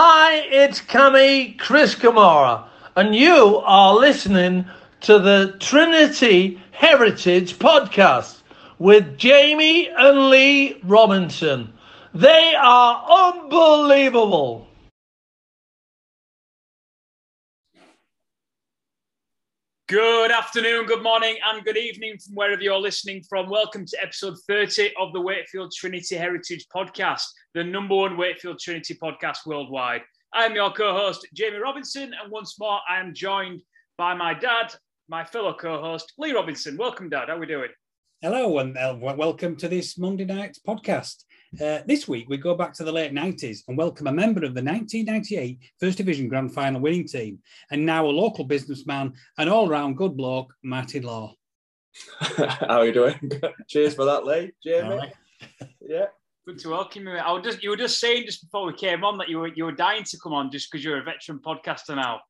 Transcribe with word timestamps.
Hi, 0.00 0.36
it's 0.48 0.80
Kammy 0.80 1.58
Chris 1.58 1.96
Kamara, 1.96 2.68
and 2.94 3.16
you 3.16 3.56
are 3.64 3.96
listening 3.96 4.64
to 5.00 5.18
the 5.18 5.56
Trinity 5.58 6.62
Heritage 6.70 7.58
Podcast 7.58 8.42
with 8.78 9.18
Jamie 9.18 9.88
and 9.88 10.30
Lee 10.30 10.78
Robinson. 10.84 11.72
They 12.14 12.54
are 12.56 13.32
unbelievable. 13.42 14.67
Good 19.88 20.30
afternoon, 20.32 20.84
good 20.84 21.02
morning, 21.02 21.36
and 21.46 21.64
good 21.64 21.78
evening 21.78 22.18
from 22.18 22.34
wherever 22.34 22.60
you're 22.60 22.78
listening 22.78 23.22
from. 23.26 23.48
Welcome 23.48 23.86
to 23.86 24.02
episode 24.02 24.36
30 24.46 24.92
of 25.00 25.14
the 25.14 25.20
Wakefield 25.22 25.72
Trinity 25.74 26.14
Heritage 26.14 26.66
Podcast, 26.68 27.22
the 27.54 27.64
number 27.64 27.94
one 27.94 28.18
Wakefield 28.18 28.58
Trinity 28.58 28.98
podcast 29.02 29.46
worldwide. 29.46 30.02
I'm 30.34 30.54
your 30.54 30.70
co 30.72 30.92
host, 30.92 31.26
Jamie 31.32 31.56
Robinson, 31.56 32.12
and 32.22 32.30
once 32.30 32.60
more, 32.60 32.80
I 32.86 33.00
am 33.00 33.14
joined 33.14 33.62
by 33.96 34.12
my 34.12 34.34
dad, 34.34 34.74
my 35.08 35.24
fellow 35.24 35.54
co 35.54 35.80
host, 35.80 36.12
Lee 36.18 36.32
Robinson. 36.32 36.76
Welcome, 36.76 37.08
Dad. 37.08 37.28
How 37.28 37.36
are 37.36 37.40
we 37.40 37.46
doing? 37.46 37.70
Hello, 38.20 38.58
and 38.58 38.76
uh, 38.76 38.94
welcome 39.00 39.56
to 39.56 39.68
this 39.68 39.96
Monday 39.96 40.26
night 40.26 40.58
podcast. 40.68 41.24
Uh, 41.54 41.78
this 41.86 42.06
week, 42.06 42.28
we 42.28 42.36
go 42.36 42.54
back 42.54 42.74
to 42.74 42.84
the 42.84 42.92
late 42.92 43.12
90s 43.12 43.60
and 43.68 43.78
welcome 43.78 44.06
a 44.06 44.12
member 44.12 44.44
of 44.44 44.54
the 44.54 44.62
1998 44.62 45.58
First 45.80 45.96
Division 45.96 46.28
Grand 46.28 46.52
Final 46.52 46.80
winning 46.80 47.08
team, 47.08 47.38
and 47.70 47.86
now 47.86 48.04
a 48.04 48.08
local 48.08 48.44
businessman 48.44 49.14
and 49.38 49.48
all 49.48 49.66
round 49.66 49.96
good 49.96 50.14
bloke, 50.14 50.52
Martin 50.62 51.04
Law. 51.04 51.34
How 52.20 52.80
are 52.80 52.86
you 52.86 52.92
doing? 52.92 53.32
Cheers 53.68 53.94
for 53.94 54.04
that, 54.04 54.26
Lee. 54.26 54.52
Jamie. 54.62 54.96
Right. 54.96 55.14
Yeah. 55.80 56.06
Good 56.46 56.58
to 56.60 56.68
welcome 56.68 57.06
you. 57.06 57.14
I 57.14 57.32
was 57.32 57.44
just 57.44 57.62
you 57.62 57.70
were 57.70 57.76
just 57.76 57.98
saying 57.98 58.26
just 58.26 58.42
before 58.42 58.66
we 58.66 58.74
came 58.74 59.02
on 59.02 59.16
that 59.18 59.28
you 59.28 59.38
were 59.38 59.48
you 59.48 59.64
were 59.64 59.72
dying 59.72 60.04
to 60.04 60.18
come 60.22 60.34
on 60.34 60.50
just 60.50 60.70
because 60.70 60.84
you're 60.84 61.00
a 61.00 61.02
veteran 61.02 61.38
podcaster 61.38 61.96
now. 61.96 62.20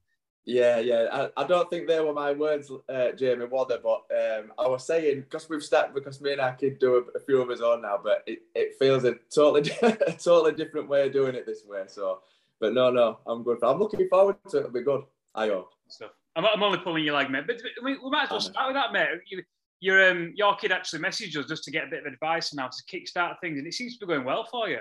Yeah, 0.44 0.78
yeah. 0.78 1.28
I, 1.36 1.42
I 1.42 1.46
don't 1.46 1.68
think 1.68 1.86
they 1.86 2.00
were 2.00 2.14
my 2.14 2.32
words, 2.32 2.70
uh, 2.88 3.12
Jamie, 3.12 3.44
were 3.44 3.66
they? 3.68 3.76
But 3.82 4.04
um, 4.10 4.52
I 4.58 4.66
was 4.66 4.86
saying 4.86 5.20
because 5.20 5.48
we've 5.48 5.62
started 5.62 5.94
because 5.94 6.20
me 6.20 6.32
and 6.32 6.40
our 6.40 6.54
kid 6.54 6.78
do 6.78 6.96
a, 6.96 7.18
a, 7.18 7.20
few 7.20 7.42
of 7.42 7.50
us 7.50 7.60
on 7.60 7.82
now, 7.82 8.00
but 8.02 8.22
it, 8.26 8.40
it 8.54 8.76
feels 8.78 9.04
a 9.04 9.16
totally 9.34 9.70
a 9.82 10.12
totally 10.12 10.52
different 10.52 10.88
way 10.88 11.06
of 11.06 11.12
doing 11.12 11.34
it 11.34 11.44
this 11.44 11.64
way. 11.66 11.82
So, 11.86 12.20
but 12.60 12.72
no, 12.72 12.90
no, 12.90 13.18
I'm 13.26 13.42
good. 13.42 13.58
I'm 13.62 13.78
looking 13.78 14.08
forward 14.08 14.36
to 14.48 14.56
it. 14.56 14.60
It'll 14.60 14.72
be 14.72 14.82
good. 14.82 15.02
I 15.34 15.48
hope. 15.48 15.72
So 15.88 16.08
I'm, 16.34 16.46
I'm 16.46 16.62
only 16.62 16.78
pulling 16.78 17.04
you 17.04 17.12
like 17.12 17.30
mate, 17.30 17.44
but 17.46 17.60
we, 17.84 17.98
we 17.98 18.10
might 18.10 18.24
as 18.24 18.30
well 18.30 18.40
start 18.40 18.68
with 18.68 18.76
that, 18.76 18.92
mate. 18.92 19.08
You, 19.26 19.42
your 19.80 20.10
um, 20.10 20.32
your 20.34 20.56
kid 20.56 20.72
actually 20.72 21.00
messaged 21.00 21.36
us 21.36 21.46
just 21.46 21.64
to 21.64 21.70
get 21.70 21.84
a 21.84 21.90
bit 21.90 22.06
of 22.06 22.12
advice 22.12 22.52
on 22.52 22.58
how 22.58 22.68
to 22.68 22.82
kickstart 22.90 23.34
things, 23.40 23.58
and 23.58 23.66
it 23.66 23.74
seems 23.74 23.98
to 23.98 24.06
be 24.06 24.12
going 24.12 24.24
well 24.24 24.44
for 24.50 24.68
you. 24.68 24.80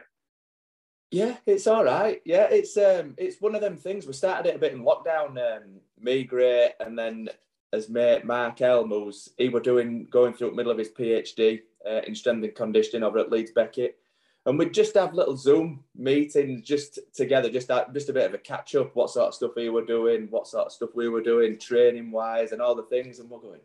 Yeah, 1.11 1.37
it's 1.45 1.67
all 1.67 1.85
right. 1.85 2.21
Yeah, 2.25 2.47
it's 2.49 2.75
um, 2.75 3.15
it's 3.17 3.39
one 3.39 3.55
of 3.55 3.61
them 3.61 3.77
things. 3.77 4.05
We 4.05 4.13
started 4.13 4.49
it 4.49 4.55
a 4.55 4.59
bit 4.59 4.73
in 4.73 4.83
lockdown. 4.83 5.37
Um, 5.37 5.79
me, 5.99 6.23
Gray, 6.23 6.71
and 6.79 6.99
then 6.99 7.29
as 7.71 7.89
mate 7.89 8.25
Mark 8.25 8.61
Elm, 8.61 8.89
who's 8.89 9.29
he 9.37 9.49
were 9.49 9.61
doing 9.61 10.07
going 10.11 10.33
through 10.33 10.49
the 10.49 10.55
middle 10.55 10.71
of 10.71 10.77
his 10.77 10.89
PhD 10.89 11.61
uh, 11.89 12.01
in 12.05 12.13
strength 12.13 12.43
and 12.43 12.55
conditioning 12.55 13.03
over 13.03 13.19
at 13.19 13.31
Leeds 13.31 13.51
Beckett, 13.51 13.97
and 14.45 14.59
we'd 14.59 14.73
just 14.73 14.95
have 14.95 15.13
little 15.13 15.37
Zoom 15.37 15.83
meetings 15.95 16.61
just 16.61 16.99
together, 17.13 17.49
just 17.49 17.69
that, 17.69 17.93
just 17.93 18.09
a 18.09 18.13
bit 18.13 18.25
of 18.25 18.33
a 18.33 18.37
catch 18.37 18.75
up. 18.75 18.93
What 18.93 19.09
sort 19.09 19.27
of 19.27 19.33
stuff 19.33 19.51
he 19.55 19.69
were 19.69 19.85
doing, 19.85 20.27
what 20.29 20.47
sort 20.47 20.67
of 20.67 20.71
stuff 20.73 20.89
we 20.93 21.07
were 21.07 21.21
doing, 21.21 21.57
training 21.57 22.11
wise, 22.11 22.51
and 22.51 22.61
all 22.61 22.75
the 22.75 22.83
things. 22.83 23.19
And 23.19 23.29
we're 23.29 23.39
going, 23.39 23.61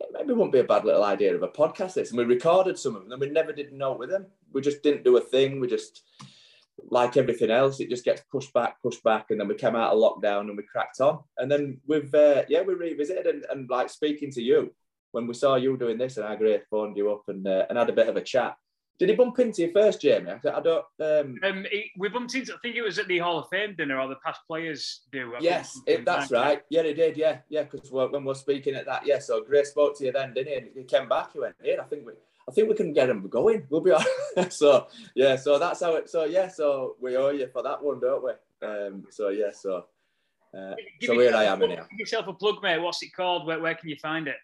it 0.00 0.08
maybe 0.12 0.32
wouldn't 0.32 0.52
be 0.52 0.60
a 0.60 0.64
bad 0.64 0.84
little 0.84 1.04
idea 1.04 1.34
of 1.34 1.42
a 1.42 1.48
podcast. 1.48 1.94
This, 1.94 2.10
and 2.10 2.18
we 2.18 2.24
recorded 2.24 2.78
some 2.78 2.96
of 2.96 3.08
them, 3.08 3.20
we 3.20 3.30
never 3.30 3.52
did 3.52 3.72
know 3.72 3.92
with 3.92 4.10
them. 4.10 4.26
We 4.52 4.62
just 4.62 4.82
didn't 4.82 5.04
do 5.04 5.16
a 5.16 5.20
thing. 5.20 5.60
We 5.60 5.68
just 5.68 6.02
like 6.90 7.16
everything 7.16 7.50
else, 7.50 7.80
it 7.80 7.90
just 7.90 8.04
gets 8.04 8.22
pushed 8.30 8.52
back, 8.52 8.80
pushed 8.82 9.02
back, 9.02 9.26
and 9.30 9.40
then 9.40 9.48
we 9.48 9.54
came 9.54 9.76
out 9.76 9.92
of 9.92 9.98
lockdown 9.98 10.42
and 10.42 10.56
we 10.56 10.62
cracked 10.62 11.00
on. 11.00 11.20
And 11.38 11.50
then 11.50 11.80
we've 11.86 12.14
uh, 12.14 12.42
yeah, 12.48 12.62
we 12.62 12.74
revisited 12.74 13.26
and, 13.26 13.44
and 13.50 13.70
like 13.70 13.90
speaking 13.90 14.30
to 14.32 14.42
you 14.42 14.72
when 15.12 15.26
we 15.26 15.34
saw 15.34 15.56
you 15.56 15.76
doing 15.76 15.98
this, 15.98 16.16
and 16.16 16.26
I 16.26 16.36
Gray 16.36 16.60
phoned 16.70 16.96
you 16.96 17.10
up 17.12 17.22
and 17.28 17.46
uh, 17.46 17.66
and 17.68 17.78
had 17.78 17.88
a 17.88 17.94
bit 17.94 18.08
of 18.08 18.16
a 18.16 18.22
chat. 18.22 18.56
Did 18.98 19.10
he 19.10 19.14
bump 19.14 19.38
into 19.38 19.62
you 19.62 19.72
first, 19.72 20.00
Jamie? 20.00 20.30
I, 20.30 20.60
don't. 20.60 20.84
Um... 21.00 21.38
Um, 21.42 21.66
he, 21.70 21.90
we 21.98 22.08
bumped 22.08 22.34
into. 22.34 22.54
I 22.54 22.56
think 22.62 22.76
it 22.76 22.82
was 22.82 22.98
at 22.98 23.06
the 23.08 23.18
Hall 23.18 23.38
of 23.38 23.48
Fame 23.50 23.74
dinner, 23.76 24.00
or 24.00 24.08
the 24.08 24.16
past 24.24 24.40
players 24.46 25.02
do. 25.12 25.34
I 25.34 25.40
yes, 25.40 25.78
it, 25.86 26.06
that's 26.06 26.30
right. 26.30 26.62
Yeah, 26.70 26.82
he 26.82 26.94
did. 26.94 27.16
Yeah, 27.16 27.38
yeah. 27.50 27.64
Because 27.64 27.90
when 27.90 28.24
we're 28.24 28.34
speaking 28.34 28.74
at 28.74 28.86
that, 28.86 29.06
yeah. 29.06 29.18
So 29.18 29.44
Gray 29.44 29.64
spoke 29.64 29.98
to 29.98 30.06
you 30.06 30.12
then, 30.12 30.32
didn't 30.32 30.48
he? 30.48 30.58
And 30.58 30.68
he 30.74 30.84
came 30.84 31.08
back. 31.08 31.32
He 31.34 31.40
went, 31.40 31.56
"Yeah, 31.62 31.76
I 31.80 31.84
think 31.84 32.06
we." 32.06 32.12
I 32.48 32.52
think 32.52 32.68
we 32.68 32.74
can 32.74 32.92
get 32.92 33.06
them 33.06 33.26
going. 33.28 33.66
We'll 33.68 33.80
be 33.80 33.90
all 33.92 34.04
right. 34.36 34.52
so 34.52 34.86
yeah, 35.14 35.36
so 35.36 35.58
that's 35.58 35.80
how 35.80 35.94
it. 35.96 36.08
So 36.08 36.24
yeah, 36.24 36.48
so 36.48 36.96
we 37.00 37.16
owe 37.16 37.30
you 37.30 37.48
for 37.52 37.62
that 37.62 37.82
one, 37.82 38.00
don't 38.00 38.24
we? 38.24 38.66
Um, 38.66 39.04
so 39.10 39.28
yeah, 39.28 39.50
so 39.52 39.86
uh, 40.56 40.74
so 41.02 41.18
here 41.18 41.34
I 41.34 41.44
am 41.44 41.62
in 41.62 41.70
here. 41.70 41.86
Give 41.90 42.00
yourself 42.00 42.28
a 42.28 42.32
plug, 42.32 42.62
mate. 42.62 42.78
What's 42.78 43.02
it 43.02 43.14
called? 43.14 43.46
Where, 43.46 43.60
where 43.60 43.74
can 43.74 43.88
you 43.88 43.96
find 43.96 44.28
it? 44.28 44.36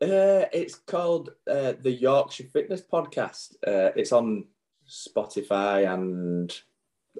Uh, 0.00 0.46
it's 0.52 0.76
called 0.76 1.30
uh, 1.50 1.72
the 1.80 1.90
Yorkshire 1.90 2.44
Fitness 2.52 2.82
Podcast. 2.82 3.54
Uh, 3.66 3.90
it's 3.96 4.12
on 4.12 4.44
Spotify 4.88 5.92
and 5.92 6.56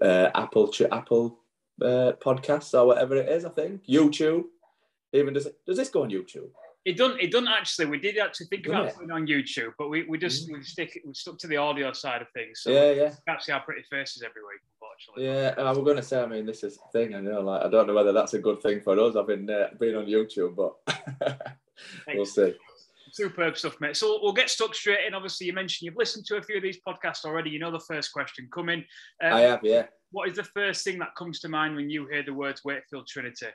uh, 0.01 0.31
Apple 0.35 0.73
Apple 0.93 1.41
uh, 1.83 2.13
Podcasts 2.25 2.79
or 2.79 2.87
whatever 2.87 3.17
it 3.17 3.29
is. 3.29 3.45
I 3.45 3.51
think 3.51 3.85
YouTube. 3.85 4.45
Even 5.13 5.35
does 5.35 5.47
it, 5.47 5.57
does 5.67 5.79
this 5.79 5.89
go 5.89 6.03
on 6.03 6.11
YouTube? 6.11 6.51
It 6.89 6.97
doesn't. 6.97 7.21
It 7.21 7.31
doesn't 7.31 7.49
actually. 7.49 7.85
We 7.85 7.99
did 7.99 8.17
actually 8.17 8.47
think 8.47 8.67
about 8.67 8.87
it? 8.87 8.95
putting 8.95 9.11
on 9.11 9.27
YouTube, 9.27 9.75
but 9.77 9.91
we, 9.91 10.05
we 10.05 10.17
just 10.17 10.49
mm. 10.49 10.55
we 10.55 10.63
stick 10.65 10.99
we 11.05 11.13
stuck 11.13 11.37
to 11.41 11.47
the 11.47 11.59
audio 11.59 11.93
side 11.93 12.23
of 12.23 12.29
things. 12.31 12.61
So 12.63 12.71
yeah, 12.71 12.93
yeah. 12.93 13.13
Can't 13.29 13.43
see 13.43 13.53
our 13.53 13.61
pretty 13.61 13.83
faces 13.91 14.23
every 14.23 14.41
week, 14.41 14.63
unfortunately. 14.73 15.27
Yeah, 15.27 15.63
I 15.63 15.71
was 15.71 15.85
going 15.85 15.97
to 15.97 16.03
say. 16.03 16.23
I 16.23 16.25
mean, 16.25 16.47
this 16.47 16.65
is 16.65 16.79
the 16.79 16.99
thing. 16.99 17.15
I 17.15 17.21
know, 17.21 17.43
like, 17.43 17.63
I 17.63 17.69
don't 17.69 17.89
know 17.89 17.93
whether 17.93 18.15
that's 18.15 18.33
a 18.33 18.39
good 18.39 18.63
thing 18.63 18.81
for 18.81 18.99
us. 18.99 19.17
I've 19.17 19.27
been 19.27 19.51
uh, 19.51 19.67
been 19.79 19.97
on 19.97 20.07
YouTube, 20.07 20.57
but 20.57 21.43
we'll 22.15 22.25
see. 22.25 22.55
Superb 23.13 23.59
stuff, 23.59 23.77
mate. 23.83 23.95
So 23.95 24.19
we'll 24.23 24.33
get 24.33 24.49
stuck 24.49 24.75
straight 24.75 25.07
in. 25.07 25.13
Obviously, 25.13 25.47
you 25.47 25.53
mentioned 25.53 25.85
you've 25.85 25.99
listened 25.99 26.25
to 26.29 26.39
a 26.39 26.43
few 26.43 26.57
of 26.57 26.63
these 26.63 26.79
podcasts 26.89 27.27
already. 27.27 27.51
You 27.51 27.59
know 27.59 27.71
the 27.71 27.81
first 27.81 28.15
question 28.15 28.49
coming. 28.51 28.83
Um, 29.23 29.33
I 29.35 29.41
have, 29.43 29.61
yeah. 29.63 29.89
What 30.11 30.31
is 30.31 30.37
the 30.37 30.45
first 30.45 30.85
thing 30.85 30.99
that 31.01 31.15
comes 31.19 31.41
to 31.41 31.51
mind 31.51 31.77
when 31.77 31.91
you 31.91 32.07
hear 32.07 32.23
the 32.23 32.33
words 32.33 32.65
Wakefield 32.65 33.07
Trinity? 33.07 33.49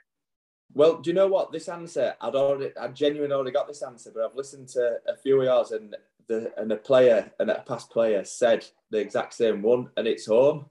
Well, 0.76 0.98
do 0.98 1.10
you 1.10 1.14
know 1.14 1.28
what? 1.28 1.52
This 1.52 1.70
answer, 1.70 2.16
I'd 2.20 2.36
already, 2.36 2.76
I 2.78 2.88
genuinely 2.88 3.36
already 3.36 3.52
got 3.52 3.68
this 3.68 3.84
answer, 3.84 4.12
but 4.14 4.24
I've 4.24 4.36
listened 4.36 4.70
to 4.70 4.98
a 5.08 5.16
few 5.16 5.40
of 5.40 5.46
yours, 5.46 5.72
and 5.72 5.96
the 6.28 6.52
and 6.58 6.72
a 6.72 6.78
player 6.78 7.32
and 7.40 7.52
a 7.52 7.60
past 7.68 7.90
player 7.92 8.24
said 8.24 8.66
the 8.90 8.98
exact 8.98 9.34
same 9.34 9.62
one, 9.62 9.90
and 9.98 10.08
it's 10.08 10.26
home, 10.26 10.66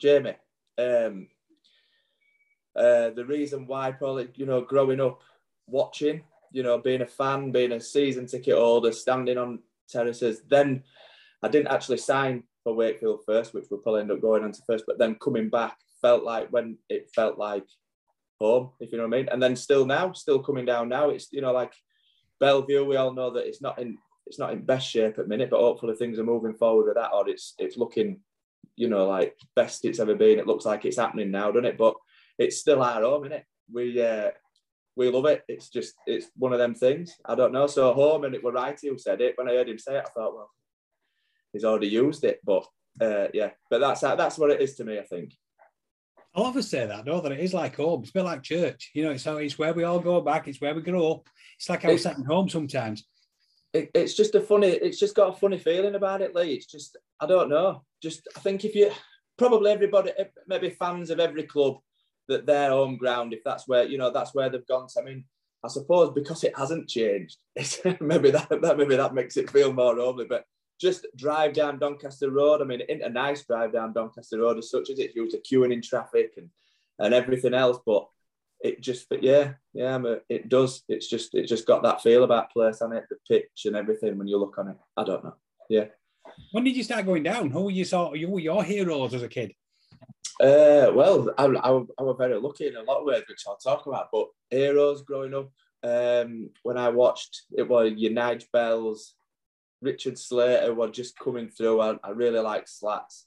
Jamie. 0.00 0.36
Um, 0.78 1.28
uh, 2.76 3.10
the 3.10 3.24
reason 3.26 3.66
why 3.66 3.90
probably 3.90 4.28
you 4.36 4.46
know 4.46 4.60
growing 4.60 5.00
up 5.00 5.22
watching, 5.66 6.22
you 6.52 6.62
know, 6.62 6.78
being 6.78 7.02
a 7.02 7.06
fan, 7.06 7.50
being 7.50 7.72
a 7.72 7.80
season 7.80 8.26
ticket 8.26 8.54
holder, 8.54 8.92
standing 8.92 9.38
on 9.38 9.60
terraces. 9.88 10.42
Then 10.48 10.84
I 11.42 11.48
didn't 11.48 11.72
actually 11.72 11.98
sign 11.98 12.44
for 12.62 12.74
Wakefield 12.74 13.24
first, 13.26 13.54
which 13.54 13.66
we'll 13.70 13.80
probably 13.80 14.02
end 14.02 14.12
up 14.12 14.20
going 14.20 14.44
on 14.44 14.52
to 14.52 14.62
first, 14.66 14.84
but 14.86 14.98
then 14.98 15.16
coming 15.16 15.48
back 15.48 15.76
felt 16.00 16.22
like 16.22 16.48
when 16.50 16.78
it 16.88 17.10
felt 17.14 17.38
like 17.38 17.64
home, 18.40 18.70
if 18.80 18.92
you 18.92 18.98
know 18.98 19.06
what 19.06 19.14
I 19.14 19.18
mean. 19.18 19.28
And 19.30 19.42
then 19.42 19.56
still 19.56 19.86
now, 19.86 20.12
still 20.12 20.38
coming 20.38 20.64
down 20.64 20.88
now. 20.88 21.10
It's 21.10 21.28
you 21.32 21.40
know 21.40 21.52
like 21.52 21.72
Bellevue. 22.40 22.84
We 22.84 22.96
all 22.96 23.12
know 23.12 23.30
that 23.30 23.46
it's 23.46 23.62
not 23.62 23.78
in 23.78 23.98
it's 24.26 24.38
not 24.38 24.52
in 24.52 24.64
best 24.64 24.88
shape 24.88 25.18
at 25.18 25.28
minute, 25.28 25.50
but 25.50 25.60
hopefully 25.60 25.94
things 25.94 26.18
are 26.18 26.24
moving 26.24 26.54
forward 26.54 26.86
with 26.86 26.94
that, 26.96 27.12
or 27.12 27.28
it's 27.28 27.54
it's 27.58 27.76
looking, 27.76 28.20
you 28.76 28.88
know, 28.88 29.06
like 29.06 29.34
best 29.56 29.84
it's 29.84 30.00
ever 30.00 30.14
been. 30.14 30.38
It 30.38 30.46
looks 30.46 30.64
like 30.64 30.84
it's 30.84 30.98
happening 30.98 31.30
now, 31.30 31.50
doesn't 31.50 31.64
it? 31.64 31.78
But 31.78 31.94
it's 32.38 32.58
still 32.58 32.82
our 32.82 33.02
home, 33.02 33.24
isn't 33.24 33.38
it? 33.38 33.44
We 33.72 34.02
uh, 34.02 34.30
we 34.96 35.10
love 35.10 35.26
it. 35.26 35.44
It's 35.48 35.68
just 35.68 35.94
it's 36.06 36.26
one 36.36 36.52
of 36.52 36.58
them 36.58 36.74
things. 36.74 37.14
I 37.24 37.34
don't 37.34 37.52
know. 37.52 37.66
So 37.66 37.92
home, 37.92 38.24
and 38.24 38.34
it 38.34 38.44
were 38.44 38.52
right 38.52 38.78
who 38.80 38.98
said 38.98 39.20
it. 39.20 39.34
When 39.36 39.48
I 39.48 39.52
heard 39.52 39.68
him 39.68 39.78
say 39.78 39.96
it, 39.96 40.04
I 40.06 40.10
thought, 40.10 40.34
well, 40.34 40.50
he's 41.52 41.64
already 41.64 41.88
used 41.88 42.24
it. 42.24 42.40
But 42.44 42.66
uh, 43.00 43.28
yeah, 43.32 43.50
but 43.70 43.78
that's 43.78 44.00
that's 44.00 44.38
what 44.38 44.50
it 44.50 44.60
is 44.60 44.74
to 44.76 44.84
me. 44.84 44.98
I 44.98 45.04
think. 45.04 45.34
I 46.34 46.52
to 46.52 46.62
say 46.62 46.86
that, 46.86 47.04
though, 47.04 47.20
that 47.20 47.32
it 47.32 47.40
is 47.40 47.54
like 47.54 47.76
home. 47.76 48.02
It's 48.02 48.10
a 48.10 48.14
bit 48.14 48.24
like 48.24 48.42
church. 48.42 48.90
You 48.94 49.04
know, 49.04 49.10
it's, 49.10 49.24
how, 49.24 49.36
it's 49.36 49.58
where 49.58 49.74
we 49.74 49.84
all 49.84 49.98
go 49.98 50.20
back. 50.20 50.46
It's 50.46 50.60
where 50.60 50.74
we 50.74 50.82
grow 50.82 51.12
up. 51.12 51.28
It's 51.58 51.68
like 51.68 51.84
our 51.84 51.92
it's, 51.92 52.02
second 52.02 52.24
home 52.24 52.48
sometimes. 52.48 53.06
It, 53.72 53.90
it's 53.94 54.14
just 54.14 54.34
a 54.34 54.40
funny, 54.40 54.68
it's 54.68 55.00
just 55.00 55.16
got 55.16 55.34
a 55.34 55.38
funny 55.38 55.58
feeling 55.58 55.94
about 55.94 56.22
it, 56.22 56.34
Lee. 56.34 56.54
It's 56.54 56.66
just, 56.66 56.96
I 57.20 57.26
don't 57.26 57.48
know. 57.48 57.82
Just, 58.02 58.28
I 58.36 58.40
think 58.40 58.64
if 58.64 58.74
you, 58.74 58.92
probably 59.36 59.72
everybody, 59.72 60.12
eh, 60.18 60.24
maybe 60.46 60.70
fans 60.70 61.10
of 61.10 61.18
every 61.18 61.44
club, 61.44 61.78
that 62.28 62.46
their 62.46 62.70
home 62.70 62.96
ground, 62.96 63.32
if 63.32 63.42
that's 63.44 63.66
where, 63.66 63.84
you 63.84 63.98
know, 63.98 64.10
that's 64.10 64.34
where 64.34 64.50
they've 64.50 64.66
gone 64.66 64.86
to. 64.86 65.00
I 65.00 65.04
mean, 65.04 65.24
I 65.64 65.68
suppose 65.68 66.12
because 66.14 66.44
it 66.44 66.56
hasn't 66.56 66.88
changed, 66.88 67.38
maybe 68.00 68.30
that, 68.30 68.48
that 68.62 68.76
maybe 68.76 68.96
that 68.96 69.14
makes 69.14 69.36
it 69.36 69.50
feel 69.50 69.72
more 69.72 69.96
homely. 69.96 70.26
But 70.26 70.44
just 70.80 71.06
drive 71.16 71.52
down 71.52 71.78
Doncaster 71.78 72.30
Road. 72.30 72.60
I 72.60 72.64
mean, 72.64 72.82
it 72.88 73.00
a 73.02 73.08
nice 73.08 73.44
drive 73.44 73.72
down 73.72 73.92
Doncaster 73.92 74.38
Road 74.38 74.58
as 74.58 74.70
such 74.70 74.90
as 74.90 74.98
it's 74.98 75.16
used 75.16 75.36
to 75.36 75.40
queuing 75.40 75.72
in 75.72 75.82
traffic 75.82 76.34
and, 76.36 76.50
and 76.98 77.14
everything 77.14 77.54
else. 77.54 77.78
But 77.84 78.08
it 78.60 78.80
just, 78.80 79.08
but 79.08 79.22
yeah, 79.22 79.54
yeah, 79.72 79.96
a, 79.96 80.18
it 80.28 80.48
does. 80.48 80.82
It's 80.88 81.08
just, 81.08 81.34
it 81.34 81.46
just 81.46 81.66
got 81.66 81.82
that 81.82 82.02
feel 82.02 82.24
about 82.24 82.52
place 82.52 82.82
on 82.82 82.92
it, 82.92 83.04
the 83.10 83.16
pitch 83.28 83.66
and 83.66 83.76
everything 83.76 84.18
when 84.18 84.28
you 84.28 84.38
look 84.38 84.58
on 84.58 84.68
it. 84.68 84.76
I 84.96 85.04
don't 85.04 85.24
know. 85.24 85.34
Yeah. 85.68 85.86
When 86.52 86.64
did 86.64 86.76
you 86.76 86.84
start 86.84 87.06
going 87.06 87.22
down? 87.22 87.50
Who 87.50 87.64
were 87.64 87.70
you 87.70 87.84
saw? 87.84 88.12
Who 88.12 88.30
were 88.30 88.40
your 88.40 88.62
heroes 88.62 89.14
as 89.14 89.22
a 89.22 89.28
kid? 89.28 89.52
Uh, 90.40 90.92
well, 90.94 91.34
I, 91.36 91.46
I, 91.46 91.70
I 91.70 92.02
was 92.02 92.16
very 92.18 92.38
lucky 92.38 92.68
in 92.68 92.76
a 92.76 92.82
lot 92.82 93.00
of 93.00 93.06
ways, 93.06 93.24
which 93.28 93.42
I'll 93.46 93.56
talk 93.56 93.86
about. 93.86 94.08
But 94.12 94.28
heroes 94.50 95.02
growing 95.02 95.34
up, 95.34 95.50
um, 95.82 96.50
when 96.62 96.78
I 96.78 96.90
watched 96.90 97.42
it 97.56 97.68
was 97.68 97.92
your 97.96 98.12
Nige 98.12 98.44
Bells, 98.52 99.14
Richard 99.80 100.18
Slater 100.18 100.74
were 100.74 100.88
just 100.88 101.18
coming 101.18 101.48
through. 101.48 101.80
I, 101.80 101.96
I 102.02 102.10
really 102.10 102.40
like 102.40 102.66
Slats. 102.66 103.26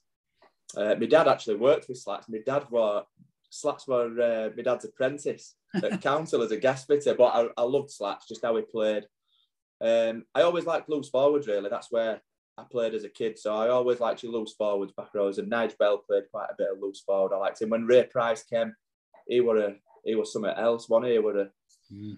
Uh, 0.76 0.96
my 1.00 1.06
dad 1.06 1.28
actually 1.28 1.56
worked 1.56 1.88
with 1.88 1.98
Slats. 1.98 2.30
My 2.30 2.40
dad 2.46 2.66
were 2.70 3.04
Slats 3.50 3.88
were 3.88 4.06
uh, 4.22 4.50
my 4.56 4.64
dad's 4.64 4.86
apprentice 4.86 5.56
at 5.76 6.02
council 6.02 6.42
as 6.42 6.52
a 6.52 6.58
gas 6.58 6.86
fitter, 6.86 7.14
but 7.14 7.26
I, 7.26 7.48
I 7.58 7.64
loved 7.64 7.92
Slats, 7.92 8.28
just 8.28 8.44
how 8.44 8.56
he 8.56 8.62
played. 8.62 9.06
Um, 9.82 10.26
I 10.34 10.44
always 10.44 10.66
liked 10.66 10.90
loose 10.90 11.10
forwards, 11.10 11.48
really. 11.48 11.70
That's 11.70 11.92
where 11.92 12.22
I 12.58 12.64
played 12.70 12.94
as 12.94 13.04
a 13.04 13.10
kid. 13.10 13.38
So 13.40 13.54
I 13.54 13.70
always 13.70 14.00
liked 14.00 14.24
your 14.24 14.32
loose 14.32 14.54
forwards 14.54 14.94
back 14.94 15.14
rows. 15.14 15.38
And 15.38 15.52
Nige 15.52 15.78
Bell 15.78 15.98
played 15.98 16.24
quite 16.32 16.50
a 16.52 16.56
bit 16.58 16.70
of 16.72 16.82
loose 16.82 17.02
forward. 17.02 17.34
I 17.34 17.40
liked 17.40 17.62
him. 17.62 17.70
When 17.70 17.86
Ray 17.86 18.04
Price 18.04 18.44
came, 18.44 18.74
he 19.28 19.42
were 19.42 19.58
a 19.58 19.76
he 20.04 20.16
was 20.16 20.34
something 20.34 20.52
else, 20.52 20.90
one 20.90 21.04
he? 21.04 21.14
he 21.14 21.20
were 21.20 21.42
a 21.42 21.50
mm. 21.94 22.18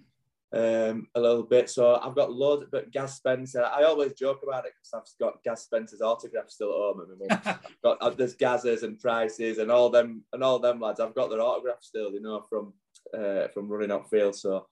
Um, 0.53 1.07
a 1.15 1.19
little 1.19 1.43
bit. 1.43 1.69
So 1.69 1.99
I've 2.01 2.15
got 2.15 2.31
loads, 2.31 2.65
but 2.71 2.91
Gaz 2.91 3.15
Spencer. 3.15 3.63
I 3.63 3.83
always 3.83 4.13
joke 4.13 4.41
about 4.43 4.65
it 4.65 4.73
because 4.75 4.93
I've 4.93 5.19
got 5.19 5.43
Gaz 5.43 5.63
Spencer's 5.63 6.01
autograph 6.01 6.49
still 6.49 6.69
at 6.69 6.75
home 6.75 7.01
at 7.01 7.43
my 7.43 7.51
mum. 7.51 7.59
got 7.83 8.01
uh, 8.01 8.09
there's 8.11 8.35
Gaz's 8.35 8.83
and 8.83 8.99
Prices 8.99 9.57
and 9.57 9.71
all 9.71 9.89
them 9.89 10.23
and 10.31 10.43
all 10.43 10.59
them 10.59 10.79
lads. 10.79 10.99
I've 10.99 11.15
got 11.15 11.29
their 11.29 11.41
autographs 11.41 11.87
still, 11.87 12.11
you 12.11 12.21
know, 12.21 12.41
from 12.47 12.73
uh, 13.17 13.47
from 13.47 13.67
running 13.67 13.91
up 13.91 14.09
field. 14.09 14.35
So 14.35 14.67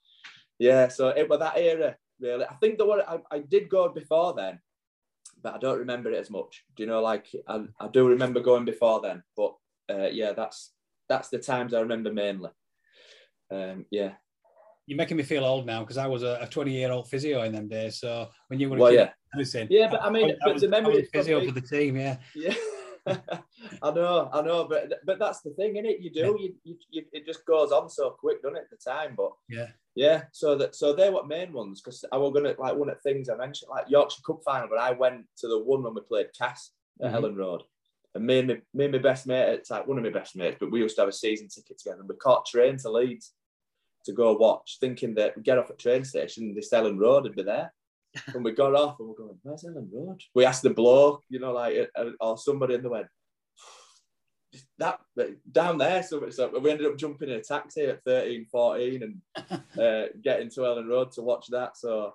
yeah, 0.60 0.88
so 0.88 1.10
it 1.10 1.28
was 1.28 1.40
that 1.40 1.58
era 1.58 1.96
really. 2.20 2.46
I 2.46 2.54
think 2.56 2.78
the 2.78 2.86
one 2.86 3.02
I, 3.02 3.20
I 3.32 3.40
did 3.40 3.68
go 3.68 3.90
before 3.90 4.36
then, 4.36 4.60
but 5.42 5.56
I 5.56 5.58
don't 5.58 5.80
remember 5.80 6.12
it 6.12 6.20
as 6.20 6.30
much. 6.30 6.64
Do 6.76 6.84
you 6.84 6.90
know? 6.90 7.02
Like 7.02 7.28
I, 7.48 7.66
I 7.80 7.88
do 7.88 8.08
remember 8.08 8.40
going 8.40 8.66
before 8.66 9.02
then, 9.02 9.24
but 9.36 9.56
uh, 9.90 10.10
yeah, 10.12 10.34
that's 10.34 10.74
that's 11.10 11.30
the 11.30 11.40
times 11.40 11.74
I 11.74 11.80
remember 11.80 12.14
mainly. 12.14 12.52
Um, 13.52 13.86
yeah. 13.90 14.14
You're 14.92 14.98
making 14.98 15.16
me 15.16 15.24
feel 15.24 15.46
old 15.46 15.66
now 15.66 15.80
because 15.80 15.98
I 15.98 16.06
was 16.06 16.22
a 16.22 16.46
20 16.52 16.70
year 16.70 16.92
old 16.92 17.08
physio 17.08 17.44
in 17.44 17.54
them 17.54 17.70
days. 17.70 18.02
So 18.02 18.28
when 18.50 18.60
you 18.60 18.70
were 18.70 18.76
well, 18.76 18.92
yeah. 18.92 19.12
Listen, 19.38 19.66
yeah, 19.70 19.90
but 19.90 20.04
I 20.04 20.10
mean, 20.10 20.32
I, 20.32 20.36
but 20.42 20.50
I 20.50 20.52
was, 20.52 20.62
the 20.64 20.68
memory 20.68 21.08
physio 21.14 21.46
for 21.46 21.54
the 21.54 21.62
team, 21.62 21.96
yeah. 21.96 22.18
Yeah. 22.36 22.56
I 23.08 23.92
know, 23.92 24.30
I 24.34 24.42
know, 24.42 24.66
but 24.66 24.92
but 25.06 25.18
that's 25.18 25.40
the 25.44 25.52
thing, 25.52 25.78
isn't 25.78 25.86
it? 25.86 26.02
You 26.02 26.12
do, 26.12 26.20
yeah. 26.20 26.26
you, 26.26 26.56
you, 26.66 26.76
you, 26.90 27.04
it 27.14 27.26
just 27.26 27.46
goes 27.46 27.72
on 27.72 27.90
so 27.90 28.10
quick, 28.20 28.44
doesn't 28.44 28.58
it? 28.58 28.68
At 28.70 28.70
the 28.70 28.92
time, 28.92 29.14
but 29.16 29.32
yeah, 29.48 29.68
yeah. 29.96 30.24
So 30.34 30.58
that 30.58 30.76
so 30.76 30.92
they're 30.92 31.14
what 31.14 31.26
main 31.26 31.54
ones 31.54 31.82
because 31.82 32.04
I 32.12 32.18
was 32.18 32.34
gonna 32.34 32.54
like 32.60 32.76
one 32.76 32.90
of 32.90 32.98
the 33.02 33.10
things 33.10 33.30
I 33.30 33.38
mentioned, 33.38 33.70
like 33.70 33.86
Yorkshire 33.88 34.24
Cup 34.28 34.42
final, 34.44 34.68
but 34.68 34.78
I 34.78 34.92
went 34.92 35.24
to 35.38 35.48
the 35.48 35.58
one 35.58 35.84
when 35.84 35.94
we 35.94 36.02
played 36.02 36.28
Cas 36.38 36.72
at 37.02 37.14
mm-hmm. 37.14 37.16
Elland 37.16 37.38
Road, 37.38 37.64
and 38.14 38.26
me 38.26 38.40
and 38.40 38.48
my, 38.50 38.62
me 38.74 38.86
and 38.86 38.94
my 38.94 39.00
best 39.00 39.26
mate, 39.26 39.54
it's 39.54 39.72
like 39.72 39.88
one 39.88 40.00
of 40.00 40.04
my 40.04 40.10
best 40.10 40.36
mates, 40.36 40.58
but 40.60 40.70
we 40.70 40.82
used 40.82 40.98
to 40.98 41.04
have 41.04 41.10
a 41.10 41.14
season 41.14 41.48
ticket 41.48 41.80
together, 41.80 42.02
and 42.02 42.10
we 42.10 42.16
caught 42.18 42.46
train 42.46 42.76
to 42.80 42.92
Leeds 42.92 43.32
to 44.06 44.14
go 44.14 44.34
watch, 44.34 44.78
thinking 44.80 45.16
that 45.16 45.36
we 45.36 45.44
get 45.44 45.58
off 45.58 45.70
at 45.70 45.80
train 45.80 46.04
station, 46.04 46.54
this 46.54 46.72
Elland 46.72 47.00
Road 47.00 47.24
would 47.24 47.36
be 47.36 47.44
there. 47.44 47.74
and 48.34 48.44
we 48.44 48.52
got 48.52 48.76
off 48.76 49.00
and 49.00 49.08
we're 49.08 49.16
going, 49.16 49.40
where's 49.44 49.64
Elland 49.64 49.90
Road? 49.92 50.22
We 50.36 50.46
asked 50.46 50.64
the 50.64 50.70
bloke, 50.70 51.24
you 51.30 51.40
know, 51.40 51.54
like, 51.54 51.90
uh, 51.96 52.10
or 52.20 52.38
somebody 52.38 52.76
in 52.76 52.84
the 52.84 52.90
went, 52.90 53.08
that 54.80 55.00
down 55.52 55.78
there. 55.78 56.04
So, 56.04 56.30
so 56.30 56.60
we 56.60 56.72
ended 56.72 56.88
up 56.88 56.98
jumping 56.98 57.30
in 57.30 57.36
a 57.36 57.42
taxi 57.42 57.84
at 57.84 58.04
13, 58.04 58.48
14 58.52 59.04
and 59.04 59.62
uh, 59.80 60.08
getting 60.22 60.50
to 60.52 60.62
Elland 60.62 60.90
Road 60.90 61.12
to 61.14 61.22
watch 61.22 61.48
that. 61.50 61.78
So 61.78 62.14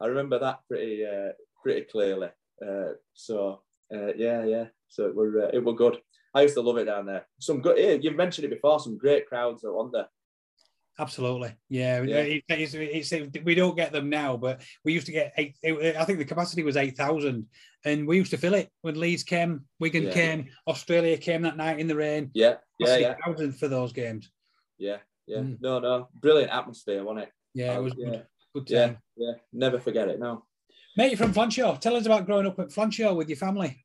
I 0.00 0.06
remember 0.06 0.38
that 0.38 0.60
pretty 0.68 1.04
uh, 1.06 1.32
pretty 1.62 1.82
clearly. 1.82 2.28
Uh, 2.60 2.92
so 3.14 3.62
uh, 3.94 4.14
yeah, 4.16 4.44
yeah. 4.44 4.66
So 4.88 5.06
it 5.06 5.14
were 5.14 5.46
uh, 5.46 5.50
it 5.52 5.64
were 5.64 5.74
good. 5.74 5.98
I 6.34 6.42
used 6.42 6.54
to 6.54 6.60
love 6.60 6.76
it 6.76 6.84
down 6.84 7.06
there. 7.06 7.26
Some 7.38 7.60
good. 7.60 8.02
You've 8.02 8.16
mentioned 8.16 8.46
it 8.46 8.54
before. 8.54 8.80
Some 8.80 8.98
great 8.98 9.26
crowds 9.26 9.64
are 9.64 9.76
on 9.76 9.90
there. 9.92 10.08
Absolutely, 10.98 11.54
yeah. 11.68 12.00
yeah. 12.02 12.16
It, 12.20 12.44
it's, 12.48 12.74
it's, 12.74 13.12
it, 13.12 13.44
we 13.44 13.54
don't 13.54 13.76
get 13.76 13.92
them 13.92 14.08
now, 14.08 14.36
but 14.38 14.62
we 14.82 14.94
used 14.94 15.06
to 15.06 15.12
get 15.12 15.34
eight. 15.36 15.54
I 15.62 16.04
think 16.04 16.18
the 16.18 16.24
capacity 16.24 16.62
was 16.62 16.78
eight 16.78 16.96
thousand, 16.96 17.46
and 17.84 18.08
we 18.08 18.16
used 18.16 18.30
to 18.30 18.38
fill 18.38 18.54
it 18.54 18.70
when 18.80 18.98
Leeds 18.98 19.22
came, 19.22 19.64
Wigan 19.78 20.04
yeah. 20.04 20.12
came, 20.12 20.46
Australia 20.66 21.18
came 21.18 21.42
that 21.42 21.58
night 21.58 21.80
in 21.80 21.86
the 21.86 21.96
rain. 21.96 22.30
Yeah, 22.32 22.54
yeah, 22.78 22.96
yeah. 22.96 23.14
Thousand 23.26 23.52
for 23.52 23.68
those 23.68 23.92
games. 23.92 24.30
Yeah, 24.78 24.98
yeah. 25.26 25.38
Mm. 25.38 25.58
No, 25.60 25.80
no, 25.80 26.08
brilliant 26.14 26.52
atmosphere, 26.52 27.04
wasn't 27.04 27.24
it? 27.24 27.32
Yeah, 27.52 27.76
it 27.76 27.82
was 27.82 27.94
yeah. 27.98 28.06
good. 28.06 28.26
Good 28.54 28.66
time. 28.68 28.98
Yeah, 29.16 29.28
yeah. 29.28 29.34
Never 29.52 29.78
forget 29.78 30.08
it. 30.08 30.18
No. 30.18 30.44
Mate, 30.96 31.10
you're 31.10 31.18
from 31.18 31.34
Flanshaw. 31.34 31.78
Tell 31.78 31.96
us 31.96 32.06
about 32.06 32.24
growing 32.24 32.46
up 32.46 32.58
at 32.58 32.68
Flanshaw 32.68 33.14
with 33.14 33.28
your 33.28 33.36
family. 33.36 33.84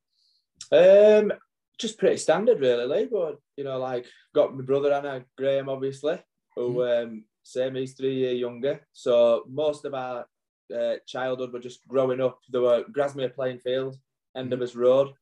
Um, 0.72 1.34
just 1.78 1.98
pretty 1.98 2.16
standard, 2.16 2.62
really. 2.62 3.06
But 3.12 3.36
you 3.58 3.66
know, 3.66 3.80
like 3.80 4.06
got 4.34 4.56
my 4.56 4.64
brother 4.64 4.94
Anna 4.94 5.26
Graham, 5.38 5.68
obviously 5.68 6.22
who 6.56 6.76
mm. 6.76 7.04
um, 7.04 7.24
same 7.44 7.76
he's 7.76 7.94
three 7.94 8.16
year 8.16 8.34
younger. 8.34 8.82
So 8.94 9.44
most 9.48 9.86
of 9.86 9.94
our 9.94 10.26
uh, 10.76 10.96
childhood 11.08 11.54
were 11.54 11.60
just 11.60 11.88
growing 11.88 12.22
up. 12.22 12.40
There 12.50 12.62
were 12.62 12.86
Grasmere 12.92 13.34
playing 13.34 13.60
field, 13.60 13.98
end 14.36 14.54
of 14.54 14.60
his 14.60 14.76
road. 14.76 15.14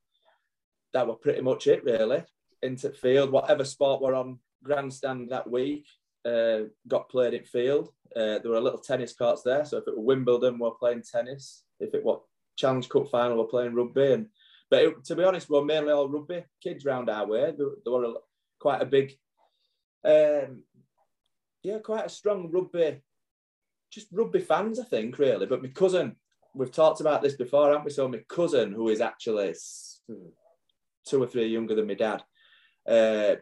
That 0.93 1.07
were 1.07 1.15
pretty 1.15 1.41
much 1.41 1.67
it 1.67 1.83
really. 1.83 2.23
Into 2.61 2.89
field, 2.91 3.31
whatever 3.31 3.63
sport 3.63 4.01
we 4.01 4.07
were 4.07 4.15
on 4.15 4.39
grandstand 4.63 5.29
that 5.29 5.49
week 5.49 5.85
uh, 6.25 6.61
got 6.87 7.09
played 7.09 7.33
in 7.33 7.45
field. 7.45 7.89
Uh, 8.15 8.39
there 8.39 8.49
were 8.49 8.57
a 8.57 8.61
little 8.61 8.79
tennis 8.79 9.13
courts 9.13 9.43
there. 9.43 9.65
So 9.65 9.77
if 9.77 9.87
it 9.87 9.95
were 9.95 10.03
Wimbledon, 10.03 10.59
we're 10.59 10.71
playing 10.71 11.03
tennis. 11.09 11.63
If 11.79 11.93
it 11.93 12.03
was 12.03 12.21
Challenge 12.57 12.89
Cup 12.89 13.09
final, 13.09 13.37
we're 13.37 13.45
playing 13.45 13.75
rugby. 13.75 14.13
And 14.13 14.27
but 14.69 14.83
it, 14.83 15.03
to 15.05 15.15
be 15.15 15.23
honest, 15.23 15.49
we're 15.49 15.63
mainly 15.63 15.91
all 15.91 16.09
rugby 16.09 16.43
kids 16.61 16.85
round 16.85 17.09
our 17.09 17.25
way. 17.25 17.53
There, 17.57 17.67
there 17.83 17.93
were 17.93 18.05
a, 18.05 18.13
quite 18.59 18.81
a 18.81 18.85
big 18.85 19.13
um, 20.03 20.63
yeah, 21.63 21.79
quite 21.79 22.05
a 22.05 22.09
strong 22.09 22.49
rugby, 22.51 23.01
just 23.91 24.07
rugby 24.11 24.39
fans, 24.39 24.79
I 24.79 24.83
think, 24.83 25.17
really. 25.17 25.45
But 25.45 25.61
my 25.61 25.69
cousin, 25.69 26.15
we've 26.53 26.71
talked 26.71 27.01
about 27.01 27.21
this 27.21 27.35
before, 27.35 27.69
haven't 27.69 27.85
we? 27.85 27.91
So 27.91 28.07
my 28.07 28.21
cousin, 28.27 28.71
who 28.71 28.89
is 28.89 29.01
actually 29.01 29.53
two 31.07 31.23
or 31.23 31.27
three 31.27 31.47
younger 31.47 31.75
than 31.75 31.87
my 31.87 31.95
dad, 31.95 32.23
uh, 32.87 33.35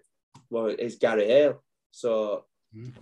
well, 0.49 0.67
is 0.67 0.97
Gary 0.97 1.27
Hale. 1.27 1.63
So, 1.91 2.45
mm. 2.75 2.93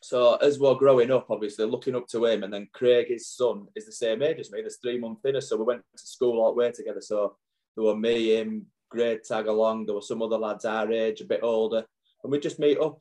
so 0.00 0.36
as 0.36 0.58
we're 0.58 0.74
growing 0.74 1.10
up, 1.10 1.30
obviously 1.30 1.66
looking 1.66 1.96
up 1.96 2.08
to 2.08 2.24
him, 2.26 2.42
and 2.42 2.52
then 2.52 2.68
Craig, 2.72 3.08
his 3.08 3.28
son, 3.28 3.66
is 3.74 3.86
the 3.86 3.92
same 3.92 4.22
age 4.22 4.38
as 4.40 4.50
me. 4.50 4.60
There's 4.60 4.78
three 4.82 4.98
months 4.98 5.22
in 5.24 5.36
us, 5.36 5.48
so 5.48 5.56
we 5.56 5.64
went 5.64 5.82
to 5.96 6.06
school 6.06 6.40
all 6.40 6.52
the 6.52 6.58
way 6.58 6.72
together. 6.72 7.00
So 7.00 7.36
there 7.76 7.84
were 7.84 7.96
me, 7.96 8.36
him, 8.36 8.66
grade 8.90 9.24
tag 9.24 9.46
along. 9.46 9.86
There 9.86 9.94
were 9.94 10.02
some 10.02 10.22
other 10.22 10.38
lads 10.38 10.64
our 10.64 10.90
age, 10.90 11.20
a 11.20 11.26
bit 11.26 11.40
older, 11.42 11.84
and 12.22 12.32
we 12.32 12.38
just 12.38 12.58
meet 12.58 12.78
up 12.78 12.98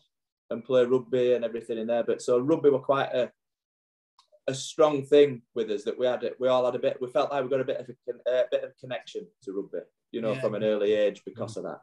and 0.51 0.63
play 0.63 0.85
rugby 0.85 1.33
and 1.33 1.43
everything 1.43 1.77
in 1.77 1.87
there. 1.87 2.03
But 2.03 2.21
so 2.21 2.37
rugby 2.39 2.69
were 2.69 2.79
quite 2.79 3.13
a 3.13 3.31
a 4.47 4.55
strong 4.55 5.03
thing 5.03 5.41
with 5.53 5.69
us 5.69 5.83
that 5.83 5.97
we 5.97 6.05
had 6.05 6.23
it. 6.23 6.35
we 6.39 6.47
all 6.47 6.65
had 6.65 6.75
a 6.75 6.79
bit 6.79 6.97
we 6.99 7.07
felt 7.09 7.31
like 7.31 7.43
we 7.43 7.49
got 7.49 7.61
a 7.61 7.65
bit 7.65 7.79
of 7.79 7.89
a, 7.89 8.29
a 8.29 8.43
bit 8.51 8.63
of 8.63 8.77
connection 8.77 9.25
to 9.43 9.53
rugby 9.53 9.79
you 10.11 10.21
know 10.21 10.33
yeah. 10.33 10.41
from 10.41 10.55
an 10.55 10.63
early 10.63 10.93
age 10.93 11.21
because 11.25 11.57
of 11.57 11.63
that 11.63 11.81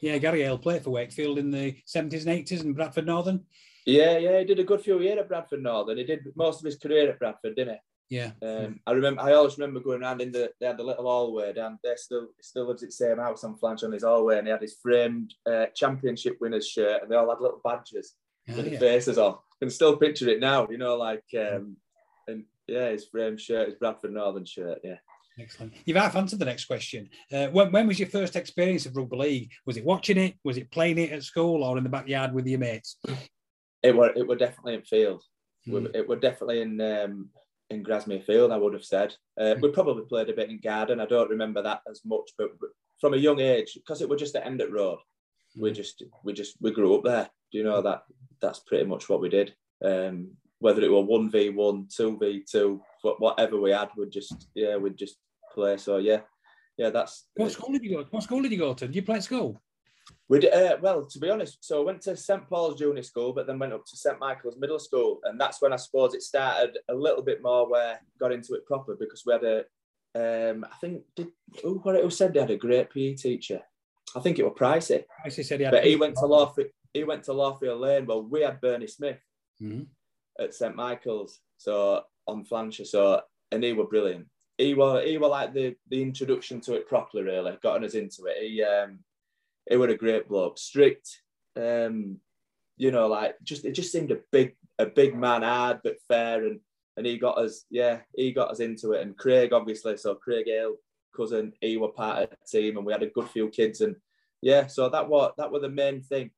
yeah 0.00 0.18
Gary 0.18 0.42
Hale 0.42 0.58
played 0.58 0.84
for 0.84 0.90
Wakefield 0.90 1.38
in 1.38 1.50
the 1.50 1.76
70s 1.88 2.26
and 2.26 2.46
80s 2.46 2.60
and 2.60 2.76
Bradford 2.76 3.06
Northern 3.06 3.44
yeah 3.86 4.18
yeah 4.18 4.38
he 4.38 4.44
did 4.44 4.60
a 4.60 4.64
good 4.64 4.82
few 4.82 5.00
years 5.00 5.18
at 5.18 5.28
Bradford 5.28 5.62
Northern 5.62 5.96
he 5.96 6.04
did 6.04 6.26
most 6.36 6.60
of 6.60 6.66
his 6.66 6.76
career 6.76 7.08
at 7.10 7.18
Bradford 7.18 7.56
didn't 7.56 7.74
he 7.74 7.80
yeah 8.14 8.30
um, 8.42 8.80
I 8.86 8.92
remember 8.92 9.22
I 9.22 9.32
always 9.32 9.58
remember 9.58 9.80
going 9.80 10.02
around 10.02 10.20
in 10.20 10.32
the 10.32 10.50
they 10.60 10.66
had 10.66 10.76
the 10.76 10.84
little 10.84 11.04
hallway 11.04 11.52
down 11.52 11.78
there 11.82 11.96
still 11.96 12.28
still 12.40 12.66
lives 12.68 12.82
at 12.82 12.90
the 12.90 12.92
same 12.92 13.18
house 13.18 13.44
on 13.44 13.56
Flanch 13.56 13.82
on 13.82 13.92
his 13.92 14.04
hallway 14.04 14.38
and 14.38 14.46
he 14.46 14.52
had 14.52 14.62
his 14.62 14.76
framed 14.82 15.34
uh, 15.50 15.66
championship 15.74 16.38
winners 16.40 16.68
shirt 16.68 17.02
and 17.02 17.10
they 17.10 17.16
all 17.16 17.30
had 17.30 17.40
little 17.40 17.60
badges 17.64 18.14
oh, 18.50 18.56
with 18.56 18.66
yeah. 18.66 18.72
the 18.72 18.78
faces 18.78 19.18
on. 19.18 19.34
I 19.34 19.56
can 19.60 19.70
still 19.70 19.96
picture 19.96 20.28
it 20.28 20.40
now, 20.40 20.68
you 20.70 20.78
know, 20.78 20.96
like 20.96 21.24
um, 21.38 21.76
and 22.28 22.44
yeah, 22.66 22.90
his 22.90 23.06
frame 23.06 23.36
shirt, 23.36 23.68
his 23.68 23.76
Bradford 23.76 24.12
Northern 24.12 24.44
shirt, 24.44 24.78
yeah. 24.84 24.96
Excellent. 25.38 25.72
You've 25.84 25.96
half 25.96 26.14
answered 26.14 26.38
the 26.38 26.44
next 26.44 26.66
question. 26.66 27.10
Uh, 27.32 27.48
when, 27.48 27.72
when 27.72 27.88
was 27.88 27.98
your 27.98 28.08
first 28.08 28.36
experience 28.36 28.86
of 28.86 28.96
rugby 28.96 29.16
league? 29.16 29.50
Was 29.66 29.76
it 29.76 29.84
watching 29.84 30.16
it? 30.16 30.36
Was 30.44 30.58
it 30.58 30.70
playing 30.70 30.98
it 30.98 31.10
at 31.10 31.24
school 31.24 31.64
or 31.64 31.76
in 31.76 31.82
the 31.82 31.90
backyard 31.90 32.32
with 32.32 32.46
your 32.46 32.60
mates? 32.60 32.98
It 33.82 33.96
were 33.96 34.12
it 34.14 34.26
were 34.26 34.36
definitely 34.36 34.74
in 34.74 34.82
field. 34.82 35.22
Mm. 35.66 35.94
It 35.94 36.08
were 36.08 36.16
definitely 36.16 36.62
in 36.62 36.80
um, 36.80 37.30
in 37.74 37.84
Grasmere 37.84 38.24
Field. 38.24 38.52
I 38.52 38.56
would 38.56 38.72
have 38.72 38.84
said 38.84 39.14
uh, 39.38 39.54
mm. 39.54 39.60
we 39.60 39.70
probably 39.70 40.04
played 40.04 40.30
a 40.30 40.34
bit 40.34 40.50
in 40.50 40.60
Garden. 40.60 41.00
I 41.00 41.06
don't 41.06 41.30
remember 41.30 41.62
that 41.62 41.80
as 41.90 42.00
much, 42.04 42.30
but, 42.38 42.50
from 43.00 43.14
a 43.14 43.18
young 43.18 43.40
age, 43.40 43.74
because 43.74 44.00
it 44.00 44.08
was 44.08 44.20
just 44.20 44.32
the 44.32 44.46
end 44.46 44.60
at 44.60 44.68
Endett 44.68 44.72
Road, 44.72 44.98
we 45.60 45.72
just 45.72 46.02
we 46.24 46.32
just 46.32 46.56
we 46.60 46.70
grew 46.70 46.94
up 46.94 47.04
there. 47.04 47.28
Do 47.52 47.58
you 47.58 47.64
know 47.64 47.82
that 47.82 48.04
that's 48.40 48.60
pretty 48.60 48.84
much 48.84 49.08
what 49.08 49.20
we 49.20 49.28
did. 49.28 49.54
Um, 49.84 50.30
whether 50.60 50.82
it 50.82 50.90
were 50.90 51.02
one 51.02 51.30
v 51.30 51.50
one, 51.50 51.88
two 51.94 52.16
v 52.18 52.44
two, 52.50 52.80
whatever 53.18 53.60
we 53.60 53.72
had, 53.72 53.90
we'd 53.96 54.10
just 54.10 54.48
yeah, 54.54 54.76
we'd 54.76 54.96
just 54.96 55.18
play. 55.52 55.76
So 55.76 55.98
yeah, 55.98 56.20
yeah, 56.76 56.90
that's. 56.90 57.26
What 57.34 57.52
school 57.52 57.72
did 57.72 57.84
you 57.84 57.96
go? 57.96 58.04
What 58.10 58.22
school 58.22 58.42
did 58.42 58.52
you 58.52 58.58
go 58.58 58.74
to? 58.74 58.86
Did 58.86 58.96
you 58.96 59.02
play 59.02 59.16
at 59.16 59.24
school? 59.24 59.60
We 60.28 60.48
uh, 60.48 60.78
well, 60.80 61.04
to 61.04 61.18
be 61.18 61.28
honest, 61.28 61.58
so 61.60 61.82
I 61.82 61.84
went 61.84 62.00
to 62.02 62.16
St 62.16 62.48
Paul's 62.48 62.78
Junior 62.78 63.02
School, 63.02 63.32
but 63.34 63.46
then 63.46 63.58
went 63.58 63.74
up 63.74 63.84
to 63.84 63.96
St 63.96 64.18
Michael's 64.18 64.56
Middle 64.56 64.78
School, 64.78 65.20
and 65.24 65.38
that's 65.38 65.60
when 65.60 65.72
I 65.72 65.76
suppose 65.76 66.14
it 66.14 66.22
started 66.22 66.78
a 66.88 66.94
little 66.94 67.22
bit 67.22 67.42
more 67.42 67.68
where 67.68 67.94
I 67.94 67.98
got 68.18 68.32
into 68.32 68.54
it 68.54 68.64
proper 68.64 68.96
because 68.98 69.24
we 69.26 69.34
had 69.34 69.44
a, 69.44 70.50
um, 70.50 70.64
I 70.64 70.76
think 70.76 71.02
did 71.14 71.28
oh 71.64 71.74
what 71.82 71.96
it 71.96 72.04
was 72.04 72.16
said 72.16 72.32
they 72.32 72.40
had 72.40 72.50
a 72.50 72.56
great 72.56 72.88
PE 72.90 73.14
teacher. 73.14 73.60
I 74.16 74.20
think 74.20 74.38
it 74.38 74.44
was 74.44 74.54
pricey. 74.56 75.04
Pricey 75.26 75.44
said 75.44 75.58
he 75.60 75.64
had. 75.64 75.72
But 75.72 75.84
he 75.84 75.96
went 75.96 76.14
to 76.16 76.22
Lawefield. 76.22 76.70
He 76.94 77.04
went 77.04 77.24
to 77.24 77.32
Lawefield 77.32 77.80
Lane. 77.80 78.06
Well, 78.06 78.22
we 78.22 78.42
had 78.42 78.60
Bernie 78.60 78.86
Smith 78.86 79.18
Mhm. 79.60 79.86
at 80.38 80.54
St 80.54 80.74
Michael's, 80.74 81.40
so 81.58 82.02
on 82.26 82.44
Flanshaw. 82.46 82.86
So 82.86 83.20
and 83.52 83.62
he 83.62 83.72
were 83.74 83.86
brilliant. 83.86 84.26
He 84.56 84.72
were 84.72 85.02
he 85.02 85.18
were 85.18 85.28
like 85.28 85.52
the 85.52 85.76
the 85.90 86.00
introduction 86.00 86.60
to 86.62 86.74
it 86.74 86.88
properly. 86.88 87.24
Really, 87.24 87.58
gotten 87.62 87.84
us 87.84 87.94
into 87.94 88.24
it. 88.26 88.36
He 88.40 88.62
um 88.62 89.00
he 89.68 89.76
were 89.76 89.88
a 89.88 89.96
great 89.96 90.28
bloke, 90.28 90.58
strict. 90.58 91.22
Um, 91.56 92.18
you 92.76 92.90
know, 92.90 93.06
like 93.06 93.36
just 93.42 93.64
it 93.64 93.72
just 93.72 93.92
seemed 93.92 94.10
a 94.10 94.18
big 94.32 94.56
a 94.78 94.86
big 94.86 95.16
man, 95.16 95.42
hard 95.42 95.80
but 95.84 95.96
fair, 96.08 96.46
and 96.46 96.60
and 96.96 97.06
he 97.06 97.18
got 97.18 97.38
us. 97.38 97.64
Yeah, 97.70 98.00
he 98.14 98.32
got 98.32 98.50
us 98.50 98.60
into 98.60 98.92
it. 98.92 99.02
And 99.02 99.16
Craig, 99.16 99.52
obviously, 99.52 99.96
so 99.96 100.14
Craig 100.14 100.46
Hale, 100.46 100.76
cousin, 101.16 101.52
he 101.60 101.76
were 101.76 101.88
part 101.88 102.24
of 102.24 102.30
the 102.30 102.36
team, 102.46 102.76
and 102.76 102.86
we 102.86 102.92
had 102.92 103.02
a 103.02 103.08
good 103.08 103.28
few 103.28 103.48
kids, 103.48 103.80
and 103.80 103.96
yeah, 104.42 104.66
so 104.66 104.88
that 104.88 105.08
was 105.08 105.32
that 105.38 105.50
were 105.50 105.60
the 105.60 105.68
main 105.68 106.02
thing, 106.02 106.30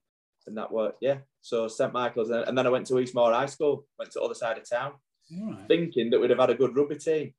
and 0.47 0.57
that 0.57 0.71
were 0.71 0.93
yeah. 1.01 1.19
So 1.41 1.69
St 1.69 1.93
Michael's, 1.93 2.31
and 2.31 2.57
then 2.57 2.67
I 2.67 2.71
went 2.71 2.87
to 2.89 2.99
Eastmoor 2.99 3.33
High 3.33 3.47
School, 3.47 3.87
went 3.99 4.11
to 4.13 4.19
the 4.19 4.25
other 4.25 4.35
side 4.35 4.59
of 4.59 4.69
town, 4.69 4.93
right. 5.33 5.69
thinking 5.69 6.11
that 6.11 6.21
we'd 6.21 6.31
have 6.31 6.39
had 6.39 6.51
a 6.51 6.55
good 6.55 6.77
rugby 6.77 6.97
team. 6.97 7.33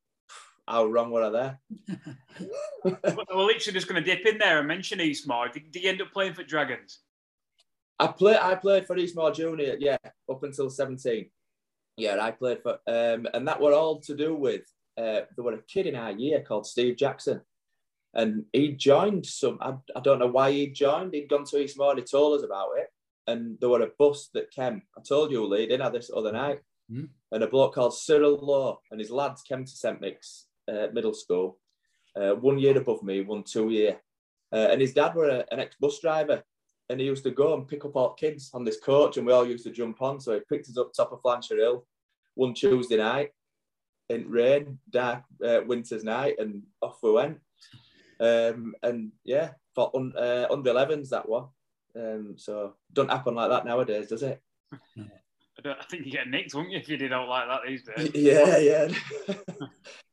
How 0.68 0.84
wrong 0.84 1.10
were 1.10 1.22
I 1.24 1.30
there? 1.30 1.60
We're 2.84 2.92
literally 3.46 3.72
just 3.72 3.88
going 3.88 4.02
to 4.02 4.14
dip 4.14 4.26
in 4.26 4.38
there 4.38 4.58
and 4.58 4.68
mention 4.68 5.00
Eastmoor. 5.00 5.48
Did, 5.48 5.70
did 5.72 5.82
you 5.82 5.88
end 5.88 6.02
up 6.02 6.12
playing 6.12 6.34
for 6.34 6.44
Dragons? 6.44 7.00
I 7.98 8.08
played. 8.08 8.36
I 8.36 8.54
played 8.54 8.86
for 8.86 8.96
Eastmoor 8.96 9.32
Junior, 9.32 9.76
yeah, 9.80 9.96
up 10.30 10.42
until 10.42 10.68
seventeen. 10.70 11.30
Yeah, 11.96 12.18
I 12.20 12.30
played 12.30 12.62
for, 12.62 12.78
um, 12.86 13.26
and 13.34 13.48
that 13.48 13.60
were 13.60 13.72
all 13.72 14.00
to 14.02 14.14
do 14.14 14.34
with. 14.36 14.62
Uh, 14.96 15.22
there 15.34 15.44
were 15.44 15.54
a 15.54 15.62
kid 15.62 15.86
in 15.86 15.96
our 15.96 16.12
year 16.12 16.42
called 16.42 16.66
Steve 16.66 16.96
Jackson, 16.96 17.40
and 18.14 18.44
he 18.52 18.72
joined 18.72 19.26
some. 19.26 19.58
I, 19.60 19.74
I 19.96 20.00
don't 20.00 20.18
know 20.18 20.28
why 20.28 20.52
he 20.52 20.68
joined. 20.68 21.14
He'd 21.14 21.28
gone 21.30 21.44
to 21.46 21.56
Eastmoor. 21.56 21.90
and 21.92 21.98
He 22.00 22.04
told 22.04 22.38
us 22.38 22.44
about 22.44 22.70
it, 22.76 22.88
and 23.26 23.56
there 23.58 23.70
were 23.70 23.82
a 23.82 23.90
bus 23.98 24.28
that 24.34 24.50
came. 24.50 24.82
I 24.96 25.00
told 25.00 25.32
you, 25.32 25.44
Lee, 25.46 25.66
didn't 25.66 25.86
I, 25.86 25.88
this 25.88 26.10
other 26.14 26.30
night? 26.32 26.60
Mhm. 26.92 27.08
And 27.32 27.42
a 27.42 27.48
bloke 27.48 27.74
called 27.74 27.94
Cyril 27.94 28.38
Law 28.40 28.80
and 28.90 28.98
his 28.98 29.10
lads 29.10 29.42
came 29.42 29.64
to 29.64 29.70
St 29.70 30.00
Mick's 30.00 30.46
uh, 30.68 30.88
Middle 30.92 31.14
School, 31.14 31.58
uh, 32.16 32.32
one 32.32 32.58
year 32.58 32.76
above 32.76 33.02
me, 33.02 33.22
one 33.22 33.42
two 33.42 33.70
year, 33.70 33.98
uh, 34.52 34.68
and 34.70 34.80
his 34.80 34.94
dad 34.94 35.14
were 35.14 35.28
a, 35.28 35.44
an 35.50 35.60
ex 35.60 35.76
bus 35.80 36.00
driver 36.00 36.42
and 36.88 37.00
he 37.00 37.06
used 37.06 37.24
to 37.24 37.30
go 37.30 37.54
and 37.54 37.68
pick 37.68 37.84
up 37.84 37.96
all 37.96 38.14
kids 38.14 38.50
on 38.54 38.64
this 38.64 38.80
coach, 38.80 39.16
and 39.16 39.26
we 39.26 39.32
all 39.32 39.46
used 39.46 39.64
to 39.64 39.70
jump 39.70 40.00
on. 40.00 40.20
So 40.20 40.34
he 40.34 40.40
picked 40.48 40.68
us 40.68 40.78
up 40.78 40.92
top 40.92 41.12
of 41.12 41.20
Flanshaw 41.22 41.56
Hill 41.56 41.86
one 42.34 42.54
Tuesday 42.54 42.96
night 42.96 43.30
in 44.08 44.30
rain, 44.30 44.78
dark 44.88 45.24
uh, 45.44 45.60
winter's 45.66 46.04
night, 46.04 46.36
and 46.38 46.62
off 46.80 46.98
we 47.02 47.12
went. 47.12 47.38
Um, 48.20 48.74
and 48.82 49.12
yeah, 49.24 49.50
for 49.74 49.90
un, 49.94 50.12
uh, 50.16 50.46
under 50.50 50.72
11s 50.72 51.10
that 51.10 51.28
was. 51.28 51.48
Um, 51.94 52.34
so 52.36 52.74
don't 52.92 53.10
happen 53.10 53.34
like 53.34 53.50
that 53.50 53.64
nowadays, 53.64 54.08
does 54.08 54.22
it? 54.22 54.40
I, 55.58 55.62
don't, 55.62 55.78
I 55.78 55.84
think 55.84 56.06
you 56.06 56.12
get 56.12 56.28
nicked, 56.28 56.54
wouldn't 56.54 56.72
you, 56.72 56.78
if 56.78 56.88
you 56.88 56.96
did 56.96 57.12
out 57.12 57.28
like 57.28 57.48
that 57.48 57.60
these 57.66 57.82
days? 57.82 58.10
yeah, 58.14 58.58
yeah, 58.58 58.88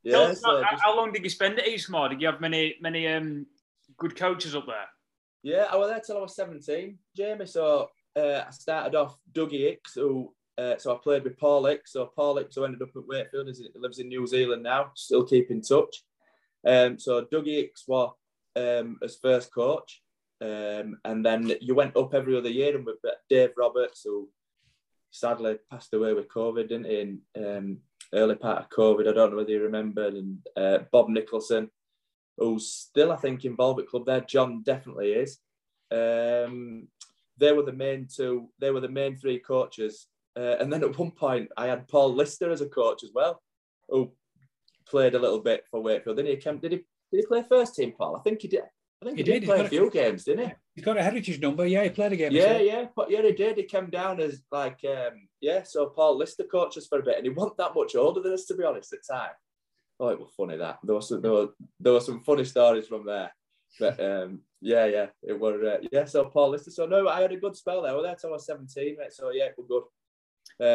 yeah. 0.04 0.12
Tell- 0.12 0.36
so 0.36 0.64
how, 0.64 0.72
just- 0.72 0.84
how 0.84 0.98
long 0.98 1.12
did 1.12 1.24
you 1.24 1.30
spend 1.30 1.60
at 1.60 1.68
Eastmoor? 1.68 2.10
Did 2.10 2.22
you 2.22 2.28
have 2.28 2.42
many 2.42 2.76
many 2.82 3.08
um, 3.08 3.46
good 3.98 4.16
coaches 4.16 4.56
up 4.56 4.66
there? 4.66 4.88
Yeah, 5.44 5.68
I 5.72 5.76
was 5.76 5.90
there 5.90 6.00
till 6.00 6.18
I 6.18 6.22
was 6.22 6.36
17, 6.36 6.98
Jamie. 7.16 7.46
So 7.46 7.90
uh, 8.16 8.44
I 8.48 8.52
started 8.52 8.96
off 8.96 9.20
Dougie 9.32 9.60
Hicks, 9.60 9.94
who 9.94 10.34
uh, 10.58 10.78
so 10.78 10.96
I 10.96 10.98
played 10.98 11.24
with 11.24 11.38
Paul 11.38 11.66
Hicks. 11.66 11.94
So 11.94 12.08
Paul 12.08 12.38
Hicks, 12.38 12.56
who 12.56 12.64
ended 12.64 12.82
up 12.82 12.96
at 12.96 13.08
Wakefield, 13.08 13.50
is, 13.50 13.62
lives 13.76 14.00
in 14.00 14.08
New 14.08 14.26
Zealand 14.26 14.64
now, 14.64 14.92
still 14.96 15.24
keep 15.24 15.52
in 15.52 15.62
touch. 15.62 16.04
Um, 16.66 16.98
so 16.98 17.24
Dougie 17.26 17.58
Hicks 17.58 17.84
was 17.88 18.14
um, 18.56 18.98
as 19.04 19.18
first 19.18 19.54
coach. 19.54 20.02
Um, 20.42 20.98
and 21.06 21.26
then 21.26 21.54
you 21.62 21.76
went 21.76 21.96
up 21.96 22.14
every 22.14 22.36
other 22.38 22.50
year, 22.50 22.76
and 22.76 22.86
with 22.86 22.98
Dave 23.30 23.52
Roberts, 23.56 24.02
who 24.04 24.30
sadly 25.20 25.58
passed 25.70 25.94
away 25.94 26.14
with 26.14 26.28
COVID, 26.30 26.70
didn't 26.70 26.86
he? 26.86 27.00
In 27.02 27.22
um, 27.38 27.78
early 28.14 28.36
part 28.36 28.60
of 28.60 28.70
COVID, 28.70 29.08
I 29.08 29.14
don't 29.14 29.32
know 29.32 29.38
whether 29.38 29.52
you 29.52 29.64
remember, 29.64 30.08
and 30.08 30.38
uh, 30.56 30.80
Bob 30.92 31.10
Nicholson, 31.10 31.70
who's 32.38 32.70
still, 32.70 33.12
I 33.12 33.16
think, 33.18 33.46
involved 33.46 33.80
at 33.80 33.88
club 33.88 34.06
there. 34.06 34.22
John 34.22 34.62
definitely 34.64 35.14
is. 35.14 35.40
Um, 35.92 36.88
they 37.38 37.52
were 37.52 37.64
the 37.64 37.74
main 37.74 38.08
two. 38.14 38.50
They 38.60 38.72
were 38.72 38.82
the 38.82 38.90
main 38.90 39.16
three 39.16 39.40
coaches. 39.40 40.08
Uh, 40.38 40.58
and 40.60 40.72
then 40.72 40.84
at 40.84 40.98
one 40.98 41.12
point, 41.12 41.50
I 41.56 41.68
had 41.68 41.88
Paul 41.88 42.14
Lister 42.14 42.52
as 42.52 42.62
a 42.62 42.68
coach 42.68 43.04
as 43.04 43.12
well, 43.14 43.42
who 43.88 44.12
played 44.86 45.16
a 45.16 45.20
little 45.20 45.40
bit 45.40 45.66
for 45.70 45.82
Wakefield. 45.82 46.18
Didn't 46.18 46.32
he? 46.32 46.38
Came- 46.38 46.60
Did 46.60 46.72
he? 46.74 46.78
Did 47.12 47.22
he 47.22 47.26
play 47.26 47.44
first 47.48 47.76
team, 47.76 47.94
Paul? 47.98 48.18
I 48.18 48.22
think 48.22 48.42
he 48.42 48.48
did. 48.48 48.64
I 49.06 49.10
think 49.10 49.18
he, 49.20 49.24
He 49.24 49.32
did, 49.32 49.40
did. 49.42 49.46
play 49.46 49.60
a 49.60 49.62
got 49.62 49.70
few 49.70 49.90
games, 49.92 50.24
didn't 50.24 50.48
he? 50.48 50.54
He's 50.74 50.84
got 50.86 50.98
a 50.98 51.04
heritage 51.04 51.40
number. 51.40 51.68
Yeah, 51.68 51.84
he 51.84 51.90
played 51.90 52.14
a 52.14 52.16
game. 52.16 52.32
Yeah, 52.32 52.58
so. 52.58 52.64
yeah, 52.64 52.86
but 52.96 53.12
yeah, 53.12 53.22
he 53.22 53.34
did. 53.34 53.58
He 53.58 53.64
came 53.64 53.90
down 53.92 54.20
as 54.20 54.42
like, 54.52 54.80
um, 54.84 55.28
yeah. 55.42 55.62
So 55.64 55.88
Paul 55.88 56.18
Lister 56.18 56.44
coached 56.46 56.78
us 56.78 56.88
for 56.88 57.00
a 57.00 57.04
bit, 57.04 57.18
and 57.18 57.26
he 57.26 57.30
wasn't 57.30 57.58
that 57.58 57.76
much 57.76 57.96
older 57.96 58.20
than 58.22 58.34
us, 58.34 58.46
to 58.46 58.56
be 58.56 58.64
honest, 58.64 58.94
at 58.94 59.00
the 59.08 59.14
time. 59.14 59.32
Oh, 60.00 60.08
it 60.08 60.20
was 60.20 60.32
funny 60.36 60.58
that 60.58 60.80
there 60.84 60.96
was 60.96 61.08
some, 61.08 61.22
there 61.22 61.32
were 61.32 61.50
there 61.80 61.94
were 61.94 62.02
some 62.02 62.22
funny 62.22 62.46
stories 62.46 62.88
from 62.88 63.06
there, 63.06 63.32
but 63.80 64.00
um, 64.04 64.42
yeah, 64.60 64.86
yeah, 64.86 65.06
it 65.22 65.40
was 65.40 65.62
uh, 65.62 65.78
yeah. 65.92 66.06
So 66.06 66.26
Paul 66.26 66.50
Lister. 66.50 66.72
So 66.72 66.88
no, 66.88 67.08
I 67.08 67.22
had 67.22 67.32
a 67.32 67.38
good 67.38 67.56
spell 67.56 67.84
there. 67.84 67.92
I 67.92 67.96
was 67.96 68.06
there 68.06 68.16
till 68.16 68.32
I 68.32 68.34
was 68.34 68.46
seventeen, 68.48 68.98
mate. 68.98 69.14
So 69.14 69.30
yeah, 69.32 69.46
it 69.46 69.56
was 69.58 69.68
good. 69.68 69.84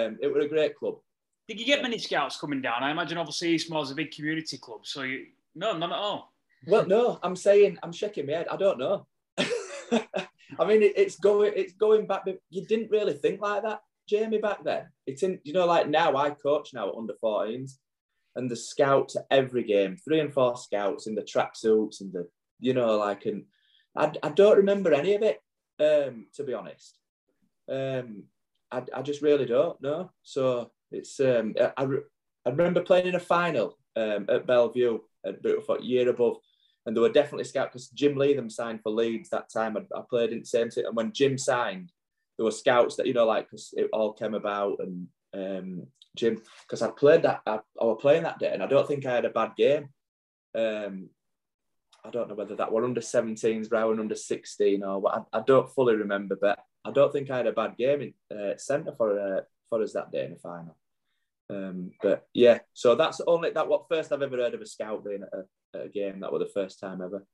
Um, 0.07 0.19
it 0.23 0.33
was 0.33 0.45
a 0.45 0.49
great 0.49 0.77
club. 0.77 0.99
Did 1.49 1.59
you 1.59 1.67
get 1.67 1.83
many 1.83 1.99
scouts 1.99 2.39
coming 2.39 2.63
down? 2.63 2.85
I 2.85 2.93
imagine 2.93 3.19
obviously 3.19 3.49
Eastmoor's 3.49 3.91
a 3.91 3.95
big 3.97 4.13
community 4.13 4.57
club, 4.57 4.87
so 4.87 5.03
you 5.03 5.27
no, 5.55 5.77
none 5.77 5.93
at 5.93 5.99
all. 5.99 6.33
Well, 6.67 6.87
no, 6.87 7.19
I'm 7.23 7.37
saying 7.37 7.79
I'm 7.83 7.93
shaking 7.93 8.27
my 8.27 8.33
head. 8.33 8.49
I 8.51 8.57
don't 8.57 8.79
know. 8.79 9.07
I 9.39 10.65
mean, 10.67 10.83
it, 10.83 10.95
it's 10.97 11.17
going 11.17 11.53
it's 11.57 11.75
going 11.75 12.07
back. 12.07 12.23
You 12.51 12.67
didn't 12.67 12.91
really 12.91 13.15
think 13.15 13.41
like 13.41 13.63
that, 13.63 13.81
Jamie, 14.09 14.39
back 14.39 14.65
then. 14.65 14.87
It's 15.07 15.23
in 15.23 15.39
you 15.45 15.53
know 15.53 15.67
like 15.67 15.89
now. 15.89 16.17
I 16.17 16.31
coach 16.31 16.71
now 16.75 16.89
at 16.89 16.95
under 16.97 17.15
14s, 17.23 17.73
and 18.37 18.51
the 18.51 18.57
scouts 18.57 19.17
at 19.17 19.27
every 19.31 19.65
game, 19.65 19.97
three 19.97 20.21
and 20.21 20.33
four 20.33 20.57
scouts 20.57 21.07
in 21.07 21.15
the 21.15 21.23
tracksuits 21.23 22.01
and 22.01 22.13
the 22.13 22.29
you 22.59 22.75
know 22.75 22.97
like 22.97 23.27
and 23.27 23.45
I, 23.97 24.13
I 24.23 24.29
don't 24.29 24.59
remember 24.59 24.93
any 24.93 25.15
of 25.15 25.23
it 25.23 25.41
um, 25.81 26.27
to 26.35 26.45
be 26.45 26.55
honest. 26.55 26.99
Um, 27.71 28.25
I, 28.71 28.83
I 28.95 29.03
just 29.03 29.23
really 29.23 29.47
don't 29.47 29.81
know. 29.83 30.11
So 30.23 30.71
it's 30.91 31.19
um, 31.21 31.55
I, 31.77 31.87
I 32.47 32.51
remember 32.51 32.83
playing 32.83 33.09
in 33.09 33.15
a 33.15 33.21
final 33.21 33.79
um, 33.97 34.27
at 34.29 34.47
Bellevue 34.47 34.99
at 35.25 35.43
Beautiful 35.43 35.81
year 35.81 36.09
above, 36.09 36.37
and 36.87 36.97
there 36.97 37.03
were 37.03 37.11
definitely 37.11 37.45
scouts 37.45 37.73
because 37.73 37.89
Jim 37.89 38.17
Leatham 38.17 38.51
signed 38.51 38.81
for 38.83 38.91
Leeds 38.91 39.29
that 39.31 39.51
time. 39.53 39.77
I, 39.77 39.81
I 39.97 40.03
played 40.09 40.33
in 40.33 40.41
the 40.41 40.47
same 40.47 40.71
team, 40.71 40.87
and 40.87 40.97
when 40.97 41.13
Jim 41.13 41.37
signed, 41.37 41.93
there 42.37 42.45
were 42.45 42.51
scouts 42.51 42.97
that 42.97 43.07
you 43.07 43.13
know 43.13 43.27
like 43.27 43.47
because 43.47 43.75
it 43.77 43.89
all 43.93 44.13
came 44.13 44.35
about 44.35 44.79
and 44.81 45.07
um, 45.35 45.87
Jim 46.17 46.41
because 46.63 46.83
I 46.83 46.91
played 46.91 47.23
that 47.23 47.43
I, 47.47 47.61
I 47.81 47.85
was 47.85 47.99
playing 48.01 48.23
that 48.25 48.39
day, 48.39 48.51
and 48.53 48.63
I 48.63 48.67
don't 48.67 48.87
think 48.87 49.07
I 49.07 49.15
had 49.15 49.25
a 49.25 49.31
bad 49.31 49.53
game. 49.57 49.89
Um, 50.55 51.11
I 52.05 52.11
don't 52.11 52.29
know 52.29 52.35
whether 52.35 52.57
that 52.57 52.73
were 52.73 52.85
under 52.85 53.03
17s, 53.03 53.69
Brown 53.69 54.01
under 54.01 54.15
16, 54.15 54.83
or 54.83 55.01
what. 55.01 55.27
I, 55.33 55.39
I 55.39 55.43
don't 55.47 55.71
fully 55.71 55.97
remember, 55.97 56.37
but 56.41 56.59
I 56.85 56.91
don't 56.93 57.13
think 57.13 57.31
I 57.31 57.39
had 57.39 57.47
a 57.47 57.53
bad 57.53 57.77
game 57.77 58.15
in 58.31 58.37
uh, 58.37 58.57
centre 58.57 58.95
for 58.97 59.19
uh, 59.19 59.41
for 59.69 59.83
us 59.83 59.93
that 59.93 60.11
day 60.11 60.25
in 60.25 60.33
the 60.33 60.39
final. 60.39 60.77
Um, 61.51 61.91
but 62.01 62.27
yeah, 62.33 62.59
so 62.75 62.95
that's 62.95 63.21
only 63.27 63.51
that 63.51 63.69
what 63.69 63.89
first 63.89 64.13
I've 64.13 64.23
ever 64.23 64.37
heard 64.37 64.55
of 64.55 64.61
a 64.61 64.67
scout 64.67 65.05
being 65.05 65.23
at 65.23 65.39
a, 65.39 65.79
at 65.79 65.87
a 65.87 65.89
game. 65.89 66.21
That 66.21 66.33
was 66.33 66.43
the 66.43 66.61
first 66.61 66.79
time 66.79 67.03
ever. 67.03 67.27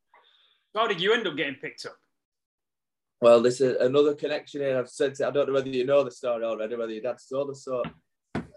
How 0.74 0.86
did 0.86 1.00
you 1.00 1.12
end 1.12 1.26
up 1.26 1.36
getting 1.36 1.56
picked 1.56 1.84
up? 1.84 1.96
Well, 3.20 3.42
this 3.42 3.60
is 3.60 3.76
another 3.80 4.14
connection 4.14 4.60
here. 4.60 4.78
I've 4.78 4.90
said 4.90 5.14
to, 5.16 5.26
I 5.26 5.30
don't 5.30 5.48
know 5.48 5.54
whether 5.54 5.68
you 5.68 5.86
know 5.86 6.04
the 6.04 6.10
story 6.10 6.44
already, 6.44 6.76
whether 6.76 6.92
your 6.92 7.02
dad 7.02 7.20
saw 7.20 7.46
the 7.46 7.54
so 7.54 7.82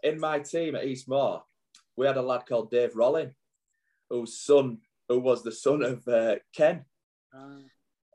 in 0.03 0.19
my 0.19 0.39
team 0.39 0.75
at 0.75 0.85
Eastmoor, 0.85 1.41
we 1.95 2.05
had 2.05 2.17
a 2.17 2.21
lad 2.21 2.45
called 2.47 2.71
Dave 2.71 2.95
Rollin, 2.95 3.33
whose 4.09 4.39
son, 4.39 4.79
who 5.07 5.19
was 5.19 5.43
the 5.43 5.51
son 5.51 5.83
of 5.83 6.07
uh, 6.07 6.35
Ken. 6.55 6.85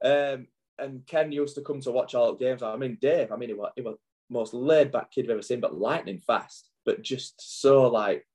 Um, 0.02 0.48
and 0.78 1.06
Ken 1.06 1.32
used 1.32 1.54
to 1.54 1.62
come 1.62 1.80
to 1.80 1.92
watch 1.92 2.14
all 2.14 2.34
the 2.34 2.44
games. 2.44 2.62
I 2.62 2.76
mean, 2.76 2.98
Dave, 3.00 3.32
I 3.32 3.36
mean, 3.36 3.50
he 3.50 3.54
was, 3.54 3.72
he 3.76 3.82
was 3.82 3.96
the 4.28 4.34
most 4.34 4.54
laid 4.54 4.90
back 4.90 5.10
kid 5.10 5.26
I've 5.26 5.30
ever 5.30 5.42
seen, 5.42 5.60
but 5.60 5.78
lightning 5.78 6.20
fast, 6.26 6.70
but 6.84 7.02
just 7.02 7.60
so 7.60 7.88
like, 7.88 8.26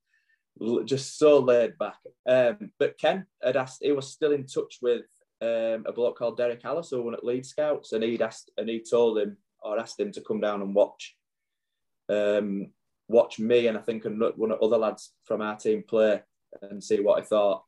just 0.85 1.17
so 1.17 1.39
laid 1.39 1.77
back. 1.77 1.97
Um, 2.27 2.71
but 2.79 2.97
Ken 2.97 3.25
had 3.41 3.57
asked, 3.57 3.79
he 3.81 3.91
was 3.91 4.11
still 4.11 4.31
in 4.31 4.45
touch 4.45 4.79
with 4.81 5.05
um, 5.41 5.85
a 5.85 5.93
bloke 5.93 6.17
called 6.17 6.37
Derek 6.37 6.65
Alice, 6.65 6.89
who 6.89 7.01
won 7.01 7.13
at 7.13 7.23
Leeds 7.23 7.49
Scouts, 7.49 7.93
and 7.93 8.03
he'd 8.03 8.21
asked, 8.21 8.51
and 8.57 8.67
he 8.69 8.83
told 8.83 9.17
him 9.17 9.37
or 9.61 9.79
asked 9.79 9.99
him 9.99 10.11
to 10.13 10.21
come 10.21 10.39
down 10.39 10.61
and 10.61 10.75
watch, 10.75 11.15
um, 12.09 12.71
watch 13.07 13.39
me 13.39 13.67
and 13.67 13.77
I 13.77 13.81
think 13.81 14.03
one 14.03 14.51
of 14.51 14.61
other 14.61 14.77
lads 14.77 15.13
from 15.23 15.41
our 15.41 15.55
team 15.57 15.83
play 15.87 16.21
and 16.61 16.83
see 16.83 16.99
what 16.99 17.19
I 17.19 17.23
thought, 17.23 17.63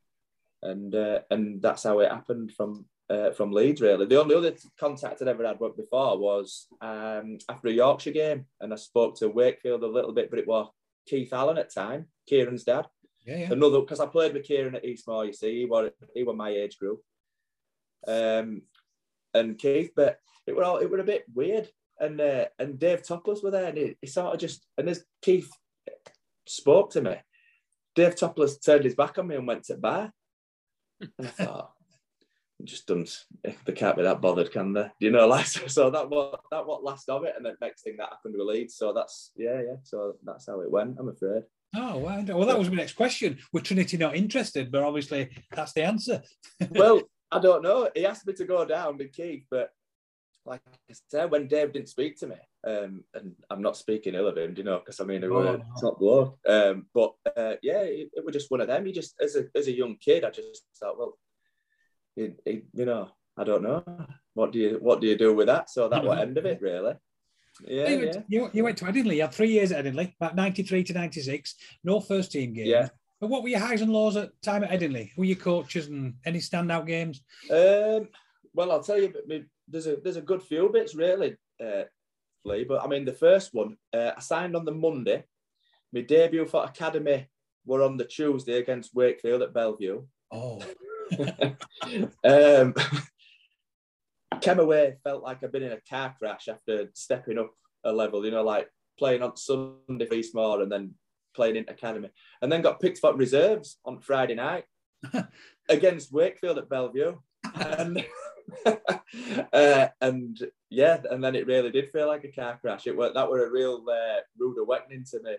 and 0.64 0.94
uh, 0.94 1.20
and 1.30 1.62
that's 1.62 1.84
how 1.84 2.00
it 2.00 2.12
happened 2.12 2.52
from 2.54 2.86
uh, 3.10 3.32
from 3.32 3.52
Leeds. 3.52 3.82
Really, 3.82 4.06
the 4.06 4.20
only 4.20 4.36
other 4.36 4.54
contact 4.80 5.22
I'd 5.22 5.28
ever 5.28 5.46
had 5.46 5.60
before 5.60 6.18
was 6.18 6.68
um, 6.82 7.38
after 7.50 7.68
a 7.68 7.74
Yorkshire 7.74 8.12
game, 8.12 8.46
and 8.60 8.74
I 8.74 8.78
spoke 8.78 9.18
to 9.18 9.30
Wakefield 9.30 9.84
a 9.84 9.88
little 9.88 10.14
bit, 10.14 10.30
but 10.30 10.40
it 10.40 10.48
was 10.48 10.70
Keith 11.08 11.34
Allen 11.34 11.58
at 11.58 11.74
the 11.74 11.82
time, 11.82 12.08
Kieran's 12.28 12.64
dad 12.64 12.88
Yeah, 13.26 13.38
yeah. 13.38 13.52
another 13.52 13.82
because 13.82 14.00
I 14.00 14.06
played 14.06 14.34
with 14.34 14.46
Kieran 14.46 14.76
at 14.76 14.86
Eastmoor. 14.86 15.26
You 15.26 15.34
see, 15.34 15.60
he 15.60 15.66
was 15.66 15.92
he 16.14 16.24
was 16.24 16.36
my 16.36 16.50
age 16.50 16.78
group. 16.78 17.02
Um, 18.08 18.64
and 19.34 19.58
Keith, 19.58 19.92
but 19.96 20.20
it 20.48 20.56
were 20.56 20.64
all 20.64 20.78
it 20.78 20.90
were 20.90 21.00
a 21.00 21.04
bit 21.04 21.26
weird. 21.34 21.70
And 22.00 22.20
uh, 22.20 22.46
and 22.58 22.80
Dave 22.80 23.04
Topliss 23.04 23.44
were 23.44 23.52
there, 23.52 23.66
and 23.66 23.78
he, 23.78 23.96
he 24.02 24.08
sort 24.08 24.34
of 24.34 24.40
just 24.40 24.66
and 24.78 24.90
as 24.90 25.04
Keith 25.22 25.50
spoke 26.48 26.92
to 26.92 27.02
me, 27.02 27.16
Dave 27.96 28.16
Topliss 28.16 28.64
turned 28.64 28.86
his 28.86 28.96
back 28.96 29.18
on 29.18 29.28
me 29.28 29.36
and 29.36 29.48
went 29.48 29.66
to 29.66 29.78
bar. 29.78 30.12
And 31.00 31.28
I 31.28 31.30
thought, 31.30 31.72
just 32.66 32.88
don't 32.88 33.10
they 33.44 33.74
can't 33.74 33.98
be 33.98 34.04
that 34.04 34.22
bothered, 34.22 34.52
can 34.52 34.74
they? 34.74 34.90
You 35.00 35.12
know, 35.12 35.28
like 35.28 35.46
so 35.46 35.90
that 35.90 36.10
what 36.10 36.42
that 36.52 36.66
what 36.66 36.84
last 36.84 37.10
of 37.10 37.24
it, 37.24 37.34
and 37.36 37.46
the 37.46 37.56
next 37.62 37.84
thing 37.84 37.98
that 37.98 38.10
happened 38.10 38.36
with 38.38 38.48
Leeds. 38.48 38.76
So 38.76 38.94
that's 38.94 39.32
yeah, 39.36 39.62
yeah. 39.62 39.76
So 39.84 40.16
that's 40.24 40.48
how 40.48 40.62
it 40.62 40.72
went. 40.72 40.98
I'm 41.00 41.10
afraid. 41.10 41.44
Oh 41.76 41.98
well, 41.98 42.24
well, 42.28 42.48
that 42.48 42.60
was 42.60 42.70
my 42.70 42.76
next 42.76 42.94
question. 42.94 43.38
Were 43.54 43.62
Trinity 43.62 43.98
not 43.98 44.16
interested? 44.16 44.72
But 44.72 44.84
obviously, 44.84 45.30
that's 45.52 45.74
the 45.74 45.84
answer. 45.84 46.22
well, 46.72 47.02
I 47.32 47.40
don't 47.40 47.64
know. 47.64 47.90
He 47.96 48.06
asked 48.06 48.28
me 48.28 48.34
to 48.34 48.46
go 48.46 48.66
down 48.66 48.98
with 48.98 49.14
Keith, 49.14 49.46
but 49.50 49.72
like 50.46 50.62
I 50.90 50.96
said, 51.10 51.32
when 51.32 51.48
Dave 51.48 51.74
didn't 51.74 51.90
speak 51.90 52.18
to 52.20 52.28
me, 52.28 52.36
um, 52.68 53.04
and 53.14 53.34
I'm 53.50 53.62
not 53.62 53.78
speaking 53.78 54.16
ill 54.16 54.28
of 54.28 54.38
him, 54.38 54.54
you 54.58 54.64
know, 54.64 54.80
because 54.80 55.00
I 55.00 55.04
mean, 55.04 55.24
it 55.24 55.32
was 55.32 55.60
oh, 55.60 55.82
top 55.82 56.00
bloke. 56.00 56.38
Um, 56.48 56.88
but 56.94 57.14
uh, 57.38 57.54
yeah, 57.62 57.82
it, 57.82 58.10
it, 58.14 58.26
was 58.26 58.34
just 58.34 58.52
one 58.52 58.62
of 58.62 58.68
them. 58.68 58.86
He 58.86 58.92
just, 58.92 59.16
as 59.22 59.36
a 59.36 59.46
as 59.56 59.68
a 59.68 59.76
young 59.76 59.98
kid, 59.98 60.24
I 60.24 60.30
just 60.30 60.64
thought, 60.80 60.98
well, 60.98 61.18
it, 62.16 62.40
it, 62.46 62.64
you 62.74 62.86
know, 62.86 63.10
I 63.38 63.44
don't 63.44 63.64
know. 63.64 63.84
What 64.34 64.52
do 64.52 64.60
you 64.60 64.78
what 64.82 65.02
do 65.02 65.08
you 65.08 65.18
do 65.18 65.34
with 65.34 65.48
that? 65.48 65.70
So 65.70 65.90
that 65.90 66.04
was 66.04 66.20
end 66.20 66.38
of 66.38 66.46
it, 66.46 66.62
really. 66.62 66.94
Yeah, 67.68 67.90
you, 67.90 68.00
went, 68.00 68.16
yeah. 68.16 68.22
You, 68.30 68.50
you 68.54 68.64
went 68.64 68.78
to 68.78 68.86
Headingley. 68.86 69.16
You 69.16 69.22
had 69.22 69.34
three 69.34 69.52
years 69.52 69.72
at 69.72 69.86
Headingley, 69.86 70.16
about 70.16 70.36
93 70.36 70.84
to 70.86 70.94
96. 70.94 71.56
No 71.84 72.00
first 72.00 72.32
team 72.32 72.54
games. 72.54 72.68
Yeah. 72.68 72.88
But 73.20 73.30
what 73.30 73.44
were 73.44 73.50
your 73.50 73.60
highs 73.60 73.82
and 73.82 73.92
lows 73.92 74.16
at 74.16 74.30
time 74.42 74.64
at 74.64 74.72
Headingley? 74.72 75.12
Who 75.16 75.22
were 75.22 75.26
your 75.26 75.36
coaches 75.38 75.88
and 75.88 76.16
any 76.26 76.40
standout 76.40 76.88
games? 76.88 77.24
Um, 77.52 78.08
well, 78.54 78.72
I'll 78.72 78.84
tell 78.84 79.00
you, 79.00 79.14
there's 79.68 79.88
a 79.88 79.98
there's 79.98 80.18
a 80.18 80.22
good 80.22 80.42
few 80.42 80.70
bits 80.70 80.96
really, 80.96 81.36
uh, 81.64 81.84
Lee. 82.46 82.64
But 82.64 82.84
I 82.84 82.88
mean, 82.88 83.06
the 83.06 83.14
first 83.14 83.54
one, 83.54 83.78
uh, 83.94 84.12
I 84.18 84.20
signed 84.22 84.56
on 84.56 84.66
the 84.66 84.72
Monday. 84.72 85.24
My 85.94 86.02
debut 86.02 86.48
for 86.48 86.64
academy 86.64 87.28
were 87.66 87.84
on 87.84 87.98
the 87.98 88.06
Tuesday 88.06 88.60
against 88.60 88.96
Wakefield 88.96 89.42
at 89.42 89.54
Bellevue. 89.54 90.04
Oh. 90.32 90.62
um, 92.24 92.74
came 94.42 94.60
away, 94.60 94.98
felt 95.04 95.24
like 95.24 95.44
I've 95.44 95.52
been 95.52 95.64
in 95.64 95.72
a 95.74 95.82
car 95.90 96.16
crash 96.18 96.48
after 96.48 96.90
stepping 96.94 97.38
up 97.38 97.52
a 97.84 97.92
level, 97.92 98.26
you 98.26 98.32
know, 98.32 98.44
like 98.44 98.70
playing 98.98 99.22
on 99.22 99.38
Sunday 99.38 100.06
for 100.06 100.16
Eastmoor 100.16 100.62
and 100.62 100.72
then 100.72 100.94
playing 101.36 101.56
in 101.56 101.66
academy. 101.68 102.10
And 102.42 102.52
then 102.52 102.62
got 102.62 102.80
picked 102.80 103.00
for 103.00 103.16
reserves 103.16 103.78
on 103.86 104.00
Friday 104.00 104.36
night 104.36 104.66
against 105.70 106.12
Wakefield 106.12 106.58
at 106.58 106.70
Bellevue, 106.70 107.16
And, 107.56 108.06
uh, 109.54 109.88
and 110.02 110.52
yeah, 110.70 111.02
and 111.10 111.24
then 111.24 111.36
it 111.36 111.48
really 111.48 111.72
did 111.72 111.90
feel 111.90 112.08
like 112.08 112.24
a 112.24 112.32
car 112.32 112.58
crash. 112.60 112.88
It 112.88 112.96
was, 112.96 113.14
that 113.14 113.30
were 113.30 113.46
a 113.46 113.52
real 113.52 113.84
uh, 113.90 114.22
rude 114.38 114.60
awakening 114.60 115.06
to 115.12 115.20
me, 115.22 115.36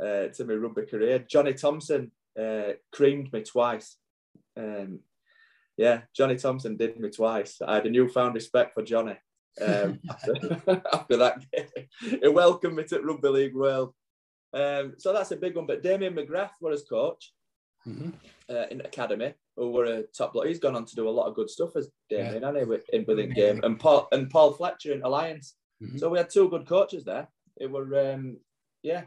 uh, 0.00 0.28
to 0.28 0.44
my 0.44 0.54
rugby 0.54 0.86
career. 0.86 1.18
Johnny 1.20 1.54
Thompson 1.54 2.12
uh, 2.38 2.72
creamed 2.92 3.32
me 3.32 3.42
twice. 3.42 3.96
Um, 4.56 5.00
yeah, 5.76 6.02
Johnny 6.14 6.36
Thompson 6.36 6.76
did 6.76 6.98
me 6.98 7.10
twice. 7.10 7.60
I 7.66 7.76
had 7.76 7.86
a 7.86 7.90
newfound 7.90 8.34
respect 8.34 8.74
for 8.74 8.82
Johnny 8.82 9.16
um, 9.64 10.00
after 10.92 11.16
that 11.16 11.44
game. 11.52 12.20
He 12.22 12.28
welcomed 12.28 12.76
me 12.76 12.84
to 12.84 13.00
Rugby 13.00 13.28
League 13.28 13.54
World. 13.54 13.94
Um, 14.52 14.94
so 14.98 15.12
that's 15.12 15.30
a 15.30 15.36
big 15.36 15.56
one. 15.56 15.66
But 15.66 15.82
Damian 15.82 16.14
McGrath 16.14 16.50
was 16.60 16.80
his 16.80 16.88
coach 16.88 17.32
mm-hmm. 17.86 18.10
uh, 18.50 18.64
in 18.70 18.80
academy, 18.80 19.34
who 19.56 19.70
were 19.70 19.84
a 19.84 20.02
top 20.02 20.32
bloke. 20.32 20.46
He's 20.46 20.58
gone 20.58 20.76
on 20.76 20.84
to 20.84 20.96
do 20.96 21.08
a 21.08 21.10
lot 21.10 21.28
of 21.28 21.34
good 21.34 21.50
stuff 21.50 21.76
as 21.76 21.88
Damian, 22.10 22.42
yeah. 22.42 22.52
hasn't 22.52 22.82
he, 22.90 22.96
in 22.96 23.04
within 23.06 23.32
game. 23.32 23.60
And 23.62 23.78
Paul 23.78 24.08
and 24.12 24.30
Paul 24.30 24.52
Fletcher 24.52 24.92
in 24.92 25.02
Alliance. 25.02 25.54
Mm-hmm. 25.82 25.98
So 25.98 26.08
we 26.08 26.18
had 26.18 26.30
two 26.30 26.48
good 26.48 26.66
coaches 26.66 27.04
there. 27.04 27.28
It 27.56 27.70
were 27.70 28.12
um, 28.12 28.38
yeah, 28.82 29.02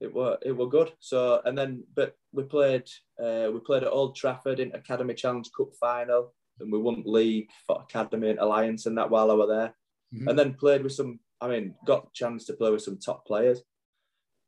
it 0.00 0.12
were 0.14 0.38
it 0.42 0.52
were 0.52 0.68
good. 0.68 0.92
So 1.00 1.40
and 1.44 1.56
then 1.56 1.84
but 1.94 2.14
we 2.32 2.44
played 2.44 2.84
uh, 3.22 3.50
we 3.52 3.60
played 3.60 3.82
at 3.82 3.92
Old 3.92 4.16
Trafford 4.16 4.60
in 4.60 4.74
Academy 4.74 5.14
Challenge 5.14 5.48
Cup 5.56 5.70
final, 5.78 6.34
and 6.60 6.72
we 6.72 6.78
won 6.78 7.02
league 7.04 7.48
for 7.66 7.82
Academy 7.82 8.30
and 8.30 8.38
Alliance 8.38 8.86
and 8.86 8.96
that 8.98 9.10
while 9.10 9.30
I 9.30 9.34
were 9.34 9.46
there, 9.46 9.74
mm-hmm. 10.14 10.28
and 10.28 10.38
then 10.38 10.54
played 10.54 10.82
with 10.82 10.92
some. 10.92 11.20
I 11.40 11.48
mean, 11.48 11.74
got 11.86 12.12
chance 12.12 12.46
to 12.46 12.54
play 12.54 12.70
with 12.70 12.82
some 12.82 12.98
top 12.98 13.24
players. 13.24 13.62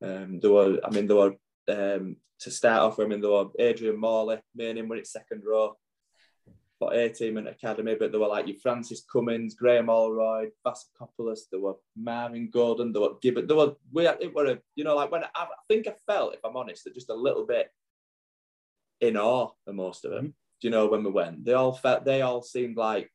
Um, 0.02 0.40
there 0.40 0.50
were, 0.50 0.78
I 0.84 0.90
mean, 0.90 1.06
there 1.06 1.16
were 1.16 1.36
um, 1.68 2.16
to 2.40 2.50
start 2.50 2.82
off. 2.82 2.98
I 2.98 3.04
mean, 3.04 3.20
there 3.20 3.30
were 3.30 3.46
Adrian 3.60 4.00
Morley, 4.00 4.40
main 4.56 4.76
in 4.76 4.88
when 4.88 4.98
it's 4.98 5.12
second 5.12 5.42
row 5.46 5.76
for 6.80 6.94
A 6.94 7.10
team 7.10 7.36
and 7.36 7.46
academy, 7.46 7.94
but 7.94 8.10
there 8.10 8.20
were 8.20 8.26
like 8.26 8.48
your 8.48 8.56
Francis 8.56 9.04
Cummins, 9.04 9.54
Graham 9.54 9.86
Holroyd, 9.86 10.48
Vassilakopoulos, 10.66 11.40
there 11.50 11.60
were 11.60 11.74
Marvin 11.94 12.48
Golden, 12.50 12.90
there 12.90 13.02
were 13.02 13.18
Gibbon, 13.20 13.46
there 13.46 13.56
were 13.56 13.74
we 13.92 14.08
it 14.08 14.34
were 14.34 14.46
a, 14.46 14.58
you 14.74 14.82
know 14.82 14.96
like 14.96 15.12
when 15.12 15.22
I, 15.22 15.28
I, 15.36 15.46
think 15.68 15.86
I 15.86 15.94
felt, 16.06 16.34
if 16.34 16.40
I'm 16.42 16.56
honest, 16.56 16.84
that 16.84 16.94
just 16.94 17.10
a 17.10 17.14
little 17.14 17.46
bit 17.46 17.68
in 19.02 19.18
awe 19.18 19.50
of 19.66 19.74
most 19.74 20.06
of 20.06 20.10
them. 20.10 20.20
Mm-hmm. 20.20 20.30
Do 20.60 20.68
you 20.68 20.70
know 20.70 20.86
when 20.86 21.04
we 21.04 21.10
went? 21.10 21.44
They 21.44 21.52
all 21.52 21.74
felt 21.74 22.06
they 22.06 22.22
all 22.22 22.42
seemed 22.42 22.78
like 22.78 23.10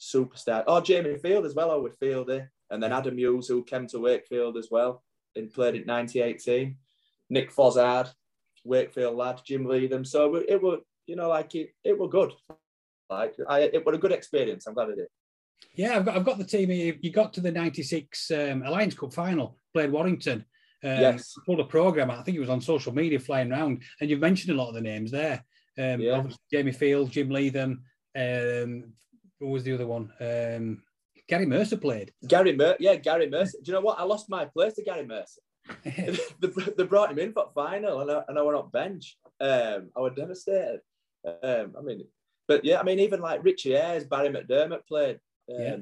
superstars. 0.00 0.64
Oh, 0.66 0.80
Jamie 0.80 1.18
Field 1.18 1.44
as 1.44 1.54
well, 1.54 1.70
I 1.70 1.76
would 1.76 1.98
Fieldy, 2.00 2.48
and 2.70 2.82
then 2.82 2.92
Adam 2.92 3.18
Hughes 3.18 3.46
who 3.46 3.62
came 3.62 3.86
to 3.88 3.98
Wakefield 3.98 4.56
as 4.56 4.68
well 4.70 5.04
and 5.36 5.52
played 5.52 5.74
in 5.74 5.82
2018. 5.82 6.76
Nick 7.28 7.52
Fozzard, 7.52 8.10
Wakefield 8.64 9.16
lad, 9.16 9.42
Jim 9.44 9.66
Leatham. 9.66 10.04
So 10.04 10.34
it, 10.36 10.46
it 10.48 10.62
were, 10.62 10.78
you 11.06 11.16
know, 11.16 11.28
like 11.28 11.54
it, 11.54 11.74
it 11.84 11.98
were 11.98 12.08
good. 12.08 12.32
Like 13.08 13.34
I, 13.48 13.60
it 13.60 13.84
was 13.84 13.94
a 13.94 13.98
good 13.98 14.12
experience. 14.12 14.66
I'm 14.66 14.74
glad 14.74 14.90
I 14.90 14.94
did. 14.96 15.06
Yeah, 15.74 15.96
I've 15.96 16.04
got 16.04 16.16
I've 16.16 16.24
got 16.24 16.38
the 16.38 16.44
team. 16.44 16.70
You 16.70 17.10
got 17.10 17.32
to 17.34 17.40
the 17.40 17.52
'96 17.52 18.30
um, 18.30 18.62
Alliance 18.62 18.94
Cup 18.94 19.12
final, 19.12 19.58
played 19.72 19.90
Warrington. 19.90 20.44
Um, 20.84 21.00
yes. 21.00 21.34
Pulled 21.46 21.60
a 21.60 21.64
program. 21.64 22.10
I 22.10 22.22
think 22.22 22.36
it 22.36 22.40
was 22.40 22.50
on 22.50 22.60
social 22.60 22.94
media 22.94 23.18
flying 23.18 23.52
around, 23.52 23.82
and 24.00 24.10
you've 24.10 24.20
mentioned 24.20 24.56
a 24.56 24.60
lot 24.60 24.68
of 24.68 24.74
the 24.74 24.80
names 24.80 25.10
there. 25.10 25.44
Um, 25.78 26.00
yeah. 26.00 26.24
Jamie 26.52 26.72
Field, 26.72 27.10
Jim 27.10 27.30
Leatham. 27.30 27.82
Um, 28.16 28.92
who 29.40 29.48
was 29.48 29.64
the 29.64 29.74
other 29.74 29.86
one? 29.86 30.10
Um, 30.20 30.82
Gary 31.28 31.46
Mercer 31.46 31.76
played. 31.76 32.12
Gary 32.26 32.54
Mercer, 32.56 32.76
yeah, 32.80 32.94
Gary 32.96 33.28
Mercer. 33.28 33.58
Do 33.62 33.70
you 33.70 33.72
know 33.74 33.80
what? 33.80 33.98
I 33.98 34.04
lost 34.04 34.30
my 34.30 34.44
place 34.46 34.74
to 34.74 34.84
Gary 34.84 35.06
Mercer. 35.06 35.40
they, 35.84 36.18
they, 36.76 36.84
brought 36.84 37.10
him 37.10 37.18
in 37.18 37.32
for 37.32 37.50
final, 37.54 38.00
and 38.00 38.10
I, 38.10 38.22
and 38.28 38.38
I 38.38 38.42
went 38.42 38.58
up 38.58 38.72
bench. 38.72 39.18
Um, 39.40 39.90
I 39.96 40.00
was 40.00 40.12
devastated. 40.16 40.80
Um, 41.42 41.74
I 41.76 41.82
mean, 41.82 42.04
but 42.48 42.64
yeah, 42.64 42.80
I 42.80 42.82
mean, 42.82 43.00
even 43.00 43.20
like 43.20 43.44
Richie 43.44 43.76
Eyres, 43.76 44.04
Barry 44.04 44.28
McDermott 44.28 44.86
played 44.86 45.18
um, 45.50 45.60
yeah. 45.60 45.76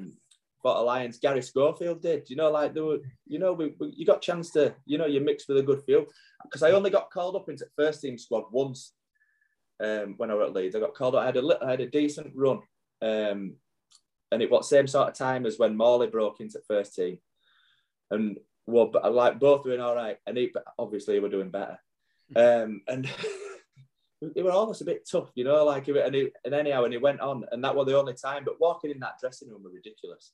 for 0.61 0.75
Alliance. 0.75 1.17
Garry 1.17 1.41
Schofield 1.41 2.01
did. 2.01 2.29
You 2.29 2.35
know, 2.35 2.49
like 2.49 2.73
there 2.73 2.83
were, 2.83 2.99
you 3.27 3.39
know, 3.39 3.53
we, 3.53 3.75
we, 3.79 3.93
you 3.95 4.05
got 4.05 4.17
a 4.17 4.21
chance 4.21 4.51
to, 4.51 4.73
you 4.85 4.97
know, 4.97 5.05
you 5.05 5.21
mixed 5.21 5.47
with 5.47 5.57
a 5.57 5.63
good 5.63 5.83
few. 5.83 6.07
Because 6.43 6.63
I 6.63 6.71
only 6.71 6.89
got 6.89 7.11
called 7.11 7.35
up 7.35 7.49
into 7.49 7.67
first 7.75 8.01
team 8.01 8.17
squad 8.17 8.45
once 8.51 8.93
um, 9.83 10.15
when 10.17 10.31
I 10.31 10.33
was 10.33 10.49
at 10.49 10.55
Leeds. 10.55 10.75
I 10.75 10.79
got 10.79 10.95
called 10.95 11.15
up. 11.15 11.21
I 11.21 11.25
had 11.27 11.37
a, 11.37 11.57
I 11.63 11.71
had 11.71 11.81
a 11.81 11.89
decent 11.89 12.31
run. 12.35 12.59
Um, 13.01 13.55
and 14.31 14.41
it 14.41 14.49
was 14.49 14.69
same 14.69 14.87
sort 14.87 15.09
of 15.09 15.13
time 15.13 15.45
as 15.45 15.59
when 15.59 15.77
Morley 15.77 16.07
broke 16.07 16.39
into 16.39 16.59
first 16.67 16.95
team. 16.95 17.19
And 18.09 18.37
well, 18.65 18.91
like 19.11 19.39
both 19.39 19.63
doing 19.63 19.81
all 19.81 19.95
right. 19.95 20.17
And 20.25 20.37
he, 20.37 20.51
obviously, 20.79 21.19
we're 21.19 21.29
doing 21.29 21.51
better. 21.51 21.79
Hmm. 22.33 22.39
Um, 22.39 22.81
and 22.87 23.09
it 24.21 24.43
was 24.43 24.53
almost 24.53 24.81
a 24.81 24.85
bit 24.85 25.07
tough, 25.09 25.29
you 25.35 25.43
know, 25.43 25.65
like 25.65 25.87
and, 25.87 26.15
he, 26.15 26.29
and 26.43 26.53
anyhow, 26.53 26.83
and 26.83 26.93
he 26.93 26.97
went 26.97 27.19
on, 27.19 27.45
and 27.51 27.63
that 27.63 27.75
was 27.75 27.85
the 27.85 27.97
only 27.97 28.13
time. 28.13 28.43
But 28.45 28.59
walking 28.59 28.91
in 28.91 28.99
that 28.99 29.19
dressing 29.19 29.49
room 29.49 29.63
was 29.63 29.73
ridiculous, 29.73 30.31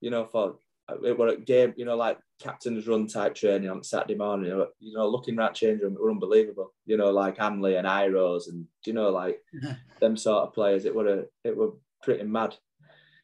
you 0.00 0.10
know. 0.10 0.26
For 0.26 0.56
it 1.02 1.18
were 1.18 1.28
a 1.28 1.36
game, 1.36 1.74
you 1.76 1.84
know, 1.84 1.96
like 1.96 2.18
captain's 2.40 2.86
run 2.86 3.06
type 3.06 3.34
training 3.34 3.70
on 3.70 3.82
Saturday 3.82 4.14
morning. 4.14 4.46
You 4.46 4.56
know, 4.56 4.66
you 4.78 4.94
know 4.94 5.08
looking 5.08 5.38
at 5.40 5.54
change 5.54 5.80
room 5.80 5.96
were 6.00 6.10
unbelievable. 6.10 6.72
You 6.84 6.96
know, 6.96 7.10
like 7.10 7.38
Hanley 7.38 7.76
and 7.76 7.86
Iros, 7.86 8.48
and 8.48 8.66
you 8.84 8.92
know, 8.92 9.10
like 9.10 9.40
them 10.00 10.16
sort 10.16 10.44
of 10.44 10.54
players. 10.54 10.84
It 10.84 10.94
were 10.94 11.20
a, 11.20 11.24
it 11.44 11.56
were 11.56 11.72
pretty 12.02 12.24
mad, 12.24 12.54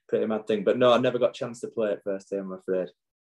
pretty 0.09 0.26
mad 0.26 0.46
thing. 0.46 0.64
But 0.64 0.78
no, 0.78 0.92
I 0.92 0.98
never 0.98 1.18
got 1.18 1.31
a 1.31 1.38
chance 1.38 1.61
to 1.61 1.68
play 1.68 1.92
it 1.92 2.02
first 2.02 2.28
team. 2.28 2.40
I'm 2.40 2.52
afraid. 2.52 2.88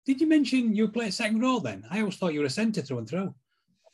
Did 0.06 0.20
you 0.20 0.26
mention 0.26 0.74
you 0.74 0.88
played 0.88 1.12
second 1.12 1.40
row 1.40 1.58
then? 1.58 1.84
I 1.90 2.00
always 2.00 2.16
thought 2.16 2.32
you 2.32 2.40
were 2.40 2.46
a 2.46 2.50
centre 2.50 2.82
through 2.82 2.98
and 2.98 3.08
through. 3.08 3.34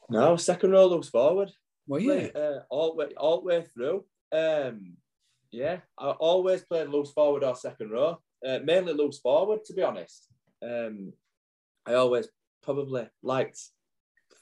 No, 0.09 0.37
second 0.37 0.71
row 0.71 0.87
looks 0.87 1.09
forward. 1.09 1.51
Well, 1.87 2.01
yeah, 2.01 2.29
uh, 2.35 2.61
all 2.69 2.97
way 2.97 3.15
all 3.17 3.41
the 3.41 3.47
way 3.47 3.63
through. 3.63 4.05
Um, 4.33 4.97
yeah, 5.53 5.79
I 5.99 6.11
always 6.11 6.63
played 6.63 6.89
loose 6.89 7.13
forward 7.13 7.45
or 7.45 7.55
second 7.55 7.91
row, 7.91 8.19
uh, 8.47 8.59
mainly 8.65 8.93
loose 8.93 9.19
forward, 9.19 9.65
to 9.65 9.73
be 9.73 9.83
honest. 9.83 10.29
Um, 10.63 11.13
I 11.87 11.95
always 11.95 12.29
probably 12.63 13.09
liked 13.23 13.61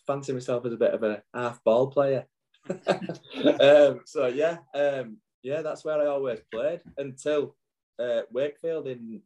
fancy 0.06 0.32
myself 0.32 0.64
as 0.64 0.72
a 0.72 0.78
bit 0.78 0.94
of 0.94 1.02
a 1.02 1.22
half 1.34 1.62
ball 1.64 1.88
player. 1.88 2.24
um, 2.70 4.00
so 4.06 4.26
yeah, 4.26 4.58
um, 4.74 5.18
yeah, 5.42 5.60
that's 5.60 5.84
where 5.84 6.00
I 6.00 6.06
always 6.06 6.40
played 6.50 6.80
until 6.96 7.56
uh, 7.98 8.22
Wakefield 8.32 8.88
in 8.88 9.20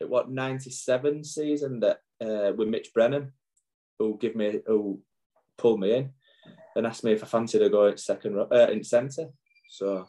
what 0.00 0.30
'97 0.30 1.24
season 1.24 1.80
that 1.80 1.98
uh, 2.20 2.52
with 2.56 2.68
Mitch 2.68 2.94
Brennan, 2.94 3.32
who 3.98 4.16
give 4.18 4.36
me 4.36 4.60
who 4.66 5.00
pulled 5.58 5.80
me 5.80 5.92
in 5.94 6.10
and 6.76 6.86
asked 6.86 7.04
me 7.04 7.12
if 7.12 7.22
I 7.22 7.26
fancied 7.26 7.60
to 7.60 7.68
go 7.68 7.86
in 7.86 7.96
second 7.96 8.38
uh, 8.38 8.68
in 8.70 8.82
centre. 8.84 9.28
So 9.68 10.08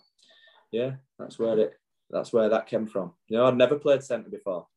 yeah, 0.71 0.95
that's 1.17 1.39
where 1.39 1.57
it 1.59 1.73
that's 2.09 2.33
where 2.33 2.49
that 2.49 2.67
came 2.67 2.85
from. 2.85 3.13
You 3.27 3.37
know, 3.37 3.45
I'd 3.45 3.57
never 3.57 3.77
played 3.77 4.03
centre 4.03 4.29
before. 4.29 4.67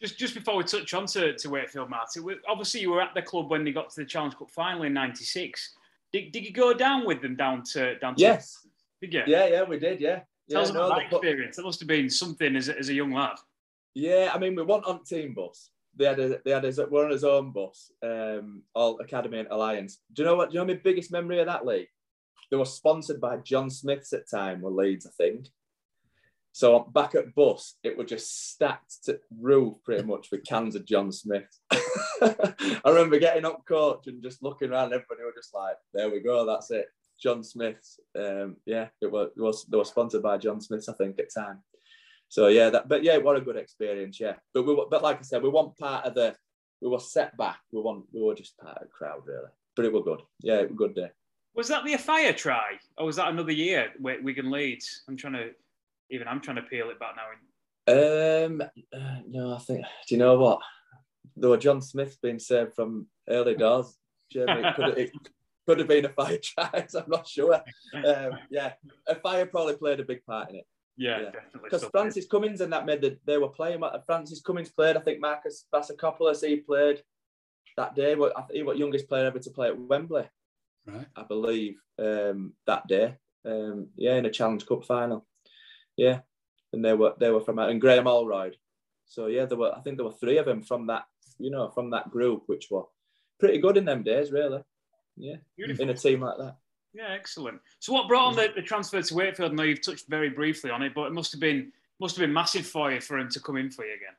Just 0.00 0.18
just 0.18 0.34
before 0.34 0.56
we 0.56 0.64
touch 0.64 0.92
on 0.94 1.06
to, 1.06 1.36
to 1.36 1.50
Wakefield, 1.50 1.88
Martin, 1.88 2.24
obviously 2.48 2.80
you 2.80 2.90
were 2.90 3.00
at 3.00 3.14
the 3.14 3.22
club 3.22 3.50
when 3.50 3.64
they 3.64 3.70
got 3.70 3.90
to 3.90 4.00
the 4.00 4.06
Challenge 4.06 4.36
Cup 4.36 4.50
final 4.50 4.82
in 4.82 4.92
'96. 4.92 5.76
Did, 6.12 6.32
did 6.32 6.44
you 6.44 6.52
go 6.52 6.74
down 6.74 7.06
with 7.06 7.22
them 7.22 7.36
down 7.36 7.62
to 7.72 7.98
down 7.98 8.16
to? 8.16 8.20
Yes. 8.20 8.66
Did 9.00 9.14
you? 9.14 9.22
Yeah, 9.26 9.46
yeah, 9.46 9.62
we 9.62 9.78
did. 9.78 10.00
Yeah. 10.00 10.20
Tell 10.50 10.60
yeah, 10.60 10.60
us 10.60 10.70
about 10.70 10.88
no, 10.88 10.88
that 10.88 11.10
the- 11.10 11.16
experience. 11.16 11.56
That 11.56 11.64
must 11.64 11.80
have 11.80 11.88
been 11.88 12.10
something 12.10 12.56
as 12.56 12.68
a, 12.68 12.78
as 12.78 12.88
a 12.88 12.94
young 12.94 13.12
lad. 13.12 13.36
Yeah, 13.94 14.30
I 14.34 14.38
mean, 14.38 14.54
we 14.54 14.62
weren't 14.62 14.84
on 14.84 15.04
team 15.04 15.34
bus. 15.34 15.70
They 15.94 16.06
had 16.06 16.18
a, 16.18 16.38
they 16.44 16.50
had 16.52 16.64
a, 16.64 16.86
we're 16.90 17.04
on 17.04 17.10
his 17.10 17.24
own 17.24 17.52
bus, 17.52 17.90
um, 18.02 18.62
all 18.74 18.98
Academy 19.00 19.40
and 19.40 19.48
Alliance. 19.48 19.98
Do 20.12 20.22
you 20.22 20.28
know 20.28 20.36
what? 20.36 20.50
Do 20.50 20.54
you 20.54 20.60
know 20.60 20.72
my 20.72 20.80
biggest 20.82 21.12
memory 21.12 21.40
of 21.40 21.46
that 21.46 21.66
league? 21.66 21.88
They 22.50 22.56
were 22.56 22.64
sponsored 22.64 23.20
by 23.20 23.38
John 23.38 23.70
Smith's 23.70 24.12
at 24.12 24.30
time, 24.30 24.64
or 24.64 24.70
Leeds, 24.70 25.06
I 25.06 25.10
think. 25.16 25.48
So 26.52 26.80
back 26.80 27.14
at 27.14 27.34
bus, 27.34 27.76
it 27.82 27.96
was 27.96 28.10
just 28.10 28.50
stacked 28.52 29.04
to 29.04 29.18
roof 29.40 29.76
pretty 29.84 30.04
much 30.04 30.30
with 30.30 30.44
cans 30.44 30.76
of 30.76 30.84
John 30.84 31.10
Smith. 31.10 31.48
I 31.72 32.80
remember 32.84 33.18
getting 33.18 33.46
up 33.46 33.64
coach 33.66 34.06
and 34.06 34.22
just 34.22 34.42
looking 34.42 34.70
around, 34.70 34.92
everybody 34.92 35.22
was 35.22 35.34
just 35.34 35.54
like, 35.54 35.76
"There 35.94 36.10
we 36.10 36.20
go, 36.20 36.44
that's 36.44 36.70
it." 36.70 36.88
John 37.18 37.42
Smith's, 37.42 38.00
um, 38.18 38.56
yeah, 38.66 38.88
it 39.00 39.10
was, 39.10 39.30
it 39.36 39.40
was 39.40 39.64
they 39.64 39.78
were 39.78 39.84
sponsored 39.84 40.22
by 40.22 40.36
John 40.38 40.60
Smith's, 40.60 40.88
I 40.88 40.94
think, 40.94 41.18
at 41.18 41.32
time. 41.32 41.62
So 42.32 42.46
yeah, 42.46 42.70
that 42.70 42.88
but 42.88 43.02
yeah, 43.02 43.18
what 43.18 43.36
a 43.36 43.42
good 43.42 43.56
experience, 43.56 44.18
yeah. 44.18 44.36
But 44.54 44.62
we 44.62 44.86
but 44.90 45.02
like 45.02 45.18
I 45.18 45.22
said, 45.22 45.42
we 45.42 45.50
weren't 45.50 45.76
part 45.76 46.06
of 46.06 46.14
the 46.14 46.34
we 46.80 46.88
were 46.88 46.98
set 46.98 47.36
back. 47.36 47.58
We 47.72 47.82
want 47.82 48.06
we 48.10 48.22
were 48.22 48.34
just 48.34 48.56
part 48.56 48.78
of 48.78 48.84
the 48.84 48.88
crowd 48.88 49.20
really. 49.26 49.50
But 49.76 49.84
it 49.84 49.92
was 49.92 50.02
good. 50.02 50.22
Yeah, 50.40 50.60
it 50.60 50.62
was 50.62 50.70
a 50.70 50.74
good 50.74 50.94
day. 50.94 51.10
Was 51.54 51.68
that 51.68 51.84
the 51.84 51.94
fire 51.98 52.32
try, 52.32 52.78
or 52.96 53.04
was 53.04 53.16
that 53.16 53.28
another 53.28 53.52
year? 53.52 53.90
Wi- 53.98 54.22
Wigan 54.22 54.50
Leeds. 54.50 55.02
I'm 55.06 55.16
trying 55.18 55.34
to 55.34 55.50
even 56.08 56.26
I'm 56.26 56.40
trying 56.40 56.56
to 56.56 56.62
peel 56.62 56.88
it 56.88 56.98
back 56.98 57.16
now. 57.16 58.46
Um 58.46 58.62
uh, 58.62 59.20
no, 59.28 59.54
I 59.54 59.58
think 59.58 59.84
do 60.08 60.14
you 60.14 60.18
know 60.18 60.38
what? 60.38 60.60
There 61.36 61.50
were 61.50 61.58
John 61.58 61.82
Smith 61.82 62.16
being 62.22 62.38
saved 62.38 62.72
from 62.72 63.08
early 63.28 63.56
doors. 63.56 63.98
Jamie, 64.30 64.52
it 64.52 64.74
could 64.74 64.86
have, 64.86 64.96
it 64.96 65.12
could 65.66 65.78
have 65.80 65.88
been 65.88 66.06
a 66.06 66.08
fire 66.08 66.38
try, 66.42 66.70
I'm 66.72 67.04
not 67.08 67.28
sure. 67.28 67.60
Um, 67.92 68.38
yeah, 68.50 68.72
a 69.06 69.16
fire 69.16 69.44
probably 69.44 69.76
played 69.76 70.00
a 70.00 70.04
big 70.04 70.24
part 70.24 70.48
in 70.48 70.56
it. 70.56 70.66
Yeah, 70.96 71.18
Yeah. 71.20 71.30
definitely. 71.30 71.60
Because 71.64 71.84
Francis 71.86 72.26
Cummins 72.26 72.60
and 72.60 72.72
that 72.72 72.86
made 72.86 73.00
the, 73.00 73.18
they 73.24 73.38
were 73.38 73.48
playing. 73.48 73.82
Francis 74.06 74.40
Cummins 74.42 74.70
played. 74.70 74.96
I 74.96 75.00
think 75.00 75.20
Marcus 75.20 75.66
Vassilakopoulos 75.72 76.46
he 76.46 76.56
played 76.56 77.02
that 77.76 77.94
day. 77.94 78.14
What 78.14 78.36
I 78.36 78.42
think 78.42 78.56
he 78.56 78.62
was 78.62 78.78
youngest 78.78 79.08
player 79.08 79.26
ever 79.26 79.38
to 79.38 79.50
play 79.50 79.68
at 79.68 79.78
Wembley, 79.78 80.28
Right. 80.86 81.06
I 81.16 81.22
believe, 81.22 81.80
um, 81.98 82.54
that 82.66 82.86
day. 82.86 83.16
Um, 83.44 83.88
yeah, 83.96 84.16
in 84.16 84.26
a 84.26 84.30
Challenge 84.30 84.64
Cup 84.66 84.84
final. 84.84 85.26
Yeah, 85.96 86.20
and 86.72 86.84
they 86.84 86.92
were 86.94 87.14
they 87.18 87.30
were 87.30 87.40
from 87.40 87.58
and 87.58 87.80
Graham 87.80 88.04
Holroyd. 88.04 88.56
So 89.06 89.26
yeah, 89.26 89.46
there 89.46 89.58
were 89.58 89.74
I 89.76 89.80
think 89.80 89.96
there 89.96 90.06
were 90.06 90.12
three 90.12 90.38
of 90.38 90.46
them 90.46 90.62
from 90.62 90.86
that 90.88 91.04
you 91.38 91.50
know 91.50 91.70
from 91.70 91.90
that 91.90 92.10
group, 92.10 92.44
which 92.46 92.68
were 92.70 92.84
pretty 93.40 93.58
good 93.58 93.76
in 93.76 93.84
them 93.84 94.02
days, 94.02 94.30
really. 94.30 94.62
Yeah, 95.16 95.36
Beautiful. 95.56 95.82
in 95.82 95.90
a 95.90 95.94
team 95.94 96.20
like 96.20 96.38
that. 96.38 96.56
Yeah, 96.94 97.08
excellent. 97.10 97.60
So, 97.78 97.92
what 97.92 98.08
brought 98.08 98.28
on 98.28 98.36
the, 98.36 98.48
the 98.54 98.62
transfer 98.62 99.00
to 99.00 99.14
Wakefield? 99.14 99.52
I 99.52 99.54
know 99.54 99.62
you've 99.62 99.80
touched 99.80 100.08
very 100.08 100.28
briefly 100.28 100.70
on 100.70 100.82
it, 100.82 100.94
but 100.94 101.06
it 101.06 101.12
must 101.12 101.32
have 101.32 101.40
been 101.40 101.72
must 102.00 102.16
have 102.16 102.22
been 102.22 102.32
massive 102.32 102.66
for 102.66 102.92
you 102.92 103.00
for 103.00 103.18
him 103.18 103.28
to 103.30 103.40
come 103.40 103.56
in 103.56 103.70
for 103.70 103.84
you 103.84 103.94
again. 103.94 104.14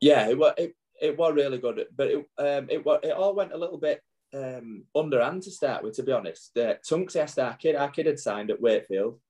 Yeah, 0.00 0.28
it 0.28 0.38
was 0.38 0.54
it, 0.58 0.74
it 1.00 1.16
was 1.16 1.34
really 1.34 1.58
good, 1.58 1.86
but 1.96 2.08
it 2.08 2.16
um 2.38 2.68
it 2.68 2.82
it 3.04 3.12
all 3.12 3.34
went 3.34 3.52
a 3.52 3.58
little 3.58 3.78
bit 3.78 4.02
um 4.34 4.84
underhand 4.96 5.42
to 5.42 5.50
start 5.50 5.84
with. 5.84 5.94
To 5.94 6.02
be 6.02 6.12
honest, 6.12 6.56
uh, 6.56 6.74
Tunksy 6.88 7.16
asked 7.16 7.38
our 7.38 7.54
kid, 7.54 7.76
our 7.76 7.90
kid 7.90 8.06
had 8.06 8.18
signed 8.18 8.50
at 8.50 8.60
Wakefield, 8.60 9.20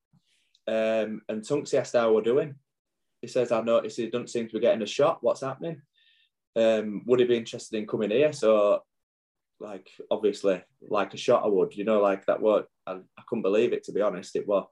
um, 0.66 1.20
and 1.28 1.42
Tunksy 1.42 1.74
asked 1.74 1.94
how 1.94 2.12
we're 2.12 2.22
doing. 2.22 2.54
He 3.20 3.28
says, 3.28 3.52
"I 3.52 3.60
noticed 3.60 3.98
he 3.98 4.08
doesn't 4.08 4.30
seem 4.30 4.46
to 4.48 4.54
be 4.54 4.60
getting 4.60 4.82
a 4.82 4.86
shot. 4.86 5.18
What's 5.22 5.42
happening? 5.42 5.82
Um, 6.56 7.02
would 7.06 7.20
he 7.20 7.26
be 7.26 7.36
interested 7.36 7.76
in 7.76 7.86
coming 7.86 8.10
here?" 8.10 8.32
So, 8.32 8.82
like 9.62 9.90
obviously, 10.10 10.62
like 10.80 11.14
a 11.14 11.16
shot, 11.16 11.44
I 11.44 11.48
would. 11.48 11.74
You 11.76 11.84
know, 11.84 12.00
like 12.00 12.26
that. 12.26 12.40
What 12.40 12.66
I, 12.86 12.92
I 12.92 13.22
couldn't 13.26 13.42
believe 13.42 13.72
it. 13.72 13.84
To 13.84 13.92
be 13.92 14.00
honest, 14.00 14.36
it 14.36 14.46
was. 14.46 14.66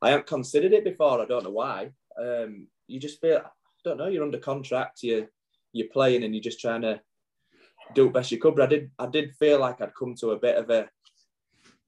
I 0.00 0.10
hadn't 0.10 0.26
considered 0.26 0.72
it 0.72 0.84
before. 0.84 1.20
I 1.20 1.26
don't 1.26 1.44
know 1.44 1.50
why. 1.50 1.92
Um, 2.20 2.66
you 2.88 2.98
just 2.98 3.20
feel. 3.20 3.38
I 3.38 3.48
don't 3.84 3.98
know. 3.98 4.08
You're 4.08 4.24
under 4.24 4.38
contract. 4.38 5.02
You 5.02 5.28
you're 5.72 5.88
playing 5.88 6.24
and 6.24 6.34
you're 6.34 6.42
just 6.42 6.60
trying 6.60 6.82
to 6.82 7.00
do 7.94 8.10
best 8.10 8.32
you 8.32 8.38
could. 8.38 8.56
But 8.56 8.64
I 8.64 8.66
did 8.66 8.90
I 8.98 9.06
did 9.06 9.34
feel 9.36 9.60
like 9.60 9.80
I'd 9.80 9.94
come 9.94 10.14
to 10.16 10.30
a 10.30 10.38
bit 10.38 10.56
of 10.56 10.70
a 10.70 10.88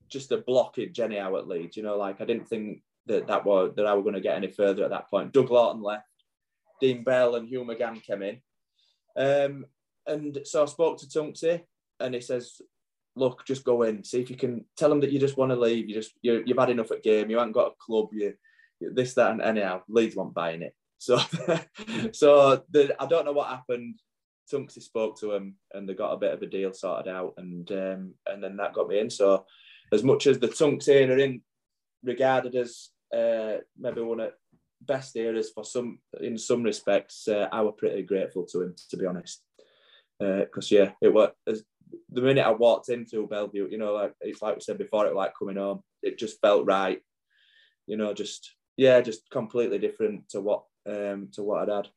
just 0.08 0.32
a 0.32 0.38
blockage 0.38 1.00
anyhow 1.00 1.36
at 1.36 1.48
Leeds. 1.48 1.76
You 1.76 1.82
know, 1.82 1.96
like 1.96 2.20
I 2.20 2.24
didn't 2.24 2.48
think 2.48 2.82
that 3.06 3.26
that 3.26 3.44
was 3.44 3.74
that 3.76 3.86
I 3.86 3.94
were 3.94 4.02
going 4.02 4.14
to 4.14 4.20
get 4.20 4.36
any 4.36 4.48
further 4.48 4.84
at 4.84 4.90
that 4.90 5.10
point. 5.10 5.32
Doug 5.32 5.48
Laughton 5.48 5.82
left, 5.82 6.06
Dean 6.80 7.04
Bell 7.04 7.34
and 7.34 7.48
Hugh 7.48 7.64
McGahan 7.64 8.02
came 8.02 8.22
in, 8.22 8.40
um, 9.16 9.66
and 10.06 10.38
so 10.44 10.62
I 10.62 10.66
spoke 10.66 10.98
to 10.98 11.06
Tunksy 11.06 11.62
and 12.00 12.14
he 12.14 12.20
says. 12.20 12.60
Look, 13.16 13.46
just 13.46 13.62
go 13.62 13.82
in. 13.82 14.02
See 14.02 14.20
if 14.20 14.28
you 14.28 14.34
can 14.34 14.64
tell 14.76 14.88
them 14.88 14.98
that 14.98 15.12
you 15.12 15.20
just 15.20 15.36
want 15.36 15.52
to 15.52 15.56
leave. 15.56 15.88
You 15.88 15.94
just 15.94 16.14
you 16.20 16.42
you've 16.44 16.58
had 16.58 16.70
enough 16.70 16.90
at 16.90 17.04
game. 17.04 17.30
You 17.30 17.38
haven't 17.38 17.52
got 17.52 17.68
a 17.68 17.74
club. 17.78 18.08
You 18.10 18.34
this 18.80 19.14
that 19.14 19.30
and 19.30 19.40
anyhow. 19.40 19.82
Leeds 19.88 20.16
weren't 20.16 20.34
buying 20.34 20.62
it. 20.62 20.74
So, 20.98 21.20
so 22.12 22.62
the, 22.70 22.96
I 22.98 23.04
don't 23.04 23.26
know 23.26 23.32
what 23.32 23.48
happened. 23.48 24.00
Tunksy 24.50 24.80
spoke 24.80 25.18
to 25.20 25.34
him, 25.34 25.56
and 25.72 25.86
they 25.86 25.92
got 25.92 26.12
a 26.12 26.18
bit 26.18 26.32
of 26.32 26.40
a 26.40 26.46
deal 26.46 26.72
sorted 26.72 27.12
out, 27.12 27.34
and 27.36 27.70
um, 27.72 28.14
and 28.26 28.42
then 28.42 28.56
that 28.56 28.72
got 28.72 28.88
me 28.88 29.00
in. 29.00 29.10
So, 29.10 29.44
as 29.92 30.02
much 30.02 30.26
as 30.26 30.38
the 30.38 30.48
Tunksy 30.48 31.08
are 31.08 31.18
in 31.18 31.42
regarded 32.02 32.54
as 32.54 32.88
uh, 33.14 33.58
maybe 33.78 34.00
one 34.00 34.20
of 34.20 34.32
best 34.80 35.16
eras 35.16 35.50
for 35.54 35.64
some 35.64 35.98
in 36.20 36.38
some 36.38 36.62
respects, 36.62 37.28
uh, 37.28 37.48
I 37.52 37.62
were 37.62 37.72
pretty 37.72 38.02
grateful 38.02 38.46
to 38.46 38.62
him, 38.62 38.74
to 38.90 38.96
be 38.96 39.06
honest. 39.06 39.42
Because 40.18 40.70
yeah, 40.70 40.92
it 41.02 41.12
was 41.12 41.30
as, 41.46 41.64
the 42.10 42.20
minute 42.22 42.46
I 42.46 42.50
walked 42.50 42.88
into 42.88 43.26
Bellevue, 43.26 43.68
you 43.70 43.78
know, 43.78 43.92
like 43.94 44.14
it's 44.20 44.42
like 44.42 44.54
we 44.56 44.60
said 44.60 44.78
before, 44.78 45.06
it 45.06 45.14
like 45.14 45.32
coming 45.38 45.56
home. 45.56 45.82
It 46.02 46.18
just 46.18 46.40
felt 46.40 46.66
right, 46.66 47.00
you 47.86 47.96
know, 47.96 48.14
just 48.14 48.54
yeah, 48.76 49.00
just 49.00 49.28
completely 49.30 49.78
different 49.78 50.28
to 50.30 50.40
what 50.40 50.64
um, 50.88 51.28
to 51.32 51.42
what 51.42 51.68
I'd 51.68 51.74
had. 51.74 51.88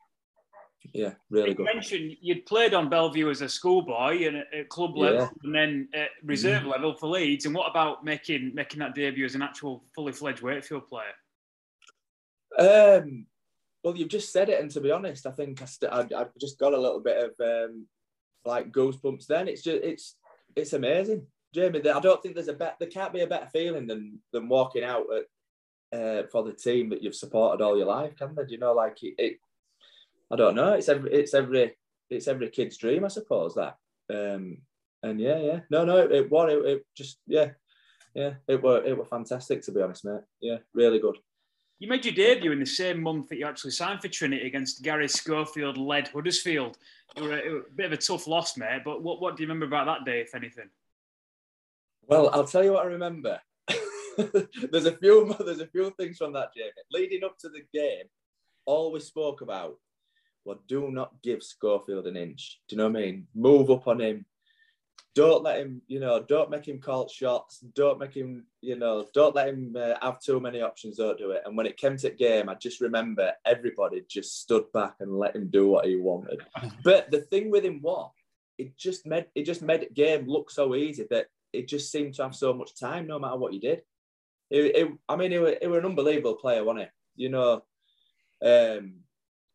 Yeah, 0.94 1.14
really 1.28 1.50
You 1.50 1.54
good. 1.56 1.66
mentioned 1.66 2.12
you'd 2.20 2.46
played 2.46 2.72
on 2.72 2.88
Bellevue 2.88 3.28
as 3.30 3.42
a 3.42 3.48
schoolboy 3.48 4.26
and 4.26 4.36
at, 4.36 4.68
club 4.68 4.96
level, 4.96 5.20
Yeah. 5.20 5.28
And 5.42 5.54
then 5.54 5.88
at 5.92 6.10
reserve 6.22 6.64
level 6.64 6.94
for 6.94 7.08
Leeds. 7.08 7.46
And 7.46 7.54
what 7.54 7.68
about 7.68 8.04
making 8.04 8.52
making 8.54 8.78
that 8.78 8.94
debut 8.94 9.24
as 9.24 9.34
an 9.34 9.42
actual 9.42 9.84
fully 9.94 10.12
fledged 10.12 10.40
Wakefield 10.40 10.86
player? 10.86 11.12
Um, 12.58 13.26
well, 13.84 13.96
you've 13.96 14.08
just 14.08 14.32
said 14.32 14.48
it, 14.48 14.60
and 14.60 14.70
to 14.70 14.80
be 14.80 14.90
honest, 14.90 15.26
I 15.26 15.32
think 15.32 15.60
I, 15.62 15.64
st- 15.66 15.92
I, 15.92 16.00
I 16.16 16.26
just 16.40 16.58
got 16.58 16.74
a 16.74 16.80
little 16.80 17.00
bit 17.00 17.16
of 17.18 17.30
um, 17.40 17.86
like 18.44 18.72
goosebumps. 18.72 19.26
Then 19.26 19.48
it's 19.48 19.62
just 19.62 19.82
it's 19.82 20.16
it's 20.56 20.72
amazing, 20.72 21.26
Jamie. 21.54 21.78
I 21.88 22.00
don't 22.00 22.22
think 22.22 22.34
there's 22.34 22.48
a 22.48 22.54
bet. 22.54 22.76
There 22.78 22.88
can't 22.88 23.12
be 23.12 23.20
a 23.20 23.26
better 23.26 23.48
feeling 23.52 23.86
than 23.86 24.20
than 24.32 24.48
walking 24.48 24.84
out 24.84 25.06
at, 25.12 25.98
uh, 25.98 26.26
for 26.30 26.42
the 26.42 26.52
team 26.52 26.90
that 26.90 27.02
you've 27.02 27.14
supported 27.14 27.62
all 27.62 27.76
your 27.76 27.86
life, 27.86 28.16
can 28.16 28.34
there? 28.34 28.46
Do 28.46 28.52
you 28.52 28.58
know, 28.58 28.72
like 28.72 29.02
it, 29.02 29.14
it? 29.18 29.38
I 30.30 30.36
don't 30.36 30.54
know. 30.54 30.72
It's 30.72 30.88
every 30.88 31.12
it's 31.12 31.34
every 31.34 31.76
it's 32.10 32.28
every 32.28 32.50
kid's 32.50 32.76
dream, 32.76 33.04
I 33.04 33.08
suppose. 33.08 33.54
That 33.54 33.76
um, 34.10 34.58
and 35.02 35.20
yeah, 35.20 35.38
yeah. 35.38 35.60
No, 35.70 35.84
no, 35.84 35.98
it, 35.98 36.12
it 36.12 36.28
it, 36.30 36.66
it 36.66 36.86
just 36.96 37.18
yeah, 37.26 37.50
yeah. 38.14 38.34
It 38.46 38.62
were 38.62 38.84
it 38.84 38.96
were 38.96 39.04
fantastic 39.04 39.62
to 39.62 39.72
be 39.72 39.82
honest, 39.82 40.04
mate. 40.04 40.20
Yeah, 40.40 40.58
really 40.74 40.98
good. 40.98 41.18
You 41.78 41.88
made 41.88 42.04
your 42.04 42.14
debut 42.14 42.50
in 42.50 42.58
the 42.58 42.66
same 42.66 43.00
month 43.00 43.28
that 43.28 43.38
you 43.38 43.46
actually 43.46 43.70
signed 43.70 44.00
for 44.00 44.08
Trinity 44.08 44.46
against 44.46 44.82
Garry 44.82 45.08
Schofield 45.08 45.78
led 45.78 46.08
Huddersfield. 46.08 46.76
It 47.16 47.22
were, 47.22 47.38
a, 47.38 47.62
bit 47.74 47.86
of 47.86 47.92
a 47.92 47.96
tough 47.96 48.26
loss, 48.26 48.56
mate. 48.56 48.82
But 48.84 49.02
what, 49.02 49.20
what 49.20 49.36
do 49.36 49.42
you 49.42 49.48
remember 49.48 49.66
about 49.66 49.86
that 49.86 50.10
day, 50.10 50.20
if 50.20 50.34
anything? 50.34 50.70
Well, 52.06 52.30
I'll 52.32 52.44
tell 52.44 52.64
you 52.64 52.72
what 52.72 52.84
I 52.84 52.88
remember. 52.88 53.40
there's 54.72 54.86
a 54.86 54.96
few 54.96 55.34
there's 55.44 55.60
a 55.60 55.66
few 55.66 55.90
things 55.90 56.16
from 56.18 56.32
that, 56.32 56.54
Jamie. 56.54 56.70
Leading 56.90 57.22
up 57.22 57.38
to 57.38 57.48
the 57.48 57.62
game, 57.72 58.06
all 58.66 58.90
we 58.90 59.00
spoke 59.00 59.40
about 59.40 59.76
well, 60.44 60.60
do 60.66 60.90
not 60.90 61.12
give 61.22 61.42
Schofield 61.42 62.06
an 62.06 62.16
inch. 62.16 62.58
Do 62.68 62.74
you 62.74 62.78
know 62.78 62.88
what 62.88 62.98
I 62.98 63.02
mean? 63.02 63.26
Move 63.34 63.70
up 63.70 63.86
on 63.86 64.00
him. 64.00 64.24
Don't 65.18 65.42
let 65.42 65.58
him, 65.58 65.82
you 65.88 65.98
know, 65.98 66.22
don't 66.22 66.48
make 66.48 66.68
him 66.68 66.78
call 66.78 67.08
shots. 67.08 67.58
Don't 67.74 67.98
make 67.98 68.14
him, 68.14 68.46
you 68.60 68.76
know, 68.76 69.04
don't 69.12 69.34
let 69.34 69.48
him 69.48 69.74
uh, 69.76 69.94
have 70.00 70.20
too 70.20 70.38
many 70.38 70.60
options. 70.60 70.98
Don't 70.98 71.18
do 71.18 71.32
it. 71.32 71.42
And 71.44 71.56
when 71.56 71.66
it 71.66 71.76
came 71.76 71.96
to 71.96 72.08
the 72.08 72.14
game, 72.14 72.48
I 72.48 72.54
just 72.54 72.80
remember 72.80 73.32
everybody 73.44 74.04
just 74.08 74.40
stood 74.40 74.70
back 74.72 74.94
and 75.00 75.18
let 75.18 75.34
him 75.34 75.48
do 75.48 75.66
what 75.66 75.86
he 75.86 75.96
wanted. 75.96 76.42
But 76.84 77.10
the 77.10 77.22
thing 77.22 77.50
with 77.50 77.64
him 77.64 77.82
was, 77.82 78.12
it 78.58 78.76
just 78.76 79.06
made 79.06 79.26
it 79.34 79.42
just 79.42 79.60
made 79.60 79.80
the 79.80 79.92
game 79.92 80.28
look 80.28 80.52
so 80.52 80.76
easy 80.76 81.04
that 81.10 81.26
it 81.52 81.66
just 81.66 81.90
seemed 81.90 82.14
to 82.14 82.22
have 82.22 82.36
so 82.36 82.54
much 82.54 82.78
time, 82.78 83.08
no 83.08 83.18
matter 83.18 83.38
what 83.38 83.52
you 83.52 83.58
did. 83.58 83.82
It, 84.50 84.76
it, 84.76 84.88
I 85.08 85.16
mean, 85.16 85.32
it 85.32 85.40
was, 85.40 85.54
was 85.60 85.78
an 85.78 85.84
unbelievable 85.84 86.36
player, 86.36 86.62
wasn't 86.62 86.90
he? 87.16 87.24
You 87.24 87.30
know, 87.30 87.62
um, 88.40 89.00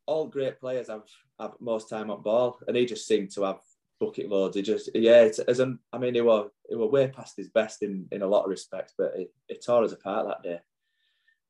all 0.06 0.28
great 0.28 0.60
players 0.60 0.89
have, 0.89 1.04
have 1.39 1.54
most 1.62 1.88
time 1.88 2.12
on 2.12 2.21
ball, 2.21 2.60
and 2.67 2.76
he 2.76 2.86
just 2.86 3.08
seemed 3.08 3.32
to 3.32 3.43
have 3.43 3.62
bucket 4.04 4.30
loads. 4.30 4.56
He 4.56 4.62
just, 4.62 4.89
yeah, 4.94 5.22
it's, 5.22 5.39
as 5.39 5.60
an, 5.60 5.80
I 5.92 5.98
mean, 5.98 6.16
he 6.16 6.22
was, 6.22 6.50
he 6.70 6.76
was 6.76 6.92
way 6.92 7.08
past 7.08 7.38
his 7.38 7.50
best 7.50 7.84
in, 7.84 8.08
in 8.12 8.22
a 8.22 8.28
lot 8.28 8.44
of 8.44 8.50
respects, 8.50 8.94
but 8.98 9.13
it, 9.16 9.34
it 9.48 9.63
tore 9.66 9.84
us 9.84 9.92
apart 9.92 10.28
that 10.28 10.44
day. 10.44 10.60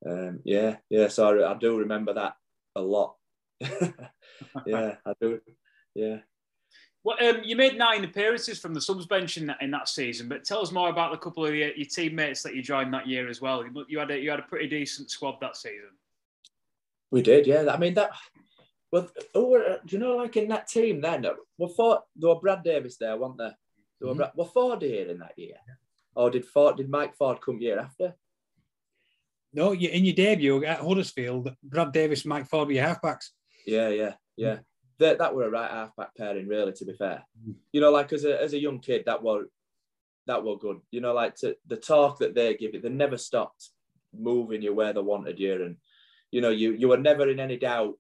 Um, 0.10 0.40
yeah, 0.44 0.78
yeah. 0.90 1.08
So 1.08 1.40
I, 1.40 1.52
I 1.52 1.58
do 1.58 1.78
remember 1.78 2.14
that 2.14 2.36
a 2.76 2.82
lot. 2.82 3.16
yeah, 3.62 4.96
I 5.06 5.14
do. 5.22 5.40
Yeah. 5.96 6.18
Well, 7.04 7.18
um, 7.22 7.42
you 7.44 7.56
made 7.56 7.78
nine 7.78 8.04
appearances 8.06 8.60
from 8.60 8.74
the 8.74 8.80
subs 8.82 9.06
bench 9.06 9.38
in 9.38 9.48
that, 9.48 9.62
in 9.62 9.72
that 9.72 9.90
season, 9.90 10.30
but 10.30 10.46
tell 10.46 10.62
us 10.62 10.72
more 10.72 10.90
about 10.90 11.12
the 11.12 11.18
couple 11.18 11.46
of 11.46 11.54
your, 11.54 11.74
your 11.74 11.86
teammates 11.86 12.42
that 12.44 12.56
you 12.56 12.62
joined 12.62 12.94
that 12.94 13.08
year 13.08 13.30
as 13.30 13.42
well. 13.42 13.66
You 13.88 14.00
had 14.00 14.12
a, 14.12 14.18
you 14.18 14.30
had 14.30 14.40
a 14.40 14.44
pretty 14.44 14.68
decent 14.68 15.12
squad 15.12 15.38
that 15.42 15.58
season. 15.58 15.90
We 17.12 17.22
did, 17.22 17.46
yeah. 17.46 17.66
I 17.70 17.78
mean 17.78 17.94
that. 17.96 18.12
Well, 18.94 19.10
oh, 19.34 19.78
do 19.88 19.96
you 19.96 19.98
know, 19.98 20.18
like 20.18 20.38
in 20.38 20.50
that 20.50 20.68
team 20.68 21.02
then, 21.02 21.26
were 21.58 21.68
Ford, 21.68 22.02
there 22.16 22.30
were 22.30 22.40
Brad 22.40 22.64
Davis 22.64 22.96
there, 22.98 23.18
weren't 23.18 23.40
there? 23.40 23.58
there 24.00 24.08
were, 24.08 24.14
mm-hmm. 24.14 24.38
were 24.38 24.46
Ford 24.46 24.84
here 24.84 25.10
in 25.10 25.18
that 25.18 25.34
year, 25.36 25.56
or 26.14 26.30
did 26.30 26.46
Ford? 26.46 26.78
Did 26.78 26.92
Mike 26.92 27.16
Ford 27.16 27.42
come 27.42 27.60
year 27.60 27.80
after? 27.80 28.14
No, 29.52 29.72
you 29.72 29.90
in 29.90 30.06
your 30.06 30.14
debut 30.14 30.64
at 30.64 30.82
Huddersfield, 30.82 31.56
Brad 31.64 31.92
Davis, 31.92 32.24
Mike 32.24 32.48
Ford 32.48 32.68
were 32.68 32.74
your 32.74 32.86
halfbacks. 32.86 33.30
Yeah, 33.66 33.90
yeah, 33.90 34.14
yeah. 34.38 34.60
That 35.00 35.18
that 35.18 35.34
were 35.34 35.48
a 35.48 35.50
right 35.50 35.72
halfback 35.72 36.16
pairing, 36.16 36.48
really. 36.48 36.74
To 36.74 36.86
be 36.86 36.94
fair, 36.94 37.24
mm. 37.44 37.56
you 37.72 37.82
know, 37.82 37.90
like 37.90 38.14
as 38.14 38.26
a 38.26 38.40
as 38.40 38.54
a 38.54 38.62
young 38.62 38.78
kid, 38.78 39.06
that 39.08 39.24
were 39.24 39.46
that 40.28 40.44
were 40.44 40.60
good. 40.60 40.82
You 40.92 41.02
know, 41.02 41.16
like 41.16 41.34
to, 41.38 41.58
the 41.66 41.78
talk 41.78 42.20
that 42.20 42.36
they 42.36 42.54
give 42.54 42.76
you, 42.76 42.80
they 42.80 42.90
never 42.90 43.18
stopped 43.18 43.70
moving 44.16 44.62
you 44.62 44.72
where 44.76 44.94
they 44.94 45.02
wanted 45.02 45.40
you, 45.40 45.66
and 45.66 45.78
you 46.30 46.42
know, 46.42 46.52
you 46.52 46.74
you 46.74 46.90
were 46.90 46.98
never 46.98 47.28
in 47.28 47.40
any 47.40 47.58
doubt 47.58 47.96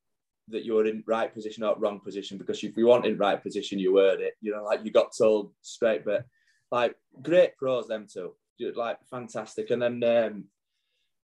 that 0.53 0.65
you 0.65 0.73
were 0.75 0.85
in 0.85 1.03
right 1.05 1.33
position 1.33 1.63
or 1.63 1.75
wrong 1.77 1.99
position 1.99 2.37
because 2.37 2.63
if 2.63 2.77
you 2.77 2.87
weren't 2.87 3.05
in 3.05 3.17
right 3.17 3.41
position, 3.41 3.79
you 3.79 3.93
were 3.93 4.19
it. 4.19 4.35
You 4.41 4.51
know, 4.51 4.63
like 4.63 4.85
you 4.85 4.91
got 4.91 5.15
told 5.15 5.51
straight, 5.61 6.05
but 6.05 6.25
like 6.71 6.95
great 7.21 7.57
pros 7.57 7.87
them 7.87 8.07
too, 8.11 8.33
like 8.75 8.97
fantastic. 9.09 9.69
And 9.69 9.81
then 9.81 10.03
um, 10.03 10.45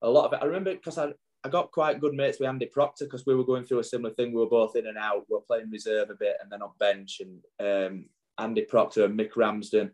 a 0.02 0.10
lot 0.10 0.26
of 0.26 0.34
it, 0.34 0.40
I 0.42 0.46
remember 0.46 0.74
because 0.74 0.98
I 0.98 1.14
I 1.44 1.50
got 1.50 1.72
quite 1.72 2.02
good 2.02 2.14
mates 2.14 2.40
with 2.40 2.50
Andy 2.50 2.66
Proctor 2.66 3.06
because 3.06 3.26
we 3.26 3.36
were 3.36 3.46
going 3.46 3.64
through 3.64 3.80
a 3.80 3.84
similar 3.84 4.14
thing. 4.14 4.34
We 4.34 4.42
were 4.42 4.50
both 4.50 4.76
in 4.76 4.88
and 4.88 4.98
out. 4.98 5.26
We 5.30 5.36
were 5.36 5.42
playing 5.42 5.72
reserve 5.72 6.10
a 6.10 6.16
bit 6.16 6.36
and 6.42 6.52
then 6.52 6.62
on 6.62 6.72
bench. 6.80 7.22
And 7.22 7.46
um, 7.60 8.06
Andy 8.38 8.64
Proctor 8.64 9.06
and 9.06 9.18
Mick 9.18 9.38
Ramsden, 9.38 9.92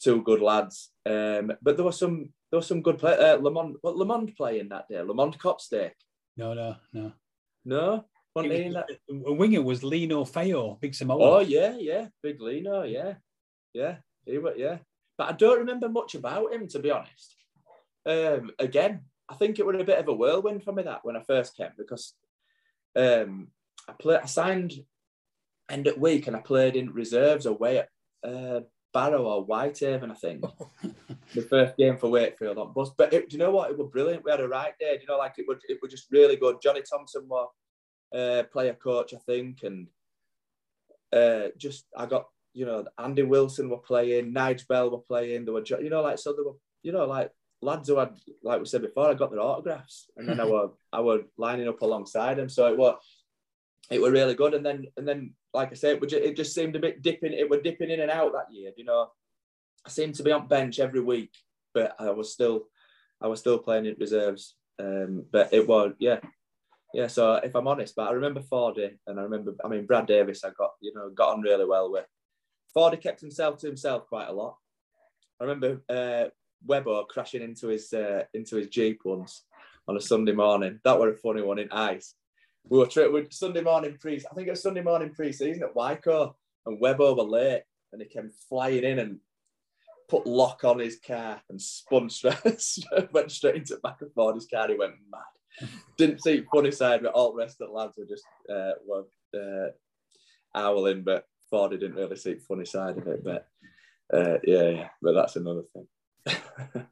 two 0.00 0.22
good 0.22 0.40
lads. 0.40 0.90
Um, 1.04 1.52
but 1.62 1.76
there 1.76 1.84
was 1.84 1.98
some 1.98 2.32
there 2.50 2.58
was 2.58 2.66
some 2.66 2.82
good 2.82 2.98
play. 2.98 3.16
Uh, 3.16 3.38
Lamond, 3.38 3.76
what 3.80 3.96
Lamond 3.96 4.36
playing 4.36 4.68
that 4.68 4.88
day? 4.88 5.02
Lamond 5.02 5.38
Copstake. 5.38 5.92
No, 6.36 6.54
no, 6.54 6.76
no, 6.92 7.12
no. 7.64 8.04
Was, 8.34 8.46
that? 8.46 8.86
A 9.26 9.32
winger 9.32 9.62
was 9.62 9.82
Lino 9.82 10.24
Feo, 10.24 10.78
big 10.80 10.94
Samoa. 10.94 11.18
Oh 11.20 11.40
yeah, 11.40 11.76
yeah, 11.78 12.06
big 12.22 12.40
Lino, 12.40 12.82
yeah, 12.84 13.14
yeah, 13.74 13.96
he 14.24 14.38
was, 14.38 14.54
yeah. 14.56 14.78
But 15.16 15.30
I 15.30 15.32
don't 15.32 15.58
remember 15.58 15.88
much 15.88 16.14
about 16.14 16.52
him 16.52 16.68
to 16.68 16.78
be 16.78 16.90
honest. 16.90 17.36
Um, 18.06 18.52
again, 18.58 19.02
I 19.28 19.34
think 19.34 19.58
it 19.58 19.66
was 19.66 19.80
a 19.80 19.84
bit 19.84 19.98
of 19.98 20.08
a 20.08 20.12
whirlwind 20.12 20.62
for 20.62 20.72
me 20.72 20.84
that 20.84 21.04
when 21.04 21.16
I 21.16 21.22
first 21.22 21.56
came 21.56 21.70
because 21.76 22.14
um, 22.96 23.48
I 23.88 23.92
played, 23.92 24.20
I 24.22 24.26
signed 24.26 24.72
end 25.68 25.86
of 25.86 25.98
week 25.98 26.26
and 26.26 26.36
I 26.36 26.40
played 26.40 26.76
in 26.76 26.92
reserves 26.92 27.46
away 27.46 27.78
at 27.78 27.88
uh, 28.24 28.60
Barrow 28.92 29.24
or 29.24 29.44
Whitehaven, 29.44 30.10
I 30.10 30.14
think. 30.14 30.44
the 31.34 31.42
first 31.42 31.76
game 31.76 31.98
for 31.98 32.08
Wakefield 32.08 32.58
on 32.58 32.72
bus. 32.72 32.90
But 32.96 33.12
it, 33.12 33.28
do 33.28 33.36
you 33.36 33.42
know 33.42 33.50
what? 33.50 33.70
It 33.70 33.78
was 33.78 33.90
brilliant. 33.92 34.24
We 34.24 34.30
had 34.30 34.40
a 34.40 34.48
right 34.48 34.72
day. 34.80 34.96
Do 34.96 35.02
you 35.02 35.08
know, 35.08 35.18
like 35.18 35.34
it 35.38 35.44
was, 35.46 35.58
it 35.68 35.78
was 35.82 35.90
just 35.90 36.10
really 36.10 36.36
good. 36.36 36.56
Johnny 36.62 36.82
Thompson 36.82 37.28
was 37.28 37.48
uh, 38.14 38.44
player 38.52 38.74
coach, 38.74 39.14
I 39.14 39.18
think, 39.18 39.62
and 39.62 39.88
uh, 41.12 41.48
just 41.56 41.86
I 41.96 42.06
got 42.06 42.26
you 42.54 42.66
know 42.66 42.84
Andy 42.98 43.22
Wilson 43.22 43.70
were 43.70 43.78
playing, 43.78 44.32
Nigel 44.32 44.66
Bell 44.68 44.90
were 44.90 44.98
playing. 44.98 45.44
There 45.44 45.54
were 45.54 45.64
you 45.64 45.90
know 45.90 46.02
like 46.02 46.18
so 46.18 46.32
there 46.32 46.44
were 46.44 46.56
you 46.82 46.92
know 46.92 47.06
like 47.06 47.30
lads 47.60 47.88
who 47.88 47.96
had, 47.96 48.16
like 48.42 48.60
we 48.60 48.66
said 48.66 48.82
before, 48.82 49.10
I 49.10 49.14
got 49.14 49.30
their 49.30 49.40
autographs, 49.40 50.10
and 50.16 50.28
then 50.28 50.40
I 50.40 50.44
were 50.44 50.70
I 50.92 51.00
were 51.00 51.22
lining 51.36 51.68
up 51.68 51.82
alongside 51.82 52.36
them. 52.36 52.48
So 52.48 52.66
it 52.72 52.78
was 52.78 52.98
it 53.90 54.00
were 54.00 54.10
really 54.10 54.34
good. 54.34 54.54
And 54.54 54.64
then 54.64 54.86
and 54.96 55.06
then 55.06 55.34
like 55.54 55.70
I 55.70 55.74
said, 55.74 55.96
it, 55.96 56.08
just, 56.08 56.22
it 56.22 56.36
just 56.36 56.54
seemed 56.54 56.76
a 56.76 56.80
bit 56.80 57.02
dipping. 57.02 57.32
It 57.32 57.48
were 57.48 57.60
dipping 57.60 57.90
in 57.90 58.00
and 58.00 58.10
out 58.10 58.32
that 58.32 58.52
year. 58.52 58.72
You 58.76 58.84
know, 58.84 59.10
I 59.86 59.90
seemed 59.90 60.14
to 60.16 60.22
be 60.22 60.32
on 60.32 60.48
bench 60.48 60.78
every 60.78 61.00
week, 61.00 61.34
but 61.74 61.96
I 61.98 62.10
was 62.10 62.32
still 62.32 62.68
I 63.20 63.28
was 63.28 63.40
still 63.40 63.58
playing 63.58 63.86
in 63.86 63.96
reserves. 63.98 64.54
Um, 64.78 65.24
but 65.30 65.52
it 65.52 65.66
was 65.66 65.94
yeah. 65.98 66.20
Yeah, 66.94 67.06
so 67.06 67.34
if 67.34 67.54
I'm 67.54 67.68
honest, 67.68 67.94
but 67.96 68.08
I 68.08 68.12
remember 68.12 68.40
Fordy 68.40 68.98
and 69.06 69.20
I 69.20 69.22
remember, 69.22 69.54
I 69.62 69.68
mean, 69.68 69.84
Brad 69.84 70.06
Davis, 70.06 70.42
I 70.44 70.50
got, 70.56 70.70
you 70.80 70.92
know, 70.94 71.10
got 71.10 71.34
on 71.34 71.42
really 71.42 71.66
well 71.66 71.92
with. 71.92 72.06
Fordy 72.72 72.96
kept 72.96 73.20
himself 73.20 73.58
to 73.58 73.66
himself 73.66 74.06
quite 74.06 74.28
a 74.28 74.32
lot. 74.32 74.56
I 75.40 75.44
remember 75.44 75.82
uh, 75.88 76.30
Webber 76.66 77.02
crashing 77.08 77.42
into 77.42 77.68
his 77.68 77.92
uh, 77.92 78.24
into 78.34 78.56
his 78.56 78.68
jeep 78.68 79.00
once 79.04 79.44
on 79.86 79.96
a 79.96 80.00
Sunday 80.00 80.32
morning. 80.32 80.80
That 80.84 80.98
were 80.98 81.10
a 81.10 81.16
funny 81.16 81.42
one 81.42 81.58
in 81.58 81.70
ice. 81.70 82.14
We 82.64 82.78
were 82.78 82.86
tri- 82.86 83.08
we 83.08 83.26
Sunday 83.30 83.62
morning 83.62 83.96
pre. 84.00 84.16
I 84.16 84.34
think 84.34 84.48
it 84.48 84.50
was 84.50 84.62
Sunday 84.62 84.82
morning 84.82 85.12
pre-season 85.14 85.62
at 85.62 85.74
Wyco, 85.74 86.34
and 86.66 86.80
Webber 86.80 87.14
were 87.14 87.22
late, 87.22 87.62
and 87.92 88.02
he 88.02 88.08
came 88.08 88.30
flying 88.48 88.84
in 88.84 88.98
and 88.98 89.20
put 90.08 90.26
lock 90.26 90.64
on 90.64 90.78
his 90.78 90.98
car 90.98 91.40
and 91.48 91.60
spun 91.60 92.10
straight, 92.10 92.36
went 93.12 93.30
straight 93.30 93.56
into 93.56 93.74
the 93.74 93.80
back 93.80 94.02
of 94.02 94.12
Ford's 94.12 94.46
car. 94.46 94.68
He 94.68 94.74
went 94.74 94.94
mad. 95.10 95.37
Didn't 95.96 96.22
see 96.22 96.44
funny 96.52 96.70
side, 96.70 97.02
but 97.02 97.12
all 97.12 97.32
the 97.32 97.38
rest 97.38 97.60
of 97.60 97.68
the 97.68 97.74
lads 97.74 97.96
were 97.96 98.04
just 98.04 98.24
uh, 98.48 98.72
were 98.86 99.04
uh, 99.34 99.70
owling. 100.54 101.02
But 101.02 101.26
Ford 101.50 101.72
didn't 101.72 101.94
really 101.94 102.16
see 102.16 102.36
funny 102.36 102.64
side 102.64 102.98
of 102.98 103.06
it. 103.06 103.24
But 103.24 103.48
uh, 104.12 104.38
yeah, 104.44 104.68
yeah, 104.68 104.88
but 105.02 105.14
that's 105.14 105.36
another 105.36 105.62
thing. 105.72 105.86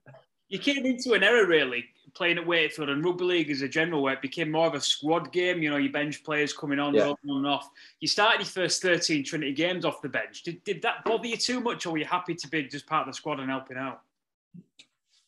you 0.49 0.59
came 0.59 0.85
into 0.87 1.13
an 1.13 1.23
era 1.23 1.47
really 1.47 1.85
playing 2.15 2.39
at 2.39 2.47
Wakefield 2.47 2.89
and 2.89 3.05
rugby 3.05 3.25
league 3.25 3.51
as 3.51 3.63
a 3.63 3.69
general, 3.69 4.03
where 4.03 4.15
it 4.15 4.23
became 4.23 4.51
more 4.51 4.67
of 4.67 4.75
a 4.75 4.81
squad 4.81 5.31
game. 5.33 5.63
You 5.63 5.71
know, 5.71 5.77
your 5.77 5.93
bench 5.93 6.25
players 6.25 6.53
coming 6.53 6.79
on, 6.79 6.95
yeah. 6.95 7.09
on 7.09 7.17
and 7.25 7.47
off. 7.47 7.69
You 8.01 8.09
started 8.09 8.41
your 8.41 8.47
first 8.47 8.83
13 8.83 9.25
Trinity 9.25 9.53
games 9.53 9.85
off 9.85 10.03
the 10.03 10.09
bench. 10.09 10.43
Did, 10.43 10.65
did 10.65 10.83
that 10.83 11.05
bother 11.05 11.27
you 11.27 11.37
too 11.37 11.61
much, 11.61 11.87
or 11.87 11.93
were 11.93 11.99
you 11.99 12.05
happy 12.05 12.35
to 12.35 12.49
be 12.49 12.65
just 12.65 12.87
part 12.87 13.07
of 13.07 13.13
the 13.13 13.17
squad 13.17 13.41
and 13.41 13.51
helping 13.51 13.77
out? 13.77 14.01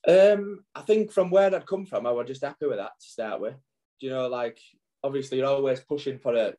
Um, 0.07 0.65
I 0.75 0.83
think 0.83 1.13
from 1.13 1.31
where 1.31 1.55
I'd 1.55 1.67
come 1.67 1.87
from, 1.87 2.07
I 2.07 2.13
was 2.13 2.27
just 2.27 2.45
happy 2.45 2.67
with 2.67 2.79
that 2.79 2.93
to 3.01 3.07
start 3.07 3.41
with. 3.41 3.57
You 4.01 4.11
know, 4.11 4.29
like 4.29 4.59
obviously 5.03 5.39
you're 5.39 5.47
always 5.47 5.81
pushing 5.81 6.19
for 6.19 6.35
a, 6.35 6.55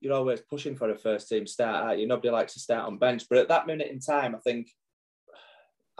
you're 0.00 0.14
always 0.14 0.40
pushing 0.40 0.76
for 0.76 0.90
a 0.90 0.98
first 0.98 1.28
team 1.28 1.46
start. 1.46 1.98
You 1.98 2.06
nobody 2.06 2.30
likes 2.30 2.54
to 2.54 2.60
start 2.60 2.86
on 2.86 2.98
bench, 2.98 3.24
but 3.28 3.38
at 3.38 3.48
that 3.48 3.66
minute 3.66 3.90
in 3.90 4.00
time, 4.00 4.34
I 4.34 4.38
think 4.38 4.68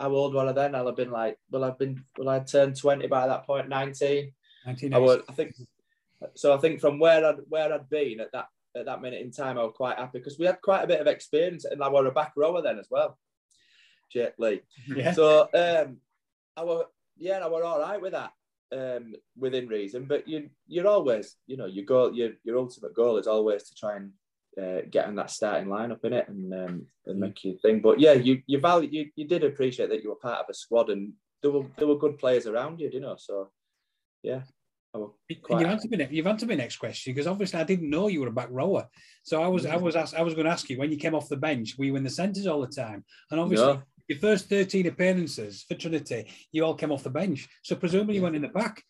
how 0.00 0.10
old 0.10 0.34
was 0.34 0.48
I 0.48 0.52
then? 0.52 0.74
I'll 0.74 0.86
have 0.86 0.96
been 0.96 1.10
like, 1.10 1.36
well, 1.50 1.64
I've 1.64 1.78
been, 1.78 2.02
well, 2.16 2.30
I'd 2.30 2.46
turned 2.46 2.76
20 2.76 3.06
by 3.06 3.26
that 3.26 3.46
point, 3.46 3.68
19. 3.68 4.32
19 4.66 4.94
I, 4.94 4.98
was, 4.98 5.20
I 5.28 5.32
think, 5.32 5.54
so 6.34 6.54
I 6.54 6.56
think 6.56 6.80
from 6.80 6.98
where 6.98 7.24
I'd, 7.24 7.36
where 7.48 7.72
I'd 7.72 7.88
been 7.90 8.20
at 8.20 8.32
that, 8.32 8.46
at 8.76 8.86
that 8.86 9.02
minute 9.02 9.20
in 9.20 9.30
time, 9.30 9.58
I 9.58 9.62
was 9.62 9.74
quite 9.76 9.98
happy 9.98 10.18
because 10.18 10.38
we 10.38 10.46
had 10.46 10.60
quite 10.62 10.84
a 10.84 10.86
bit 10.86 11.00
of 11.00 11.06
experience 11.06 11.66
and 11.66 11.82
I 11.82 11.88
was 11.88 12.06
a 12.06 12.12
back 12.12 12.32
rower 12.34 12.62
then 12.62 12.78
as 12.78 12.86
well. 12.90 13.18
Jet 14.10 14.34
Lee. 14.38 14.62
Yeah. 14.96 15.12
So, 15.12 15.48
um, 15.54 15.98
I 16.56 16.64
was, 16.64 16.86
yeah, 17.18 17.38
I 17.38 17.46
was 17.46 17.62
all 17.64 17.80
right 17.80 18.00
with 18.00 18.12
that. 18.12 18.32
Um, 18.72 19.14
within 19.36 19.66
reason, 19.66 20.04
but 20.04 20.28
you 20.28 20.48
you're 20.68 20.86
always, 20.86 21.34
you 21.48 21.56
know, 21.56 21.66
your 21.66 21.84
goal, 21.84 22.14
your 22.14 22.30
your 22.44 22.56
ultimate 22.56 22.94
goal 22.94 23.16
is 23.16 23.26
always 23.26 23.64
to 23.64 23.74
try 23.74 23.96
and 23.96 24.12
uh, 24.60 24.82
getting 24.90 25.16
that 25.16 25.30
starting 25.30 25.68
lineup 25.68 26.04
in 26.04 26.12
it 26.12 26.28
and 26.28 26.54
um, 26.54 26.86
and 27.06 27.16
mm. 27.16 27.18
make 27.18 27.42
you 27.42 27.58
think. 27.62 27.82
But 27.82 27.98
yeah, 27.98 28.12
you 28.12 28.42
you 28.46 28.60
value 28.60 28.88
you, 28.90 29.10
you 29.16 29.26
did 29.26 29.42
appreciate 29.42 29.88
that 29.88 30.04
you 30.04 30.10
were 30.10 30.16
part 30.16 30.38
of 30.38 30.46
a 30.48 30.54
squad 30.54 30.88
and 30.88 31.12
there 31.42 31.50
were 31.50 31.64
there 31.76 31.88
were 31.88 31.98
good 31.98 32.18
players 32.18 32.46
around 32.46 32.80
you, 32.80 32.90
you 32.92 33.00
know. 33.00 33.16
So 33.18 33.50
yeah. 34.22 34.42
You've 35.60 35.70
answered, 35.70 35.90
me, 35.92 36.08
you've 36.10 36.26
answered 36.26 36.48
my 36.48 36.56
next 36.56 36.76
question 36.76 37.12
because 37.12 37.28
obviously 37.28 37.60
I 37.60 37.64
didn't 37.64 37.90
know 37.90 38.08
you 38.08 38.20
were 38.22 38.26
a 38.26 38.32
back 38.32 38.48
rower. 38.50 38.88
So 39.22 39.40
I 39.40 39.46
was 39.46 39.64
I 39.64 39.76
mm. 39.76 39.82
was 39.82 39.94
asked, 39.94 40.16
I 40.16 40.22
was 40.22 40.34
going 40.34 40.46
to 40.46 40.52
ask 40.52 40.68
you 40.68 40.78
when 40.78 40.90
you 40.90 40.96
came 40.96 41.14
off 41.14 41.28
the 41.28 41.36
bench, 41.36 41.76
were 41.78 41.84
you 41.84 41.96
in 41.96 42.02
the 42.02 42.10
centres 42.10 42.46
all 42.46 42.60
the 42.60 42.66
time? 42.66 43.04
And 43.30 43.38
obviously 43.38 43.66
no. 43.66 43.82
Your 44.10 44.18
first 44.18 44.48
13 44.48 44.88
appearances 44.88 45.62
for 45.62 45.76
Trinity, 45.76 46.26
you 46.50 46.64
all 46.64 46.74
came 46.74 46.90
off 46.90 47.04
the 47.04 47.10
bench. 47.10 47.48
So 47.62 47.76
presumably 47.76 48.16
you 48.16 48.22
went 48.22 48.34
in 48.34 48.42
the 48.42 48.48
back. 48.48 48.82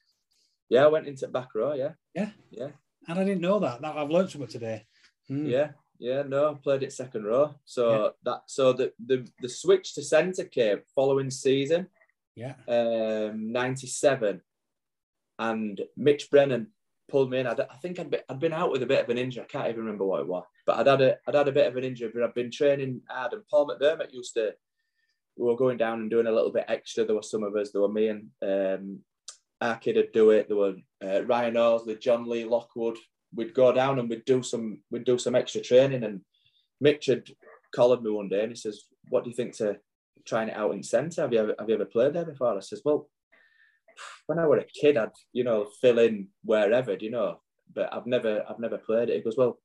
Yeah, 0.70 0.84
I 0.84 0.88
went 0.88 1.06
into 1.06 1.26
the 1.26 1.32
back 1.32 1.54
row, 1.54 1.74
yeah. 1.74 1.90
Yeah. 2.14 2.30
Yeah. 2.50 2.68
And 3.06 3.18
I 3.18 3.24
didn't 3.24 3.42
know 3.42 3.58
that. 3.58 3.82
that 3.82 3.96
I've 3.96 4.08
learned 4.08 4.30
something 4.30 4.48
today. 4.48 4.86
Mm. 5.30 5.46
Yeah, 5.46 5.68
yeah, 5.98 6.22
no, 6.22 6.50
I 6.50 6.54
played 6.54 6.82
it 6.84 6.94
second 6.94 7.24
row. 7.24 7.54
So 7.66 7.90
yeah. 7.90 8.08
that 8.24 8.40
so 8.46 8.72
the, 8.72 8.92
the 9.04 9.28
the 9.42 9.48
switch 9.48 9.94
to 9.94 10.02
centre 10.02 10.44
came 10.44 10.80
following 10.94 11.30
season. 11.30 11.88
Yeah. 12.34 12.54
Um, 12.66 13.52
97. 13.52 14.40
And 15.38 15.80
Mitch 15.98 16.30
Brennan 16.30 16.68
pulled 17.10 17.30
me 17.30 17.40
in. 17.40 17.46
I'd, 17.46 17.60
I 17.60 17.76
think 17.82 18.00
I'd, 18.00 18.10
be, 18.10 18.18
I'd 18.28 18.40
been 18.40 18.54
out 18.54 18.72
with 18.72 18.82
a 18.82 18.86
bit 18.86 19.04
of 19.04 19.10
an 19.10 19.18
injury. 19.18 19.42
I 19.42 19.46
can't 19.46 19.68
even 19.68 19.80
remember 19.80 20.06
what 20.06 20.20
it 20.20 20.28
was. 20.28 20.44
But 20.64 20.78
I'd 20.78 20.86
had 20.86 21.02
a 21.02 21.16
I'd 21.26 21.34
had 21.34 21.48
a 21.48 21.52
bit 21.52 21.66
of 21.66 21.76
an 21.76 21.84
injury, 21.84 22.10
but 22.14 22.22
I'd 22.22 22.34
been 22.34 22.50
training 22.50 23.02
hard. 23.08 23.34
And 23.34 23.46
Paul 23.50 23.68
McDermott 23.68 24.14
used 24.14 24.32
to 24.34 24.54
we 25.40 25.46
were 25.46 25.56
going 25.56 25.78
down 25.78 26.00
and 26.00 26.10
doing 26.10 26.26
a 26.26 26.32
little 26.32 26.52
bit 26.52 26.66
extra. 26.68 27.04
There 27.04 27.16
were 27.16 27.22
some 27.22 27.42
of 27.42 27.56
us, 27.56 27.70
there 27.70 27.82
were 27.82 27.88
me 27.88 28.08
and 28.08 28.28
um 28.42 29.00
our 29.60 29.76
kid 29.76 29.96
would 29.96 30.12
do 30.12 30.30
it. 30.30 30.48
There 30.48 30.56
were 30.56 30.76
uh, 31.04 31.22
Ryan 31.24 31.54
Orsley, 31.54 32.00
John 32.00 32.28
Lee 32.28 32.44
Lockwood, 32.44 32.96
we'd 33.34 33.54
go 33.54 33.72
down 33.72 33.98
and 33.98 34.08
we'd 34.08 34.24
do 34.24 34.42
some 34.42 34.82
we'd 34.90 35.04
do 35.04 35.18
some 35.18 35.34
extra 35.34 35.60
training. 35.60 36.04
And 36.04 36.20
Mitch 36.80 37.06
had 37.06 37.24
called 37.74 38.02
me 38.02 38.10
one 38.10 38.28
day 38.28 38.42
and 38.42 38.50
he 38.50 38.56
says, 38.56 38.84
"What 39.08 39.24
do 39.24 39.30
you 39.30 39.36
think 39.36 39.56
to 39.56 39.78
trying 40.26 40.48
it 40.48 40.56
out 40.56 40.74
in 40.74 40.82
centre? 40.82 41.22
Have 41.22 41.32
you 41.32 41.40
ever 41.40 41.54
have 41.58 41.68
you 41.68 41.74
ever 41.74 41.84
played 41.84 42.14
there 42.14 42.24
before?" 42.24 42.56
I 42.56 42.60
says, 42.60 42.82
"Well, 42.84 43.08
when 44.26 44.38
I 44.38 44.46
were 44.46 44.58
a 44.58 44.64
kid, 44.64 44.96
I'd 44.96 45.10
you 45.32 45.44
know 45.44 45.68
fill 45.80 45.98
in 45.98 46.28
wherever, 46.44 46.96
do 46.96 47.04
you 47.04 47.10
know, 47.10 47.40
but 47.74 47.92
I've 47.92 48.06
never 48.06 48.44
I've 48.48 48.58
never 48.58 48.78
played 48.78 49.10
it. 49.10 49.16
He 49.16 49.22
goes, 49.22 49.36
well, 49.36 49.58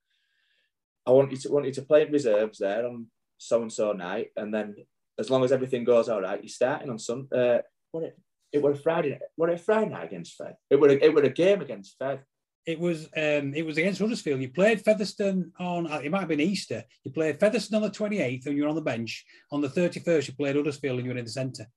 I 1.06 1.12
want 1.12 1.32
you 1.32 1.38
to 1.38 1.52
want 1.52 1.66
you 1.66 1.74
to 1.74 1.82
play 1.82 2.04
in 2.04 2.12
reserves 2.12 2.60
there 2.60 2.86
on 2.86 3.08
so 3.38 3.62
and 3.62 3.72
so 3.72 3.92
night, 3.92 4.30
and 4.36 4.54
then 4.54 4.76
as 5.18 5.30
long 5.30 5.44
as 5.44 5.52
everything 5.52 5.84
goes 5.84 6.10
all 6.10 6.22
right, 6.22 6.42
you're 6.42 6.50
starting 6.50 6.90
on 6.90 7.00
some. 7.00 7.28
Uh, 7.32 7.60
what 7.92 8.04
it 8.04 8.18
it 8.56 8.62
was 8.62 8.80
Friday. 8.80 9.20
What 9.36 9.50
a 9.50 9.58
Friday 9.58 9.92
night 9.92 10.06
against 10.06 10.40
Fev. 10.40 10.54
It 10.70 10.80
was 10.80 10.94
it 10.94 11.14
was 11.14 11.24
a 11.26 11.30
game 11.30 11.62
against 11.62 12.00
Fev. 12.00 12.20
It 12.66 12.80
was 12.80 13.06
um, 13.18 13.54
it 13.54 13.66
was 13.66 13.78
against 13.78 14.00
Huddersfield. 14.00 14.42
You 14.42 14.50
played 14.50 14.82
Featherstone 14.82 15.52
on 15.60 15.92
uh, 15.92 16.00
it 16.04 16.10
might 16.10 16.22
have 16.22 16.30
been 16.30 16.40
Easter. 16.40 16.84
You 17.04 17.12
played 17.12 17.40
Featherstone 17.40 17.84
on 17.84 17.90
the 17.90 17.96
28th 17.96 18.46
and 18.46 18.56
you 18.56 18.64
were 18.64 18.70
on 18.70 18.76
the 18.76 18.82
bench. 18.82 19.26
On 19.52 19.62
the 19.62 19.68
31st, 19.68 20.30
you 20.30 20.34
played 20.36 20.56
Huddersfield 20.56 20.98
and 20.98 21.06
you 21.06 21.12
were 21.12 21.20
in 21.20 21.26
the 21.26 21.32
centre. 21.32 21.68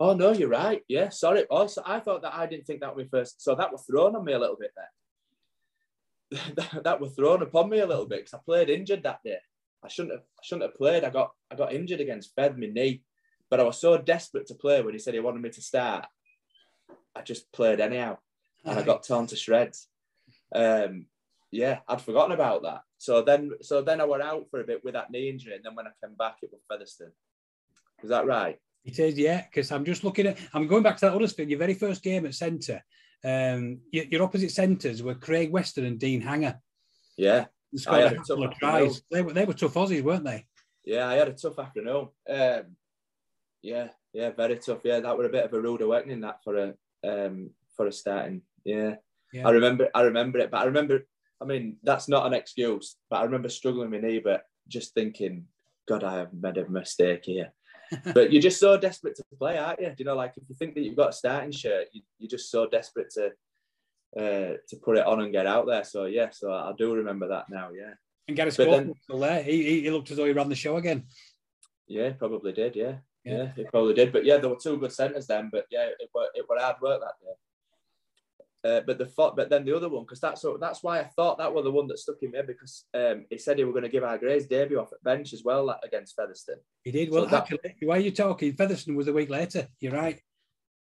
Oh 0.00 0.14
no, 0.14 0.32
you're 0.32 0.48
right. 0.48 0.82
Yeah, 0.88 1.10
sorry. 1.10 1.44
Also, 1.44 1.82
I 1.84 2.00
thought 2.00 2.22
that 2.22 2.34
I 2.34 2.46
didn't 2.46 2.64
think 2.64 2.80
that 2.80 2.96
was 2.96 3.08
first. 3.10 3.42
So 3.42 3.54
that 3.54 3.70
was 3.70 3.84
thrown 3.84 4.16
on 4.16 4.24
me 4.24 4.32
a 4.32 4.38
little 4.38 4.56
bit 4.58 4.72
there. 4.74 6.44
that, 6.56 6.84
that 6.84 7.00
was 7.00 7.14
thrown 7.14 7.42
upon 7.42 7.68
me 7.68 7.80
a 7.80 7.86
little 7.86 8.06
bit 8.06 8.20
because 8.20 8.34
I 8.34 8.38
played 8.44 8.70
injured 8.70 9.02
that 9.02 9.20
day. 9.22 9.36
I 9.84 9.88
shouldn't 9.88 10.12
have. 10.12 10.22
I 10.22 10.42
shouldn't 10.42 10.70
have 10.70 10.76
played. 10.76 11.04
I 11.04 11.10
got 11.10 11.32
I 11.50 11.56
got 11.56 11.72
injured 11.72 12.00
against 12.00 12.34
Fev 12.36 12.56
my 12.56 12.66
knee, 12.66 13.02
but 13.50 13.60
I 13.60 13.64
was 13.64 13.78
so 13.78 13.98
desperate 13.98 14.46
to 14.46 14.54
play 14.54 14.82
when 14.82 14.94
he 14.94 14.98
said 14.98 15.14
he 15.14 15.20
wanted 15.20 15.42
me 15.42 15.50
to 15.50 15.62
start. 15.62 16.06
I 17.14 17.22
just 17.22 17.50
played 17.52 17.80
anyhow, 17.80 18.18
and 18.64 18.78
I 18.78 18.82
got 18.82 19.02
torn 19.02 19.26
to 19.28 19.36
shreds. 19.36 19.88
Um, 20.54 21.06
yeah, 21.50 21.80
I'd 21.86 22.00
forgotten 22.00 22.32
about 22.32 22.62
that. 22.62 22.80
So 22.98 23.22
then, 23.22 23.50
so 23.60 23.82
then 23.82 24.00
I 24.00 24.04
went 24.04 24.22
out 24.22 24.46
for 24.50 24.60
a 24.60 24.64
bit 24.64 24.82
with 24.84 24.94
that 24.94 25.10
knee 25.10 25.28
injury, 25.28 25.54
and 25.54 25.64
then 25.64 25.74
when 25.74 25.86
I 25.86 25.90
came 26.02 26.14
back, 26.14 26.36
it 26.42 26.50
was 26.50 26.62
Featherstone. 26.70 27.12
Is 28.02 28.08
that 28.08 28.26
right? 28.26 28.58
It 28.84 28.98
is, 28.98 29.18
yeah, 29.18 29.42
because 29.42 29.70
I'm 29.70 29.84
just 29.84 30.02
looking 30.02 30.26
at, 30.26 30.38
I'm 30.54 30.66
going 30.66 30.82
back 30.82 30.96
to 30.96 31.06
that 31.06 31.12
Huddersfield, 31.12 31.50
your 31.50 31.58
very 31.58 31.74
first 31.74 32.02
game 32.02 32.26
at 32.26 32.34
centre. 32.34 32.82
Um, 33.24 33.80
your, 33.92 34.04
your 34.06 34.22
opposite 34.22 34.50
centres 34.50 35.02
were 35.02 35.14
Craig 35.14 35.52
Weston 35.52 35.84
and 35.84 35.98
Dean 35.98 36.20
Hanger. 36.20 36.58
Yeah. 37.16 37.46
I 37.88 38.00
had 38.00 38.12
a 38.12 38.16
couple 38.16 38.44
of 38.44 38.54
tries. 38.54 39.02
They 39.10 39.22
were, 39.22 39.32
they 39.32 39.44
were 39.44 39.54
tough 39.54 39.74
Aussies, 39.74 40.02
weren't 40.02 40.24
they? 40.24 40.46
Yeah, 40.84 41.08
I 41.08 41.14
had 41.14 41.28
a 41.28 41.32
tough 41.32 41.58
afternoon. 41.58 42.08
Um, 42.28 42.62
yeah, 43.62 43.88
yeah, 44.12 44.30
very 44.30 44.56
tough. 44.56 44.80
Yeah, 44.84 45.00
that 45.00 45.16
was 45.16 45.26
a 45.26 45.30
bit 45.30 45.44
of 45.44 45.52
a 45.52 45.60
rude 45.60 45.82
awakening 45.82 46.20
that 46.20 46.42
for 46.42 46.56
a 46.56 46.74
um, 47.06 47.50
for 47.76 47.86
a 47.86 47.92
starting. 47.92 48.42
Yeah. 48.64 48.96
yeah. 49.32 49.46
I 49.46 49.52
remember 49.52 49.88
I 49.94 50.02
remember 50.02 50.38
it, 50.38 50.50
but 50.50 50.60
I 50.60 50.64
remember 50.64 51.06
I 51.40 51.44
mean, 51.44 51.76
that's 51.82 52.08
not 52.08 52.26
an 52.26 52.34
excuse, 52.34 52.96
but 53.10 53.16
I 53.16 53.24
remember 53.24 53.48
struggling 53.48 53.90
with 53.90 54.02
my 54.02 54.08
knee, 54.08 54.20
but 54.20 54.44
just 54.68 54.94
thinking, 54.94 55.46
God, 55.88 56.04
I 56.04 56.18
have 56.18 56.32
made 56.32 56.56
a 56.56 56.68
mistake 56.68 57.24
here 57.24 57.52
but 58.14 58.32
you're 58.32 58.42
just 58.42 58.60
so 58.60 58.76
desperate 58.76 59.16
to 59.16 59.24
play, 59.38 59.58
aren't 59.58 59.80
you? 59.80 59.92
You 59.98 60.04
know, 60.04 60.14
like 60.14 60.34
if 60.36 60.44
you 60.48 60.54
think 60.54 60.74
that 60.74 60.82
you've 60.82 60.96
got 60.96 61.10
a 61.10 61.12
starting 61.12 61.52
shirt, 61.52 61.88
you, 61.92 62.02
are 62.24 62.28
just 62.28 62.50
so 62.50 62.66
desperate 62.66 63.10
to 63.10 63.30
uh, 64.16 64.58
to 64.68 64.76
put 64.82 64.98
it 64.98 65.06
on 65.06 65.20
and 65.20 65.32
get 65.32 65.46
out 65.46 65.66
there. 65.66 65.84
So 65.84 66.04
yeah, 66.04 66.30
so 66.30 66.52
I 66.52 66.72
do 66.76 66.94
remember 66.94 67.28
that 67.28 67.48
now. 67.50 67.70
Yeah, 67.70 67.94
and 68.28 68.36
Gareth 68.36 68.54
Scott 68.54 68.86
still 69.02 69.18
there. 69.18 69.42
He, 69.42 69.82
he 69.82 69.90
looked 69.90 70.10
as 70.10 70.16
though 70.16 70.26
he 70.26 70.32
ran 70.32 70.48
the 70.48 70.54
show 70.54 70.76
again. 70.76 71.04
Yeah, 71.88 72.10
probably 72.12 72.52
did. 72.52 72.76
Yeah. 72.76 72.96
yeah, 73.24 73.36
yeah, 73.36 73.52
he 73.56 73.64
probably 73.64 73.94
did. 73.94 74.12
But 74.12 74.24
yeah, 74.24 74.38
there 74.38 74.50
were 74.50 74.56
two 74.62 74.78
good 74.78 74.92
centres 74.92 75.26
then. 75.26 75.50
But 75.52 75.66
yeah, 75.70 75.86
it 75.98 76.10
were 76.14 76.28
it 76.34 76.46
were 76.48 76.58
hard 76.58 76.76
work 76.80 77.00
that 77.00 77.14
day. 77.20 77.32
Uh, 78.64 78.80
but 78.86 78.96
the 78.96 79.10
but 79.16 79.50
then 79.50 79.64
the 79.64 79.76
other 79.76 79.88
one 79.88 80.04
because 80.04 80.20
that's 80.20 80.44
that's 80.60 80.84
why 80.84 81.00
I 81.00 81.04
thought 81.04 81.38
that 81.38 81.52
was 81.52 81.64
the 81.64 81.72
one 81.72 81.88
that 81.88 81.98
stuck 81.98 82.22
in 82.22 82.30
me 82.30 82.42
because 82.46 82.84
um, 82.94 83.26
he 83.28 83.36
said 83.36 83.58
he 83.58 83.64
were 83.64 83.72
going 83.72 83.82
to 83.82 83.88
give 83.88 84.04
our 84.04 84.18
Gray's 84.18 84.46
debut 84.46 84.78
off 84.78 84.92
at 84.92 85.02
bench 85.02 85.32
as 85.32 85.42
well 85.44 85.76
against 85.82 86.14
Featherstone. 86.14 86.60
He 86.84 86.92
did 86.92 87.10
well. 87.10 87.28
So 87.28 87.36
actually, 87.36 87.58
that, 87.64 87.74
why 87.82 87.96
are 87.96 88.00
you 88.00 88.12
talking? 88.12 88.52
Featherstone 88.52 88.94
was 88.94 89.08
a 89.08 89.12
week 89.12 89.30
later. 89.30 89.66
You're 89.80 89.94
right. 89.94 90.20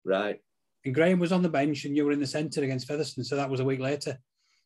Right. 0.05 0.41
And 0.85 0.95
Graham 0.95 1.19
was 1.19 1.31
on 1.31 1.43
the 1.43 1.49
bench, 1.49 1.85
and 1.85 1.95
you 1.95 2.05
were 2.05 2.11
in 2.11 2.19
the 2.19 2.27
centre 2.27 2.63
against 2.63 2.87
Featherstone, 2.87 3.23
so 3.23 3.35
that 3.35 3.49
was 3.49 3.59
a 3.59 3.65
week 3.65 3.79
later. 3.79 4.17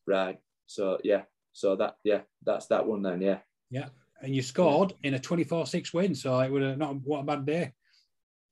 Right. 0.06 0.38
So 0.66 0.98
yeah. 1.04 1.22
So 1.52 1.76
that 1.76 1.96
yeah, 2.04 2.20
that's 2.44 2.66
that 2.66 2.86
one 2.86 3.02
then. 3.02 3.20
Yeah. 3.20 3.38
Yeah. 3.70 3.88
And 4.22 4.34
you 4.34 4.42
scored 4.42 4.94
in 5.02 5.14
a 5.14 5.18
24-6 5.18 5.92
win, 5.92 6.14
so 6.14 6.38
it 6.40 6.50
would 6.50 6.62
have 6.62 6.78
not 6.78 6.96
what 7.02 7.20
a 7.20 7.24
bad 7.24 7.44
day. 7.44 7.72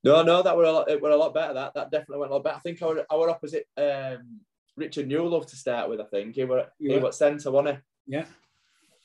No, 0.03 0.21
no, 0.21 0.43
that 0.43 0.55
were 0.55 0.65
a 0.65 0.71
lot. 0.71 0.89
It 0.89 1.01
were 1.01 1.09
a 1.09 1.17
lot 1.17 1.33
better. 1.33 1.53
That 1.55 1.73
that 1.73 1.89
definitely 1.89 2.19
went 2.19 2.31
a 2.31 2.35
lot 2.35 2.43
better. 2.43 2.57
I 2.57 2.59
think 2.59 2.81
I 2.83 3.15
were 3.15 3.29
opposite 3.29 3.67
um, 3.75 4.41
Richard 4.77 5.09
Newlove 5.09 5.47
to 5.47 5.55
start 5.55 5.89
with. 5.89 5.99
I 5.99 6.03
think 6.05 6.35
he 6.35 6.43
were 6.43 6.67
yeah. 6.79 6.93
he 6.93 6.99
was 6.99 7.17
centre, 7.17 7.49
wasn't 7.49 7.77
he? 7.77 8.15
Yeah, 8.15 8.25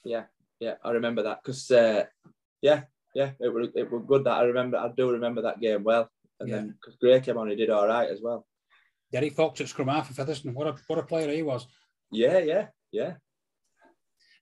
yeah, 0.04 0.24
yeah. 0.58 0.74
I 0.84 0.90
remember 0.90 1.22
that 1.22 1.42
because 1.42 1.70
uh, 1.70 2.04
yeah, 2.60 2.82
yeah, 3.14 3.30
it 3.40 3.48
was 3.48 3.68
it 3.74 3.90
was 3.90 4.04
good 4.06 4.24
that 4.24 4.36
I 4.36 4.42
remember. 4.42 4.76
I 4.76 4.90
do 4.94 5.10
remember 5.10 5.40
that 5.42 5.60
game 5.60 5.84
well. 5.84 6.10
And 6.38 6.48
yeah. 6.48 6.56
then 6.56 6.74
because 6.78 6.96
Gray 6.96 7.20
came 7.20 7.38
on, 7.38 7.48
he 7.48 7.56
did 7.56 7.70
all 7.70 7.86
right 7.86 8.08
as 8.08 8.20
well. 8.22 8.46
Derek 9.12 9.34
Fox 9.34 9.60
at 9.60 9.68
scrum 9.68 9.88
half 9.88 10.08
for 10.08 10.14
Featherstone. 10.14 10.54
What 10.54 10.66
a 10.66 10.76
what 10.86 10.98
a 10.98 11.02
player 11.02 11.30
he 11.32 11.42
was. 11.42 11.66
Yeah, 12.10 12.38
yeah, 12.38 12.66
yeah. 12.92 13.14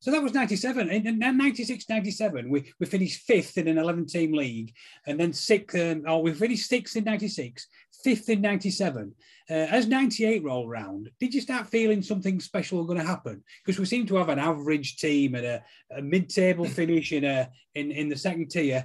So 0.00 0.12
that 0.12 0.22
was 0.22 0.33
97. 0.33 0.88
In 0.90 1.18
96, 1.18 1.88
97, 1.88 2.48
we, 2.48 2.72
we 2.78 2.87
finished 2.87 3.22
fifth 3.22 3.59
in 3.59 3.66
an 3.66 3.78
11 3.78 4.07
team 4.07 4.33
league. 4.33 4.72
And 5.07 5.18
then 5.18 5.33
sixth, 5.33 5.76
um, 5.76 6.04
oh, 6.07 6.18
we 6.18 6.33
finished 6.35 6.68
sixth 6.68 6.96
in 6.96 7.02
96, 7.02 7.66
fifth 8.04 8.28
in 8.28 8.40
97. 8.40 9.12
Uh, 9.50 9.52
as 9.52 9.88
98 9.88 10.44
rolled 10.44 10.70
round, 10.70 11.11
did 11.18 11.35
you 11.35 11.40
start 11.40 11.66
feeling 11.66 12.00
something 12.00 12.38
special 12.38 12.85
going 12.85 12.98
to 12.98 13.04
happen? 13.04 13.42
Because 13.64 13.81
we 13.81 13.87
seem 13.87 14.07
to 14.07 14.16
have 14.16 14.28
an 14.28 14.38
average 14.38 14.98
team 14.98 15.35
and 15.35 15.44
a, 15.44 15.64
a 15.96 16.00
mid 16.00 16.28
table 16.28 16.64
finish 16.68 17.11
in, 17.11 17.24
a, 17.24 17.50
in, 17.74 17.90
in 17.90 18.09
the 18.09 18.16
second 18.16 18.50
tier. 18.50 18.85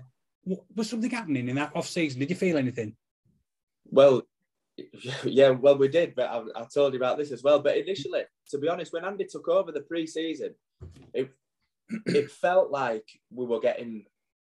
Was 0.76 0.90
something 0.90 1.12
happening 1.12 1.48
in 1.48 1.56
that 1.58 1.76
off 1.76 1.88
season? 1.88 2.20
Did 2.20 2.32
you 2.32 2.36
feel 2.36 2.58
anything? 2.58 2.96
Well, 3.86 4.24
yeah, 5.24 5.50
well, 5.50 5.78
we 5.78 5.88
did, 5.88 6.16
but 6.16 6.30
I, 6.30 6.62
I, 6.62 6.66
told 6.74 6.94
you 6.94 7.00
about 7.00 7.18
this 7.18 7.32
as 7.32 7.44
well. 7.44 7.60
But 7.60 7.78
initially, 7.78 8.24
to 8.50 8.58
be 8.58 8.68
honest, 8.68 8.92
when 8.92 9.06
Andy 9.06 9.26
took 9.26 9.48
over 9.48 9.72
the 9.72 9.82
pre-season, 9.82 10.56
it 11.14 11.32
it 12.08 12.32
felt 12.32 12.72
like 12.72 13.08
we 13.32 13.46
were 13.46 13.60
getting 13.60 14.06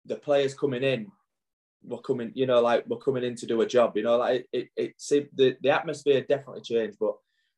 the 0.05 0.15
players 0.15 0.53
coming 0.53 0.83
in 0.83 1.11
were 1.83 2.01
coming, 2.01 2.31
you 2.35 2.45
know, 2.45 2.61
like 2.61 2.85
we're 2.87 2.97
coming 2.97 3.23
in 3.23 3.35
to 3.35 3.45
do 3.45 3.61
a 3.61 3.67
job. 3.67 3.95
You 3.95 4.03
know, 4.03 4.17
like 4.17 4.47
it, 4.51 4.69
it, 4.75 4.93
seemed 4.97 5.29
the, 5.35 5.55
the 5.61 5.69
atmosphere 5.69 6.25
definitely 6.27 6.61
changed, 6.61 6.97
but 6.99 7.15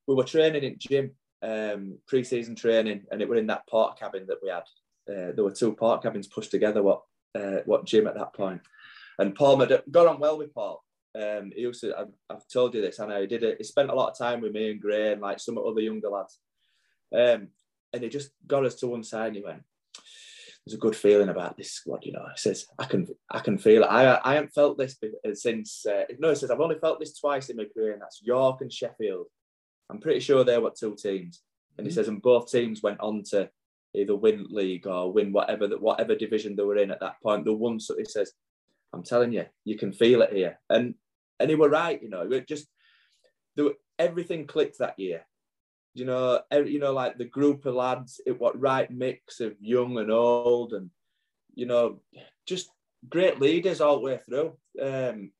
we 0.07 0.15
were 0.15 0.23
training 0.23 0.63
in 0.63 0.75
gym, 0.77 1.11
um, 1.41 1.97
pre-season 2.07 2.55
training, 2.55 3.03
and 3.11 3.21
it 3.21 3.29
was 3.29 3.39
in 3.39 3.47
that 3.47 3.67
park 3.67 3.99
cabin 3.99 4.25
that 4.27 4.37
we 4.41 4.49
had. 4.49 4.63
Uh, 5.09 5.31
there 5.33 5.43
were 5.43 5.51
two 5.51 5.73
park 5.73 6.03
cabins 6.03 6.27
pushed 6.27 6.51
together. 6.51 6.83
What 6.83 7.01
uh, 7.33 7.61
what 7.65 7.85
gym 7.85 8.07
at 8.07 8.15
that 8.15 8.33
point? 8.33 8.61
And 9.17 9.35
Paul 9.35 9.59
had 9.59 9.81
got 9.89 10.07
on 10.07 10.19
well 10.19 10.37
with 10.37 10.53
Paul. 10.53 10.80
Um, 11.13 11.51
he 11.53 11.61
used 11.61 11.81
to, 11.81 11.97
I've, 11.97 12.13
I've, 12.29 12.47
told 12.47 12.73
you 12.73 12.81
this, 12.81 12.99
I 12.99 13.07
know 13.07 13.21
he 13.21 13.27
did 13.27 13.43
it. 13.43 13.57
He 13.57 13.63
spent 13.63 13.89
a 13.89 13.95
lot 13.95 14.11
of 14.11 14.17
time 14.17 14.41
with 14.41 14.53
me 14.53 14.71
and 14.71 14.81
Gray 14.81 15.11
and 15.11 15.21
like 15.21 15.39
some 15.39 15.57
other 15.57 15.81
younger 15.81 16.09
lads. 16.09 16.39
Um, 17.13 17.49
and 17.93 18.03
he 18.03 18.09
just 18.09 18.31
got 18.47 18.65
us 18.65 18.75
to 18.75 18.87
one 18.87 19.03
side 19.03 19.27
and 19.27 19.35
he 19.35 19.43
went, 19.43 19.63
there's 20.65 20.75
a 20.75 20.79
good 20.79 20.95
feeling 20.95 21.29
about 21.29 21.57
this 21.57 21.71
squad, 21.71 22.05
you 22.05 22.11
know. 22.11 22.25
He 22.31 22.37
says, 22.37 22.67
I 22.77 22.85
can 22.85 23.07
I 23.29 23.39
can 23.39 23.57
feel 23.57 23.83
it. 23.83 23.87
I 23.87 24.19
I 24.23 24.35
haven't 24.35 24.53
felt 24.53 24.77
this 24.77 24.95
since 25.33 25.85
uh, 25.87 26.03
no, 26.19 26.29
he 26.29 26.35
says, 26.35 26.51
I've 26.51 26.61
only 26.61 26.77
felt 26.77 26.99
this 26.99 27.17
twice 27.19 27.49
in 27.49 27.57
my 27.57 27.65
career, 27.65 27.93
and 27.93 28.01
that's 28.01 28.21
York 28.21 28.61
and 28.61 28.71
Sheffield. 28.71 29.25
I'm 29.89 29.99
pretty 29.99 30.19
sure 30.19 30.43
they 30.43 30.59
were 30.59 30.71
two 30.71 30.95
teams. 30.95 31.41
And 31.77 31.87
he 31.87 31.91
mm-hmm. 31.91 31.95
says, 31.95 32.07
and 32.07 32.21
both 32.21 32.51
teams 32.51 32.83
went 32.83 32.99
on 32.99 33.23
to 33.31 33.49
either 33.95 34.15
win 34.15 34.47
league 34.49 34.87
or 34.87 35.11
win 35.11 35.33
whatever 35.33 35.67
that 35.67 35.81
whatever 35.81 36.15
division 36.15 36.55
they 36.55 36.63
were 36.63 36.77
in 36.77 36.91
at 36.91 36.99
that 36.99 37.21
point. 37.23 37.45
The 37.45 37.53
one 37.53 37.79
so 37.79 37.97
he 37.97 38.05
says, 38.05 38.31
I'm 38.93 39.03
telling 39.03 39.31
you, 39.31 39.45
you 39.63 39.77
can 39.77 39.93
feel 39.93 40.21
it 40.21 40.33
here. 40.33 40.59
And 40.69 40.95
and 41.39 41.49
he 41.49 41.55
were 41.55 41.69
right, 41.69 42.01
you 42.01 42.09
know, 42.09 42.29
it 42.31 42.47
just 42.47 42.67
there, 43.55 43.71
everything 43.97 44.47
clicked 44.47 44.79
that 44.79 44.99
year 44.99 45.25
you 45.93 46.05
know, 46.05 46.39
every, 46.49 46.71
you 46.71 46.79
know, 46.79 46.93
like 46.93 47.17
the 47.17 47.25
group 47.25 47.65
of 47.65 47.75
lads, 47.75 48.21
it 48.25 48.39
what 48.39 48.59
right 48.59 48.89
mix 48.89 49.39
of 49.39 49.55
young 49.59 49.97
and 49.97 50.11
old, 50.11 50.73
and 50.73 50.89
you 51.53 51.65
know, 51.65 51.99
just 52.45 52.69
great 53.09 53.41
leaders 53.41 53.81
all 53.81 53.97
the 53.97 54.05
way 54.05 54.19
through. 54.25 54.53
Um, 54.81 55.31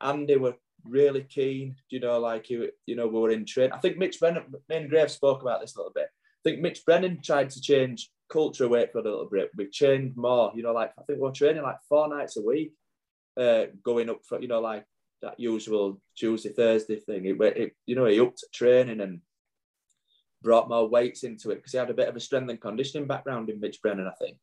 Andy 0.00 0.36
were 0.36 0.56
really 0.84 1.22
keen, 1.22 1.76
you 1.88 2.00
know, 2.00 2.18
like 2.18 2.50
you, 2.50 2.70
you 2.86 2.96
know, 2.96 3.06
we 3.06 3.18
were 3.18 3.30
in 3.30 3.46
train. 3.46 3.72
I 3.72 3.78
think 3.78 3.96
Mitch 3.96 4.20
Brennan, 4.20 4.44
me 4.68 4.76
and 4.76 4.90
Gray 4.90 5.08
spoke 5.08 5.42
about 5.42 5.60
this 5.60 5.74
a 5.74 5.78
little 5.78 5.92
bit. 5.92 6.08
I 6.10 6.50
think 6.50 6.60
Mitch 6.60 6.84
Brennan 6.84 7.20
tried 7.22 7.50
to 7.50 7.60
change 7.60 8.10
culture 8.28 8.64
away 8.64 8.86
for 8.90 8.98
a 8.98 9.02
little 9.02 9.28
bit. 9.30 9.50
We've 9.56 9.72
changed 9.72 10.16
more, 10.16 10.52
you 10.54 10.62
know, 10.62 10.72
like 10.72 10.92
I 10.98 11.02
think 11.02 11.18
we're 11.18 11.32
training 11.32 11.62
like 11.62 11.78
four 11.88 12.08
nights 12.08 12.36
a 12.36 12.42
week, 12.42 12.72
uh, 13.38 13.64
going 13.82 14.10
up 14.10 14.20
for, 14.24 14.40
you 14.40 14.48
know, 14.48 14.60
like 14.60 14.84
that 15.22 15.40
usual 15.40 16.00
Tuesday, 16.16 16.50
Thursday 16.50 16.96
thing. 16.96 17.26
It, 17.26 17.40
it 17.40 17.76
you 17.86 17.96
know, 17.96 18.06
he 18.06 18.20
upped 18.20 18.44
training 18.52 19.00
and 19.00 19.20
brought 20.42 20.68
more 20.68 20.88
weights 20.88 21.24
into 21.24 21.50
it 21.50 21.56
because 21.56 21.72
he 21.72 21.78
had 21.78 21.90
a 21.90 21.94
bit 21.94 22.08
of 22.08 22.16
a 22.16 22.20
strength 22.20 22.50
and 22.50 22.60
conditioning 22.60 23.08
background 23.08 23.50
in 23.50 23.60
Mitch 23.60 23.80
Brennan, 23.82 24.06
I 24.06 24.24
think. 24.24 24.36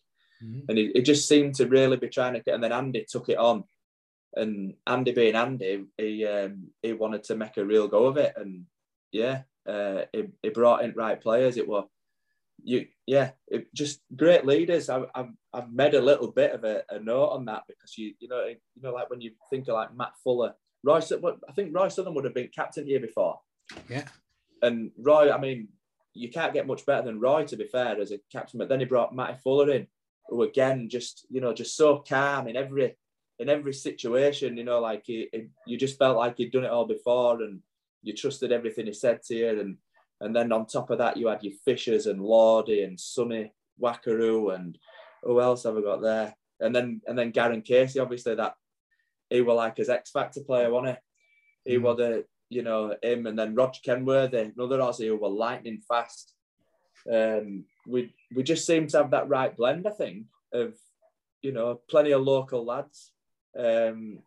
Mm-hmm. 0.44 0.60
And 0.70 0.78
it, 0.78 0.92
it, 0.96 1.02
just 1.04 1.28
seemed 1.28 1.56
to 1.56 1.68
really 1.68 1.98
be 1.98 2.10
trying 2.10 2.34
to 2.34 2.42
get, 2.42 2.56
and 2.56 2.64
then 2.64 2.74
Andy 2.74 3.06
took 3.08 3.30
it 3.30 3.38
on. 3.38 3.64
And 4.36 4.74
Andy 4.86 5.14
being 5.14 5.36
Andy, 5.36 5.86
he 5.98 6.26
um, 6.26 6.72
he 6.82 6.92
wanted 6.92 7.24
to 7.26 7.36
make 7.36 7.56
a 7.56 7.64
real 7.64 7.88
go 7.88 8.06
of 8.08 8.18
it. 8.18 8.34
And 8.36 8.66
yeah, 9.14 9.44
uh, 9.68 10.02
he, 10.12 10.26
he 10.44 10.50
brought 10.50 10.84
in 10.84 10.92
right 10.94 11.20
players. 11.20 11.56
It 11.56 11.68
was, 11.68 11.88
you 12.66 12.88
yeah, 13.05 13.32
it, 13.47 13.74
just 13.74 14.01
great 14.16 14.45
leaders. 14.45 14.89
I, 14.89 15.03
I've, 15.13 15.30
I've 15.53 15.72
made 15.72 15.93
a 15.93 16.01
little 16.01 16.32
bit 16.32 16.51
of 16.51 16.63
a, 16.63 16.82
a 16.89 16.99
note 16.99 17.30
on 17.30 17.45
that 17.45 17.63
because 17.68 17.97
you 17.97 18.13
you 18.20 18.28
know 18.28 18.45
you 18.45 18.82
know 18.82 18.91
like 18.91 19.09
when 19.09 19.22
you 19.22 19.32
think 19.49 19.68
of 19.68 19.76
like 19.76 19.95
Matt 19.95 20.13
Fuller, 20.24 20.53
Royce, 20.84 21.11
I 21.11 21.51
think 21.53 21.76
Roy 21.76 21.88
Southern 21.89 22.16
would 22.16 22.26
have 22.26 22.34
been 22.34 22.49
captain 22.53 22.88
here 22.88 22.99
before 22.99 23.39
Yeah. 23.89 24.05
And 24.61 24.91
Roy, 24.97 25.32
I 25.32 25.39
mean, 25.39 25.68
you 26.13 26.30
can't 26.30 26.53
get 26.53 26.66
much 26.66 26.86
better 26.86 27.03
than 27.03 27.20
Roy, 27.20 27.45
to 27.45 27.55
be 27.55 27.68
fair, 27.68 27.99
as 28.01 28.11
a 28.11 28.20
captain. 28.32 28.57
But 28.57 28.70
then 28.70 28.80
he 28.80 28.86
brought 28.86 29.16
Matty 29.16 29.38
Fuller 29.43 29.72
in, 29.72 29.88
who 30.28 30.41
again 30.41 30.89
just 30.89 31.28
you 31.30 31.41
know 31.41 31.53
just 31.53 31.78
so 31.78 32.03
calm 32.07 32.47
in 32.47 32.55
every 32.55 32.97
in 33.38 33.49
every 33.49 33.74
situation. 33.74 34.57
You 34.57 34.63
know, 34.63 34.80
like 34.80 35.03
he, 35.05 35.30
he, 35.32 35.47
you 35.68 35.78
just 35.78 35.99
felt 35.99 36.18
like 36.18 36.39
you'd 36.39 36.51
done 36.51 36.63
it 36.63 36.72
all 36.72 36.88
before, 36.88 37.43
and 37.43 37.59
you 38.01 38.13
trusted 38.13 38.51
everything 38.51 38.88
he 38.88 38.93
said 38.93 39.22
to 39.24 39.36
you. 39.36 39.59
And 39.59 39.78
and 40.22 40.36
then 40.36 40.51
on 40.51 40.66
top 40.66 40.89
of 40.89 40.97
that, 40.99 41.18
you 41.18 41.28
had 41.28 41.43
your 41.43 41.53
Fishers 41.66 42.05
and 42.05 42.22
Lordy 42.22 42.84
and 42.84 42.99
Sonny 42.99 43.51
Whakarau 43.82 44.55
and 44.55 44.78
who 45.24 45.41
else 45.41 45.63
have 45.63 45.78
I 45.78 45.82
got 45.82 46.01
there? 46.01 46.36
And 46.59 46.74
then 46.74 47.01
and 47.07 47.18
then 47.18 47.32
Garen 47.32 47.61
Casey, 47.61 47.99
obviously 47.99 48.36
that 48.36 48.55
he 49.30 49.41
were 49.41 49.53
like 49.53 49.78
his 49.78 49.89
X 49.89 50.11
Factor 50.11 50.41
player, 50.41 50.72
wasn't 50.72 50.97
he? 51.66 51.74
He 51.74 51.78
mm. 51.78 51.82
was 51.82 51.97
the 51.97 52.26
you 52.49 52.61
know, 52.61 52.95
him 53.01 53.26
and 53.26 53.38
then 53.38 53.55
Roger 53.55 53.82
Kenworthy, 53.84 54.51
another 54.55 54.80
Aussie 54.80 55.07
who 55.07 55.18
were 55.18 55.30
lightning 55.30 55.82
fast. 55.88 56.34
Um, 57.11 57.66
we 57.88 58.13
we 58.36 58.43
just 58.43 58.66
seem 58.66 58.88
to 58.88 58.97
have 58.97 59.11
that 59.11 59.30
right 59.30 59.55
blend, 59.55 59.88
I 59.88 59.91
think, 59.91 60.26
of 60.53 60.76
you 61.41 61.51
know, 61.51 61.82
plenty 61.89 62.11
of 62.11 62.22
local 62.22 62.66
lads. 62.66 63.11
Um, 63.57 64.20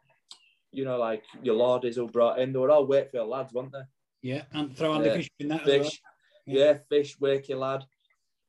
you 0.72 0.84
know, 0.84 0.98
like 0.98 1.24
your 1.42 1.56
Lordies 1.56 1.96
who 1.96 2.08
brought 2.08 2.38
in, 2.38 2.52
they 2.52 2.58
were 2.58 2.70
all 2.70 2.86
Wakefield 2.86 3.28
lads, 3.28 3.52
weren't 3.52 3.72
they? 3.72 3.82
Yeah, 4.22 4.42
and 4.52 4.76
throw 4.76 4.92
on 4.92 5.02
the 5.02 5.14
fish 5.14 5.30
in 5.38 5.48
that 5.48 5.64
fish, 5.64 5.80
well. 5.80 5.90
yeah. 6.46 6.64
yeah. 6.64 6.78
fish, 6.88 7.16
Wakey 7.18 7.58
lad. 7.58 7.84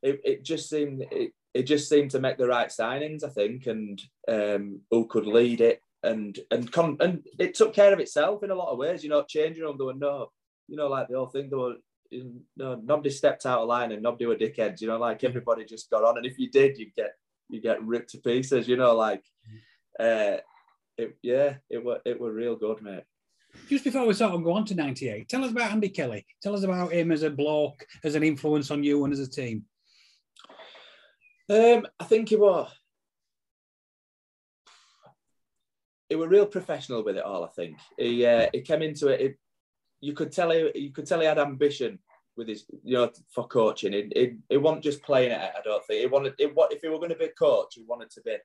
It, 0.01 0.21
it 0.23 0.43
just 0.43 0.69
seemed 0.69 1.05
it, 1.11 1.31
it 1.53 1.63
just 1.63 1.89
seemed 1.89 2.11
to 2.11 2.19
make 2.19 2.37
the 2.37 2.47
right 2.47 2.69
signings, 2.69 3.23
I 3.23 3.29
think, 3.29 3.67
and 3.67 4.01
um, 4.27 4.81
who 4.89 5.07
could 5.07 5.25
lead 5.25 5.61
it 5.61 5.81
and 6.03 6.39
and 6.51 6.71
con- 6.71 6.97
and 6.99 7.25
it 7.37 7.53
took 7.53 7.73
care 7.73 7.93
of 7.93 7.99
itself 7.99 8.43
in 8.43 8.51
a 8.51 8.55
lot 8.55 8.71
of 8.71 8.77
ways. 8.77 9.03
You 9.03 9.09
know, 9.09 9.23
changing 9.23 9.63
room 9.63 9.75
there 9.77 9.87
were 9.87 9.93
no, 9.93 10.31
you 10.67 10.77
know, 10.77 10.87
like 10.87 11.07
the 11.07 11.17
whole 11.17 11.27
thing 11.27 11.49
there 11.49 11.59
were. 11.59 11.75
You 12.11 12.41
know, 12.57 12.81
nobody 12.83 13.11
stepped 13.11 13.45
out 13.45 13.59
of 13.59 13.67
line 13.67 13.91
and 13.91 14.01
nobody 14.01 14.25
were 14.25 14.35
dickheads. 14.35 14.81
You 14.81 14.87
know, 14.87 14.97
like 14.97 15.23
everybody 15.23 15.63
just 15.63 15.91
got 15.91 16.03
on, 16.03 16.17
and 16.17 16.25
if 16.25 16.39
you 16.39 16.49
did, 16.49 16.77
you 16.79 16.89
get 16.95 17.11
you 17.49 17.61
get 17.61 17.83
ripped 17.83 18.11
to 18.11 18.17
pieces. 18.17 18.67
You 18.67 18.77
know, 18.77 18.95
like, 18.95 19.23
uh, 19.99 20.37
it 20.97 21.17
yeah, 21.21 21.57
it 21.69 21.85
were 21.85 21.99
it 22.05 22.19
were 22.19 22.31
real 22.31 22.55
good, 22.55 22.81
mate. 22.81 23.03
Just 23.67 23.83
before 23.83 24.05
we 24.05 24.13
sort 24.13 24.33
of 24.33 24.43
go 24.43 24.53
on 24.53 24.65
to 24.65 24.75
'98, 24.75 25.27
tell 25.29 25.43
us 25.43 25.51
about 25.51 25.71
Andy 25.71 25.89
Kelly. 25.89 26.25
Tell 26.41 26.55
us 26.55 26.63
about 26.63 26.91
him 26.91 27.11
as 27.11 27.23
a 27.23 27.29
bloke, 27.29 27.85
as 28.03 28.15
an 28.15 28.23
influence 28.23 28.71
on 28.71 28.83
you 28.83 29.03
and 29.03 29.13
as 29.13 29.19
a 29.19 29.29
team. 29.29 29.65
Um, 31.49 31.87
I 31.99 32.03
think 32.03 32.29
he 32.29 32.35
was 32.35 32.71
he 36.09 36.15
was 36.15 36.27
real 36.27 36.45
professional 36.45 37.03
with 37.03 37.17
it 37.17 37.23
all. 37.23 37.43
I 37.43 37.49
think 37.49 37.77
he 37.97 38.25
uh, 38.25 38.47
he 38.51 38.61
came 38.61 38.81
into 38.81 39.07
it, 39.09 39.21
it. 39.21 39.39
You 40.01 40.13
could 40.13 40.31
tell 40.31 40.51
he 40.51 40.71
you 40.75 40.91
could 40.91 41.05
tell 41.07 41.19
he 41.19 41.27
had 41.27 41.39
ambition 41.39 41.99
with 42.35 42.47
his 42.47 42.65
you 42.83 42.95
know 42.95 43.11
for 43.29 43.47
coaching. 43.47 43.93
He 43.93 44.11
he, 44.15 44.37
he 44.49 44.57
wasn't 44.57 44.83
just 44.83 45.03
playing 45.03 45.31
it. 45.31 45.39
I 45.39 45.61
don't 45.63 45.85
think 45.85 46.01
he 46.01 46.07
wanted. 46.07 46.33
What 46.53 46.73
if 46.73 46.81
he 46.81 46.87
were 46.87 46.97
going 46.97 47.09
to 47.09 47.15
be 47.15 47.25
a 47.25 47.29
coach? 47.29 47.75
He 47.75 47.83
wanted 47.87 48.09
to 48.11 48.21
be. 48.21 48.35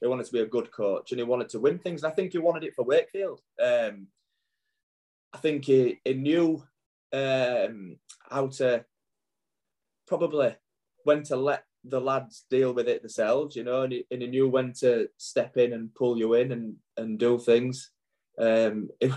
He 0.00 0.06
wanted 0.06 0.26
to 0.26 0.32
be 0.32 0.40
a 0.40 0.46
good 0.46 0.70
coach 0.70 1.10
and 1.10 1.18
he 1.18 1.24
wanted 1.24 1.48
to 1.48 1.58
win 1.58 1.78
things. 1.78 2.04
And 2.04 2.12
I 2.12 2.14
think 2.14 2.30
he 2.30 2.38
wanted 2.38 2.62
it 2.62 2.74
for 2.76 2.84
Wakefield. 2.84 3.40
Um, 3.60 4.06
I 5.32 5.38
think 5.38 5.64
he, 5.64 6.00
he 6.04 6.14
knew 6.14 6.62
um, 7.12 7.98
how 8.30 8.48
to 8.48 8.84
probably 10.06 10.56
when 11.04 11.22
to 11.24 11.36
let 11.36 11.64
the 11.84 12.00
lads 12.00 12.44
deal 12.50 12.72
with 12.72 12.88
it 12.88 13.02
themselves, 13.02 13.56
you 13.56 13.64
know, 13.64 13.82
and 13.82 13.92
he, 13.92 14.04
and 14.10 14.22
he 14.22 14.28
knew 14.28 14.48
when 14.48 14.72
to 14.72 15.08
step 15.16 15.56
in 15.56 15.72
and 15.72 15.94
pull 15.94 16.18
you 16.18 16.34
in 16.34 16.52
and, 16.52 16.76
and 16.96 17.18
do 17.18 17.38
things. 17.38 17.90
Um, 18.38 18.88
it, 19.00 19.12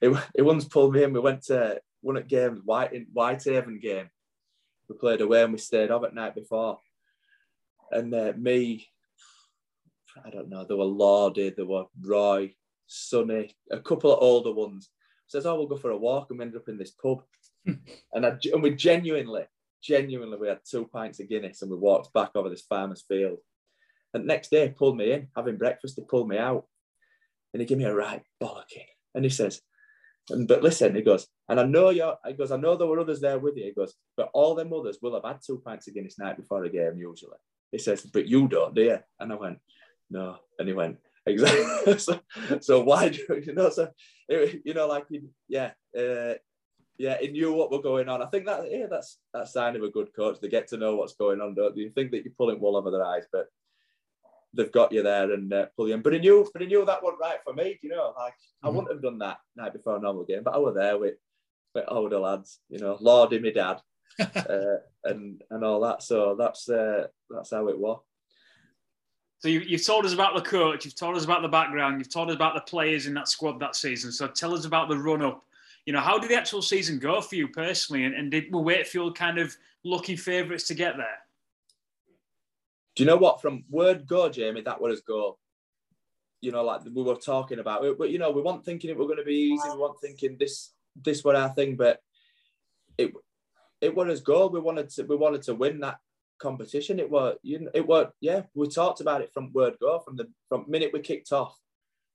it, 0.00 0.42
once 0.42 0.64
pulled 0.64 0.94
me 0.94 1.02
in. 1.02 1.12
We 1.12 1.20
went 1.20 1.42
to 1.44 1.80
one 2.00 2.16
at 2.16 2.28
games, 2.28 2.60
White 2.64 2.92
Whitehaven 3.12 3.80
game. 3.80 4.08
We 4.88 4.96
played 4.96 5.20
away 5.20 5.42
and 5.42 5.52
we 5.52 5.58
stayed 5.58 5.90
up 5.90 6.04
at 6.04 6.14
night 6.14 6.34
before. 6.34 6.78
And 7.90 8.14
uh, 8.14 8.32
me, 8.36 8.86
I 10.24 10.30
don't 10.30 10.48
know, 10.48 10.64
there 10.64 10.76
were 10.76 10.84
Lordy, 10.84 11.50
there 11.50 11.66
were 11.66 11.84
Roy, 12.00 12.54
Sonny, 12.86 13.54
a 13.70 13.80
couple 13.80 14.12
of 14.12 14.22
older 14.22 14.52
ones. 14.52 14.90
Says, 15.28 15.46
"Oh, 15.46 15.56
we'll 15.56 15.66
go 15.66 15.76
for 15.76 15.90
a 15.90 15.96
walk," 15.96 16.28
and 16.30 16.38
we 16.38 16.44
ended 16.44 16.60
up 16.60 16.68
in 16.68 16.78
this 16.78 16.92
pub. 16.92 17.22
and 17.66 18.26
I, 18.26 18.36
and 18.52 18.62
we 18.62 18.74
genuinely 18.74 19.44
genuinely, 19.86 20.36
we 20.36 20.48
had 20.48 20.60
two 20.68 20.86
pints 20.86 21.20
of 21.20 21.28
Guinness 21.28 21.62
and 21.62 21.70
we 21.70 21.76
walked 21.76 22.12
back 22.12 22.30
over 22.34 22.48
this 22.48 22.62
farmer's 22.62 23.04
field. 23.06 23.38
And 24.14 24.26
next 24.26 24.50
day, 24.50 24.66
he 24.66 24.72
pulled 24.72 24.96
me 24.96 25.12
in, 25.12 25.28
having 25.36 25.56
breakfast, 25.56 25.96
he 25.96 26.04
pulled 26.04 26.28
me 26.28 26.38
out. 26.38 26.66
And 27.52 27.60
he 27.60 27.66
gave 27.66 27.78
me 27.78 27.84
a 27.84 27.94
right 27.94 28.22
bollocking. 28.42 28.86
And 29.14 29.24
he 29.24 29.30
says, 29.30 29.60
and, 30.30 30.48
but 30.48 30.62
listen, 30.62 30.94
he 30.94 31.02
goes, 31.02 31.26
and 31.48 31.60
I 31.60 31.64
know 31.64 31.90
you're, 31.90 32.16
he 32.26 32.32
goes, 32.32 32.50
I 32.50 32.56
know 32.56 32.76
there 32.76 32.88
were 32.88 33.00
others 33.00 33.20
there 33.20 33.38
with 33.38 33.56
you. 33.56 33.64
He 33.64 33.72
goes, 33.72 33.94
but 34.16 34.30
all 34.34 34.54
them 34.54 34.72
others 34.72 34.98
will 35.00 35.14
have 35.14 35.24
had 35.24 35.40
two 35.44 35.62
pints 35.64 35.86
of 35.86 35.94
Guinness 35.94 36.18
night 36.18 36.36
before 36.36 36.64
a 36.64 36.68
game, 36.68 36.98
usually. 36.98 37.36
He 37.70 37.78
says, 37.78 38.02
but 38.02 38.26
you 38.26 38.48
don't, 38.48 38.74
do 38.74 38.82
you? 38.82 38.98
And 39.20 39.32
I 39.32 39.36
went, 39.36 39.58
no. 40.10 40.38
And 40.58 40.68
he 40.68 40.74
went, 40.74 40.98
exactly. 41.26 41.98
so, 41.98 42.20
so 42.60 42.80
why 42.82 43.08
do 43.08 43.42
you 43.44 43.54
know? 43.54 43.70
So, 43.70 43.90
you 44.28 44.74
know, 44.74 44.86
like, 44.86 45.06
yeah, 45.48 45.72
uh, 45.98 46.34
yeah, 46.98 47.18
he 47.20 47.28
knew 47.28 47.52
what 47.52 47.70
were 47.70 47.82
going 47.82 48.08
on. 48.08 48.22
I 48.22 48.26
think 48.26 48.46
that 48.46 48.70
yeah, 48.70 48.86
that's 48.90 49.18
that 49.34 49.48
sign 49.48 49.76
of 49.76 49.82
a 49.82 49.90
good 49.90 50.14
coach. 50.14 50.38
They 50.40 50.48
get 50.48 50.68
to 50.68 50.76
know 50.76 50.96
what's 50.96 51.14
going 51.14 51.40
on, 51.40 51.54
don't 51.54 51.76
you? 51.76 51.90
Think 51.90 52.10
that 52.10 52.24
you're 52.24 52.34
pulling 52.36 52.60
wool 52.60 52.76
over 52.76 52.90
their 52.90 53.04
eyes, 53.04 53.24
but 53.32 53.46
they've 54.54 54.72
got 54.72 54.92
you 54.92 55.02
there 55.02 55.30
and 55.32 55.52
uh, 55.52 55.66
pull 55.76 55.88
you 55.88 55.94
in. 55.94 56.02
But 56.02 56.14
he 56.14 56.18
knew, 56.18 56.48
but 56.52 56.62
he 56.62 56.68
knew 56.68 56.84
that 56.84 57.02
wasn't 57.02 57.20
right 57.20 57.38
for 57.44 57.52
me. 57.52 57.78
You 57.82 57.90
know, 57.90 58.14
like 58.18 58.32
mm-hmm. 58.32 58.66
I 58.66 58.70
wouldn't 58.70 58.92
have 58.92 59.02
done 59.02 59.18
that 59.18 59.38
night 59.56 59.72
before 59.72 59.96
a 59.96 60.00
normal 60.00 60.24
game, 60.24 60.42
but 60.42 60.54
I 60.54 60.58
was 60.58 60.74
there 60.74 60.98
with 60.98 61.14
with 61.74 61.84
older 61.88 62.18
lads. 62.18 62.60
You 62.68 62.78
know, 62.78 62.96
Lordy, 63.00 63.38
my 63.38 63.50
dad, 63.50 63.80
uh, 64.20 64.78
and 65.04 65.42
and 65.50 65.64
all 65.64 65.80
that. 65.80 66.02
So 66.02 66.34
that's 66.38 66.68
uh, 66.68 67.08
that's 67.28 67.50
how 67.50 67.68
it 67.68 67.78
was. 67.78 68.00
So 69.46 69.50
you, 69.50 69.76
have 69.76 69.86
told 69.86 70.04
us 70.04 70.12
about 70.12 70.34
the 70.34 70.42
coach, 70.42 70.84
you've 70.84 70.96
told 70.96 71.16
us 71.16 71.22
about 71.22 71.42
the 71.42 71.48
background, 71.48 72.00
you've 72.00 72.12
told 72.12 72.30
us 72.30 72.34
about 72.34 72.56
the 72.56 72.62
players 72.62 73.06
in 73.06 73.14
that 73.14 73.28
squad 73.28 73.60
that 73.60 73.76
season. 73.76 74.10
So 74.10 74.26
tell 74.26 74.52
us 74.52 74.64
about 74.64 74.88
the 74.88 74.98
run 74.98 75.22
up 75.22 75.44
you 75.86 75.92
know, 75.92 76.00
how 76.00 76.18
did 76.18 76.30
the 76.30 76.34
actual 76.34 76.62
season 76.62 76.98
go 76.98 77.20
for 77.20 77.36
you 77.36 77.46
personally? 77.48 78.04
And, 78.04 78.14
and 78.14 78.30
did 78.30 78.52
were 78.52 78.60
Wakefield 78.60 79.16
kind 79.16 79.38
of 79.38 79.56
lucky 79.84 80.16
favourites 80.16 80.66
to 80.66 80.74
get 80.74 80.96
there? 80.96 81.18
Do 82.96 83.04
you 83.04 83.06
know 83.06 83.16
what? 83.16 83.40
From 83.40 83.64
word 83.70 84.06
go, 84.06 84.28
Jamie, 84.28 84.62
that 84.62 84.80
was 84.80 85.00
go. 85.02 85.38
You 86.40 86.50
know, 86.50 86.64
like 86.64 86.82
we 86.84 87.02
were 87.02 87.14
talking 87.14 87.60
about, 87.60 87.84
but 87.98 88.10
you 88.10 88.18
know, 88.18 88.30
we 88.30 88.42
weren't 88.42 88.64
thinking 88.64 88.90
it 88.90 88.98
were 88.98 89.06
going 89.06 89.18
to 89.18 89.24
be 89.24 89.54
easy. 89.54 89.68
We 89.70 89.78
weren't 89.78 90.00
thinking 90.00 90.36
this 90.38 90.72
this 91.02 91.24
was 91.24 91.36
our 91.36 91.50
thing, 91.50 91.76
but 91.76 92.02
it 92.98 93.12
it 93.80 93.94
was 93.94 94.08
as 94.08 94.20
goal. 94.20 94.50
We 94.50 94.60
wanted 94.60 94.90
to 94.90 95.04
we 95.04 95.16
wanted 95.16 95.42
to 95.42 95.54
win 95.54 95.80
that 95.80 95.98
competition. 96.38 96.98
It 97.00 97.10
was 97.10 97.36
you 97.42 97.68
it 97.74 97.86
was 97.86 98.08
yeah. 98.20 98.42
We 98.54 98.68
talked 98.68 99.00
about 99.00 99.22
it 99.22 99.32
from 99.32 99.52
word 99.52 99.74
go 99.80 99.98
from 100.00 100.16
the 100.16 100.28
from 100.48 100.64
minute 100.68 100.90
we 100.92 101.00
kicked 101.00 101.32
off. 101.32 101.56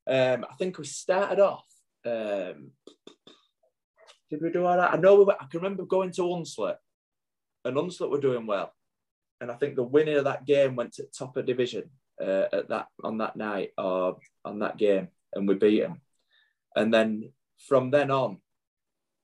Um, 0.08 0.46
I 0.50 0.56
think 0.56 0.78
we 0.78 0.86
started 0.86 1.40
off. 1.40 1.66
Um, 2.06 2.72
did 4.30 4.42
we 4.42 4.50
do 4.50 4.66
all 4.66 4.78
right? 4.78 4.94
I 4.94 4.98
know 4.98 5.16
we 5.16 5.26
were, 5.26 5.36
I 5.40 5.46
can 5.46 5.62
remember 5.62 5.84
going 5.84 6.12
to 6.12 6.22
Hunslet, 6.22 6.78
and 7.66 7.76
Hunslet 7.76 8.10
were 8.10 8.22
doing 8.22 8.48
well, 8.48 8.74
and 9.40 9.52
I 9.52 9.56
think 9.56 9.76
the 9.76 9.84
winner 9.84 10.18
of 10.18 10.24
that 10.24 10.46
game 10.46 10.76
went 10.76 10.94
to 10.94 11.04
top 11.04 11.38
of 11.38 11.46
division 11.46 11.90
uh, 12.22 12.46
at 12.54 12.70
that 12.70 12.88
on 13.04 13.18
that 13.20 13.36
night 13.36 13.72
or 13.78 14.18
on 14.46 14.60
that 14.60 14.78
game, 14.78 15.10
and 15.34 15.48
we 15.48 15.56
beat 15.56 15.82
them. 15.82 16.02
And 16.76 16.94
then 16.94 17.32
from 17.68 17.92
then 17.92 18.10
on, 18.12 18.38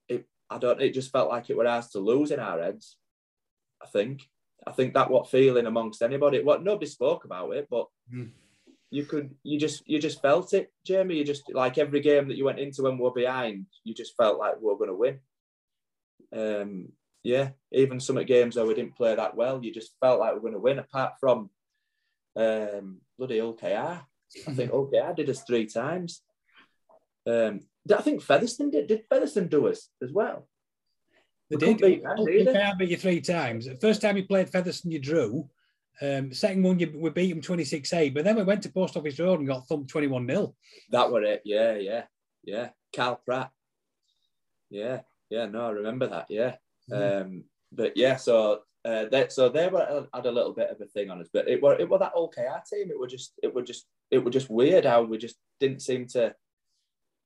it 0.09 0.25
I 0.49 0.57
don't. 0.57 0.81
It 0.81 0.93
just 0.93 1.11
felt 1.11 1.29
like 1.29 1.49
it 1.49 1.57
was 1.57 1.67
ours 1.67 1.89
to 1.89 1.99
lose 1.99 2.31
in 2.31 2.39
our 2.39 2.61
heads. 2.61 2.97
I 3.81 3.87
think. 3.87 4.23
I 4.67 4.71
think 4.71 4.93
that 4.93 5.09
what 5.09 5.29
feeling 5.29 5.65
amongst 5.65 6.01
anybody. 6.01 6.43
What 6.43 6.63
nobody 6.63 6.87
spoke 6.87 7.25
about 7.25 7.51
it, 7.51 7.67
but. 7.69 7.87
Mm 8.13 8.31
you 8.89 9.03
could 9.03 9.35
you 9.43 9.59
just 9.59 9.87
you 9.87 9.99
just 9.99 10.21
felt 10.21 10.53
it, 10.53 10.71
Jamie. 10.85 11.15
You 11.17 11.25
just 11.25 11.53
like 11.53 11.77
every 11.77 11.99
game 11.99 12.27
that 12.27 12.37
you 12.37 12.45
went 12.45 12.59
into 12.59 12.83
when 12.83 12.97
we 12.97 13.03
were 13.03 13.11
behind, 13.11 13.65
you 13.83 13.93
just 13.93 14.15
felt 14.15 14.39
like 14.39 14.55
we 14.59 14.67
were 14.67 14.77
going 14.77 14.89
to 14.89 14.95
win. 14.95 15.19
Um, 16.33 16.89
yeah, 17.23 17.49
even 17.71 17.99
some 17.99 18.17
at 18.17 18.27
games 18.27 18.55
where 18.55 18.65
we 18.65 18.73
didn't 18.73 18.95
play 18.95 19.15
that 19.15 19.35
well, 19.35 19.63
you 19.63 19.73
just 19.73 19.93
felt 19.99 20.19
like 20.19 20.31
we 20.31 20.37
are 20.37 20.41
going 20.41 20.53
to 20.53 20.59
win. 20.59 20.79
Apart 20.79 21.13
from 21.19 21.49
um, 22.37 23.01
bloody 23.17 23.39
OKR, 23.39 24.01
I 24.47 24.53
think 24.53 24.71
OKR 24.71 25.15
did 25.15 25.29
us 25.29 25.43
three 25.43 25.65
times. 25.65 26.21
Um, 27.25 27.61
I 27.93 28.01
think 28.01 28.21
Featherstone 28.21 28.71
did. 28.71 28.87
Did 28.87 29.03
Featherstone 29.09 29.49
do 29.49 29.67
us 29.67 29.89
as 30.01 30.13
well? 30.13 30.47
They 31.49 31.57
did. 31.57 31.77
Beat 31.77 32.03
them, 32.03 32.17
OKR 32.17 32.77
beat 32.77 32.89
you 32.89 32.97
three 32.97 33.21
times. 33.21 33.65
The 33.65 33.75
first 33.75 34.01
time 34.01 34.17
you 34.17 34.25
played 34.25 34.49
Featherstone, 34.49 34.91
you 34.91 34.99
drew. 34.99 35.49
Um, 36.01 36.31
second 36.31 36.61
one, 36.63 36.77
you, 36.79 36.93
we 36.95 37.09
beat 37.09 37.29
them 37.31 37.41
26 37.41 37.91
8, 37.91 38.13
but 38.13 38.23
then 38.23 38.35
we 38.35 38.43
went 38.43 38.61
to 38.63 38.69
Post 38.69 38.97
Office 38.97 39.19
Road 39.19 39.39
and 39.39 39.47
got 39.47 39.67
thumped 39.67 39.89
21 39.89 40.27
0. 40.27 40.53
That 40.91 41.11
were 41.11 41.23
it. 41.23 41.41
Yeah, 41.43 41.75
yeah, 41.75 42.03
yeah. 42.43 42.69
Karl 42.95 43.19
Pratt. 43.25 43.51
Yeah, 44.69 45.01
yeah. 45.29 45.45
No, 45.47 45.67
I 45.67 45.71
remember 45.71 46.07
that. 46.07 46.27
Yeah. 46.29 46.55
Mm. 46.91 47.21
Um, 47.21 47.43
but 47.71 47.97
yeah, 47.97 48.15
so 48.17 48.61
uh, 48.85 49.05
they, 49.11 49.27
so 49.29 49.49
they 49.49 49.67
were 49.67 49.81
uh, 49.81 50.05
had 50.13 50.25
a 50.25 50.31
little 50.31 50.53
bit 50.53 50.69
of 50.69 50.79
a 50.81 50.85
thing 50.85 51.09
on 51.09 51.19
us, 51.19 51.29
but 51.33 51.47
it 51.47 51.61
were 51.61 51.77
it 51.79 51.89
was 51.89 51.99
that 51.99 52.15
OKR 52.15 52.61
team. 52.65 52.91
It 52.91 52.99
were 52.99 53.07
just 53.07 53.33
it 53.41 53.53
were 53.53 53.63
just 53.63 53.85
it 54.11 54.23
were 54.23 54.31
just 54.31 54.49
weird 54.49 54.85
how 54.85 55.03
we 55.03 55.17
just 55.17 55.37
didn't 55.59 55.81
seem 55.81 56.07
to 56.07 56.33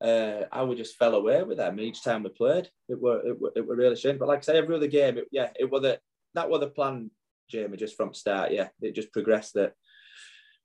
uh, 0.01 0.45
how 0.51 0.65
we 0.65 0.75
just 0.75 0.97
fell 0.97 1.15
away 1.15 1.43
with 1.43 1.57
them 1.57 1.79
each 1.79 2.03
time 2.03 2.23
we 2.23 2.29
played. 2.29 2.69
It 2.89 2.99
were 2.99 3.25
it 3.25 3.39
were, 3.39 3.51
it 3.55 3.67
were 3.67 3.75
really 3.75 3.95
shame. 3.95 4.17
But 4.17 4.27
like 4.27 4.39
I 4.39 4.41
say, 4.41 4.57
every 4.57 4.75
other 4.75 4.87
game, 4.87 5.19
it, 5.19 5.27
yeah, 5.31 5.49
it 5.59 5.69
was 5.69 5.81
the 5.81 5.99
that 6.33 6.49
was 6.49 6.61
the 6.61 6.67
plan, 6.67 7.11
Jamie, 7.49 7.77
just 7.77 7.95
from 7.95 8.13
start. 8.13 8.51
Yeah, 8.51 8.69
it 8.81 8.95
just 8.95 9.11
progressed 9.11 9.53
that 9.53 9.73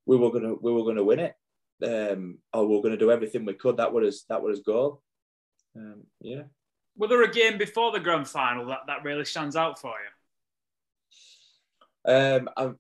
we 0.07 0.17
were 0.17 0.31
gonna 0.31 0.55
we 0.55 0.73
were 0.73 0.85
gonna 0.85 1.05
win 1.05 1.21
it, 1.21 1.35
um, 1.85 2.39
or 2.53 2.67
we 2.67 2.77
were 2.77 2.83
gonna 2.83 2.97
do 2.97 3.11
everything 3.11 3.45
we 3.45 3.55
could. 3.55 3.77
That 3.77 3.93
was 3.93 4.25
that 4.29 4.43
was 4.43 4.61
goal. 4.61 5.03
Um, 5.77 6.05
yeah. 6.21 6.43
Were 6.97 7.09
there 7.09 7.23
a 7.23 7.31
game 7.31 7.59
before 7.59 7.93
the 7.93 8.01
grand 8.01 8.27
final 8.27 8.67
that, 8.69 8.81
that 8.87 9.05
really 9.05 9.27
stands 9.27 9.55
out 9.55 9.79
for 9.79 9.93
you? 12.07 12.15
Um, 12.15 12.49
I, 12.57 12.71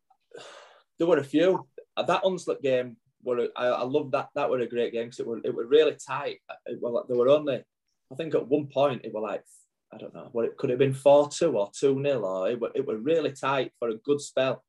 there 0.98 1.06
were 1.06 1.18
a 1.18 1.24
few. 1.24 1.66
That 1.98 2.22
Hunslet 2.22 2.62
game 2.62 2.96
were 3.26 3.48
I, 3.56 3.66
I 3.66 3.82
love 3.82 4.10
that. 4.12 4.30
That 4.34 4.48
were 4.48 4.60
a 4.60 4.66
great 4.66 4.92
game 4.92 5.06
because 5.06 5.20
it 5.20 5.26
were 5.26 5.40
it 5.44 5.54
were 5.54 5.66
really 5.66 5.96
tight. 5.96 6.38
It, 6.64 6.78
well, 6.80 7.04
there 7.06 7.18
were 7.18 7.28
only 7.28 7.62
I 8.10 8.14
think 8.14 8.34
at 8.34 8.48
one 8.48 8.68
point 8.68 9.02
it 9.04 9.12
were 9.12 9.20
like 9.20 9.44
I 9.92 9.98
don't 9.98 10.14
know 10.14 10.28
what 10.32 10.44
it 10.44 10.56
could 10.56 10.70
have 10.70 10.78
been 10.78 10.94
four 10.94 11.28
two 11.28 11.58
or 11.58 11.70
two 11.78 11.98
nil 11.98 12.24
or 12.24 12.50
it 12.50 12.60
were 12.60 12.70
it 12.74 12.86
were 12.86 12.96
really 12.96 13.32
tight 13.32 13.72
for 13.78 13.88
a 13.90 13.96
good 13.96 14.20
spell. 14.20 14.64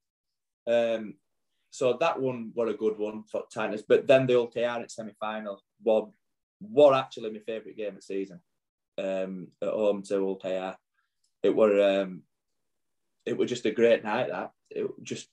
Um, 0.67 1.15
so 1.69 1.97
that 1.99 2.19
one 2.19 2.51
were 2.55 2.67
a 2.67 2.73
good 2.73 2.97
one 2.97 3.23
for 3.23 3.43
tightness. 3.53 3.83
But 3.87 4.07
then 4.07 4.25
the 4.25 4.33
Hull 4.33 4.47
KR 4.47 4.87
semi 4.87 5.13
final 5.19 5.61
were 5.83 6.07
were 6.59 6.93
actually 6.93 7.31
my 7.31 7.39
favourite 7.39 7.77
game 7.77 7.89
of 7.89 7.95
the 7.95 8.01
season. 8.01 8.41
Um, 8.97 9.49
at 9.61 9.69
home 9.69 10.01
to 10.03 10.19
Hull 10.19 10.37
KR. 10.37 10.75
It 11.43 11.55
were 11.55 12.01
um, 12.01 12.23
it 13.25 13.37
was 13.37 13.49
just 13.49 13.65
a 13.65 13.71
great 13.71 14.03
night. 14.03 14.29
That 14.29 14.51
it 14.71 14.87
just 15.03 15.29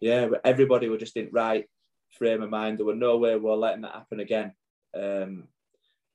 yeah, 0.00 0.28
everybody 0.44 0.88
were 0.88 0.98
just 0.98 1.16
in 1.16 1.28
right 1.30 1.66
frame 2.18 2.42
of 2.42 2.50
mind. 2.50 2.78
There 2.78 2.86
were 2.86 2.94
no 2.94 3.16
way 3.18 3.36
we 3.36 3.50
are 3.50 3.56
letting 3.56 3.82
that 3.82 3.94
happen 3.94 4.20
again. 4.20 4.52
Um, 4.96 5.44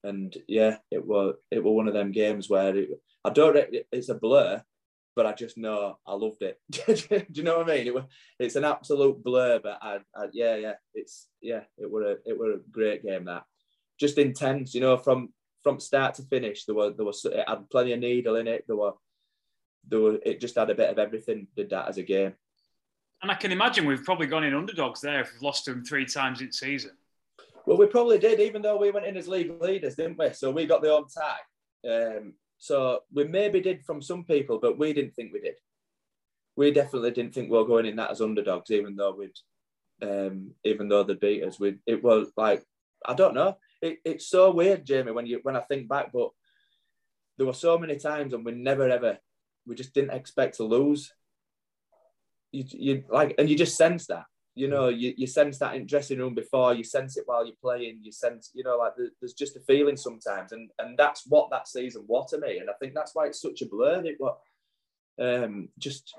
and 0.03 0.35
yeah, 0.47 0.77
it 0.91 1.05
was 1.05 1.35
it 1.51 1.63
was 1.63 1.73
one 1.73 1.87
of 1.87 1.93
them 1.93 2.11
games 2.11 2.49
where 2.49 2.75
it, 2.75 2.89
I 3.25 3.29
don't. 3.31 3.57
It's 3.91 4.09
a 4.09 4.15
blur, 4.15 4.63
but 5.15 5.25
I 5.25 5.33
just 5.33 5.57
know 5.57 5.97
I 6.07 6.13
loved 6.13 6.41
it. 6.41 6.59
Do 6.71 7.25
you 7.33 7.43
know 7.43 7.57
what 7.57 7.69
I 7.69 7.75
mean? 7.75 7.87
It 7.87 7.93
was, 7.93 8.05
it's 8.39 8.55
an 8.55 8.63
absolute 8.63 9.21
blur, 9.23 9.59
but 9.61 9.77
I, 9.81 9.99
I, 10.15 10.25
yeah, 10.31 10.55
yeah, 10.55 10.73
it's 10.93 11.27
yeah, 11.41 11.61
it 11.77 11.91
were 11.91 12.11
a 12.11 12.15
it 12.25 12.37
were 12.37 12.53
a 12.53 12.59
great 12.71 13.03
game 13.03 13.25
that, 13.25 13.43
just 13.99 14.17
intense. 14.17 14.73
You 14.73 14.81
know, 14.81 14.97
from 14.97 15.33
from 15.61 15.79
start 15.79 16.15
to 16.15 16.23
finish, 16.23 16.65
there 16.65 16.75
were 16.75 16.91
there 16.91 17.05
was 17.05 17.25
it 17.25 17.43
had 17.47 17.69
plenty 17.69 17.91
of 17.93 17.99
needle 17.99 18.37
in 18.37 18.47
it. 18.47 18.63
There 18.67 18.77
were 18.77 18.93
there 19.87 19.99
were 19.99 20.19
it 20.25 20.39
just 20.39 20.55
had 20.55 20.69
a 20.69 20.75
bit 20.75 20.89
of 20.89 20.99
everything. 20.99 21.47
Did 21.55 21.69
that 21.71 21.89
as 21.89 21.97
a 21.97 22.03
game. 22.03 22.33
And 23.21 23.31
I 23.31 23.35
can 23.35 23.51
imagine 23.51 23.85
we've 23.85 24.03
probably 24.03 24.27
gone 24.27 24.43
in 24.43 24.53
underdogs 24.53 25.01
there 25.01 25.21
if 25.21 25.33
we've 25.33 25.41
lost 25.41 25.65
to 25.65 25.71
them 25.71 25.83
three 25.83 26.05
times 26.05 26.41
in 26.41 26.51
season. 26.51 26.91
Well, 27.65 27.77
we 27.77 27.85
probably 27.85 28.17
did, 28.17 28.39
even 28.39 28.61
though 28.61 28.77
we 28.77 28.91
went 28.91 29.05
in 29.05 29.17
as 29.17 29.27
league 29.27 29.61
leaders, 29.61 29.95
didn't 29.95 30.17
we? 30.17 30.33
So 30.33 30.51
we 30.51 30.65
got 30.65 30.81
the 30.81 30.89
home 30.89 31.07
tie. 31.13 31.89
Um, 31.89 32.33
so 32.57 33.01
we 33.13 33.25
maybe 33.25 33.61
did 33.61 33.85
from 33.85 34.01
some 34.01 34.23
people, 34.23 34.59
but 34.59 34.79
we 34.79 34.93
didn't 34.93 35.15
think 35.15 35.33
we 35.33 35.41
did. 35.41 35.55
We 36.55 36.71
definitely 36.71 37.11
didn't 37.11 37.33
think 37.33 37.49
we 37.49 37.57
were 37.57 37.65
going 37.65 37.85
in 37.85 37.97
that 37.97 38.11
as 38.11 38.21
underdogs, 38.21 38.71
even 38.71 38.95
though 38.95 39.15
we'd, 39.15 39.37
um, 40.01 40.51
even 40.63 40.89
though 40.89 41.03
they 41.03 41.13
beat 41.13 41.43
us. 41.43 41.59
We 41.59 41.77
it 41.85 42.03
was 42.03 42.31
like 42.35 42.63
I 43.05 43.13
don't 43.13 43.33
know. 43.33 43.57
It, 43.81 43.99
it's 44.03 44.27
so 44.27 44.51
weird, 44.51 44.85
Jamie, 44.85 45.11
when 45.11 45.25
you 45.25 45.39
when 45.43 45.55
I 45.55 45.61
think 45.61 45.87
back, 45.87 46.11
but 46.11 46.31
there 47.37 47.47
were 47.47 47.53
so 47.53 47.77
many 47.77 47.95
times 47.95 48.33
and 48.33 48.43
we 48.43 48.51
never 48.51 48.89
ever 48.89 49.17
we 49.65 49.75
just 49.75 49.93
didn't 49.93 50.11
expect 50.11 50.57
to 50.57 50.63
lose 50.63 51.13
you, 52.51 52.63
you 52.69 53.03
like, 53.09 53.35
and 53.37 53.49
you 53.49 53.55
just 53.55 53.77
sense 53.77 54.07
that. 54.07 54.25
You 54.55 54.67
know, 54.67 54.89
you, 54.89 55.13
you 55.15 55.25
sense 55.27 55.57
that 55.59 55.75
in 55.75 55.85
dressing 55.85 56.19
room 56.19 56.35
before. 56.35 56.73
You 56.73 56.83
sense 56.83 57.15
it 57.15 57.23
while 57.27 57.45
you're 57.45 57.55
playing. 57.61 57.99
You 58.01 58.11
sense, 58.11 58.51
you 58.53 58.63
know, 58.63 58.77
like 58.77 58.93
there's 59.21 59.33
just 59.33 59.55
a 59.55 59.61
feeling 59.61 59.95
sometimes, 59.95 60.51
and 60.51 60.69
and 60.79 60.97
that's 60.97 61.23
what 61.27 61.49
that 61.51 61.67
season 61.67 62.03
was 62.07 62.29
to 62.31 62.39
me. 62.39 62.57
And 62.57 62.69
I 62.69 62.73
think 62.79 62.93
that's 62.93 63.15
why 63.15 63.27
it's 63.27 63.41
such 63.41 63.61
a 63.61 63.67
blur. 63.67 64.03
It 64.03 64.17
was 64.19 64.37
um, 65.21 65.69
just 65.77 66.13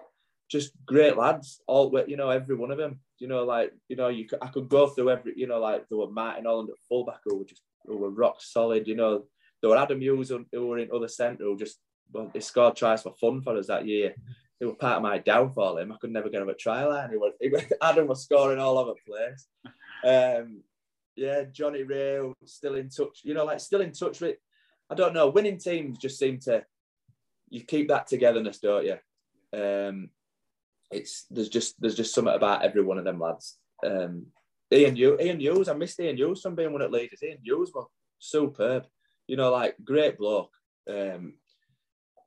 just 0.51 0.73
great 0.87 1.17
lads, 1.17 1.61
all 1.67 1.93
you 2.07 2.17
know, 2.17 2.31
every 2.31 2.57
one 2.57 2.71
of 2.71 2.79
them. 2.79 3.01
You 3.19 3.29
know, 3.29 3.45
like 3.45 3.73
you 3.89 3.97
know, 3.97 4.09
you 4.09 4.27
could, 4.27 4.39
I 4.41 4.47
could 4.47 4.69
go 4.69 4.87
through 4.87 5.11
every, 5.11 5.35
you 5.37 5.47
know, 5.47 5.61
like 5.61 5.87
there 5.89 5.99
were 5.99 6.11
Martin 6.11 6.47
Holland 6.47 6.71
at 6.71 6.79
fullback 6.89 7.21
who 7.25 7.39
were 7.39 7.45
just 7.45 7.63
who 7.85 7.99
were 7.99 8.11
rock 8.11 8.37
solid. 8.41 8.89
You 8.89 8.97
know, 8.97 9.25
there 9.61 9.69
were 9.69 9.77
Adam 9.77 10.01
Hughes 10.01 10.31
who 10.31 10.67
were 10.67 10.79
in 10.79 10.91
other 10.95 11.09
centre 11.09 11.45
who 11.45 11.59
just 11.59 11.79
well, 12.13 12.31
they 12.33 12.41
scored 12.41 12.77
tries 12.77 13.03
for 13.03 13.13
fun 13.21 13.43
for 13.43 13.57
us 13.59 13.67
that 13.67 13.87
year 13.87 14.15
it 14.61 14.67
was 14.67 14.77
part 14.79 14.97
of 14.97 15.03
my 15.03 15.19
downfall. 15.19 15.79
Him, 15.79 15.93
I 15.93 15.97
could 15.97 16.13
never 16.13 16.29
get 16.29 16.43
him 16.43 16.49
a 16.49 16.55
trial 16.55 16.91
line. 16.91 17.11
He 17.11 17.17
was, 17.17 17.33
he, 17.41 17.51
Adam 17.83 18.07
was 18.07 18.23
scoring 18.23 18.59
all 18.59 18.79
over 18.79 18.93
the 18.93 19.13
place. 19.13 19.47
Um, 20.05 20.63
yeah, 21.17 21.45
Johnny 21.51 21.83
Wray 21.83 22.21
still 22.45 22.75
in 22.75 22.91
touch. 22.91 23.21
You 23.23 23.35
know, 23.35 23.45
like 23.45 23.61
still 23.61 23.81
in 23.81 23.93
touch 23.93 24.21
with. 24.21 24.37
I 24.91 24.95
don't 24.95 25.15
know. 25.15 25.29
Winning 25.29 25.59
teams 25.59 25.99
just 25.99 26.19
seem 26.19 26.41
to 26.41 26.65
you 27.49 27.63
keep 27.65 27.89
that 27.89 28.07
togetherness, 28.07 28.59
don't 28.59 28.87
you? 28.87 28.97
Um, 29.59 30.11
it's 30.91 31.27
there's 31.31 31.49
just 31.49 31.81
there's 31.81 31.97
just 31.97 32.15
something 32.15 32.35
about 32.35 32.63
every 32.63 32.83
one 32.83 32.99
of 32.99 33.05
them 33.05 33.21
lads. 33.21 33.59
Um, 33.85 34.27
Ian 34.73 34.97
Hughes, 34.97 35.21
Ian 35.21 35.41
Hughes, 35.41 35.69
I 35.69 35.75
missed 35.75 36.01
Ian 36.01 36.17
Hughes 36.17 36.43
from 36.43 36.55
being 36.55 36.73
one 36.73 36.83
at 36.83 36.93
leaders. 36.93 37.23
Ian 37.23 37.39
Hughes 37.43 37.73
was 37.75 37.87
superb. 38.19 38.87
You 39.27 39.37
know, 39.37 39.51
like 39.51 39.77
great 39.85 40.19
bloke. 40.19 40.53
Um, 40.89 41.35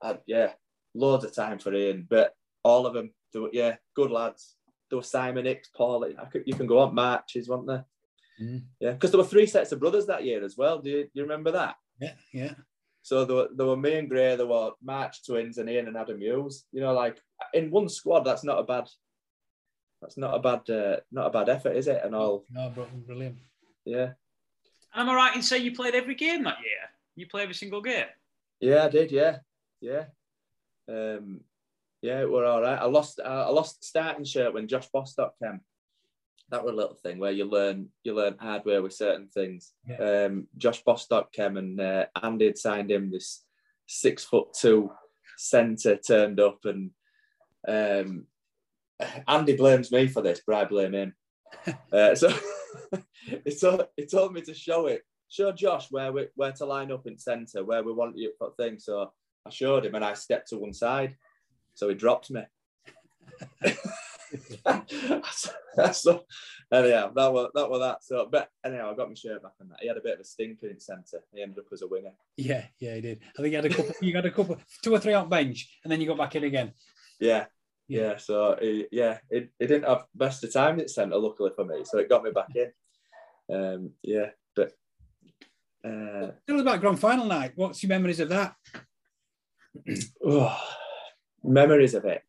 I, 0.02 0.18
yeah, 0.26 0.54
loads 0.94 1.26
of 1.26 1.34
time 1.34 1.60
for 1.60 1.74
Ian, 1.74 2.08
but 2.10 2.36
all 2.64 2.86
of 2.86 2.94
them, 2.94 3.12
do 3.32 3.50
yeah, 3.52 3.76
good 3.96 4.12
lads. 4.12 4.56
There 4.90 4.98
was 4.98 5.10
Simon 5.10 5.46
Hicks, 5.46 5.70
Paul. 5.76 6.06
I 6.06 6.26
could, 6.26 6.44
you 6.46 6.54
can 6.54 6.68
go 6.68 6.80
on 6.80 6.94
matches, 6.94 7.50
weren't 7.50 7.68
there? 7.68 7.86
Mm. 8.42 8.64
Yeah, 8.80 8.92
because 8.92 9.12
there 9.12 9.20
were 9.20 9.26
three 9.26 9.46
sets 9.46 9.72
of 9.72 9.80
brothers 9.80 10.06
that 10.06 10.24
year 10.24 10.44
as 10.44 10.58
well. 10.58 10.80
Do 10.80 10.90
you, 10.90 11.04
do 11.04 11.10
you 11.14 11.24
remember 11.24 11.52
that? 11.52 11.76
Yeah, 12.00 12.14
yeah. 12.32 12.54
So 13.02 13.26
there 13.26 13.36
were, 13.36 13.50
there 13.56 13.66
were 13.68 13.78
me 13.78 13.96
and 13.96 14.10
Gray, 14.10 14.36
there 14.36 14.48
were 14.48 14.72
March 14.82 15.26
twins 15.26 15.58
and 15.58 15.70
Ian 15.70 15.88
and 15.88 15.98
Adam 15.98 16.22
Hughes. 16.22 16.66
You 16.72 16.82
know, 16.82 16.94
like 16.94 17.20
in 17.54 17.70
one 17.70 17.90
squad, 17.90 18.22
that's 18.22 18.44
not 18.44 18.60
a 18.60 18.64
bad, 18.64 18.88
that's 20.02 20.18
not 20.18 20.36
a 20.36 20.40
bad, 20.40 20.70
uh, 20.70 20.98
not 21.12 21.28
a 21.28 21.30
bad 21.30 21.50
effort, 21.50 21.76
is 21.76 21.88
it? 21.88 22.02
And 22.04 22.16
all. 22.16 22.46
No, 22.50 22.72
brilliant. 23.06 23.38
Yeah. 23.86 24.12
And 24.94 25.02
am 25.02 25.10
I 25.10 25.16
right 25.16 25.36
in 25.36 25.42
saying 25.42 25.66
you 25.66 25.76
played 25.76 25.96
every 25.96 26.16
game 26.16 26.44
that 26.44 26.60
year? 26.60 26.90
You 27.16 27.28
play 27.28 27.44
every 27.44 27.56
single 27.56 27.82
game. 27.82 28.06
Yeah, 28.60 28.86
I 28.86 28.90
did. 28.90 29.12
Yeah, 29.12 29.38
yeah. 29.82 30.06
Um, 30.90 31.42
yeah, 32.02 32.26
we're 32.26 32.46
all 32.46 32.62
right. 32.62 32.80
I 32.80 32.86
lost 32.86 33.20
uh, 33.24 33.46
I 33.48 33.50
lost 33.50 33.80
the 33.80 33.86
starting 33.88 34.26
shirt 34.26 34.54
when 34.54 34.68
Josh 34.68 34.88
Bostock 34.88 35.36
came. 35.42 35.62
That 36.50 36.64
was 36.64 36.74
a 36.74 36.76
little 36.76 36.96
thing 36.96 37.18
where 37.18 37.32
you 37.32 37.46
learn 37.46 37.88
you 38.04 38.14
learn 38.14 38.36
hardware 38.40 38.82
with 38.82 38.94
certain 38.94 39.28
things. 39.28 39.74
Yeah. 39.88 40.26
Um, 40.26 40.48
Josh 40.58 40.84
Bostock 40.84 41.32
came 41.32 41.58
and 41.58 41.80
uh, 41.80 42.06
Andy 42.22 42.48
had 42.48 42.58
signed 42.58 42.92
him 42.92 43.10
this 43.10 43.46
six 43.88 44.24
foot 44.24 44.48
two 44.60 44.92
centre 45.38 45.98
turned 45.98 46.40
up 46.40 46.60
and 46.66 46.92
um, 47.68 48.28
Andy 49.28 49.56
blames 49.56 49.92
me 49.92 50.08
for 50.08 50.22
this, 50.22 50.42
but 50.46 50.56
I 50.56 50.66
blame 50.66 50.94
him. 50.94 51.16
uh, 51.94 52.16
so 52.16 52.30
he 53.46 53.56
told, 53.56 53.88
he 53.96 54.06
told 54.06 54.34
me 54.34 54.42
to 54.42 54.54
show 54.54 54.88
it, 54.88 55.04
show 55.30 55.52
Josh 55.52 55.88
where 55.92 56.12
we, 56.12 56.28
where 56.36 56.52
to 56.54 56.66
line 56.66 56.92
up 56.92 57.08
in 57.08 57.18
centre, 57.18 57.64
where 57.64 57.84
we 57.84 57.94
want 57.94 58.18
you 58.18 58.34
for 58.38 58.54
things. 58.58 58.86
So 58.86 59.12
I 59.46 59.50
showed 59.50 59.86
him 59.86 59.96
and 59.96 60.06
I 60.06 60.14
stepped 60.14 60.50
to 60.50 60.58
one 60.58 60.74
side. 60.74 61.16
So 61.74 61.90
he 61.90 61.96
dropped 61.96 62.32
me. 62.32 62.44
so 65.92 66.24
anyhow, 66.72 67.12
that 67.14 67.34
was 67.34 67.50
that 67.54 67.70
was 67.70 67.80
that. 67.82 68.04
So 68.04 68.28
but 68.32 68.50
anyhow, 68.66 68.92
I 68.92 68.96
got 68.96 69.10
my 69.10 69.16
shirt 69.16 69.42
back 69.44 69.54
on 69.60 69.70
that. 69.70 69.80
He 69.82 69.88
had 69.88 69.98
a 69.98 70.02
bit 70.02 70.14
of 70.16 70.20
a 70.22 70.24
stinker 70.24 70.68
in 70.68 70.80
centre. 70.80 71.24
He 71.34 71.42
ended 71.42 71.60
up 71.60 71.66
as 71.74 71.82
a 71.82 71.88
winger. 71.88 72.12
Yeah, 72.38 72.66
yeah, 72.80 72.96
he 72.96 73.02
did. 73.02 73.22
I 73.38 73.42
think 73.42 73.48
he 73.50 73.56
had 73.56 73.66
a 73.66 73.70
couple 73.70 73.94
you 74.02 74.14
got 74.14 74.26
a 74.26 74.32
couple 74.32 74.58
two 74.84 74.94
or 74.94 75.00
three 75.00 75.14
on 75.14 75.30
bench 75.30 75.80
and 75.84 75.92
then 75.92 76.00
you 76.00 76.08
got 76.08 76.18
back 76.18 76.36
in 76.36 76.44
again. 76.44 76.72
Yeah. 77.20 77.46
Yeah, 77.88 78.02
yeah 78.02 78.18
so 78.18 78.58
he, 78.62 78.88
yeah, 78.92 79.18
it, 79.30 79.50
it 79.60 79.68
didn't 79.68 79.90
have 79.90 80.06
best 80.16 80.44
of 80.44 80.54
time 80.54 80.80
at 80.80 80.90
centre, 80.90 81.18
luckily 81.18 81.52
for 81.56 81.66
me. 81.66 81.84
So 81.84 81.98
it 81.98 82.08
got 82.10 82.24
me 82.24 82.32
back 82.32 82.56
in. 82.56 82.72
Um, 83.54 83.92
yeah, 84.02 84.30
but 84.56 84.72
uh, 85.84 86.32
tell 86.48 86.56
us 86.56 86.62
about 86.62 86.80
grand 86.80 87.00
final 87.00 87.26
night. 87.26 87.52
What's 87.56 87.84
your 87.84 87.90
memories 87.90 88.22
of 88.22 88.30
that? 88.30 88.56
Oh, 90.26 90.60
memories 91.44 91.94
of 91.94 92.06
it. 92.06 92.22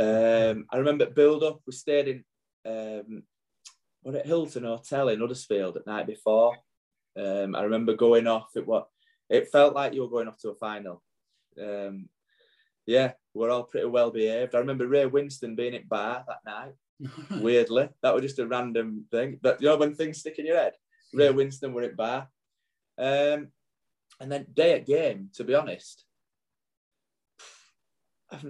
Um, 0.00 0.66
I 0.70 0.76
remember 0.78 1.06
build 1.06 1.42
up. 1.42 1.60
We 1.66 1.72
stayed 1.72 2.08
in 2.08 2.24
um, 2.66 3.22
what 4.02 4.14
at 4.14 4.26
Hilton 4.26 4.64
Hotel 4.64 5.08
in 5.08 5.20
Huddersfield 5.20 5.76
at 5.76 5.86
night 5.86 6.06
before. 6.06 6.56
Um, 7.18 7.54
I 7.54 7.62
remember 7.62 7.94
going 7.94 8.26
off. 8.26 8.50
It 8.56 8.66
what 8.66 8.88
it 9.28 9.48
felt 9.48 9.74
like 9.74 9.94
you 9.94 10.02
were 10.02 10.10
going 10.10 10.28
off 10.28 10.38
to 10.38 10.50
a 10.50 10.54
final. 10.54 11.02
Um, 11.60 12.08
yeah, 12.86 13.12
we're 13.34 13.50
all 13.50 13.64
pretty 13.64 13.86
well 13.86 14.10
behaved. 14.10 14.54
I 14.54 14.58
remember 14.58 14.86
Ray 14.86 15.04
Winstone 15.04 15.56
being 15.56 15.74
at 15.74 15.88
bar 15.88 16.24
that 16.26 16.44
night. 16.46 16.74
Weirdly, 17.42 17.88
that 18.02 18.14
was 18.14 18.22
just 18.22 18.38
a 18.38 18.46
random 18.46 19.04
thing. 19.10 19.38
But 19.42 19.60
you 19.60 19.68
know 19.68 19.76
when 19.76 19.94
things 19.94 20.18
stick 20.18 20.38
in 20.38 20.46
your 20.46 20.56
head, 20.56 20.74
Ray 21.12 21.28
Winstone 21.28 21.72
were 21.72 21.82
at 21.82 21.96
bar. 21.96 22.28
Um, 22.96 23.48
and 24.20 24.32
then 24.32 24.46
day 24.52 24.72
at 24.74 24.86
game, 24.86 25.30
to 25.34 25.44
be 25.44 25.54
honest, 25.54 26.04
I've, 28.30 28.44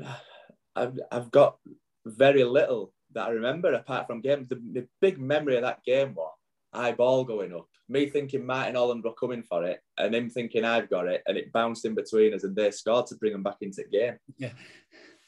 I've, 0.76 0.98
I've 1.10 1.30
got 1.30 1.58
very 2.06 2.44
little 2.44 2.92
that 3.14 3.26
I 3.28 3.30
remember 3.30 3.72
apart 3.72 4.06
from 4.06 4.20
games. 4.20 4.48
The, 4.48 4.56
the 4.72 4.88
big 5.00 5.18
memory 5.18 5.56
of 5.56 5.62
that 5.62 5.84
game 5.84 6.14
was 6.14 6.32
eyeball 6.72 7.24
going 7.24 7.54
up. 7.54 7.66
Me 7.88 8.08
thinking 8.08 8.44
Martin 8.44 8.74
Holland 8.74 9.02
were 9.02 9.14
coming 9.14 9.42
for 9.42 9.64
it, 9.64 9.80
and 9.96 10.14
him 10.14 10.28
thinking 10.28 10.64
I've 10.64 10.90
got 10.90 11.06
it, 11.06 11.22
and 11.26 11.38
it 11.38 11.52
bounced 11.52 11.84
in 11.86 11.94
between 11.94 12.34
us, 12.34 12.44
and 12.44 12.54
they 12.54 12.70
scored 12.70 13.06
to 13.06 13.16
bring 13.16 13.32
them 13.32 13.42
back 13.42 13.56
into 13.62 13.82
the 13.82 13.98
game. 13.98 14.18
Yeah. 14.36 14.52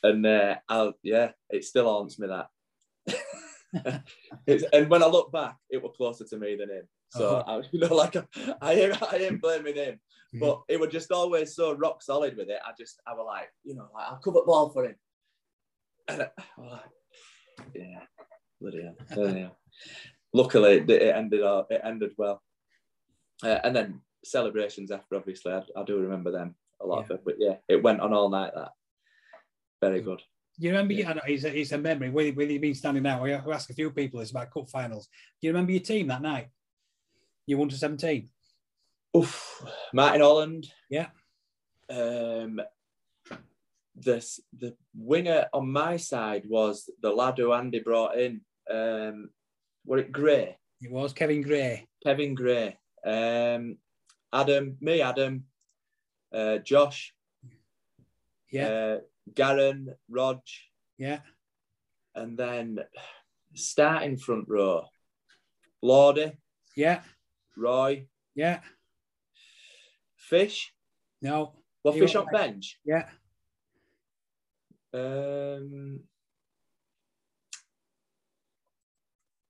And 0.03 0.25
uh, 0.27 0.57
I'll 0.69 0.95
yeah, 1.03 1.33
it 1.51 1.65
still 1.65 1.87
haunts 1.87 2.19
me 2.19 2.29
that. 2.29 2.49
It's- 4.47 4.69
and 4.73 4.91
when 4.91 5.03
I 5.03 5.07
look 5.07 5.31
back, 5.31 5.57
it 5.71 5.81
was 5.83 5.95
closer 5.97 6.25
to 6.25 6.37
me 6.37 6.57
than 6.57 6.71
him. 6.71 6.89
So 7.11 7.37
Uh-huh. 7.37 7.61
I, 7.61 7.63
you 7.73 7.81
know, 7.81 7.95
like 7.95 8.17
I 8.63 8.73
ain't, 8.75 9.03
I 9.03 9.17
ain't 9.17 9.41
blaming 9.43 9.75
him, 9.75 10.01
Mhm. 10.35 10.41
but 10.41 10.63
it 10.69 10.79
was 10.79 10.91
just 10.91 11.11
always 11.11 11.55
so 11.55 11.73
rock 11.75 12.03
solid 12.03 12.37
with 12.37 12.49
it. 12.49 12.61
I 12.65 12.71
just 12.79 13.01
I 13.07 13.15
was 13.15 13.27
like, 13.27 13.49
you 13.65 13.75
know, 13.75 13.89
like 13.95 14.07
I'll 14.09 14.19
cover 14.19 14.41
ball 14.47 14.71
for 14.71 14.85
him, 14.85 14.97
and 16.09 16.23
I, 16.23 16.31
I 16.39 16.61
was 16.61 16.73
like, 16.73 17.67
yeah, 17.75 18.01
bloody 18.61 18.83
hell, 18.85 18.95
bloody 19.15 19.41
hell. 19.41 19.59
Luckily, 20.33 20.75
it 20.79 20.91
it 20.91 21.15
ended 21.17 21.43
all- 21.43 21.67
it 21.69 21.81
ended 21.83 22.13
well, 22.17 22.43
uh, 23.43 23.59
and 23.65 23.75
then 23.75 24.01
celebrations 24.25 24.91
after. 24.93 25.17
Obviously, 25.17 25.53
I, 25.53 25.63
I 25.77 25.83
do 25.83 25.99
remember 25.99 26.31
them 26.31 26.55
a 26.81 26.87
lot 26.87 27.05
of 27.05 27.11
it, 27.11 27.23
but 27.25 27.35
yeah, 27.39 27.57
it 27.69 27.83
went 27.83 28.01
on 28.01 28.13
all 28.15 28.31
night. 28.31 28.53
That 28.55 28.71
very 29.81 30.01
good. 30.01 30.23
You 30.59 30.71
remember? 30.71 30.95
I 30.95 31.15
know 31.15 31.23
it's 31.27 31.45
a, 31.45 31.59
it's 31.59 31.73
a 31.73 31.79
memory. 31.79 32.11
When 32.11 32.27
you've 32.51 32.61
been 32.61 32.75
standing 32.75 33.07
out, 33.07 33.23
we 33.23 33.33
ask 33.33 33.71
a 33.71 33.75
few 33.75 33.91
people 33.91 34.21
this 34.21 34.31
about 34.31 34.53
cup 34.53 34.69
finals. 34.69 35.09
Do 35.41 35.47
you 35.49 35.53
remember 35.53 35.73
your 35.73 35.81
team 35.83 36.07
that 36.09 36.23
night? 36.23 36.49
You 37.51 37.59
won 37.59 37.69
to 37.71 37.77
seventeen. 37.77 38.29
Oof, 39.17 39.67
Martin 39.93 40.21
Holland. 40.21 40.69
Yeah. 40.89 41.09
Um, 41.91 42.61
the 43.97 44.25
the 44.57 44.77
winger 44.95 45.47
on 45.53 45.73
my 45.73 45.97
side 45.97 46.45
was 46.49 46.89
the 47.03 47.11
lad 47.11 47.39
who 47.39 47.53
Andy 47.53 47.81
brought 47.81 48.17
in. 48.17 48.43
Um, 48.71 49.31
it 49.89 50.13
Gray, 50.13 50.59
It 50.81 50.93
was 50.93 51.13
Kevin 51.13 51.43
Gray. 51.43 51.89
Kevin 52.05 52.37
Gray. 52.37 52.79
Um, 53.05 53.79
Adam, 54.33 54.77
me, 54.81 55.03
Adam, 55.03 55.47
uh, 56.33 56.59
Josh, 56.59 57.13
Yeah, 58.53 58.69
uh, 58.69 58.99
Garen, 59.35 59.93
Rog, 60.09 60.43
yeah, 60.99 61.19
and 62.15 62.39
then 62.39 62.79
starting 63.55 64.19
front 64.19 64.45
row, 64.47 64.87
Lordy, 65.83 66.39
yeah, 66.77 67.03
Roy, 67.57 68.07
yeah. 68.35 68.61
Fish. 70.17 70.73
No, 71.23 71.55
Well, 71.85 71.95
You 71.95 72.03
Fish 72.07 72.15
on 72.17 72.27
bench. 72.33 72.79
yeah. 72.85 73.09
Um, 74.93 76.01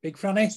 Big 0.02 0.16
Franny. 0.16 0.50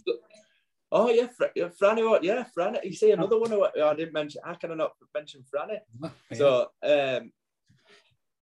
Oh 0.92 1.10
yeah, 1.10 1.28
Fr- 1.28 1.46
yeah, 1.56 1.70
Franny. 1.70 2.08
what- 2.08 2.24
Yeah, 2.24 2.46
Franny. 2.58 2.84
You 2.84 2.94
see 2.94 3.12
another 3.12 3.40
one 3.40 3.52
I 3.54 3.94
didn't 3.96 4.14
mention. 4.14 4.42
How 4.44 4.54
can 4.56 4.72
I 4.72 4.76
not 4.76 4.92
mention 5.14 5.44
Franny? 5.44 5.80
Yeah. 6.02 6.38
So, 6.38 6.68
um, 6.84 7.32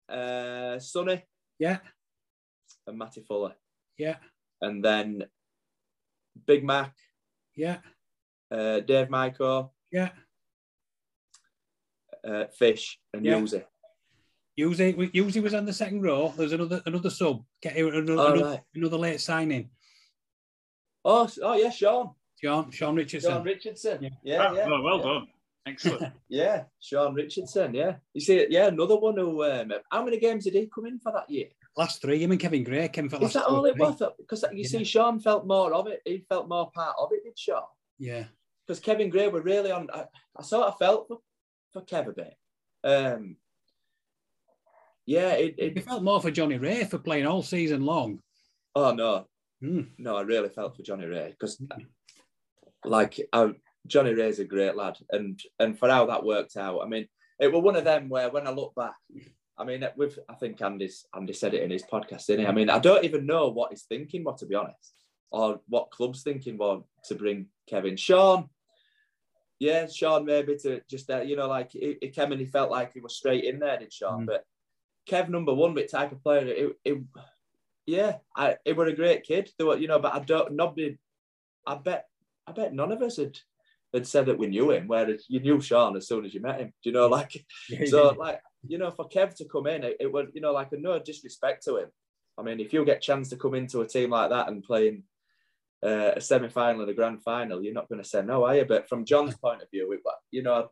uh, 0.10 0.80
Sonny 0.80 1.24
yeah, 1.60 1.80
and 2.88 2.98
Matty 2.98 3.22
Fuller, 3.22 3.56
yeah, 3.98 4.18
and 4.62 4.84
then 4.84 5.24
Big 6.46 6.64
Mac, 6.64 6.94
yeah, 7.56 7.80
uh, 8.52 8.80
Dave 8.82 9.10
Michael, 9.10 9.74
yeah. 9.92 10.10
uh, 12.28 12.46
Fish, 12.48 13.00
and 13.14 13.26
Yeah. 13.26 13.40
Yuzi. 13.40 13.64
Usually, 14.58 15.10
usually 15.14 15.42
was 15.42 15.54
on 15.54 15.66
the 15.66 15.74
second 15.74 16.02
row. 16.02 16.34
There's 16.36 16.52
another 16.52 16.82
another 16.86 17.10
sub. 17.10 17.44
Get 17.62 17.78
another, 17.78 18.14
Oh, 18.20 18.34
another, 18.34 18.44
right. 18.46 18.60
another 18.76 18.98
late 18.98 19.22
signing. 19.22 19.70
Oh, 21.06 21.24
s- 21.24 21.40
oh 21.42 21.54
yeah, 21.56 21.70
Sean, 21.72 22.12
Sean 22.40 22.70
Sean 22.70 22.96
Richardson. 22.96 23.32
Sean 23.32 23.44
Richardson. 23.44 24.04
Yeah. 24.04 24.10
Yeah, 24.24 24.48
Oh, 24.50 24.56
yeah, 24.56 24.68
well, 24.68 24.84
well 24.84 24.98
yeah. 24.98 25.04
done. 25.04 25.28
Excellent. 25.66 26.14
Yeah, 26.30 26.64
Sean 26.80 27.14
Richardson. 27.14 27.74
Yeah, 27.74 27.96
you 28.14 28.22
see, 28.22 28.46
yeah, 28.50 28.68
another 28.68 28.98
one 28.98 29.16
who. 29.18 29.44
Um, 29.46 29.72
how 29.92 30.04
many 30.04 30.20
games 30.20 30.44
did 30.44 30.54
he 30.54 30.68
come 30.74 30.86
in 30.86 31.00
for 31.00 31.12
that 31.14 31.30
year? 31.30 31.48
last 31.78 32.02
three. 32.02 32.20
Him 32.22 32.32
and 32.32 32.40
Kevin 32.40 32.66
Gray 32.66 32.90
came 32.90 33.08
for 33.08 33.16
Is 33.16 33.22
last 33.22 33.34
that 33.34 33.46
two 33.48 33.54
or 33.54 33.58
all 33.60 33.66
it 33.66 33.78
was? 33.78 34.02
Because 34.18 34.44
you 34.52 34.64
Yeah. 34.64 34.68
see, 34.68 34.84
Sean 34.84 35.20
felt 35.22 35.48
more 35.48 35.74
of 35.74 35.88
it. 35.88 36.02
He 36.04 36.26
felt 36.28 36.50
more 36.50 36.70
part 36.72 36.96
of 37.00 37.10
it, 37.14 37.24
did 37.24 37.40
Sean? 37.40 37.64
Yeah, 37.98 38.26
because 38.72 38.80
Kevin 38.82 39.10
Gray 39.10 39.28
were 39.28 39.42
really 39.42 39.70
on. 39.70 39.90
I, 39.94 40.06
I 40.38 40.44
sort 40.44 40.66
of 40.68 40.78
felt 40.78 41.10
for, 41.10 41.18
for 41.74 41.82
Kev 41.82 42.08
a 42.08 42.14
bit. 42.14 42.34
Um, 42.86 43.36
yeah, 45.06 45.32
it, 45.34 45.56
it 45.58 45.78
it. 45.78 45.84
felt 45.84 46.04
more 46.04 46.22
for 46.22 46.32
Johnny 46.32 46.58
Wray 46.58 46.86
for 46.86 46.98
playing 46.98 47.28
all 47.28 47.44
season 47.44 47.86
long. 47.86 48.22
Oh 48.74 48.94
no, 48.94 49.28
Hmm. 49.60 49.82
no, 49.98 50.16
I 50.16 50.22
really 50.22 50.48
felt 50.48 50.78
for 50.78 50.84
Johnny 50.84 51.06
Wray 51.06 51.36
because, 51.38 51.62
like, 52.86 53.20
I, 53.34 53.52
Johnny 53.88 54.14
Wray's 54.14 54.40
a 54.40 54.46
great 54.46 54.78
lad, 54.78 54.98
and 55.10 55.38
and 55.60 55.78
for 55.78 55.90
how 55.90 56.06
that 56.06 56.24
worked 56.24 56.56
out, 56.56 56.80
I 56.82 56.88
mean, 56.88 57.10
it 57.42 57.52
was 57.52 57.62
one 57.62 57.76
of 57.76 57.84
them 57.84 58.08
where 58.08 58.30
when 58.30 58.48
I 58.48 58.52
look 58.52 58.74
back, 58.74 58.94
I 59.58 59.66
mean, 59.66 59.86
with 59.98 60.18
I 60.30 60.36
think 60.36 60.62
Andy's 60.62 61.06
Andy 61.14 61.34
said 61.34 61.56
it 61.56 61.64
in 61.64 61.72
his 61.72 61.84
podcast, 61.84 62.28
didn't 62.28 62.46
he? 62.46 62.48
I 62.48 62.54
mean, 62.54 62.70
I 62.70 62.80
don't 62.80 63.04
even 63.04 63.26
know 63.26 63.50
what 63.50 63.72
he's 63.72 63.84
thinking, 63.84 64.24
what 64.24 64.38
to 64.38 64.46
be 64.46 64.56
honest, 64.56 64.94
or 65.30 65.60
what 65.68 65.92
club's 65.92 66.24
thinking 66.24 66.58
was 66.58 66.84
to 67.10 67.16
bring 67.16 67.48
Kevin. 67.68 67.98
Sean, 67.98 68.48
yeah, 69.62 69.86
Sean 69.86 70.26
maybe 70.26 70.58
to 70.64 70.82
just 70.90 71.08
uh, 71.12 71.22
you 71.22 71.36
know 71.36 71.48
like 71.48 71.76
it, 71.76 72.00
it 72.02 72.16
came 72.16 72.32
and 72.32 72.42
he 72.42 72.48
felt 72.48 72.72
like 72.72 72.94
he 72.94 73.00
was 73.00 73.16
straight 73.16 73.44
in 73.44 73.60
there, 73.60 73.78
did 73.78 73.94
Sean? 73.94 74.24
Mm. 74.24 74.26
But 74.26 74.46
Kev 75.08 75.30
number 75.30 75.54
one, 75.54 75.76
bit 75.76 75.92
type 75.92 76.12
of 76.12 76.24
player, 76.24 76.48
it, 76.48 76.80
it 76.84 76.98
yeah, 77.86 78.16
I 78.36 78.56
it 78.66 78.76
were 78.76 78.88
a 78.88 78.96
great 78.96 79.22
kid. 79.22 79.52
There 79.60 79.68
were 79.68 79.78
you 79.78 79.88
know, 79.88 80.00
but 80.00 80.16
I 80.16 80.20
don't 80.20 80.54
nobody. 80.54 80.98
I 81.68 81.76
bet 81.76 82.08
I 82.48 82.54
bet 82.54 82.74
none 82.74 82.92
of 82.92 83.04
us 83.04 83.18
had 83.18 83.38
had 83.94 84.08
said 84.08 84.26
that 84.26 84.40
we 84.40 84.48
knew 84.48 84.72
him. 84.72 84.88
Whereas 84.88 85.26
you 85.28 85.40
knew 85.40 85.62
Sean 85.62 85.96
as 85.96 86.08
soon 86.08 86.26
as 86.26 86.34
you 86.34 86.42
met 86.42 86.60
him. 86.60 86.74
Do 86.84 86.90
you 86.90 86.94
know 86.94 87.08
like 87.20 87.46
so 87.86 88.16
like 88.18 88.42
you 88.68 88.80
know 88.80 88.90
for 88.90 89.08
Kev 89.10 89.36
to 89.36 89.46
come 89.46 89.68
in, 89.68 89.84
it, 89.84 89.98
it 90.00 90.12
was 90.12 90.26
you 90.34 90.42
know 90.42 90.54
like 90.54 90.72
a 90.72 90.78
no 90.78 90.98
disrespect 90.98 91.66
to 91.66 91.78
him. 91.78 91.90
I 92.36 92.42
mean, 92.42 92.60
if 92.60 92.74
you 92.74 92.84
get 92.84 93.04
chance 93.04 93.30
to 93.30 93.38
come 93.38 93.54
into 93.54 93.82
a 93.82 93.88
team 93.88 94.10
like 94.10 94.32
that 94.32 94.48
and 94.48 94.64
play 94.64 94.88
in 94.88 95.04
uh, 95.84 96.12
a 96.16 96.22
semi-final 96.22 96.82
and 96.82 96.90
a 96.90 96.94
grand 96.94 97.24
final, 97.24 97.64
you're 97.64 97.74
not 97.74 97.90
going 97.90 98.02
to 98.02 98.08
say 98.08 98.22
no, 98.22 98.46
are 98.46 98.56
you? 98.56 98.66
But 98.66 98.88
from 98.88 99.06
John's 99.06 99.36
point 99.38 99.62
of 99.62 99.70
view, 99.72 99.92
it, 99.94 100.02
you 100.32 100.44
know, 100.44 100.70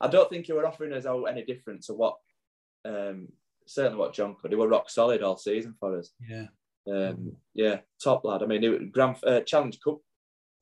I 0.00 0.08
don't 0.08 0.30
think 0.30 0.48
you 0.48 0.54
were 0.54 0.66
offering 0.66 0.92
us 0.92 1.06
any 1.06 1.44
different 1.44 1.82
to 1.84 1.94
what, 1.94 2.16
um, 2.84 3.28
certainly 3.66 3.98
what 3.98 4.14
John 4.14 4.36
could. 4.40 4.50
He 4.50 4.56
were 4.56 4.68
rock 4.68 4.90
solid 4.90 5.22
all 5.22 5.36
season 5.36 5.74
for 5.78 5.98
us. 5.98 6.10
yeah, 6.20 6.46
Um, 6.90 7.36
yeah, 7.54 7.78
top 8.02 8.24
lad. 8.24 8.42
I 8.42 8.46
mean, 8.46 8.62
he 8.62 8.68
was 8.68 8.80
Grand 8.92 9.16
uh, 9.24 9.40
Challenge 9.40 9.78
Cup 9.80 9.98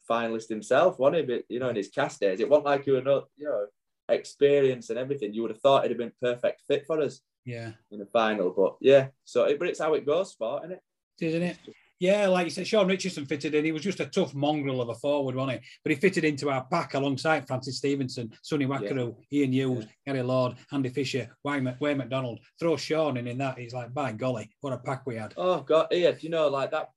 finalist 0.09 0.49
himself, 0.49 0.99
wasn't 0.99 1.17
he? 1.29 1.35
But 1.35 1.45
you 1.49 1.61
know, 1.61 1.69
in 1.69 1.77
his 1.77 1.89
Cas 1.89 2.19
days, 2.19 2.41
it 2.41 2.49
wasn't 2.49 2.67
like 2.67 2.87
you 2.87 2.95
were 2.95 3.03
not, 3.03 3.29
you 3.37 3.47
know, 3.47 3.67
experience 4.09 4.91
and 4.91 4.99
everything. 4.99 5.33
You 5.35 5.43
would 5.43 5.51
have 5.51 5.61
thought 5.61 5.85
it'd 5.85 5.99
have 5.99 5.99
been 5.99 6.13
perfect 6.21 6.63
fit 6.67 6.85
for 6.87 7.01
us 7.01 7.21
yeah, 7.45 7.73
in 7.91 7.99
the 7.99 8.07
final. 8.07 8.51
But 8.51 8.77
yeah, 8.81 9.09
so 9.25 9.45
it, 9.45 9.59
but 9.59 9.69
it's 9.69 9.81
how 9.81 9.95
it 9.95 10.07
goes, 10.07 10.33
sport, 10.33 10.65
isn't 10.65 10.77
it? 10.77 10.83
isn't 11.27 11.43
it? 11.43 11.57
Yeah, 12.03 12.27
like 12.27 12.47
you 12.47 12.51
said, 12.51 12.67
Sean 12.67 12.89
Richardson 12.89 13.27
fitted 13.27 13.55
in. 13.55 13.65
He 13.65 13.71
was 13.71 13.83
just 13.83 14.01
a 14.01 14.07
tough 14.07 14.35
mongrel 14.35 14.83
of 14.83 14.89
a 14.89 14.95
forward, 14.97 15.37
wasn't 15.37 15.61
he? 15.61 15.69
But 15.85 15.91
he 15.91 16.01
fitted 16.01 16.25
into 16.25 16.51
our 16.51 16.65
pack 16.65 16.95
alongside 16.95 17.47
Francis 17.47 17.77
Stevenson, 17.77 18.33
Sonny 18.43 18.67
Whakarau, 18.67 19.15
Ian 19.33 19.53
Hughes, 19.53 19.87
Gary 20.05 20.23
Lord, 20.23 20.57
Andy 20.73 20.89
Fisher, 20.89 21.29
Wayne, 21.45 21.77
Wayne 21.79 21.99
McDonald. 21.99 22.41
Throw 22.59 22.77
Sean 22.77 23.19
in 23.19 23.29
in 23.29 23.39
that. 23.39 23.57
He's 23.57 23.73
like, 23.73 23.95
by 23.95 24.11
golly, 24.11 24.51
what 24.63 24.73
a 24.73 24.79
pack 24.79 25.07
we 25.07 25.15
had. 25.15 25.33
Oh 25.37 25.61
God, 25.61 25.87
yeah, 25.93 26.11
you 26.19 26.29
know, 26.29 26.49
like 26.49 26.73
that. 26.73 26.89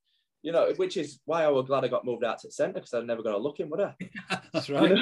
You 0.42 0.52
know, 0.52 0.74
which 0.76 0.98
is 0.98 1.20
why 1.26 1.44
I 1.44 1.50
was 1.50 1.68
glad 1.68 1.86
I 1.86 1.88
got 1.88 2.04
moved 2.04 2.24
out 2.24 2.40
to 2.40 2.52
centre 2.52 2.74
because 2.74 2.96
I'd 2.96 3.06
never 3.06 3.22
got 3.22 3.34
to 3.34 3.38
look 3.38 3.60
in, 3.60 3.70
would 3.70 3.82
I? 3.82 3.94
That's 4.54 4.72
right. 4.72 4.98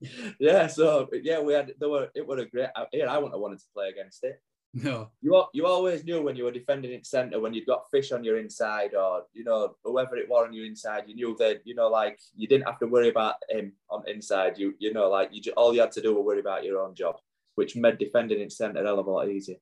yeah, 0.40 0.66
so 0.66 1.08
yeah, 1.22 1.38
we 1.40 1.52
had 1.52 1.72
there 1.78 1.88
were 1.88 2.08
it 2.16 2.26
was 2.26 2.40
a 2.40 2.46
great 2.46 2.70
uh, 2.74 2.86
here. 2.90 3.06
I 3.08 3.14
wouldn't 3.14 3.34
have 3.34 3.40
wanted 3.40 3.60
to 3.60 3.66
play 3.72 3.90
against 3.90 4.24
it. 4.24 4.40
No, 4.82 5.10
You 5.22 5.44
you 5.52 5.66
always 5.66 6.02
knew 6.04 6.20
when 6.20 6.34
you 6.34 6.42
were 6.44 6.50
defending 6.50 6.90
it 6.90 7.06
centre 7.06 7.38
when 7.38 7.54
you'd 7.54 7.66
got 7.66 7.88
fish 7.92 8.10
on 8.10 8.24
your 8.24 8.38
inside 8.38 8.94
or 8.94 9.22
you 9.32 9.44
know 9.44 9.76
whoever 9.84 10.16
it 10.16 10.28
was 10.28 10.48
on 10.48 10.52
your 10.52 10.66
inside, 10.66 11.04
you 11.06 11.14
knew 11.14 11.36
that 11.38 11.60
you 11.64 11.76
know 11.76 11.88
like 11.88 12.18
you 12.34 12.48
didn't 12.48 12.66
have 12.66 12.80
to 12.80 12.86
worry 12.88 13.08
about 13.08 13.36
him 13.48 13.72
on 13.88 14.02
inside. 14.08 14.58
You 14.58 14.74
you 14.80 14.92
know 14.92 15.08
like 15.08 15.28
you 15.32 15.40
ju- 15.40 15.54
all 15.56 15.72
you 15.74 15.80
had 15.80 15.92
to 15.92 16.02
do 16.02 16.14
was 16.14 16.24
worry 16.26 16.40
about 16.40 16.64
your 16.64 16.80
own 16.82 16.94
job, 16.96 17.16
which 17.54 17.76
made 17.76 17.98
defending 17.98 18.40
it 18.40 18.50
centre 18.50 18.82
a 18.82 18.84
hell 18.84 18.98
of 18.98 19.06
a 19.06 19.10
lot 19.10 19.28
easier. 19.28 19.58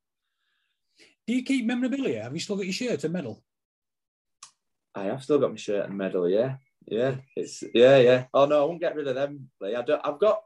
do 1.26 1.34
you 1.34 1.42
keep 1.44 1.66
memorabilia? 1.66 2.22
Have 2.22 2.32
you 2.34 2.40
still 2.40 2.56
got 2.56 2.64
your 2.64 2.72
shirt 2.72 3.04
and 3.04 3.12
medal? 3.12 3.44
I 4.94 5.04
have 5.04 5.22
still 5.22 5.38
got 5.38 5.50
my 5.50 5.56
shirt 5.56 5.88
and 5.88 5.96
medal. 5.98 6.28
Yeah, 6.28 6.56
yeah, 6.86 7.16
it's 7.36 7.62
yeah, 7.74 7.98
yeah. 7.98 8.24
Oh 8.32 8.46
no, 8.46 8.62
I 8.62 8.64
won't 8.64 8.80
get 8.80 8.96
rid 8.96 9.08
of 9.08 9.14
them. 9.14 9.50
Lee. 9.60 9.74
I 9.74 9.82
don't. 9.82 10.00
I've 10.04 10.18
got. 10.18 10.40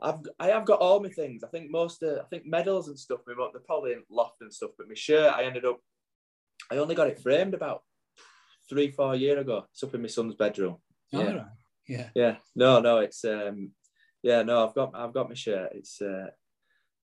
I've 0.00 0.20
I 0.38 0.48
have 0.48 0.64
got 0.64 0.80
all 0.80 1.00
my 1.00 1.08
things. 1.08 1.42
I 1.42 1.48
think 1.48 1.70
most 1.70 2.02
of 2.02 2.18
I 2.18 2.24
think 2.30 2.46
medals 2.46 2.88
and 2.88 2.98
stuff. 2.98 3.20
Mo- 3.26 3.50
they're 3.52 3.60
probably 3.62 3.92
in 3.92 4.02
loft 4.10 4.40
and 4.40 4.52
stuff. 4.52 4.70
But 4.78 4.88
my 4.88 4.94
shirt, 4.94 5.34
I 5.34 5.44
ended 5.44 5.64
up. 5.64 5.80
I 6.70 6.76
only 6.76 6.94
got 6.94 7.08
it 7.08 7.20
framed 7.20 7.54
about 7.54 7.82
three 8.68 8.90
four 8.90 9.16
year 9.16 9.38
ago. 9.38 9.64
It's 9.72 9.82
up 9.82 9.94
in 9.94 10.02
my 10.02 10.08
son's 10.08 10.34
bedroom. 10.34 10.76
Yeah. 11.10 11.32
right. 11.32 11.46
Yeah. 11.88 12.08
Yeah. 12.14 12.36
No, 12.54 12.80
no, 12.80 12.98
it's 12.98 13.24
um. 13.24 13.72
Yeah, 14.22 14.42
no, 14.42 14.66
I've 14.66 14.74
got 14.74 14.92
I've 14.94 15.14
got 15.14 15.28
my 15.28 15.34
shirt. 15.34 15.70
It's 15.74 16.00
uh. 16.02 16.26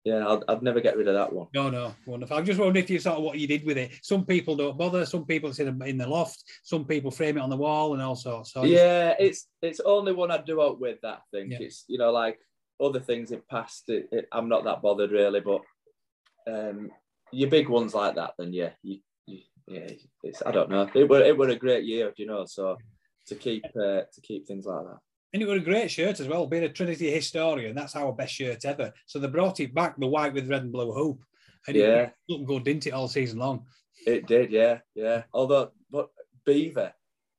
yeah, 0.04 0.28
I'd, 0.28 0.42
I'd 0.48 0.64
never 0.64 0.80
get 0.80 0.96
rid 0.96 1.08
of 1.08 1.16
that 1.16 1.34
one. 1.34 1.48
No, 1.54 1.70
no, 1.70 1.94
wonderful. 2.06 2.38
I'm 2.38 2.46
just 2.46 2.60
wondering 2.60 2.84
if 2.84 2.90
you 2.90 3.00
sort 3.00 3.18
of 3.18 3.24
what 3.24 3.38
you 3.38 3.48
did 3.48 3.66
with 3.66 3.78
it. 3.78 3.92
Some 4.02 4.26
people 4.26 4.56
don't 4.56 4.78
bother. 4.78 5.06
Some 5.06 5.26
people 5.26 5.52
sit 5.54 5.68
in 5.68 5.98
the 5.98 6.08
loft. 6.08 6.44
Some 6.64 6.86
people 6.86 7.12
frame 7.12 7.38
it 7.38 7.42
on 7.42 7.50
the 7.50 7.58
wall 7.58 7.94
and 7.94 8.02
all 8.02 8.16
sorts. 8.16 8.54
So 8.54 8.64
yeah, 8.64 9.16
it's 9.20 9.48
it's 9.62 9.80
only 9.80 10.14
one 10.14 10.32
I 10.32 10.38
do 10.38 10.62
out 10.62 10.80
with 10.80 11.02
that 11.02 11.22
thing. 11.32 11.52
Yeah. 11.52 11.60
It's 11.62 11.86
you 11.88 11.98
know 11.98 12.12
like 12.12 12.40
other 12.82 13.00
things 13.00 13.32
in 13.32 13.42
past. 13.50 13.90
It, 13.90 14.10
it, 14.12 14.28
I'm 14.32 14.50
not 14.50 14.64
that 14.64 14.82
bothered 14.82 15.12
really, 15.12 15.40
but 15.40 15.62
um, 16.48 16.92
your 17.32 17.50
big 17.50 17.70
ones 17.70 17.94
like 17.94 18.16
that, 18.16 18.34
then 18.38 18.54
yeah, 18.54 18.72
you, 18.84 19.00
you, 19.26 19.40
yeah, 19.68 19.88
it's 20.24 20.42
I 20.46 20.52
don't 20.52 20.70
know. 20.70 20.90
It 20.94 21.08
were 21.10 21.22
it 21.22 21.38
were 21.38 21.50
a 21.50 21.56
great 21.56 21.84
year, 21.84 22.14
you 22.18 22.26
know. 22.26 22.46
So 22.46 22.78
to 23.28 23.36
keep 23.36 23.66
uh, 23.76 24.02
to 24.12 24.22
keep 24.22 24.48
things 24.48 24.66
like 24.66 24.86
that. 24.86 25.00
And 25.32 25.44
it 25.44 25.48
was 25.48 25.62
a 25.62 25.66
great 25.66 25.92
shirt 25.92 26.20
as 26.20 26.28
well. 26.28 26.48
Being 26.48 26.64
a 26.64 26.70
Trinity 26.70 27.12
historian, 27.12 27.76
that's 27.76 27.96
our 27.96 28.12
best 28.12 28.34
shirt 28.34 28.66
ever. 28.66 28.92
So 29.06 29.20
they 29.20 29.28
brought 29.28 29.60
it 29.60 29.76
back, 29.76 29.96
the 30.00 30.08
white 30.08 30.34
with 30.34 30.50
red 30.50 30.64
and 30.64 30.72
blue 30.72 30.92
hoop. 30.92 31.24
And 31.68 31.76
Yeah. 31.76 32.02
it 32.02 32.14
looked 32.28 32.48
good, 32.48 32.64
didn't 32.64 32.88
it, 32.88 32.94
all 32.94 33.08
season 33.08 33.38
long? 33.38 33.68
It 34.08 34.26
did, 34.26 34.50
yeah, 34.50 34.80
yeah. 34.96 35.24
Although, 35.32 35.72
but 35.92 36.10
Beaver, 36.46 36.94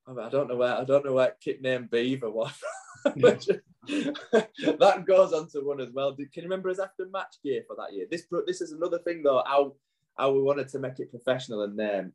I, 0.07 0.29
don't 0.29 0.49
know 0.49 0.57
where 0.57 0.77
I 0.77 0.85
don't 0.85 1.05
know 1.05 1.15
where 1.15 1.35
kit 1.41 1.63
name 1.63 1.89
Beaver 1.91 2.31
was. 2.31 2.53
But 3.05 3.47
that 3.87 5.05
goes 5.07 5.33
on 5.33 5.49
to 5.51 5.61
one 5.61 5.81
as 5.81 5.91
well. 5.93 6.15
Can 6.15 6.29
you 6.35 6.43
remember 6.43 6.69
his 6.69 6.79
after 6.79 7.07
match 7.07 7.37
gear 7.43 7.63
for 7.67 7.77
that 7.77 7.93
year? 7.93 8.07
This 8.11 8.27
this 8.47 8.61
is 8.61 8.73
another 8.73 8.99
thing 8.99 9.23
though. 9.23 9.43
How 9.47 9.75
how 10.17 10.33
we 10.33 10.43
wanted 10.43 10.69
to 10.69 10.79
make 10.79 10.99
it 10.99 11.11
professional 11.11 11.63
and 11.63 11.81
um, 11.81 12.13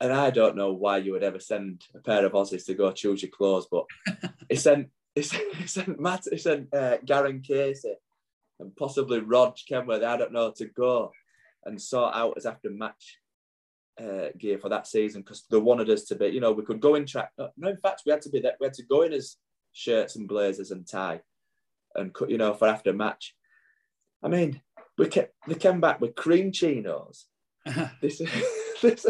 and 0.00 0.12
I 0.12 0.30
don't 0.30 0.56
know 0.56 0.72
why 0.72 0.98
you 0.98 1.12
would 1.12 1.22
ever 1.22 1.40
send 1.40 1.84
a 1.94 2.00
pair 2.00 2.26
of 2.26 2.32
Aussies 2.32 2.66
to 2.66 2.74
go 2.74 2.92
choose 2.92 3.22
your 3.22 3.30
clothes, 3.30 3.66
but 3.70 3.86
he 4.48 4.56
sent 4.56 4.88
he 5.14 5.22
sent, 5.22 5.68
sent 5.68 6.00
Matt 6.00 6.24
sent 6.24 6.72
uh, 6.74 6.98
Garen 7.04 7.40
Casey 7.40 7.94
and 8.60 8.76
possibly 8.76 9.20
Rog 9.20 9.56
Kenworthy. 9.68 10.04
I 10.04 10.16
don't 10.16 10.32
know 10.32 10.52
to 10.56 10.66
go 10.66 11.12
and 11.64 11.80
sort 11.80 12.14
out 12.14 12.34
his 12.34 12.46
after 12.46 12.70
match 12.70 13.18
uh, 14.00 14.28
gear 14.38 14.58
for 14.58 14.68
that 14.68 14.86
season 14.86 15.22
because 15.22 15.44
they 15.50 15.58
wanted 15.58 15.88
us 15.90 16.04
to 16.04 16.14
be, 16.14 16.26
you 16.28 16.40
know, 16.40 16.52
we 16.52 16.64
could 16.64 16.80
go 16.80 16.94
in 16.94 17.06
track. 17.06 17.30
No, 17.38 17.68
in 17.68 17.76
fact, 17.76 18.02
we 18.04 18.12
had 18.12 18.22
to 18.22 18.30
be 18.30 18.40
that. 18.40 18.56
We 18.60 18.66
had 18.66 18.74
to 18.74 18.84
go 18.84 19.02
in 19.02 19.12
as 19.12 19.36
shirts 19.72 20.16
and 20.16 20.28
blazers 20.28 20.70
and 20.70 20.86
tie, 20.86 21.20
and 21.94 22.12
cut, 22.12 22.30
you 22.30 22.38
know, 22.38 22.54
for 22.54 22.68
after 22.68 22.92
match. 22.92 23.34
I 24.22 24.28
mean, 24.28 24.60
we 24.98 25.08
kept 25.08 25.34
they 25.48 25.54
came 25.54 25.80
back 25.80 26.00
with 26.00 26.14
cream 26.14 26.52
chinos. 26.52 27.26
This 28.00 28.20
this 28.82 29.06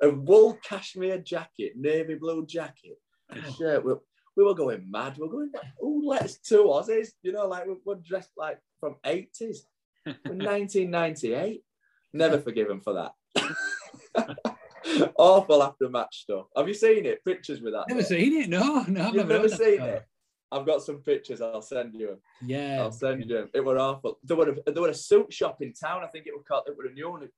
a 0.00 0.10
wool 0.10 0.58
cashmere 0.62 1.18
jacket, 1.18 1.72
navy 1.76 2.14
blue 2.14 2.46
jacket, 2.46 2.98
a 3.30 3.52
shirt. 3.52 3.84
We, 3.84 3.94
we 4.36 4.44
were 4.44 4.54
going 4.54 4.86
mad. 4.90 5.16
We 5.16 5.26
were 5.26 5.32
going, 5.32 5.52
oh, 5.82 6.02
let's 6.04 6.38
two 6.38 6.64
Aussies, 6.64 7.08
you 7.22 7.32
know, 7.32 7.46
like 7.46 7.66
we 7.66 7.74
we're 7.84 7.96
dressed 7.96 8.30
like 8.36 8.58
from 8.80 8.96
80s, 9.04 9.58
1998. 10.04 11.62
Never 12.14 12.40
forgiven 12.40 12.80
for 12.80 13.10
that. 13.34 14.51
Awful 15.18 15.62
after 15.62 15.88
match 15.88 16.22
stuff. 16.22 16.46
Have 16.56 16.68
you 16.68 16.74
seen 16.74 17.06
it? 17.06 17.24
Pictures 17.24 17.60
with 17.60 17.72
that? 17.74 17.88
Never 17.88 18.02
seen 18.02 18.32
it. 18.34 18.48
No, 18.48 18.84
no, 18.88 19.08
I've 19.08 19.14
You've 19.14 19.14
never, 19.14 19.14
never 19.14 19.42
heard 19.42 19.50
that 19.50 19.58
seen 19.58 19.80
it. 19.80 20.06
I've 20.50 20.66
got 20.66 20.82
some 20.82 20.98
pictures. 20.98 21.40
I'll 21.40 21.62
send 21.62 21.94
you 21.94 22.08
them. 22.08 22.18
Yeah. 22.44 22.82
I'll 22.82 22.92
send 22.92 23.20
you 23.20 23.26
them. 23.26 23.50
It 23.54 23.64
were 23.64 23.78
awful. 23.78 24.18
There 24.22 24.36
were 24.36 24.50
a, 24.50 24.72
there 24.72 24.82
were 24.82 24.90
a 24.90 24.94
suit 24.94 25.32
shop 25.32 25.62
in 25.62 25.72
town. 25.72 26.04
I 26.04 26.08
think 26.08 26.26
it 26.26 26.34
was 26.34 26.44
called. 26.46 26.64
It 26.66 26.76
were 26.76 26.86
a 26.86 26.92
new 26.92 27.10
one, 27.10 27.28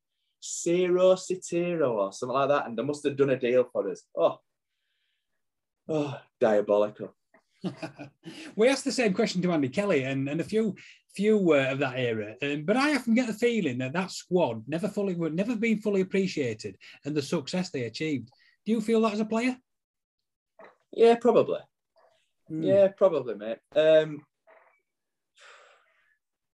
Ciro 0.41 1.15
Citiro 1.15 1.91
or 1.91 2.13
something 2.13 2.35
like 2.35 2.49
that, 2.49 2.67
and 2.67 2.77
they 2.77 2.83
must 2.83 3.05
have 3.05 3.17
done 3.17 3.31
a 3.31 3.39
deal 3.39 3.65
for 3.73 3.89
us. 3.89 4.03
Oh, 4.17 4.41
oh, 5.89 6.21
diabolical. 6.41 7.15
we 8.57 8.69
asked 8.69 8.85
the 8.85 8.93
same 8.93 9.13
question 9.13 9.43
to 9.43 9.53
Andy 9.53 9.69
Kelly 9.69 10.05
and, 10.05 10.29
and 10.29 10.41
a 10.41 10.45
few 10.45 10.75
few 11.15 11.53
uh, 11.53 11.69
of 11.71 11.79
that 11.79 11.97
era, 11.97 12.35
um, 12.43 12.65
but 12.65 12.77
I 12.77 12.97
often 12.97 13.15
get 13.15 13.29
the 13.29 13.33
feeling 13.33 13.79
that 13.79 13.93
that 13.93 14.11
squad 14.11 14.65
never 14.67 14.89
fully 14.89 15.15
would 15.15 15.33
never 15.33 15.55
been 15.55 15.79
fully 15.79 16.01
appreciated 16.01 16.77
and 17.05 17.15
the 17.15 17.23
success 17.23 17.71
they 17.71 17.85
achieved. 17.85 18.31
Do 18.67 18.73
you 18.73 18.81
feel 18.81 19.01
that 19.03 19.13
as 19.13 19.21
a 19.21 19.25
player? 19.25 19.57
Yeah, 20.93 21.15
probably. 21.17 21.61
Mm. 22.51 22.67
Yeah, 22.67 22.89
probably, 22.89 23.35
mate. 23.37 23.59
Um, 23.77 24.25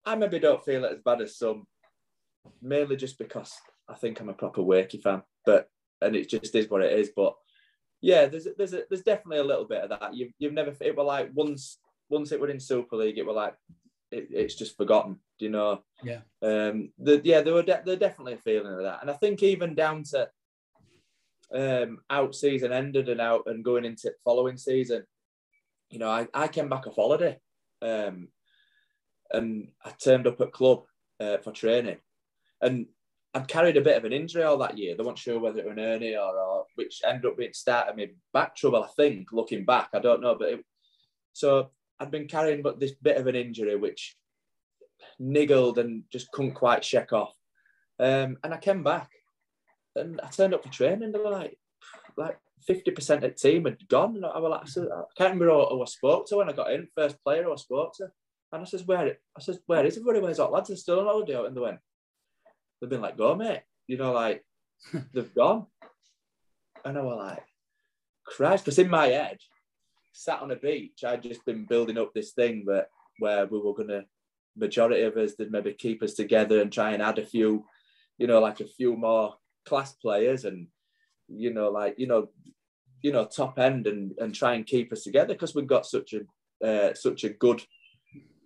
I 0.05 0.16
maybe 0.16 0.39
don't 0.39 0.64
feel 0.64 0.86
it 0.86 0.91
as 0.91 0.99
bad 1.03 1.22
as 1.22 1.38
some, 1.38 1.68
mainly 2.62 2.95
just 2.95 3.18
because 3.18 3.53
I 3.88 3.95
think 3.95 4.20
I'm 4.20 4.30
a 4.30 4.34
proper 4.34 4.62
Wakey 4.62 5.01
fan. 5.01 5.24
But 5.45 5.70
and 6.01 6.16
it 6.16 6.30
just 6.30 6.55
is 6.55 6.70
what 6.70 6.82
it 6.82 6.97
is. 6.97 7.12
But 7.16 7.36
yeah, 8.02 8.28
there's 8.28 8.47
there's 8.58 8.74
a, 8.74 8.84
there's 8.89 9.04
definitely 9.04 9.39
a 9.39 9.43
little 9.43 9.66
bit 9.66 9.84
of 9.84 9.89
that. 9.89 10.14
You've 10.14 10.32
you've 10.39 10.54
never 10.54 10.74
it 10.80 10.95
were 10.95 11.04
like 11.04 11.32
once 11.34 11.80
once 12.10 12.32
it 12.32 12.39
were 12.39 12.50
in 12.50 12.60
Super 12.60 12.95
League, 12.95 13.18
it 13.18 13.26
were 13.26 13.34
like 13.34 13.56
it, 14.12 14.28
it's 14.32 14.56
just 14.56 14.78
forgotten. 14.78 15.20
Do 15.38 15.45
you 15.45 15.52
know? 15.52 15.84
Yeah. 16.04 16.22
Um. 16.41 16.91
The, 16.97 17.22
yeah, 17.24 17.41
there 17.41 17.54
were 17.54 17.64
de- 17.64 17.82
there 17.86 17.95
definitely 17.97 18.34
a 18.34 18.38
feeling 18.38 18.74
of 18.74 18.84
that, 18.84 19.00
and 19.02 19.12
I 19.12 19.14
think 19.14 19.43
even 19.43 19.76
down 19.76 20.04
to 20.12 20.30
um 21.52 21.97
out 22.12 22.36
season 22.36 22.72
ended 22.72 23.10
and 23.10 23.20
out 23.20 23.43
and 23.47 23.64
going 23.64 23.84
into 23.84 24.12
following 24.24 24.58
season, 24.58 25.04
you 25.89 26.00
know, 26.00 26.10
I, 26.10 26.28
I 26.34 26.47
came 26.47 26.70
back 26.70 26.88
off 26.88 26.95
holiday, 26.95 27.39
um, 27.82 28.30
and 29.32 29.70
I 29.84 29.91
turned 29.91 30.28
up 30.28 30.39
at 30.41 30.52
club 30.52 30.84
uh, 31.20 31.38
for 31.39 31.52
training, 31.52 31.97
and 32.62 32.88
I'd 33.34 33.47
carried 33.47 33.77
a 33.77 33.82
bit 33.82 33.97
of 33.97 34.05
an 34.05 34.13
injury 34.13 34.43
all 34.43 34.57
that 34.57 34.77
year. 34.77 34.95
They 34.95 35.03
weren't 35.03 35.19
sure 35.19 35.39
whether 35.39 35.59
it 35.59 35.65
was 35.65 35.77
an 35.77 35.84
hernia 35.84 36.19
or, 36.19 36.36
or 36.36 36.65
which 36.75 37.01
ended 37.07 37.27
up 37.27 37.38
being 37.38 37.53
started 37.53 37.95
me 37.95 38.09
back 38.34 38.55
trouble. 38.55 38.84
I 38.84 38.88
think 38.88 39.32
looking 39.32 39.65
back, 39.65 39.89
I 39.93 39.99
don't 39.99 40.21
know, 40.21 40.36
but 40.36 40.49
it, 40.49 40.65
so 41.34 41.69
I'd 41.99 42.09
been 42.09 42.27
carrying 42.27 42.63
but 42.63 42.80
this 42.80 42.93
bit 42.93 43.17
of 43.17 43.27
an 43.27 43.36
injury 43.36 43.75
which 43.75 44.17
niggled 45.19 45.77
and 45.77 46.03
just 46.11 46.32
couldn't 46.32 46.53
quite 46.53 46.84
shake 46.84 47.13
off. 47.13 47.36
Um, 47.99 48.38
and 48.43 48.53
I 48.53 48.57
came 48.57 48.84
back 48.84 49.09
and 49.95 50.19
I 50.21 50.27
turned 50.30 50.53
up 50.53 50.63
for 50.63 50.71
training. 50.71 51.11
They 51.11 51.19
were 51.19 51.30
like, 51.30 51.57
like 52.17 52.39
fifty 52.65 52.91
percent 52.91 53.23
of 53.23 53.32
the 53.32 53.36
team 53.36 53.65
had 53.65 53.88
gone. 53.88 54.15
And 54.15 54.25
I 54.25 54.39
was 54.39 54.49
like, 54.49 54.61
I, 54.63 54.65
said, 54.65 54.88
I 54.91 55.03
can't 55.17 55.34
remember 55.34 55.53
who, 55.53 55.75
who 55.75 55.82
I 55.84 55.86
spoke 55.86 56.27
to 56.27 56.38
when 56.38 56.49
I 56.49 56.53
got 56.53 56.71
in. 56.71 56.88
First 56.95 57.23
player 57.23 57.43
who 57.43 57.53
I 57.53 57.57
spoke 57.57 57.95
to, 57.97 58.07
and 58.51 58.61
I 58.61 58.65
says, 58.65 58.86
where? 58.86 59.17
I 59.38 59.41
says, 59.41 59.59
where 59.67 59.86
is 59.86 59.97
everybody? 59.97 60.19
Where's 60.19 60.39
all 60.39 60.51
lads? 60.51 60.71
Are 60.71 60.75
still 60.75 60.99
on 60.99 61.05
holiday? 61.05 61.45
And 61.45 61.55
they 61.55 61.61
went, 61.61 61.80
they've 62.80 62.89
been 62.89 63.01
like, 63.01 63.17
go 63.17 63.36
mate. 63.36 63.61
You 63.88 63.97
know, 63.97 64.13
like 64.13 64.43
they've 65.13 65.34
gone. 65.34 65.67
And 66.86 66.97
I 66.97 67.01
was 67.01 67.17
like, 67.17 67.43
Christ, 68.25 68.65
because 68.65 68.80
in 68.80 68.89
my 68.89 69.07
head, 69.07 69.38
sat 70.11 70.41
on 70.41 70.51
a 70.51 70.55
beach, 70.55 71.03
I'd 71.03 71.23
just 71.23 71.45
been 71.45 71.65
building 71.65 71.97
up 71.97 72.13
this 72.13 72.32
thing 72.32 72.65
that 72.67 72.88
where 73.19 73.45
we 73.45 73.59
were 73.59 73.73
gonna 73.73 74.03
majority 74.55 75.03
of 75.03 75.17
us 75.17 75.34
did 75.34 75.51
maybe 75.51 75.73
keep 75.73 76.03
us 76.03 76.13
together 76.13 76.61
and 76.61 76.71
try 76.71 76.91
and 76.91 77.01
add 77.01 77.19
a 77.19 77.25
few, 77.25 77.65
you 78.17 78.27
know, 78.27 78.39
like 78.39 78.59
a 78.59 78.67
few 78.67 78.95
more 78.95 79.36
class 79.65 79.93
players 79.93 80.45
and 80.45 80.67
you 81.27 81.53
know, 81.53 81.69
like 81.69 81.95
you 81.97 82.07
know, 82.07 82.30
you 83.01 83.11
know, 83.11 83.25
top 83.25 83.59
end 83.59 83.88
and 83.88 84.13
and 84.19 84.34
try 84.34 84.53
and 84.53 84.65
keep 84.65 84.91
us 84.91 85.03
together 85.03 85.34
because 85.34 85.55
we've 85.55 85.67
got 85.67 85.86
such 85.86 86.13
a 86.13 86.21
uh, 86.65 86.93
such 86.93 87.23
a 87.23 87.30
good. 87.30 87.61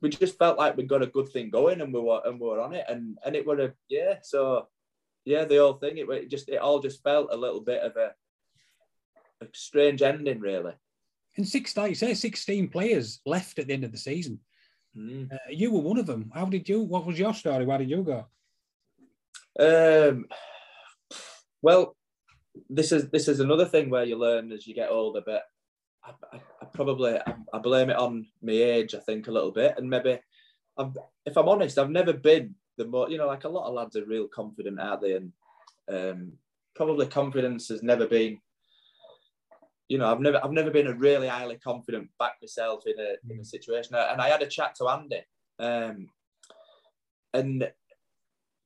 We 0.03 0.09
just 0.09 0.37
felt 0.37 0.59
like 0.59 0.77
we 0.77 0.83
got 0.83 1.01
a 1.01 1.07
good 1.07 1.29
thing 1.29 1.49
going 1.49 1.81
and 1.81 1.91
we 1.91 1.99
were 1.99 2.21
and 2.25 2.39
we 2.39 2.45
were 2.45 2.61
on 2.61 2.73
it 2.73 2.85
and 2.87 3.17
and 3.25 3.35
it 3.35 3.45
were 3.47 3.59
a 3.59 3.73
yeah 3.89 4.17
so 4.21 4.67
yeah 5.25 5.45
the 5.45 5.57
whole 5.57 5.73
thing 5.73 5.97
it, 5.97 6.09
it 6.09 6.29
just 6.29 6.49
it 6.49 6.57
all 6.57 6.79
just 6.79 7.01
felt 7.01 7.29
a 7.31 7.37
little 7.37 7.61
bit 7.61 7.81
of 7.81 7.95
a, 7.95 8.11
a 9.41 9.47
strange 9.53 10.01
ending 10.01 10.39
really. 10.39 10.73
And 11.35 11.47
six, 11.47 11.75
like 11.75 11.89
you 11.89 11.95
say, 11.95 12.13
16 12.13 12.69
players 12.69 13.19
left 13.25 13.57
at 13.57 13.67
the 13.67 13.73
end 13.73 13.83
of 13.83 13.91
the 13.91 13.97
season. 13.97 14.39
Mm. 14.95 15.33
Uh, 15.33 15.37
you 15.49 15.71
were 15.71 15.81
one 15.81 15.97
of 15.97 16.05
them. 16.05 16.31
How 16.33 16.45
did 16.45 16.69
you? 16.69 16.81
What 16.81 17.05
was 17.05 17.17
your 17.17 17.33
story? 17.33 17.65
Why 17.65 17.77
did 17.77 17.89
you 17.89 18.03
go? 18.03 18.27
Um, 19.59 20.25
well, 21.61 21.95
this 22.69 22.91
is 22.91 23.09
this 23.09 23.27
is 23.27 23.39
another 23.39 23.65
thing 23.65 23.89
where 23.89 24.03
you 24.03 24.17
learn 24.17 24.51
as 24.51 24.67
you 24.67 24.75
get 24.75 24.91
older. 24.91 25.21
But 25.25 25.43
I, 26.03 26.11
I 26.31 26.39
probably 26.73 27.17
I, 27.17 27.35
I 27.53 27.59
blame 27.59 27.89
it 27.89 27.97
on 27.97 28.25
my 28.41 28.53
age. 28.53 28.95
I 28.95 28.99
think 28.99 29.27
a 29.27 29.31
little 29.31 29.51
bit, 29.51 29.75
and 29.77 29.89
maybe 29.89 30.19
I've, 30.77 30.97
if 31.25 31.37
I'm 31.37 31.49
honest, 31.49 31.77
I've 31.77 31.89
never 31.89 32.13
been 32.13 32.55
the 32.77 32.85
more 32.85 33.09
you 33.09 33.17
know. 33.17 33.27
Like 33.27 33.43
a 33.43 33.49
lot 33.49 33.67
of 33.67 33.73
lads 33.73 33.95
are 33.95 34.05
real 34.05 34.27
confident, 34.27 34.79
aren't 34.79 35.01
they? 35.01 35.13
And 35.13 35.31
um, 35.91 36.33
probably 36.75 37.07
confidence 37.07 37.69
has 37.69 37.83
never 37.83 38.07
been. 38.07 38.39
You 39.87 39.97
know, 39.97 40.11
I've 40.11 40.21
never 40.21 40.43
I've 40.43 40.51
never 40.51 40.71
been 40.71 40.87
a 40.87 40.93
really 40.93 41.27
highly 41.27 41.57
confident 41.57 42.09
back 42.17 42.33
myself 42.41 42.83
in 42.85 42.99
a 42.99 43.31
in 43.31 43.39
a 43.39 43.45
situation. 43.45 43.95
And 43.95 44.21
I 44.21 44.29
had 44.29 44.41
a 44.41 44.47
chat 44.47 44.75
to 44.75 44.89
Andy, 44.89 45.21
um, 45.59 46.07
and 47.33 47.71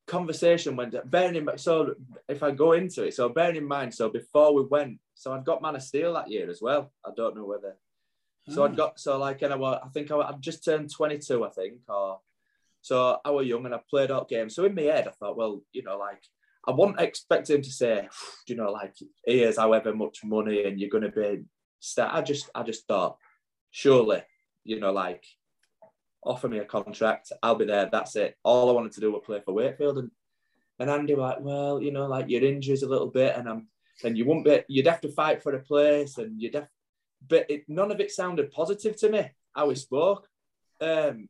conversation 0.07 0.77
went 0.77 0.95
bearing 1.11 1.35
in 1.35 1.43
mind 1.43 1.59
so 1.59 1.93
if 2.29 2.41
I 2.41 2.51
go 2.51 2.71
into 2.71 3.03
it, 3.03 3.13
so 3.13 3.27
bearing 3.27 3.57
in 3.57 3.67
mind, 3.67 3.93
so 3.93 4.07
before 4.07 4.53
we 4.53 4.63
went, 4.63 4.99
so 5.15 5.33
I'd 5.33 5.43
got 5.43 5.61
Man 5.61 5.75
of 5.75 5.83
Steel 5.83 6.13
that 6.13 6.31
year 6.31 6.49
as 6.49 6.61
well. 6.61 6.93
I 7.05 7.09
don't 7.13 7.35
know 7.35 7.43
whether 7.43 7.75
so. 8.49 8.63
I'd 8.63 8.71
oh. 8.71 8.75
got 8.75 8.99
so 8.99 9.17
like 9.17 9.41
and 9.41 9.53
I, 9.53 9.55
wa- 9.55 9.79
I 9.83 9.87
think 9.89 10.11
I, 10.11 10.17
I'd 10.17 10.41
just 10.41 10.63
turned 10.63 10.91
22, 10.91 11.45
I 11.45 11.49
think, 11.49 11.81
or 11.89 12.19
so 12.81 13.19
I 13.23 13.31
was 13.31 13.47
young 13.47 13.65
and 13.65 13.75
I 13.75 13.79
played 13.89 14.11
out 14.11 14.29
games. 14.29 14.55
So 14.55 14.65
in 14.65 14.75
my 14.75 14.83
head, 14.83 15.07
I 15.07 15.11
thought, 15.11 15.37
well, 15.37 15.61
you 15.73 15.83
know, 15.83 15.97
like 15.97 16.23
I 16.67 16.71
wasn't 16.71 16.99
expecting 16.99 17.57
him 17.57 17.61
to 17.61 17.71
say, 17.71 18.07
you 18.47 18.55
know, 18.55 18.71
like 18.71 18.93
here's 19.25 19.57
however 19.57 19.93
much 19.93 20.23
money 20.23 20.65
and 20.65 20.79
you're 20.79 20.89
gonna 20.89 21.11
be 21.11 21.43
start. 21.79 22.13
I 22.13 22.21
just 22.21 22.49
I 22.55 22.63
just 22.63 22.87
thought, 22.87 23.17
surely, 23.71 24.23
you 24.63 24.79
know, 24.79 24.91
like 24.91 25.25
offer 26.23 26.47
me 26.47 26.59
a 26.59 26.65
contract. 26.65 27.31
I'll 27.41 27.55
be 27.55 27.65
there. 27.65 27.89
That's 27.91 28.15
it. 28.15 28.35
All 28.43 28.69
I 28.69 28.73
wanted 28.73 28.91
to 28.93 29.01
do 29.01 29.11
was 29.11 29.23
play 29.25 29.41
for 29.43 29.53
Wakefield. 29.53 29.97
And 29.99 30.11
and 30.79 30.89
Andy 30.89 31.15
was 31.15 31.21
like, 31.21 31.39
well, 31.41 31.81
you 31.81 31.91
know, 31.91 32.05
like 32.05 32.29
your 32.29 32.43
injuries 32.43 32.83
a 32.83 32.89
little 32.89 33.07
bit, 33.07 33.35
and 33.35 33.49
I'm 33.49 33.67
and 34.03 34.17
you 34.17 34.25
won't 34.25 34.45
be. 34.45 34.61
You'd 34.67 34.87
have 34.87 35.01
to 35.01 35.11
fight 35.11 35.41
for 35.41 35.55
a 35.55 35.59
place, 35.59 36.17
and 36.17 36.39
you'd 36.39 36.55
have. 36.55 36.67
But 37.25 37.49
it, 37.49 37.63
none 37.67 37.91
of 37.91 37.99
it 37.99 38.11
sounded 38.11 38.51
positive 38.51 38.95
to 38.97 39.09
me. 39.09 39.29
How 39.55 39.69
he 39.69 39.75
spoke. 39.75 40.27
Um, 40.81 41.29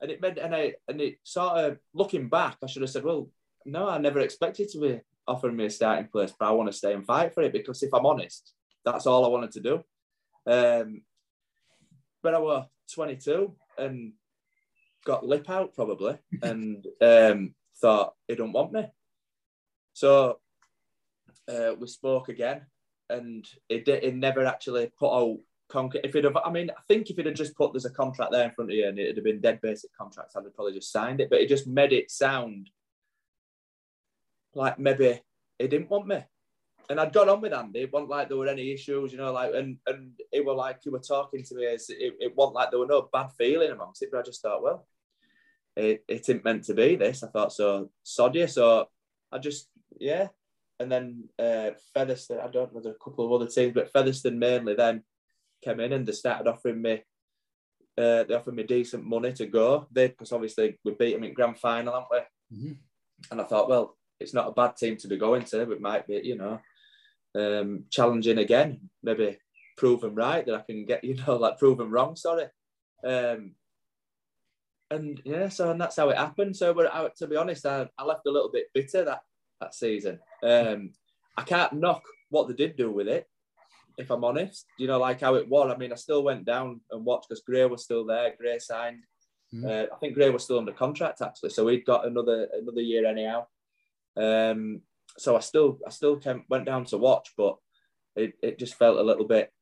and 0.00 0.10
it 0.10 0.20
meant, 0.20 0.38
and 0.38 0.54
I, 0.54 0.74
and 0.88 1.00
it 1.00 1.18
sort 1.22 1.58
of 1.58 1.78
looking 1.94 2.28
back, 2.28 2.56
I 2.62 2.66
should 2.66 2.82
have 2.82 2.90
said, 2.90 3.04
well, 3.04 3.30
no, 3.64 3.88
I 3.88 3.98
never 3.98 4.20
expected 4.20 4.68
to 4.70 4.80
be 4.80 5.00
offering 5.26 5.56
me 5.56 5.66
a 5.66 5.70
starting 5.70 6.08
place, 6.08 6.32
but 6.36 6.48
I 6.48 6.52
want 6.52 6.70
to 6.70 6.76
stay 6.76 6.92
and 6.92 7.06
fight 7.06 7.32
for 7.34 7.42
it 7.42 7.52
because 7.52 7.82
if 7.82 7.94
I'm 7.94 8.06
honest, 8.06 8.54
that's 8.84 9.06
all 9.06 9.24
I 9.24 9.28
wanted 9.28 9.52
to 9.52 9.60
do. 9.60 9.74
Um, 10.46 11.02
but 12.22 12.34
I 12.34 12.38
was 12.38 12.66
22 12.94 13.54
and 13.78 14.12
got 15.04 15.26
lip 15.26 15.48
out 15.48 15.74
probably, 15.74 16.18
and 16.42 16.86
um, 17.00 17.54
thought 17.80 18.14
he 18.26 18.34
don't 18.34 18.52
want 18.52 18.72
me. 18.72 18.86
So 19.92 20.38
uh, 21.48 21.74
we 21.78 21.86
spoke 21.86 22.28
again, 22.28 22.62
and 23.12 23.46
it, 23.68 23.86
it 23.86 24.14
never 24.14 24.44
actually 24.44 24.90
put 24.98 25.12
out 25.12 25.38
concrete. 25.68 26.04
If 26.04 26.14
it 26.14 26.24
have, 26.24 26.36
I 26.36 26.50
mean, 26.50 26.70
I 26.70 26.80
think 26.88 27.10
if 27.10 27.18
it 27.18 27.26
had 27.26 27.36
just 27.36 27.56
put 27.56 27.72
there's 27.72 27.84
a 27.84 27.90
contract 27.90 28.32
there 28.32 28.44
in 28.44 28.52
front 28.52 28.70
of 28.70 28.76
you 28.76 28.86
and 28.86 28.98
it'd 28.98 29.16
have 29.16 29.24
been 29.24 29.40
dead 29.40 29.60
basic 29.60 29.94
contracts, 29.96 30.36
I'd 30.36 30.44
have 30.44 30.54
probably 30.54 30.74
just 30.74 30.92
signed 30.92 31.20
it. 31.20 31.30
But 31.30 31.40
it 31.40 31.48
just 31.48 31.66
made 31.66 31.92
it 31.92 32.10
sound 32.10 32.70
like 34.54 34.78
maybe 34.78 35.20
he 35.58 35.68
didn't 35.68 35.90
want 35.90 36.06
me. 36.06 36.22
And 36.90 37.00
I'd 37.00 37.12
got 37.12 37.28
on 37.28 37.40
with 37.40 37.54
Andy. 37.54 37.82
It 37.82 37.92
wasn't 37.92 38.10
like 38.10 38.28
there 38.28 38.36
were 38.36 38.48
any 38.48 38.72
issues, 38.72 39.12
you 39.12 39.18
know, 39.18 39.32
like 39.32 39.54
and 39.54 39.78
and 39.86 40.12
it 40.30 40.44
were 40.44 40.54
like 40.54 40.80
you 40.84 40.92
were 40.92 40.98
talking 40.98 41.42
to 41.44 41.54
me 41.54 41.66
as 41.66 41.88
it, 41.88 42.14
it 42.20 42.36
wasn't 42.36 42.56
like 42.56 42.70
there 42.70 42.80
were 42.80 42.86
no 42.86 43.08
bad 43.12 43.28
feeling 43.38 43.70
amongst 43.70 44.02
it, 44.02 44.10
but 44.12 44.18
I 44.18 44.22
just 44.22 44.42
thought, 44.42 44.62
well, 44.62 44.86
it, 45.76 46.04
it 46.08 46.20
isn't 46.20 46.44
meant 46.44 46.64
to 46.64 46.74
be 46.74 46.96
this. 46.96 47.22
I 47.22 47.28
thought 47.28 47.52
so 47.52 47.90
sod 48.02 48.34
you. 48.34 48.46
So 48.46 48.88
I 49.30 49.38
just 49.38 49.68
yeah. 49.98 50.28
And 50.80 50.90
then 50.90 51.28
uh, 51.38 51.70
Featherstone, 51.94 52.40
I 52.40 52.48
don't 52.48 52.74
know, 52.74 52.80
there's 52.80 52.96
a 52.96 53.04
couple 53.04 53.26
of 53.26 53.32
other 53.32 53.50
teams, 53.50 53.74
but 53.74 53.92
Featherstone 53.92 54.38
mainly 54.38 54.74
then 54.74 55.02
came 55.62 55.80
in 55.80 55.92
and 55.92 56.06
they 56.06 56.12
started 56.12 56.48
offering 56.48 56.82
me 56.82 57.02
uh, 57.98 58.24
they 58.24 58.34
offered 58.34 58.54
me 58.54 58.62
decent 58.62 59.04
money 59.04 59.32
to 59.34 59.46
go. 59.46 59.86
They 59.92 60.08
because 60.08 60.32
obviously 60.32 60.78
we 60.84 60.92
beat 60.92 61.12
them 61.12 61.24
in 61.24 61.34
grand 61.34 61.58
final, 61.58 61.92
haven't 61.92 62.08
we? 62.10 62.56
Mm-hmm. 62.56 62.72
And 63.30 63.40
I 63.40 63.44
thought, 63.44 63.68
well, 63.68 63.96
it's 64.18 64.34
not 64.34 64.48
a 64.48 64.52
bad 64.52 64.76
team 64.76 64.96
to 64.98 65.08
be 65.08 65.18
going 65.18 65.44
to. 65.44 65.70
It 65.70 65.80
might 65.80 66.06
be, 66.06 66.20
you 66.24 66.36
know, 66.36 66.60
um, 67.34 67.84
challenging 67.90 68.38
again. 68.38 68.88
Maybe 69.02 69.38
prove 69.76 70.00
them 70.00 70.14
right 70.14 70.44
that 70.46 70.54
I 70.54 70.62
can 70.62 70.86
get, 70.86 71.04
you 71.04 71.16
know, 71.16 71.36
like 71.36 71.58
prove 71.58 71.78
them 71.78 71.90
wrong. 71.90 72.16
Sorry. 72.16 72.46
Um, 73.04 73.54
and 74.90 75.20
yeah, 75.24 75.48
so 75.48 75.70
and 75.70 75.80
that's 75.80 75.96
how 75.96 76.08
it 76.10 76.18
happened. 76.18 76.56
So, 76.56 76.72
but 76.74 76.92
I, 76.94 77.08
to 77.18 77.26
be 77.26 77.36
honest, 77.36 77.66
I, 77.66 77.88
I 77.98 78.04
left 78.04 78.26
a 78.26 78.30
little 78.30 78.50
bit 78.50 78.66
bitter 78.74 79.04
that 79.04 79.20
that 79.60 79.74
season. 79.74 80.18
Um, 80.42 80.90
I 81.36 81.42
can't 81.42 81.74
knock 81.74 82.02
what 82.30 82.48
they 82.48 82.54
did 82.54 82.76
do 82.76 82.90
with 82.90 83.08
it 83.08 83.26
if 83.98 84.10
I'm 84.10 84.24
honest. 84.24 84.66
You 84.78 84.86
know, 84.86 84.98
like 84.98 85.20
how 85.20 85.34
it 85.34 85.48
was. 85.48 85.72
I 85.72 85.78
mean, 85.78 85.92
I 85.92 85.96
still 85.96 86.22
went 86.22 86.44
down 86.44 86.80
and 86.90 87.04
watched 87.04 87.28
because 87.28 87.42
Gray 87.42 87.64
was 87.66 87.84
still 87.84 88.04
there. 88.04 88.34
Gray 88.38 88.58
signed. 88.58 89.04
Mm. 89.54 89.64
Uh, 89.64 89.94
I 89.94 89.98
think 89.98 90.14
Gray 90.14 90.30
was 90.30 90.44
still 90.44 90.58
under 90.58 90.72
contract 90.72 91.20
actually, 91.20 91.50
so 91.50 91.66
he'd 91.68 91.84
got 91.84 92.06
another 92.06 92.48
another 92.54 92.80
year 92.80 93.06
anyhow. 93.06 93.46
Um, 94.16 94.82
so 95.18 95.36
I 95.36 95.40
still 95.40 95.78
I 95.86 95.90
still 95.90 96.16
came, 96.16 96.44
went 96.48 96.64
down 96.64 96.84
to 96.86 96.98
watch, 96.98 97.32
but 97.36 97.56
it, 98.16 98.34
it 98.42 98.58
just 98.58 98.74
felt 98.74 98.98
a 98.98 99.02
little 99.02 99.26
bit. 99.26 99.52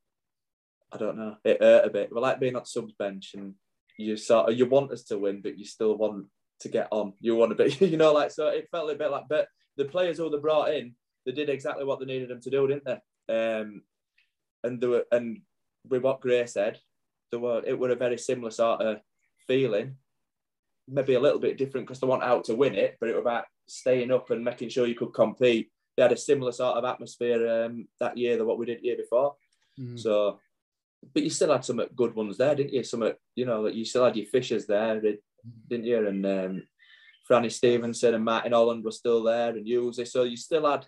I 0.93 0.97
don't 0.97 1.17
know. 1.17 1.37
It 1.43 1.61
hurt 1.61 1.85
a 1.85 1.89
bit. 1.89 2.09
We're 2.11 2.21
like 2.21 2.39
being 2.39 2.55
on 2.55 2.65
subs 2.65 2.93
bench, 2.97 3.33
and 3.35 3.55
you 3.97 4.15
sort 4.17 4.49
of 4.49 4.57
you 4.57 4.65
want 4.65 4.91
us 4.91 5.03
to 5.05 5.17
win, 5.17 5.41
but 5.41 5.57
you 5.57 5.65
still 5.65 5.97
want 5.97 6.27
to 6.61 6.69
get 6.69 6.87
on. 6.91 7.13
You 7.19 7.35
want 7.35 7.57
to 7.57 7.63
be, 7.63 7.85
you 7.85 7.97
know, 7.97 8.13
like 8.13 8.31
so. 8.31 8.47
It 8.47 8.69
felt 8.71 8.91
a 8.91 8.95
bit 8.95 9.11
like, 9.11 9.25
but 9.29 9.47
the 9.77 9.85
players 9.85 10.17
who 10.17 10.29
they 10.29 10.37
brought 10.37 10.73
in, 10.73 10.95
they 11.25 11.31
did 11.31 11.49
exactly 11.49 11.85
what 11.85 11.99
they 11.99 12.05
needed 12.05 12.29
them 12.29 12.41
to 12.41 12.49
do, 12.49 12.67
didn't 12.67 12.85
they? 12.85 12.99
Um, 13.33 13.83
and 14.63 14.81
there 14.81 14.89
were 14.89 15.05
and 15.11 15.41
with 15.87 16.03
what 16.03 16.21
Gray 16.21 16.45
said, 16.45 16.79
there 17.31 17.39
were 17.39 17.63
it 17.65 17.77
were 17.77 17.91
a 17.91 17.95
very 17.95 18.17
similar 18.17 18.51
sort 18.51 18.81
of 18.81 19.01
feeling, 19.47 19.95
maybe 20.87 21.13
a 21.13 21.19
little 21.19 21.39
bit 21.39 21.57
different 21.57 21.87
because 21.87 21.99
they 21.99 22.07
want 22.07 22.23
out 22.23 22.45
to 22.45 22.55
win 22.55 22.75
it, 22.75 22.97
but 22.99 23.09
it 23.09 23.15
was 23.15 23.21
about 23.21 23.45
staying 23.67 24.11
up 24.11 24.29
and 24.29 24.43
making 24.43 24.69
sure 24.69 24.87
you 24.87 24.95
could 24.95 25.13
compete. 25.13 25.69
They 25.95 26.03
had 26.03 26.11
a 26.11 26.17
similar 26.17 26.51
sort 26.51 26.77
of 26.77 26.85
atmosphere 26.85 27.65
um, 27.65 27.87
that 27.99 28.17
year 28.17 28.37
than 28.37 28.47
what 28.47 28.57
we 28.57 28.65
did 28.65 28.83
year 28.83 28.97
before. 28.97 29.35
Mm. 29.79 29.99
So, 29.99 30.39
but 31.13 31.23
you 31.23 31.29
still 31.29 31.51
had 31.51 31.65
some 31.65 31.81
good 31.95 32.15
ones 32.15 32.37
there, 32.37 32.55
didn't 32.55 32.73
you? 32.73 32.83
Some, 32.83 33.11
you 33.35 33.45
know, 33.45 33.67
you 33.67 33.85
still 33.85 34.05
had 34.05 34.15
your 34.15 34.25
Fishers 34.27 34.65
there, 34.67 35.01
didn't 35.01 35.85
you? 35.85 36.07
And 36.07 36.25
um, 36.25 36.63
Franny 37.31 37.51
Stevenson 37.51 38.13
and 38.13 38.25
Martin 38.25 38.51
Holland 38.51 38.83
were 38.83 38.91
still 38.91 39.23
there, 39.23 39.49
and 39.49 39.65
Uzi. 39.65 40.07
So 40.07 40.23
you 40.23 40.35
still 40.35 40.69
had 40.69 40.85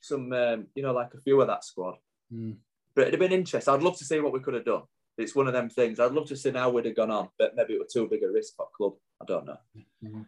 some, 0.00 0.32
um, 0.32 0.66
you 0.74 0.82
know, 0.82 0.92
like 0.92 1.14
a 1.14 1.20
few 1.20 1.40
of 1.40 1.46
that 1.46 1.64
squad. 1.64 1.94
Mm. 2.32 2.56
But 2.94 3.02
it'd 3.02 3.14
have 3.14 3.20
been 3.20 3.38
interesting. 3.38 3.72
I'd 3.72 3.82
love 3.82 3.98
to 3.98 4.04
see 4.04 4.20
what 4.20 4.32
we 4.32 4.40
could 4.40 4.54
have 4.54 4.64
done. 4.64 4.82
It's 5.18 5.34
one 5.34 5.46
of 5.46 5.52
them 5.52 5.70
things. 5.70 6.00
I'd 6.00 6.12
love 6.12 6.26
to 6.28 6.36
see 6.36 6.50
how 6.50 6.70
we'd 6.70 6.86
have 6.86 6.96
gone 6.96 7.10
on, 7.10 7.28
but 7.38 7.54
maybe 7.56 7.74
it 7.74 7.78
was 7.78 7.92
too 7.92 8.06
big 8.08 8.22
a 8.22 8.30
risk 8.30 8.56
for 8.56 8.68
club. 8.76 8.94
I 9.20 9.24
don't 9.24 9.46
know. 9.46 9.58
Mm-hmm. 10.04 10.22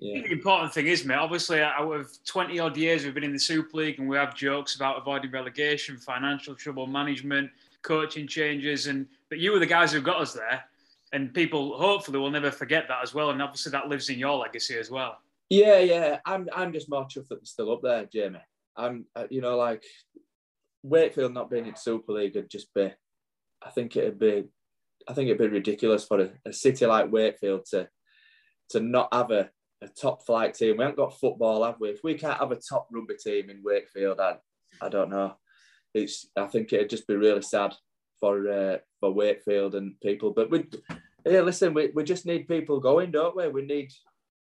Yeah. 0.00 0.22
The 0.22 0.32
important 0.32 0.72
thing 0.72 0.86
is, 0.86 1.04
mate, 1.04 1.16
obviously, 1.16 1.60
out 1.60 1.92
of 1.92 2.10
20 2.24 2.58
odd 2.60 2.76
years 2.76 3.04
we've 3.04 3.14
been 3.14 3.24
in 3.24 3.32
the 3.32 3.38
Super 3.38 3.78
League 3.78 3.98
and 3.98 4.08
we 4.08 4.16
have 4.16 4.34
jokes 4.34 4.76
about 4.76 4.98
avoiding 4.98 5.32
relegation, 5.32 5.96
financial 5.96 6.54
trouble, 6.54 6.86
management, 6.86 7.50
coaching 7.82 8.28
changes. 8.28 8.86
and 8.86 9.06
But 9.28 9.38
you 9.38 9.52
were 9.52 9.58
the 9.58 9.66
guys 9.66 9.92
who 9.92 10.00
got 10.00 10.20
us 10.20 10.34
there. 10.34 10.64
And 11.12 11.32
people 11.32 11.78
hopefully 11.78 12.18
will 12.18 12.30
never 12.30 12.50
forget 12.50 12.84
that 12.88 13.02
as 13.02 13.14
well. 13.14 13.30
And 13.30 13.40
obviously, 13.40 13.72
that 13.72 13.88
lives 13.88 14.10
in 14.10 14.18
your 14.18 14.36
legacy 14.36 14.76
as 14.78 14.90
well. 14.90 15.18
Yeah, 15.48 15.78
yeah. 15.78 16.18
I'm, 16.26 16.48
I'm 16.54 16.72
just 16.72 16.90
more 16.90 17.04
chuffed 17.04 17.28
that 17.28 17.36
they're 17.36 17.44
still 17.44 17.72
up 17.72 17.82
there, 17.82 18.04
Jamie. 18.04 18.40
I'm, 18.76 19.06
uh, 19.16 19.24
you 19.30 19.40
know, 19.40 19.56
like 19.56 19.82
Wakefield 20.82 21.32
not 21.32 21.50
being 21.50 21.66
in 21.66 21.76
Super 21.76 22.12
League 22.12 22.34
would 22.34 22.50
just 22.50 22.72
be, 22.74 22.92
I 23.62 23.70
think 23.70 23.96
it'd 23.96 24.18
be, 24.18 24.44
I 25.08 25.14
think 25.14 25.28
it'd 25.28 25.38
be 25.38 25.48
ridiculous 25.48 26.04
for 26.04 26.20
a, 26.20 26.30
a 26.46 26.52
city 26.52 26.84
like 26.84 27.10
Wakefield 27.10 27.64
to 27.70 27.88
to 28.70 28.80
not 28.80 29.08
have 29.12 29.30
a, 29.30 29.48
a 29.82 29.88
top 29.88 30.26
flight 30.26 30.54
team. 30.54 30.76
We 30.76 30.84
haven't 30.84 30.98
got 30.98 31.18
football, 31.18 31.64
have 31.64 31.80
we? 31.80 31.88
If 31.88 32.00
we 32.04 32.14
can't 32.14 32.38
have 32.38 32.52
a 32.52 32.56
top 32.56 32.88
rugby 32.92 33.14
team 33.14 33.48
in 33.48 33.62
Wakefield, 33.64 34.20
I, 34.20 34.36
I 34.82 34.90
don't 34.90 35.10
know. 35.10 35.36
It's 35.94 36.28
I 36.36 36.46
think 36.46 36.72
it'd 36.72 36.90
just 36.90 37.06
be 37.06 37.16
really 37.16 37.42
sad 37.42 37.74
for 38.20 38.50
uh, 38.50 38.78
for 39.00 39.12
Wakefield 39.12 39.74
and 39.74 39.98
people. 40.00 40.32
But 40.32 40.50
we, 40.50 40.66
yeah, 41.24 41.40
listen, 41.40 41.74
we, 41.74 41.90
we 41.94 42.04
just 42.04 42.26
need 42.26 42.48
people 42.48 42.80
going, 42.80 43.10
don't 43.10 43.36
we? 43.36 43.48
We 43.48 43.64
need 43.64 43.92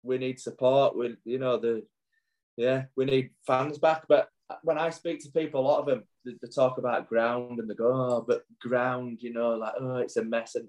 we 0.02 0.18
need 0.18 0.40
support. 0.40 0.96
We 0.96 1.16
you 1.24 1.38
know 1.38 1.58
the 1.58 1.84
yeah 2.56 2.84
we 2.96 3.04
need 3.04 3.30
fans 3.46 3.78
back. 3.78 4.04
But 4.08 4.28
when 4.62 4.78
I 4.78 4.90
speak 4.90 5.22
to 5.22 5.30
people, 5.30 5.60
a 5.60 5.68
lot 5.68 5.80
of 5.80 5.86
them 5.86 6.04
they, 6.24 6.32
they 6.40 6.48
talk 6.48 6.78
about 6.78 7.08
ground 7.08 7.58
and 7.58 7.68
they 7.68 7.74
go, 7.74 7.92
oh, 7.92 8.24
but 8.26 8.44
ground, 8.60 9.18
you 9.20 9.32
know, 9.32 9.50
like 9.50 9.74
oh, 9.80 9.96
it's 9.96 10.16
a 10.16 10.24
mess 10.24 10.54
and 10.54 10.68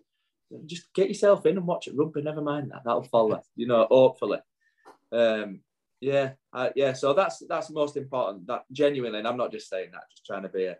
just 0.65 0.91
get 0.93 1.07
yourself 1.07 1.45
in 1.45 1.57
and 1.57 1.67
watch 1.67 1.87
it 1.87 1.95
rugby. 1.95 2.21
Never 2.21 2.41
mind 2.41 2.71
that; 2.71 2.81
that'll 2.85 3.03
follow. 3.03 3.41
You 3.55 3.67
know, 3.67 3.87
hopefully. 3.89 4.39
Um, 5.11 5.61
yeah, 6.01 6.31
yeah. 6.75 6.93
So 6.93 7.13
that's 7.13 7.43
that's 7.47 7.69
most 7.69 7.97
important. 7.97 8.47
That 8.47 8.63
genuinely, 8.71 9.19
and 9.19 9.27
I'm 9.27 9.37
not 9.37 9.51
just 9.51 9.69
saying 9.69 9.89
that, 9.91 10.09
just 10.11 10.25
trying 10.25 10.43
to 10.43 10.49
be 10.49 10.65
a 10.65 10.77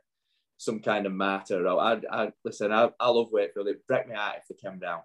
some 0.59 0.81
kind 0.81 1.05
of 1.05 1.13
martyr. 1.13 1.65
I, 1.67 2.01
I 2.11 2.31
listen. 2.43 2.71
I, 2.71 2.89
I 2.99 3.09
love 3.09 3.29
Wakefield. 3.31 3.69
It 3.69 3.87
break 3.87 4.09
me 4.09 4.15
heart 4.15 4.39
if 4.39 4.47
they 4.47 4.69
came 4.69 4.77
down. 4.77 4.99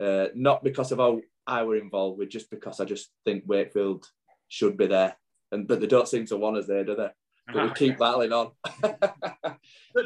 Uh, 0.00 0.28
not 0.34 0.64
because 0.64 0.90
of 0.90 0.98
how 0.98 1.20
I 1.46 1.62
were 1.64 1.76
involved 1.76 2.18
with, 2.18 2.30
just 2.30 2.50
because 2.50 2.80
I 2.80 2.86
just 2.86 3.10
think 3.26 3.44
Wakefield 3.46 4.06
should 4.48 4.78
be 4.78 4.86
there. 4.86 5.14
And 5.52 5.68
but 5.68 5.80
they 5.80 5.86
don't 5.86 6.08
seem 6.08 6.24
to 6.26 6.38
want 6.38 6.56
us 6.56 6.66
there, 6.66 6.82
do 6.82 6.96
they? 6.96 7.10
But 7.52 7.62
we 7.62 7.70
keep 7.74 7.98
battling 7.98 8.32
on. 8.32 8.52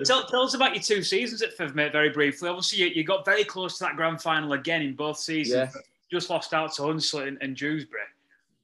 tell, 0.04 0.26
tell, 0.26 0.42
us 0.42 0.54
about 0.54 0.74
your 0.74 0.82
two 0.82 1.04
seasons 1.04 1.40
at 1.42 1.56
Fev, 1.56 1.76
mate, 1.76 1.92
very 1.92 2.10
briefly. 2.10 2.48
Obviously, 2.48 2.80
you, 2.80 2.86
you, 2.86 3.04
got 3.04 3.24
very 3.24 3.44
close 3.44 3.78
to 3.78 3.84
that 3.84 3.94
grand 3.94 4.20
final 4.20 4.54
again 4.54 4.82
in 4.82 4.96
both 4.96 5.18
seasons. 5.18 5.72
Yeah. 5.72 5.80
Just 6.10 6.30
lost 6.30 6.52
out 6.52 6.72
to 6.74 6.82
Hunslet 6.82 7.28
and, 7.28 7.38
and 7.40 7.56
Dewsbury. 7.56 8.02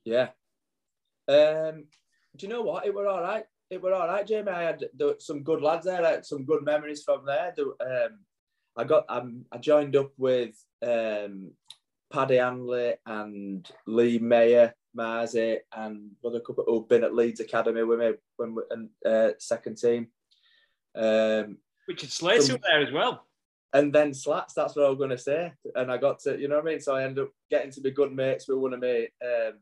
Yeah. 0.04 0.30
Um, 1.28 1.84
do 2.36 2.46
you 2.46 2.48
know 2.48 2.62
what? 2.62 2.84
It 2.84 2.94
were 2.94 3.06
all 3.06 3.22
right. 3.22 3.44
It 3.70 3.80
were 3.80 3.94
all 3.94 4.08
right, 4.08 4.26
Jamie. 4.26 4.50
I 4.50 4.62
had 4.62 4.84
some 5.18 5.42
good 5.44 5.62
lads 5.62 5.86
there. 5.86 6.04
I 6.04 6.10
had 6.10 6.26
some 6.26 6.44
good 6.44 6.64
memories 6.64 7.04
from 7.04 7.24
there. 7.24 7.54
Um, 7.58 8.18
I 8.76 8.84
got. 8.84 9.04
Um, 9.08 9.44
I 9.52 9.58
joined 9.58 9.94
up 9.94 10.10
with 10.18 10.56
um, 10.84 11.52
Paddy 12.12 12.40
Anley 12.40 12.94
and 13.06 13.70
Lee 13.86 14.18
Mayer 14.18 14.74
Marzi, 14.96 15.58
and 15.72 16.10
other 16.24 16.40
couple 16.40 16.64
who've 16.66 16.88
been 16.88 17.04
at 17.04 17.14
Leeds 17.14 17.38
Academy 17.38 17.84
with 17.84 18.00
me 18.00 18.12
when 18.36 18.56
we, 18.56 18.62
and 18.70 18.88
uh, 19.06 19.34
second 19.38 19.76
team. 19.76 20.08
Um, 20.96 21.58
Richard 21.86 22.10
Slater 22.10 22.42
some, 22.42 22.58
there 22.62 22.82
as 22.82 22.92
well. 22.92 23.24
And 23.72 23.92
then 23.92 24.14
Slats, 24.14 24.54
that's 24.54 24.74
what 24.74 24.86
I 24.86 24.88
was 24.88 24.98
going 24.98 25.10
to 25.10 25.18
say. 25.18 25.52
And 25.76 25.92
I 25.92 25.96
got 25.96 26.18
to, 26.20 26.36
you 26.36 26.48
know 26.48 26.56
what 26.56 26.66
I 26.66 26.70
mean? 26.70 26.80
So 26.80 26.96
I 26.96 27.04
ended 27.04 27.24
up 27.24 27.30
getting 27.50 27.70
to 27.72 27.80
be 27.80 27.92
good 27.92 28.12
mates 28.12 28.48
with 28.48 28.58
one 28.58 28.72
of 28.72 28.80
my 28.80 29.06
um, 29.24 29.58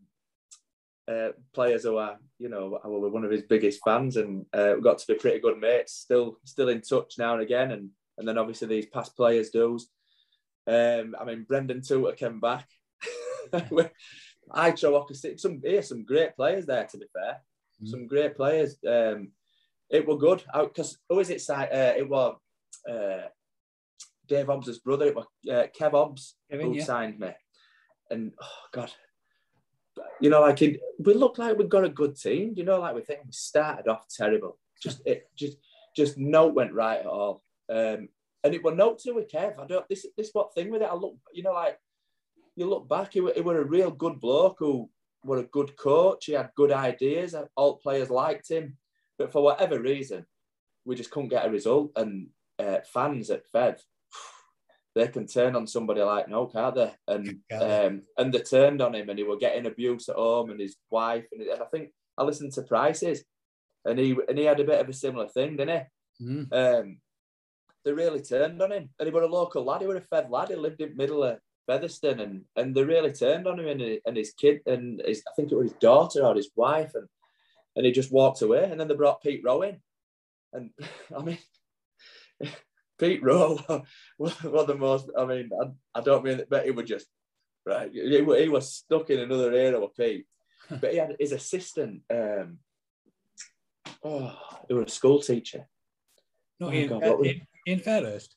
uh, 1.09 1.31
players 1.55 1.85
who 1.85 1.97
are, 1.97 2.19
you 2.39 2.49
know, 2.49 2.79
I 2.85 2.89
was 2.89 3.13
one 3.13 3.25
of 3.25 3.31
his 3.31 3.43
biggest 3.43 3.81
fans 3.85 4.17
and 4.17 4.45
uh, 4.53 4.75
we 4.77 4.83
got 4.83 4.99
to 4.99 5.07
be 5.07 5.15
pretty 5.15 5.41
good 5.41 5.59
mates, 5.59 5.95
still 5.95 6.39
still 6.45 6.69
in 6.69 6.83
touch 6.83 7.15
now 7.19 7.35
and 7.35 7.43
again. 7.43 7.71
And, 7.71 7.91
and 8.19 8.29
then 8.29 8.39
obviously 8.39 8.69
these 8.69 8.87
past 8.87 9.17
players 9.17 9.51
do. 9.51 9.79
Um, 10.67 11.17
I 11.19 11.25
mean, 11.25 11.47
Brendon 11.49 11.81
Tuuta 11.81 12.17
came 12.17 12.41
back. 12.41 12.69
I 14.53 14.73
throw 14.73 15.07
some 15.37 15.61
yeah, 15.65 15.81
some 15.81 16.05
great 16.05 16.37
players 16.37 16.67
there. 16.67 16.85
To 16.85 16.99
be 16.99 17.07
fair, 17.13 17.39
mm. 17.83 17.89
some 17.89 18.07
great 18.07 18.37
players. 18.37 18.77
Um, 18.87 19.33
it 19.91 20.07
were 20.07 20.19
good 20.19 20.43
because 20.55 20.99
who 21.09 21.21
is 21.21 21.31
it? 21.31 21.43
Uh, 21.49 21.95
it 21.97 22.09
was 22.09 22.37
uh, 22.91 23.29
Dave 24.27 24.47
Hobbs' 24.47 24.79
brother. 24.79 25.07
It 25.07 25.17
was 25.17 25.27
uh, 25.51 25.67
Kev 25.79 25.93
Hobbs 25.93 26.35
Kevin, 26.51 26.67
who 26.67 26.77
yeah. 26.77 26.85
signed 26.85 27.19
me, 27.19 27.31
and 28.11 28.33
oh 28.41 28.69
god, 28.73 28.93
you 30.21 30.31
know, 30.31 30.41
like 30.41 30.63
it, 30.63 30.81
we 30.99 31.15
look 31.15 31.39
like 31.39 31.57
we've 31.57 31.69
got 31.69 31.85
a 31.85 31.89
good 31.89 32.17
team. 32.17 32.55
You 32.57 32.65
know, 32.65 32.81
like 32.81 32.95
we 32.95 33.03
think 33.03 33.21
we 33.25 33.33
started 33.33 33.89
off 33.89 34.07
terrible. 34.09 34.59
Just 34.83 35.03
it 35.07 35.29
just 35.37 35.57
just 35.97 36.19
no 36.19 36.47
went 36.47 36.73
right 36.73 37.01
at 37.01 37.07
all. 37.07 37.43
Um, 37.71 38.09
and 38.45 38.55
it 38.55 38.63
were 38.63 38.75
no 38.75 38.95
to 38.95 39.13
with 39.13 39.31
Kev. 39.31 39.59
I 39.59 39.67
don't 39.67 39.89
this 39.89 40.07
this 40.17 40.31
what 40.33 40.55
thing 40.55 40.71
with 40.71 40.83
it. 40.83 40.89
I 40.91 40.95
look, 40.95 41.17
you 41.33 41.43
know, 41.43 41.53
like 41.53 41.79
you 42.57 42.69
look 42.69 42.89
back, 42.89 43.13
he, 43.13 43.21
he 43.35 43.41
was 43.41 43.57
a 43.57 43.65
real 43.65 43.91
good 43.91 44.21
bloke 44.21 44.57
who 44.59 44.89
were 45.25 45.39
a 45.39 45.45
good 45.45 45.77
coach. 45.77 46.27
He 46.27 46.33
had 46.33 46.51
good 46.57 46.73
ideas. 46.73 47.35
All 47.57 47.77
players 47.77 48.11
liked 48.11 48.49
him, 48.49 48.77
but 49.19 49.33
for 49.33 49.43
whatever 49.43 49.81
reason, 49.81 50.27
we 50.85 50.97
just 50.97 51.11
couldn't 51.11 51.31
get 51.31 51.47
a 51.47 51.51
result. 51.51 51.93
And 51.97 52.29
uh, 52.59 52.79
fans 52.93 53.31
at 53.31 53.51
Fev, 53.53 53.81
they 54.99 55.07
can 55.09 55.29
turn 55.29 55.55
on 55.55 55.67
somebody 55.67 56.03
like 56.03 56.29
no, 56.29 56.47
can't 56.47 56.75
they? 56.75 56.93
And 57.07 57.29
um, 57.53 58.03
and 58.17 58.35
they 58.35 58.41
turned 58.41 58.83
on 58.83 58.95
him, 58.95 59.09
and 59.09 59.19
he 59.19 59.25
were 59.25 59.37
getting 59.37 59.67
abuse 59.67 60.09
at 60.09 60.17
home, 60.17 60.51
and 60.51 60.61
his 60.61 60.77
wife, 60.91 61.25
and, 61.31 61.43
and 61.43 61.63
I 61.63 61.67
think 61.67 61.91
I 62.17 62.25
listened 62.25 62.53
to 62.55 62.63
Prices, 62.63 63.23
and 63.85 63.99
he 63.99 64.17
and 64.29 64.37
he 64.37 64.45
had 64.45 64.59
a 64.59 64.65
bit 64.65 64.81
of 64.81 64.89
a 64.89 64.93
similar 64.93 65.29
thing, 65.29 65.57
didn't 65.57 65.87
he? 66.19 66.27
Mm. 66.27 66.53
Um, 66.53 67.01
they 67.85 67.93
really 67.93 68.21
turned 68.21 68.61
on 68.61 68.73
him, 68.73 68.91
and 68.99 69.07
he 69.07 69.13
was 69.13 69.23
a 69.23 69.27
local 69.27 69.65
lad. 69.65 69.83
He 69.83 69.87
was 69.87 69.99
a 69.99 70.01
Fev 70.01 70.31
lad. 70.31 70.49
He 70.49 70.57
lived 70.57 70.81
in 70.81 70.97
middle 70.97 71.23
of 71.23 71.39
Featherstone, 71.69 72.19
and 72.19 72.45
and 72.57 72.75
they 72.75 72.83
really 72.83 73.13
turned 73.13 73.47
on 73.47 73.61
him 73.61 73.69
and, 73.69 74.01
and 74.05 74.17
his 74.17 74.33
kid 74.33 74.63
and 74.67 75.01
his, 75.07 75.23
I 75.29 75.31
think 75.37 75.53
it 75.53 75.57
was 75.57 75.71
his 75.71 75.79
daughter 75.79 76.25
or 76.25 76.35
his 76.35 76.51
wife, 76.57 76.91
and 76.95 77.07
and 77.77 77.87
he 77.87 77.93
just 77.93 78.13
walked 78.13 78.43
away. 78.43 78.65
And 78.65 78.81
then 78.81 78.89
they 78.89 78.97
brought 78.97 79.23
Pete 79.23 79.43
Rowan, 79.45 79.81
and 80.53 80.71
I 81.17 81.23
mean, 81.23 81.39
Pete 82.99 83.23
Roe 83.23 83.59
was 84.19 84.33
one 84.43 84.61
of 84.61 84.67
the 84.67 84.75
most. 84.75 85.11
I 85.17 85.25
mean, 85.25 85.51
I, 85.61 85.99
I 85.99 86.03
don't 86.03 86.25
mean 86.25 86.41
it, 86.41 86.49
but 86.51 86.65
he 86.65 86.71
was 86.71 86.89
just 86.89 87.07
right. 87.67 87.91
He, 87.93 88.17
he 88.17 88.49
was 88.49 88.75
stuck 88.75 89.11
in 89.11 89.21
another 89.21 89.53
era 89.53 89.81
with 89.81 89.97
Pete, 89.97 90.27
but 90.71 90.93
he 90.93 90.99
had 90.99 91.17
his 91.19 91.33
assistant. 91.33 92.03
Um, 92.11 92.59
oh, 94.05 94.37
he 94.69 94.75
was 94.75 94.87
a 94.87 94.91
school 94.91 95.21
teacher. 95.21 95.67
Not 96.61 96.71
oh, 96.71 96.75
Ian, 96.75 96.89
God, 96.89 97.27
Ian, 97.27 97.47
Ian 97.67 97.81
Fairhurst. 97.81 98.35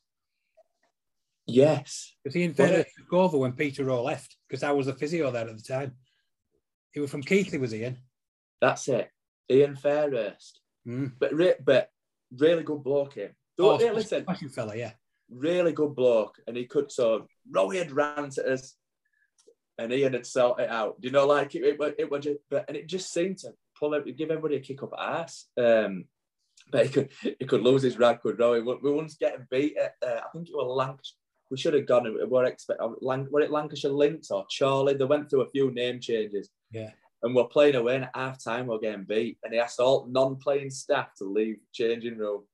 Yes. 1.48 2.14
Because 2.24 2.36
Ian 2.36 2.54
Fairhurst 2.54 2.94
took 2.98 3.14
over 3.14 3.38
when 3.38 3.54
Peter 3.54 3.84
Roe 3.84 4.04
left, 4.04 4.38
because 4.48 4.64
I 4.64 4.72
was 4.72 4.88
a 4.88 4.94
physio 4.94 5.32
there 5.32 5.50
at 5.50 5.58
the 5.58 5.64
time. 5.64 5.94
He 6.92 7.00
was 7.00 7.10
from 7.10 7.24
Keighley, 7.24 7.58
was 7.58 7.74
Ian? 7.74 7.98
That's 8.60 8.88
it. 8.88 9.10
Ian 9.50 9.76
Fairhurst. 9.76 10.60
Mm. 10.88 11.14
But 11.20 11.34
re- 11.34 11.56
but 11.64 11.90
really 12.38 12.64
good 12.64 12.84
bloke 12.84 13.16
him. 13.16 13.32
Oh, 13.64 13.80
yeah, 13.80 13.92
listen, 13.92 14.26
fella, 14.50 14.76
yeah. 14.76 14.92
Really 15.30 15.72
good 15.72 15.96
bloke. 15.96 16.38
And 16.48 16.58
he 16.58 16.66
could 16.66 16.92
so 16.92 17.28
Rowie 17.50 17.78
had 17.78 17.92
ran 17.92 18.30
to 18.32 18.54
us 18.54 18.76
and 19.78 19.94
Ian 19.94 20.14
had 20.14 20.26
sorted 20.26 20.66
it 20.66 20.72
out. 20.72 21.00
Do 21.00 21.08
you 21.08 21.12
know, 21.12 21.26
like 21.26 21.56
it, 21.56 21.64
it, 21.64 21.96
it 21.98 22.12
was 22.12 22.24
just, 22.24 22.40
but 22.50 22.66
and 22.68 22.78
it 22.78 22.88
just 22.88 23.14
seemed 23.14 23.38
to 23.40 23.54
pull 23.80 23.94
it, 23.94 24.18
give 24.18 24.30
everybody 24.30 24.58
a 24.58 24.60
kick 24.60 24.84
up 24.84 24.94
ass. 24.98 25.46
Um, 25.58 26.06
but 26.72 26.86
he 26.86 26.92
could 26.92 27.10
he 27.22 27.46
could 27.46 27.62
lose 27.62 27.82
his 27.82 27.98
rag, 27.98 28.22
could 28.22 28.38
Rowie. 28.38 28.82
We 28.82 28.92
once 28.92 29.16
getting 29.16 29.48
beat 29.50 29.78
at, 29.78 29.96
uh, 30.06 30.20
I 30.20 30.30
think 30.32 30.50
it 30.50 30.56
was 30.56 30.68
Lancashire 30.68 31.16
we 31.52 31.58
should 31.58 31.74
have 31.74 31.86
gone. 31.86 32.16
We're 32.30 32.46
expect. 32.46 32.80
Uh, 32.82 32.94
were 33.02 33.42
it 33.42 33.52
Lancashire 33.52 33.92
Lynx 33.92 34.32
or 34.32 34.46
Chorley? 34.58 34.94
They 34.94 35.04
went 35.04 35.30
through 35.30 35.42
a 35.42 35.50
few 35.50 35.70
name 35.72 36.00
changes. 36.00 36.50
Yeah. 36.72 36.92
And 37.22 37.36
we're 37.36 37.44
playing 37.44 37.76
away, 37.76 37.96
and 37.96 38.06
at 38.06 38.16
half 38.16 38.44
time 38.44 38.66
we're 38.66 38.80
getting 38.80 39.04
beat, 39.04 39.38
and 39.44 39.54
he 39.54 39.60
asked 39.60 39.80
all 39.80 40.08
non-playing 40.10 40.72
staff 40.72 41.10
to 41.20 41.26
leave 41.26 41.58
changing 41.72 42.18
room. 42.18 42.46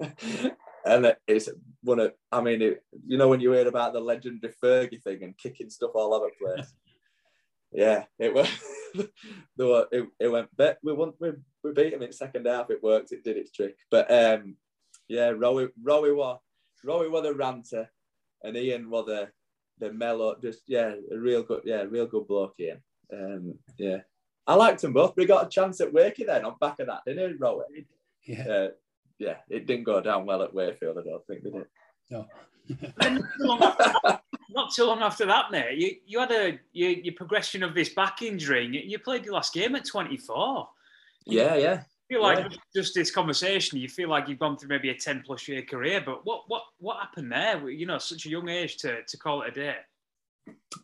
and 0.84 1.16
it's 1.26 1.48
one 1.82 2.00
of, 2.00 2.12
I 2.30 2.40
mean, 2.40 2.62
it, 2.62 2.82
you 3.06 3.18
know, 3.18 3.28
when 3.28 3.40
you 3.40 3.52
hear 3.52 3.68
about 3.68 3.92
the 3.92 4.00
legendary 4.00 4.54
Fergie 4.62 5.02
thing 5.02 5.22
and 5.22 5.36
kicking 5.36 5.70
stuff 5.70 5.92
all 5.94 6.14
over 6.14 6.26
the 6.26 6.46
place. 6.46 6.72
yeah, 7.72 8.04
it 8.18 8.32
was. 8.32 8.48
it, 8.94 10.08
it 10.20 10.28
went, 10.28 10.48
but 10.56 10.78
we 10.82 10.92
won, 10.92 11.12
we, 11.18 11.32
we 11.62 11.72
beat 11.72 11.92
him 11.92 12.02
in 12.02 12.12
second 12.12 12.46
half. 12.46 12.70
It 12.70 12.82
worked. 12.82 13.12
It 13.12 13.24
did 13.24 13.36
its 13.36 13.50
trick. 13.50 13.76
But 13.90 14.10
um, 14.10 14.56
yeah, 15.08 15.30
Rowie, 15.30 15.70
Rowie 15.82 16.14
was 16.14 16.38
Rowie 16.84 17.10
was 17.10 17.26
a 17.26 17.34
ranter, 17.34 17.90
and 18.42 18.56
Ian 18.56 18.90
was 18.90 19.06
the 19.06 19.28
the 19.78 19.92
mellow. 19.92 20.36
Just 20.40 20.62
yeah, 20.66 20.94
a 21.10 21.18
real 21.18 21.42
good 21.42 21.62
yeah, 21.64 21.82
real 21.82 22.06
good 22.06 22.28
bloke 22.28 22.54
Ian. 22.60 22.82
Um, 23.12 23.54
yeah, 23.78 23.98
I 24.46 24.54
liked 24.54 24.82
them 24.82 24.92
both. 24.92 25.14
We 25.16 25.26
got 25.26 25.46
a 25.46 25.50
chance 25.50 25.80
at 25.80 25.92
Wakey 25.92 26.26
then 26.26 26.44
on 26.44 26.54
back 26.60 26.78
of 26.80 26.86
that, 26.86 27.02
didn't 27.06 27.32
it, 27.32 27.40
Rowie? 27.40 27.86
Yeah. 28.26 28.48
Uh, 28.48 28.68
yeah, 29.18 29.36
it 29.48 29.66
didn't 29.66 29.84
go 29.84 30.00
down 30.00 30.26
well 30.26 30.42
at 30.42 30.54
Wakefield, 30.54 30.98
I 30.98 31.02
don't 31.02 31.26
think, 31.26 31.42
did 31.44 31.54
it? 31.54 31.70
No. 32.10 32.26
not 34.50 34.72
too 34.74 34.84
long 34.84 35.02
after 35.02 35.26
that, 35.26 35.50
mate, 35.50 35.78
you, 35.78 35.96
you 36.06 36.20
had 36.20 36.32
a 36.32 36.58
your, 36.72 36.90
your 36.90 37.14
progression 37.14 37.62
of 37.62 37.74
this 37.74 37.90
back 37.90 38.22
injury. 38.22 38.66
You, 38.66 38.80
you 38.84 38.98
played 38.98 39.24
your 39.24 39.34
last 39.34 39.52
game 39.52 39.74
at 39.76 39.86
24. 39.86 40.68
Yeah, 41.26 41.56
yeah 41.56 41.82
feel 42.08 42.22
like 42.22 42.38
yeah. 42.38 42.56
just 42.74 42.94
this 42.94 43.10
conversation, 43.10 43.78
you 43.78 43.88
feel 43.88 44.08
like 44.08 44.28
you've 44.28 44.38
gone 44.38 44.56
through 44.56 44.68
maybe 44.68 44.90
a 44.90 44.94
10 44.94 45.22
plus 45.24 45.48
year 45.48 45.62
career, 45.62 46.02
but 46.04 46.24
what 46.24 46.42
what 46.48 46.62
what 46.78 46.98
happened 47.00 47.32
there? 47.32 47.68
You 47.68 47.86
know, 47.86 47.98
such 47.98 48.26
a 48.26 48.28
young 48.28 48.48
age 48.48 48.76
to, 48.78 49.02
to 49.02 49.16
call 49.16 49.42
it 49.42 49.56
a 49.56 49.60
day. 49.60 49.76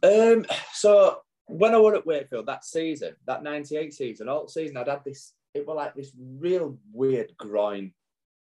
Um, 0.02 0.46
so 0.72 1.20
when 1.46 1.74
I 1.74 1.78
was 1.78 1.94
at 1.94 2.06
Wakefield 2.06 2.46
that 2.46 2.64
season, 2.64 3.14
that 3.26 3.42
98 3.42 3.92
season, 3.92 4.28
all 4.28 4.48
season, 4.48 4.76
I'd 4.76 4.88
had 4.88 5.04
this, 5.04 5.32
it 5.54 5.66
was 5.66 5.76
like 5.76 5.94
this 5.94 6.12
real 6.38 6.78
weird 6.92 7.32
groin. 7.36 7.92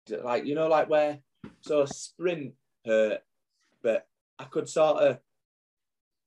Like, 0.08 0.44
you 0.44 0.54
know, 0.54 0.68
like 0.68 0.88
where, 0.88 1.18
so 1.60 1.84
sprint 1.86 2.54
hurt, 2.84 3.20
but 3.82 4.06
I 4.38 4.44
could 4.44 4.68
sort 4.68 5.02
of, 5.02 5.18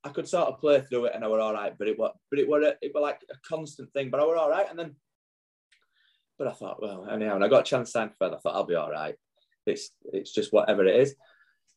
I 0.04 0.10
could 0.10 0.28
sort 0.28 0.48
of 0.48 0.60
play 0.60 0.80
through 0.80 1.06
it 1.06 1.12
and 1.14 1.24
I 1.24 1.28
were 1.28 1.40
all 1.40 1.54
right, 1.54 1.74
but 1.76 1.88
it 1.88 1.98
was, 1.98 2.12
but 2.30 2.38
it 2.38 2.48
was, 2.48 2.74
it 2.80 2.92
was 2.94 3.02
like 3.02 3.20
a 3.30 3.36
constant 3.48 3.92
thing, 3.92 4.10
but 4.10 4.20
I 4.20 4.26
were 4.26 4.36
all 4.36 4.50
right. 4.50 4.66
And 4.68 4.78
then 4.78 4.94
but 6.38 6.46
I 6.46 6.52
thought, 6.52 6.80
well, 6.80 7.08
anyhow, 7.10 7.34
and 7.34 7.44
I 7.44 7.48
got 7.48 7.62
a 7.62 7.64
chance 7.64 7.88
to 7.88 7.92
sign 7.92 8.10
for 8.16 8.28
I 8.32 8.38
thought 8.38 8.54
I'll 8.54 8.64
be 8.64 8.76
all 8.76 8.90
right. 8.90 9.16
It's 9.66 9.90
it's 10.12 10.32
just 10.32 10.52
whatever 10.52 10.86
it 10.86 11.00
is. 11.00 11.14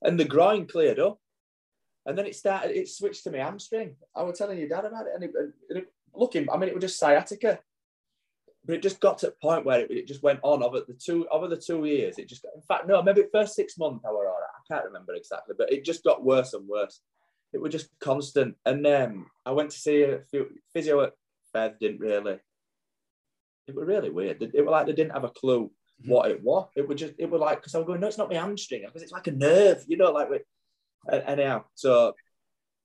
And 0.04 0.20
the 0.20 0.26
groin 0.26 0.68
cleared 0.68 1.00
up. 1.00 1.20
And 2.06 2.18
then 2.18 2.26
it 2.26 2.36
started, 2.36 2.76
it 2.76 2.88
switched 2.88 3.24
to 3.26 3.32
my 3.32 3.40
hamstring. 3.40 3.96
I 4.16 4.24
was 4.24 4.38
telling 4.38 4.58
your 4.58 4.70
dad 4.70 4.86
about 4.86 5.06
it. 5.06 5.14
And 5.14 5.24
it, 5.24 5.32
it, 5.70 5.88
looking, 6.16 6.48
I 6.50 6.58
mean, 6.58 6.70
it 6.70 6.76
was 6.76 6.82
just 6.82 7.00
sciatica. 7.00 7.60
But 8.66 8.76
it 8.76 8.84
just 8.84 9.00
got 9.00 9.18
to 9.20 9.30
a 9.30 9.32
point 9.42 9.66
where 9.66 9.82
it, 9.82 9.92
it, 9.92 10.08
just 10.08 10.22
went 10.22 10.40
on 10.44 10.62
over 10.62 10.82
the 10.88 10.94
two 10.94 11.28
over 11.32 11.48
the 11.48 11.58
two 11.58 11.86
years. 11.86 12.20
It 12.20 12.30
just 12.30 12.46
in 12.56 12.62
fact, 12.62 12.88
no, 12.88 13.02
maybe 13.02 13.24
first 13.32 13.56
six 13.56 13.78
months 13.78 14.06
I 14.06 14.12
were 14.12 14.28
all 14.28 14.40
right. 14.40 14.50
I 14.56 14.74
can't 14.74 14.86
remember 14.86 15.16
exactly, 15.16 15.56
but 15.58 15.72
it 15.72 15.84
just 15.84 16.04
got 16.04 16.24
worse 16.24 16.54
and 16.54 16.68
worse. 16.68 17.02
It 17.54 17.62
was 17.62 17.72
just 17.72 17.90
constant. 18.00 18.56
And 18.66 18.86
then 18.86 19.10
um, 19.12 19.26
I 19.46 19.52
went 19.52 19.72
to 19.72 19.78
see 19.78 20.04
a 20.04 20.22
few 20.30 20.48
physio 20.74 21.02
at 21.02 21.14
Fev, 21.54 21.80
didn't 21.80 22.00
really 22.00 22.40
it 23.68 23.76
was 23.76 23.88
really 23.88 24.10
weird. 24.10 24.42
It, 24.42 24.66
was 24.66 24.72
like 24.72 24.86
they 24.86 24.94
didn't 24.94 25.14
have 25.14 25.24
a 25.24 25.30
clue 25.30 25.66
mm-hmm. 25.66 26.12
what 26.12 26.32
it 26.32 26.44
was. 26.44 26.68
It 26.76 26.88
was 26.88 27.00
just, 27.00 27.14
it 27.18 27.30
was 27.30 27.42
like, 27.42 27.60
because 27.60 27.76
I 27.76 27.80
was 27.80 27.88
going, 27.88 28.02
no, 28.02 28.08
it's 28.08 28.18
not 28.18 28.30
my 28.30 28.36
hamstring, 28.38 28.84
because 28.86 29.02
it's 29.02 29.12
like 29.12 29.28
a 29.28 29.32
nerve, 29.32 29.84
you 29.88 29.98
know, 29.98 30.12
like, 30.12 30.30
we, 30.30 30.40
anyhow. 31.12 31.64
So 31.76 32.14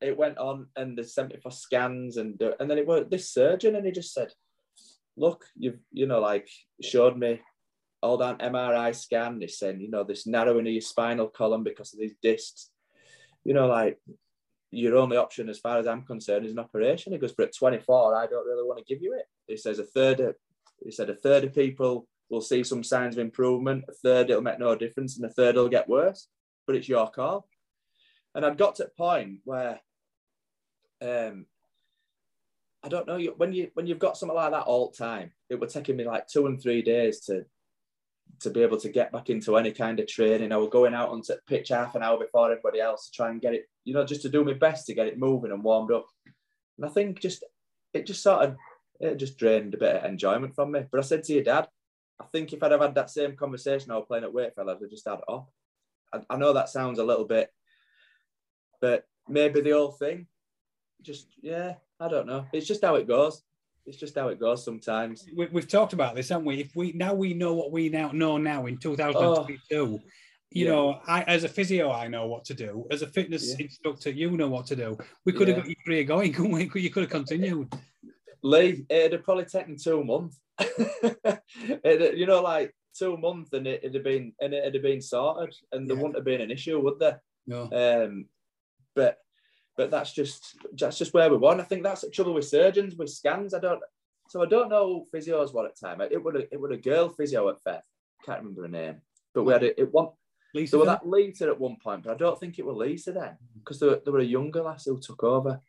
it 0.00 0.16
went 0.16 0.38
on 0.38 0.66
and 0.76 0.96
they 0.96 1.02
sent 1.02 1.30
me 1.30 1.38
for 1.42 1.50
scans 1.50 2.18
and 2.18 2.40
and 2.60 2.70
then 2.70 2.76
it 2.76 2.86
was 2.86 3.06
this 3.10 3.32
surgeon 3.32 3.76
and 3.76 3.86
he 3.86 3.92
just 3.92 4.12
said, 4.12 4.28
look, 5.16 5.44
you've, 5.56 5.78
you 5.92 6.06
know, 6.06 6.20
like 6.20 6.48
showed 6.82 7.16
me 7.16 7.40
all 8.02 8.18
that 8.18 8.38
MRI 8.38 8.94
scan. 8.94 9.40
He's 9.40 9.58
saying, 9.58 9.80
you 9.80 9.90
know, 9.90 10.04
this 10.04 10.26
narrowing 10.26 10.66
of 10.66 10.72
your 10.72 10.80
spinal 10.80 11.28
column 11.28 11.64
because 11.64 11.92
of 11.92 12.00
these 12.00 12.14
discs. 12.22 12.70
You 13.44 13.54
know, 13.54 13.66
like 13.66 13.98
your 14.70 14.96
only 14.96 15.16
option, 15.16 15.48
as 15.48 15.58
far 15.58 15.78
as 15.78 15.86
I'm 15.86 16.02
concerned, 16.02 16.46
is 16.46 16.52
an 16.52 16.58
operation. 16.58 17.12
He 17.12 17.18
goes, 17.18 17.32
but 17.32 17.48
at 17.48 17.56
24, 17.56 18.16
I 18.16 18.26
don't 18.26 18.46
really 18.46 18.66
want 18.66 18.78
to 18.78 18.84
give 18.84 19.02
you 19.02 19.14
it. 19.14 19.26
He 19.46 19.56
says 19.56 19.78
a 19.78 19.84
third 19.84 20.20
of 20.20 20.34
he 20.84 20.90
said 20.90 21.08
a 21.08 21.14
third 21.14 21.44
of 21.44 21.54
people 21.54 22.06
will 22.28 22.42
see 22.42 22.62
some 22.62 22.84
signs 22.84 23.16
of 23.16 23.20
improvement, 23.20 23.84
a 23.88 23.92
third 23.92 24.28
it'll 24.28 24.42
make 24.42 24.58
no 24.58 24.74
difference, 24.74 25.16
and 25.16 25.24
a 25.24 25.32
third 25.32 25.56
it'll 25.56 25.68
get 25.68 25.88
worse. 25.88 26.28
But 26.66 26.76
it's 26.76 26.88
your 26.88 27.08
call. 27.10 27.48
And 28.34 28.44
I'd 28.44 28.58
got 28.58 28.74
to 28.76 28.86
a 28.86 28.88
point 28.88 29.38
where 29.44 29.80
um, 31.00 31.46
I 32.86 32.88
don't 32.88 33.06
know 33.06 33.18
when 33.36 33.52
you 33.52 33.70
when 33.74 33.86
you've 33.86 33.98
got 33.98 34.16
something 34.16 34.36
like 34.36 34.52
that 34.52 34.64
all 34.64 34.90
the 34.90 34.96
time, 34.96 35.32
it 35.50 35.58
would 35.58 35.68
take 35.68 35.88
me 35.88 36.04
like 36.04 36.28
two 36.28 36.46
and 36.46 36.60
three 36.60 36.82
days 36.82 37.20
to 37.26 37.44
to 38.40 38.50
be 38.50 38.62
able 38.62 38.78
to 38.78 38.88
get 38.88 39.12
back 39.12 39.30
into 39.30 39.56
any 39.56 39.72
kind 39.72 39.98
of 39.98 40.06
training. 40.06 40.52
I 40.52 40.56
was 40.56 40.68
going 40.68 40.94
out 40.94 41.10
onto 41.10 41.34
pitch 41.46 41.68
half 41.68 41.94
an 41.94 42.02
hour 42.02 42.18
before 42.18 42.50
everybody 42.50 42.80
else 42.80 43.06
to 43.06 43.12
try 43.12 43.30
and 43.30 43.40
get 43.40 43.54
it, 43.54 43.66
you 43.84 43.94
know, 43.94 44.04
just 44.04 44.22
to 44.22 44.28
do 44.28 44.44
my 44.44 44.52
best 44.52 44.86
to 44.86 44.94
get 44.94 45.06
it 45.06 45.18
moving 45.18 45.52
and 45.52 45.62
warmed 45.62 45.92
up. 45.92 46.06
And 46.78 46.86
I 46.86 46.88
think 46.88 47.20
just 47.20 47.44
it 47.92 48.06
just 48.06 48.22
sort 48.22 48.42
of 48.42 48.56
it 49.00 49.16
just 49.16 49.38
drained 49.38 49.74
a 49.74 49.78
bit 49.78 49.96
of 49.96 50.04
enjoyment 50.04 50.54
from 50.54 50.72
me. 50.72 50.84
But 50.90 50.98
I 50.98 51.02
said 51.02 51.24
to 51.24 51.32
your 51.32 51.44
dad, 51.44 51.68
I 52.20 52.24
think 52.32 52.52
if 52.52 52.62
I'd 52.62 52.72
have 52.72 52.80
had 52.80 52.94
that 52.94 53.10
same 53.10 53.36
conversation 53.36 53.90
I 53.90 53.96
was 53.96 54.06
playing 54.06 54.24
at 54.24 54.32
Wakefield, 54.32 54.68
I'd 54.68 54.80
have 54.80 54.90
just 54.90 55.08
had 55.08 55.18
it 55.18 55.24
off. 55.28 55.48
I, 56.12 56.20
I 56.30 56.36
know 56.36 56.52
that 56.52 56.68
sounds 56.68 56.98
a 56.98 57.04
little 57.04 57.24
bit 57.24 57.50
but 58.80 59.04
maybe 59.28 59.60
the 59.60 59.70
whole 59.70 59.92
thing, 59.92 60.26
just 61.02 61.28
yeah, 61.40 61.74
I 62.00 62.08
don't 62.08 62.26
know. 62.26 62.46
It's 62.52 62.66
just 62.66 62.84
how 62.84 62.96
it 62.96 63.06
goes. 63.08 63.42
It's 63.86 63.96
just 63.96 64.16
how 64.16 64.28
it 64.28 64.40
goes 64.40 64.64
sometimes. 64.64 65.26
We, 65.34 65.46
we've 65.46 65.68
talked 65.68 65.92
about 65.92 66.14
this, 66.14 66.28
haven't 66.28 66.44
we? 66.46 66.60
If 66.60 66.74
we 66.74 66.92
now 66.92 67.14
we 67.14 67.34
know 67.34 67.54
what 67.54 67.70
we 67.72 67.88
now 67.88 68.10
know 68.12 68.36
now 68.36 68.66
in 68.66 68.78
2022. 68.78 70.00
You 70.50 70.64
Yeah. 70.64 70.70
know, 70.70 71.00
I 71.06 71.22
as 71.22 71.44
a 71.44 71.48
physio, 71.48 71.90
I 71.90 72.08
know 72.08 72.26
what 72.26 72.44
to 72.46 72.54
do. 72.54 72.86
As 72.90 73.02
a 73.02 73.06
fitness 73.06 73.48
Yeah. 73.58 73.64
instructor, 73.66 74.10
you 74.10 74.30
know 74.32 74.48
what 74.48 74.66
to 74.66 74.76
do. 74.76 74.96
We 75.24 75.32
could 75.32 75.48
have 75.48 75.56
Yeah. 75.58 75.62
got 75.62 75.68
your 75.68 75.76
career 75.86 76.04
going, 76.04 76.32
couldn't 76.32 76.52
we? 76.52 76.70
You 76.80 76.90
could 76.90 77.02
have 77.04 77.10
continued. 77.10 77.72
Lee, 78.42 78.84
it'd 78.88 79.12
have 79.12 79.24
probably 79.24 79.44
taken 79.46 79.76
two 79.76 80.04
months. 80.04 80.40
It'd- 81.84 82.18
you 82.18 82.26
know, 82.26 82.42
like 82.42 82.74
two 82.96 83.16
months, 83.16 83.52
and 83.52 83.66
it, 83.66 83.82
would 83.82 83.94
have 83.94 84.04
been 84.04 84.32
and 84.40 84.54
it'd 84.54 84.74
have 84.74 84.82
been 84.82 85.00
sorted, 85.02 85.54
and 85.72 85.88
there 85.88 85.96
wouldn't 85.96 86.16
have 86.16 86.24
been 86.24 86.40
an 86.40 86.50
issue, 86.50 86.80
would 86.80 86.98
there? 86.98 87.20
No. 87.46 87.68
Um, 87.72 88.26
but 88.94 89.18
but 89.76 89.90
that's 89.90 90.12
just 90.12 90.56
that's 90.78 90.98
just 90.98 91.14
where 91.14 91.30
we 91.30 91.36
want. 91.36 91.60
I 91.60 91.64
think 91.64 91.82
that's 91.82 92.00
the 92.00 92.10
trouble 92.10 92.34
with 92.34 92.46
surgeons 92.48 92.96
with 92.96 93.10
scans. 93.10 93.54
I 93.54 93.60
don't. 93.60 93.80
So 94.28 94.42
I 94.42 94.46
don't 94.46 94.68
know 94.68 94.86
who 95.12 95.18
physios 95.18 95.54
were 95.54 95.66
at 95.66 95.76
the 95.76 95.86
time. 95.86 96.00
It 96.00 96.22
would 96.22 96.48
it 96.50 96.60
would 96.60 96.72
a 96.72 96.76
girl 96.76 97.08
physio 97.08 97.48
at 97.48 97.62
Fev. 97.62 97.80
Can't 98.24 98.40
remember 98.40 98.62
her 98.62 98.68
name. 98.68 99.00
But 99.34 99.44
we 99.44 99.52
had 99.52 99.62
it. 99.62 99.74
It 99.78 99.92
one. 99.92 100.08
Lisa, 100.54 100.76
There 100.76 100.86
Phil? 100.86 100.92
that 100.94 101.06
Lisa 101.06 101.46
at 101.48 101.60
one 101.60 101.76
point, 101.82 102.04
but 102.04 102.12
I 102.12 102.16
don't 102.16 102.40
think 102.40 102.58
it 102.58 102.64
was 102.64 102.76
Lisa 102.76 103.12
then 103.12 103.36
because 103.58 103.78
there, 103.78 104.00
there 104.02 104.12
were 104.12 104.20
a 104.20 104.24
younger 104.24 104.62
lass 104.62 104.86
who 104.86 104.98
took 104.98 105.22
over. 105.22 105.60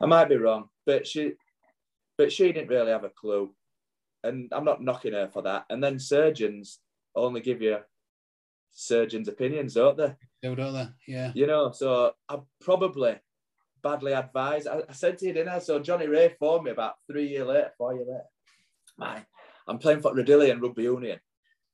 I 0.00 0.06
might 0.06 0.28
be 0.28 0.36
wrong, 0.36 0.68
but 0.86 1.06
she, 1.06 1.32
but 2.16 2.32
she 2.32 2.50
didn't 2.52 2.70
really 2.70 2.92
have 2.92 3.04
a 3.04 3.10
clue, 3.10 3.52
and 4.24 4.48
I'm 4.52 4.64
not 4.64 4.82
knocking 4.82 5.12
her 5.12 5.28
for 5.28 5.42
that. 5.42 5.66
And 5.68 5.84
then 5.84 5.98
surgeons 5.98 6.78
only 7.14 7.42
give 7.42 7.60
you 7.60 7.78
surgeons' 8.78 9.28
opinions, 9.28 9.74
don't 9.74 9.96
they? 9.96 10.14
do, 10.42 10.54
don't 10.54 10.72
they? 10.72 10.88
Yeah. 11.06 11.32
You 11.34 11.46
know, 11.46 11.72
so 11.72 12.12
I 12.28 12.38
probably 12.60 13.16
badly 13.82 14.12
advised. 14.12 14.68
I, 14.68 14.82
I 14.88 14.92
said 14.92 15.18
to 15.18 15.26
you, 15.26 15.32
didn't 15.32 15.52
I? 15.52 15.58
So 15.58 15.80
Johnny 15.80 16.06
Wray 16.06 16.36
phoned 16.38 16.64
me 16.64 16.70
about 16.70 16.94
three 17.06 17.26
years 17.26 17.46
later, 17.46 17.72
four 17.76 17.94
years 17.94 18.06
later. 18.08 18.24
Man, 18.96 19.26
I'm 19.66 19.78
playing 19.78 20.00
for 20.00 20.14
Redillion 20.14 20.62
Rugby 20.62 20.84
Union. 20.84 21.18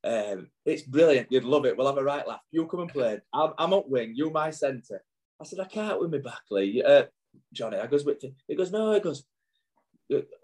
Um, 0.03 0.49
it's 0.65 0.83
brilliant. 0.83 1.31
You'd 1.31 1.45
love 1.45 1.67
it. 1.67 1.77
We'll 1.77 1.87
have 1.87 1.99
a 1.99 2.05
right 2.05 2.27
laugh. 2.27 2.41
You 2.51 2.67
come 2.67 2.81
and 2.81 2.93
play. 2.93 3.19
I'm, 3.33 3.53
I'm 3.59 3.73
up 3.75 3.89
wing. 3.89 4.13
You 4.15 4.31
my 4.31 4.51
centre. 4.51 5.03
I 5.41 5.45
said, 5.45 5.61
I 5.61 5.65
can't 5.65 6.01
win 6.01 6.11
me 6.11 6.19
back, 6.19 6.43
Lee. 6.51 6.83
Uh, 6.83 7.05
Johnny, 7.53 7.79
I 7.79 7.87
goes 7.87 8.05
with. 8.05 8.25
He 8.49 8.55
goes, 8.55 8.71
no, 8.71 8.93
he 8.93 9.01
goes, 9.01 9.25
"We'll 9.25 9.34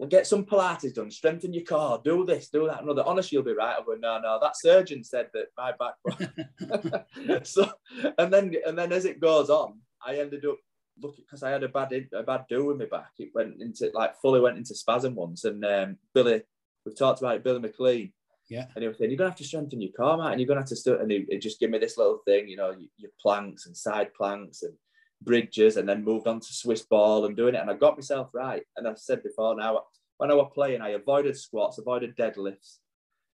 get 0.09 0.27
some 0.27 0.45
Pilates 0.45 0.93
done, 0.93 1.11
strengthen 1.11 1.53
your 1.53 1.63
core, 1.63 2.01
do 2.03 2.25
this, 2.25 2.49
do 2.49 2.67
that, 2.67 2.83
another. 2.83 3.03
Honestly, 3.05 3.35
you'll 3.35 3.45
be 3.45 3.53
right. 3.53 3.77
I 3.79 3.83
go, 3.83 3.93
no, 3.99 4.19
no, 4.19 4.39
that 4.41 4.57
surgeon 4.57 5.03
said 5.03 5.29
that 5.33 5.47
my 5.57 5.73
back. 5.77 7.45
so, 7.45 7.71
and 8.17 8.33
then, 8.33 8.55
and 8.65 8.77
then 8.77 8.91
as 8.91 9.05
it 9.05 9.19
goes 9.19 9.49
on, 9.49 9.79
I 10.05 10.17
ended 10.17 10.45
up 10.45 10.57
looking 10.99 11.23
because 11.25 11.43
I 11.43 11.51
had 11.51 11.63
a 11.63 11.69
bad, 11.69 11.93
a 12.13 12.23
bad 12.23 12.45
do 12.49 12.65
with 12.65 12.77
my 12.77 12.85
back. 12.85 13.11
It 13.19 13.29
went 13.33 13.61
into 13.61 13.91
like 13.93 14.19
fully 14.21 14.41
went 14.41 14.57
into 14.57 14.75
spasm 14.75 15.15
once, 15.15 15.43
and 15.43 15.63
um, 15.63 15.97
Billy, 16.13 16.41
we've 16.85 16.97
talked 16.97 17.21
about 17.21 17.35
it, 17.35 17.43
Billy 17.43 17.59
McLean. 17.59 18.13
Yeah. 18.49 18.65
And 18.75 18.81
he 18.81 18.87
was 18.89 18.97
saying, 18.97 19.09
you're 19.09 19.17
gonna 19.17 19.29
have 19.29 19.37
to 19.37 19.45
strengthen 19.45 19.81
your 19.81 19.93
core, 19.93 20.17
mate, 20.17 20.31
and 20.31 20.41
you're 20.41 20.47
gonna 20.47 20.59
have 20.59 20.69
to 20.69 20.75
start. 20.75 20.99
And 20.99 21.09
he, 21.09 21.25
he 21.29 21.37
just 21.37 21.59
give 21.59 21.69
me 21.69 21.79
this 21.79 21.97
little 21.97 22.19
thing, 22.25 22.49
you 22.49 22.57
know, 22.57 22.71
your, 22.71 22.89
your 22.97 23.11
planks 23.21 23.65
and 23.65 23.77
side 23.77 24.13
planks 24.13 24.63
and 24.63 24.73
bridges, 25.21 25.77
and 25.77 25.87
then 25.87 26.03
moved 26.03 26.27
on 26.27 26.39
to 26.39 26.53
Swiss 26.53 26.81
ball 26.81 27.25
and 27.25 27.35
doing 27.35 27.55
it. 27.55 27.61
And 27.61 27.69
I 27.69 27.73
got 27.73 27.97
myself 27.97 28.29
right. 28.33 28.63
And 28.75 28.87
I've 28.87 28.99
said 28.99 29.23
before 29.23 29.55
now, 29.55 29.81
when 30.17 30.31
I 30.31 30.35
was 30.35 30.51
playing, 30.53 30.81
I 30.81 30.89
avoided 30.89 31.37
squats, 31.37 31.77
avoided 31.77 32.15
deadlifts, 32.15 32.77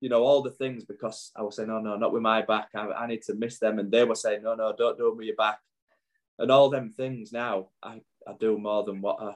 you 0.00 0.10
know, 0.10 0.22
all 0.22 0.42
the 0.42 0.50
things 0.50 0.84
because 0.84 1.30
I 1.34 1.42
was 1.42 1.56
saying, 1.56 1.68
no, 1.68 1.78
no, 1.78 1.96
not 1.96 2.12
with 2.12 2.20
my 2.22 2.42
back. 2.42 2.68
I, 2.74 2.88
I 2.88 3.06
need 3.06 3.22
to 3.22 3.34
miss 3.34 3.58
them. 3.58 3.78
And 3.78 3.90
they 3.90 4.04
were 4.04 4.14
saying, 4.14 4.42
no, 4.42 4.54
no, 4.54 4.74
don't 4.76 4.98
do 4.98 5.08
it 5.08 5.16
with 5.16 5.26
your 5.26 5.36
back. 5.36 5.58
And 6.38 6.50
all 6.50 6.68
them 6.68 6.90
things 6.90 7.32
now, 7.32 7.68
I, 7.82 8.02
I 8.26 8.32
do 8.38 8.58
more 8.58 8.84
than 8.84 9.00
what 9.00 9.22
I, 9.22 9.30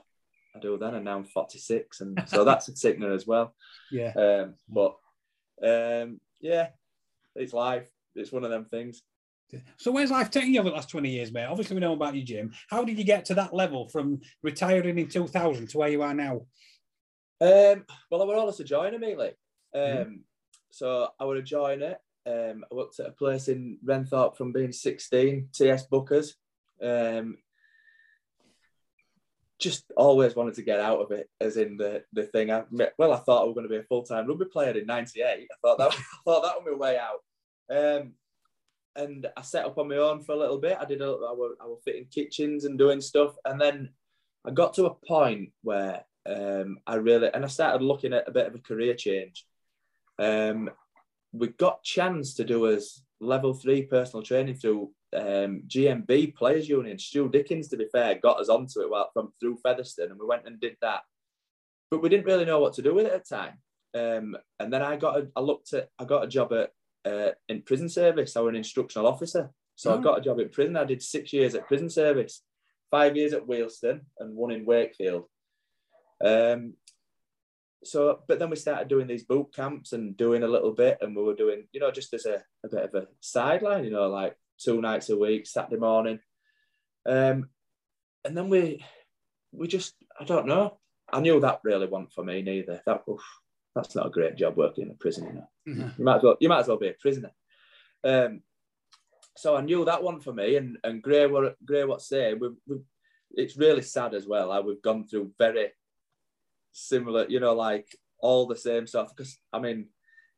I 0.55 0.61
do 0.61 0.77
then. 0.77 0.95
And 0.95 1.07
now 1.07 1.17
I'm 1.17 1.25
46. 1.25 2.01
And 2.03 2.23
so 2.29 2.45
that's 2.45 2.69
a 2.69 2.77
sickener 2.77 3.13
as 3.15 3.27
well. 3.27 3.55
Yeah. 3.91 4.13
Um, 4.13 4.55
but 4.69 4.97
um, 5.63 6.21
yeah, 6.41 6.69
it's 7.35 7.53
life. 7.53 7.89
It's 8.15 8.33
one 8.33 8.45
of 8.45 8.51
them 8.51 8.67
things. 8.67 9.03
So 9.77 9.91
where's 9.93 10.11
life 10.11 10.31
taking 10.31 10.55
you 10.55 10.61
over 10.61 10.69
the 10.71 10.75
last 10.75 10.91
20 10.91 11.09
years, 11.09 11.33
mate? 11.33 11.47
Obviously, 11.47 11.75
we 11.75 11.81
know 11.81 11.95
about 11.95 12.15
you, 12.15 12.23
Jim. 12.23 12.53
How 12.69 12.85
did 12.85 12.99
you 12.99 13.05
get 13.05 13.25
to 13.27 13.35
that 13.35 13.55
level 13.55 13.89
from 13.89 14.21
retiring 14.43 14.99
in 14.99 15.09
2000 15.09 15.69
to 15.69 15.79
where 15.79 15.89
you 15.89 16.03
are 16.03 16.15
now? 16.15 16.47
Um, 17.41 17.85
well, 18.11 18.23
I 18.23 18.25
were 18.25 18.35
always 18.35 18.61
a 18.61 18.65
joiner, 18.65 18.99
mainly. 18.99 19.33
Um, 19.75 19.83
Mhm. 19.83 20.21
So 20.71 21.09
I 21.19 21.25
would 21.25 21.39
a 21.39 21.43
joiner. 21.43 21.97
Um, 22.27 22.65
I 22.71 22.75
worked 22.75 23.01
at 23.01 23.07
a 23.07 23.13
place 23.13 23.49
in 23.49 23.79
Wrenthorpe 23.83 24.37
from 24.37 24.53
being 24.53 24.73
16, 24.73 25.49
TS 25.53 25.87
Bookers. 25.89 26.35
Um, 26.83 27.39
just 29.59 29.91
always 29.97 30.37
wanted 30.37 30.55
to 30.55 30.63
get 30.63 30.79
out 30.79 31.01
of 31.01 31.11
it, 31.11 31.29
as 31.41 31.57
in 31.57 31.77
the 31.77 32.05
the 32.13 32.25
thing. 32.25 32.51
I, 32.51 32.65
well, 32.99 33.13
I 33.13 33.17
thought 33.17 33.43
I 33.43 33.45
was 33.45 33.55
going 33.55 33.67
to 33.67 33.71
be 33.71 33.79
a 33.79 33.83
full 33.83 34.03
time 34.03 34.27
rugby 34.27 34.45
player 34.45 34.77
in 34.77 34.87
'98. 34.87 35.25
I 35.25 35.55
thought 35.63 35.79
that 35.79 35.89
I 35.99 36.03
thought 36.25 36.43
that 36.43 36.63
was 36.63 36.65
my 36.67 36.77
way 36.77 36.99
out. 36.99 37.23
Um, 37.71 38.15
and 38.97 39.27
I 39.37 39.43
set 39.43 39.65
up 39.65 39.79
on 39.79 39.89
my 39.89 39.97
own 39.97 40.23
for 40.23 40.33
a 40.33 40.39
little 40.39 40.59
bit. 40.59 40.79
I 40.81 40.85
did. 40.85 41.01
A, 41.01 41.07
I 41.07 41.33
was, 41.33 41.57
I 41.61 41.67
was 41.67 41.81
fitting 41.85 42.07
kitchens 42.11 42.65
and 42.65 42.79
doing 42.79 43.01
stuff, 43.01 43.35
and 43.45 43.61
then 43.61 43.91
I 44.47 44.51
got 44.51 44.75
to 44.75 44.87
a 44.87 44.95
point 44.95 45.51
where 45.63 46.05
um, 46.27 46.79
I 46.87 46.97
really 46.97 47.31
and 47.33 47.45
I 47.45 47.49
started 47.49 47.85
looking 47.85 48.13
at 48.13 48.29
a 48.29 48.33
bit 48.33 48.47
of 48.47 48.55
a 48.55 48.59
career 48.61 48.95
change. 48.95 49.47
Um, 50.19 50.71
we 51.33 51.49
got 51.49 51.85
chance 51.85 52.35
to 52.35 52.45
do 52.45 52.69
as 52.69 53.03
level 53.21 53.55
three 53.55 53.83
personal 53.83 54.23
training 54.23 54.57
through 54.57 54.91
um, 55.15 55.63
GMB 55.67 56.35
Players 56.35 56.69
Union. 56.69 56.99
Stu 56.99 57.29
Dickens, 57.29 57.69
to 57.69 57.77
be 57.77 57.87
fair, 57.91 58.19
got 58.23 58.41
us 58.41 58.49
onto 58.49 58.81
it 58.81 58.91
well, 58.91 59.11
from 59.13 59.33
through 59.41 59.59
Featherstone, 59.63 60.11
and 60.11 60.21
we 60.21 60.27
went 60.27 60.47
and 60.47 60.61
did 60.61 60.77
that. 60.83 61.01
But 61.91 62.03
we 62.03 62.09
didn't 62.09 62.27
really 62.27 62.45
know 62.45 62.61
what 62.61 62.75
to 62.75 62.83
do 62.83 62.95
with 62.95 63.07
it 63.07 63.13
at 63.13 63.25
the 63.25 63.37
time. 63.37 63.59
Um, 63.95 64.37
and 64.59 64.73
then 64.73 64.83
I 64.83 64.97
got 64.97 65.19
a, 65.19 65.29
I 65.35 65.41
looked 65.41 65.73
at 65.73 65.89
I 65.99 66.05
got 66.05 66.25
a 66.25 66.29
job 66.29 66.53
at 66.53 66.71
uh, 67.05 67.31
in 67.49 67.63
prison 67.63 67.89
service. 67.89 68.37
I 68.37 68.41
was 68.41 68.51
an 68.51 68.57
instructional 68.57 69.07
officer, 69.09 69.51
so 69.75 69.93
Oh. 69.93 69.99
I 69.99 70.03
got 70.03 70.19
a 70.19 70.23
job 70.23 70.41
in 70.41 70.49
prison. 70.49 70.77
I 70.77 70.85
did 70.85 71.03
six 71.03 71.33
years 71.33 71.55
at 71.55 71.67
prison 71.69 71.91
service, 71.91 72.43
five 72.91 73.17
years 73.17 73.33
at 73.33 73.47
Wealstun, 73.47 74.01
and 74.19 74.37
one 74.37 74.51
in 74.51 74.65
Wakefield. 74.65 75.25
Um, 76.25 76.75
so, 77.85 78.21
but 78.27 78.39
then 78.39 78.51
we 78.51 78.57
started 78.57 78.89
doing 78.89 79.07
these 79.07 79.23
boot 79.23 79.55
camps 79.55 79.93
and 79.93 80.17
doing 80.17 80.43
a 80.43 80.49
little 80.49 80.73
bit, 80.73 80.99
and 81.01 81.15
we 81.15 81.23
were 81.23 81.35
doing, 81.35 81.69
you 81.73 81.81
know, 81.81 81.91
just 81.93 82.13
as 82.13 82.27
a, 82.27 82.43
a 82.65 82.69
bit 82.69 82.85
of 82.85 82.95
a 82.95 83.07
sideline, 83.21 83.85
you 83.85 83.91
know, 83.91 84.09
like 84.09 84.37
two 84.59 84.81
nights 84.81 85.11
a 85.11 85.17
week, 85.17 85.47
Saturday 85.47 85.77
morning. 85.81 86.19
Um, 87.07 87.49
and 88.25 88.37
then 88.37 88.49
we, 88.49 88.85
we 89.53 89.69
just, 89.69 89.95
I 90.21 90.25
don't 90.25 90.47
know. 90.47 90.79
I 91.11 91.21
knew 91.21 91.41
that 91.41 91.61
really 91.63 91.87
wasn't 91.87 92.13
for 92.13 92.25
me 92.25 92.43
neither. 92.43 92.83
That, 92.85 93.05
oof, 93.09 93.23
that's 93.79 93.95
not 93.95 94.07
a 94.07 94.11
great 94.11 94.37
job 94.37 94.57
working 94.57 94.85
in 94.87 94.91
a 94.91 94.95
prison, 94.95 95.27
you 95.27 95.33
know. 95.35 95.49
Mhm. 95.67 95.99
You 95.99 96.05
might 96.05 96.17
as 96.17 96.23
well, 96.23 96.37
you 96.41 96.49
might 96.49 96.61
as 96.61 96.69
well 96.69 96.77
be 96.79 96.89
a 96.89 96.95
prisoner. 96.95 97.33
Um, 98.05 98.43
so 99.37 99.57
I 99.57 99.61
knew 99.61 99.85
that 99.85 100.03
one 100.03 100.21
for 100.21 100.33
me, 100.33 100.57
and 100.57 100.79
and 100.83 101.03
Gray 101.03 101.27
what 101.27 101.57
Gray 101.65 101.85
what 101.85 102.03
say 102.03 102.35
we 102.35 102.49
we 102.67 102.79
it's 103.33 103.57
really 103.57 103.83
sad 103.83 104.15
as 104.15 104.27
well. 104.27 104.51
How 104.53 104.63
we've 104.63 104.83
gone 104.83 105.07
through 105.07 105.33
very 105.39 105.73
similar, 106.73 107.27
you 107.29 107.41
know, 107.41 107.55
like 107.55 107.95
all 108.19 108.47
the 108.47 108.57
same 108.57 108.87
stuff. 108.87 109.15
Because 109.15 109.39
I 109.53 109.59
mean, 109.61 109.89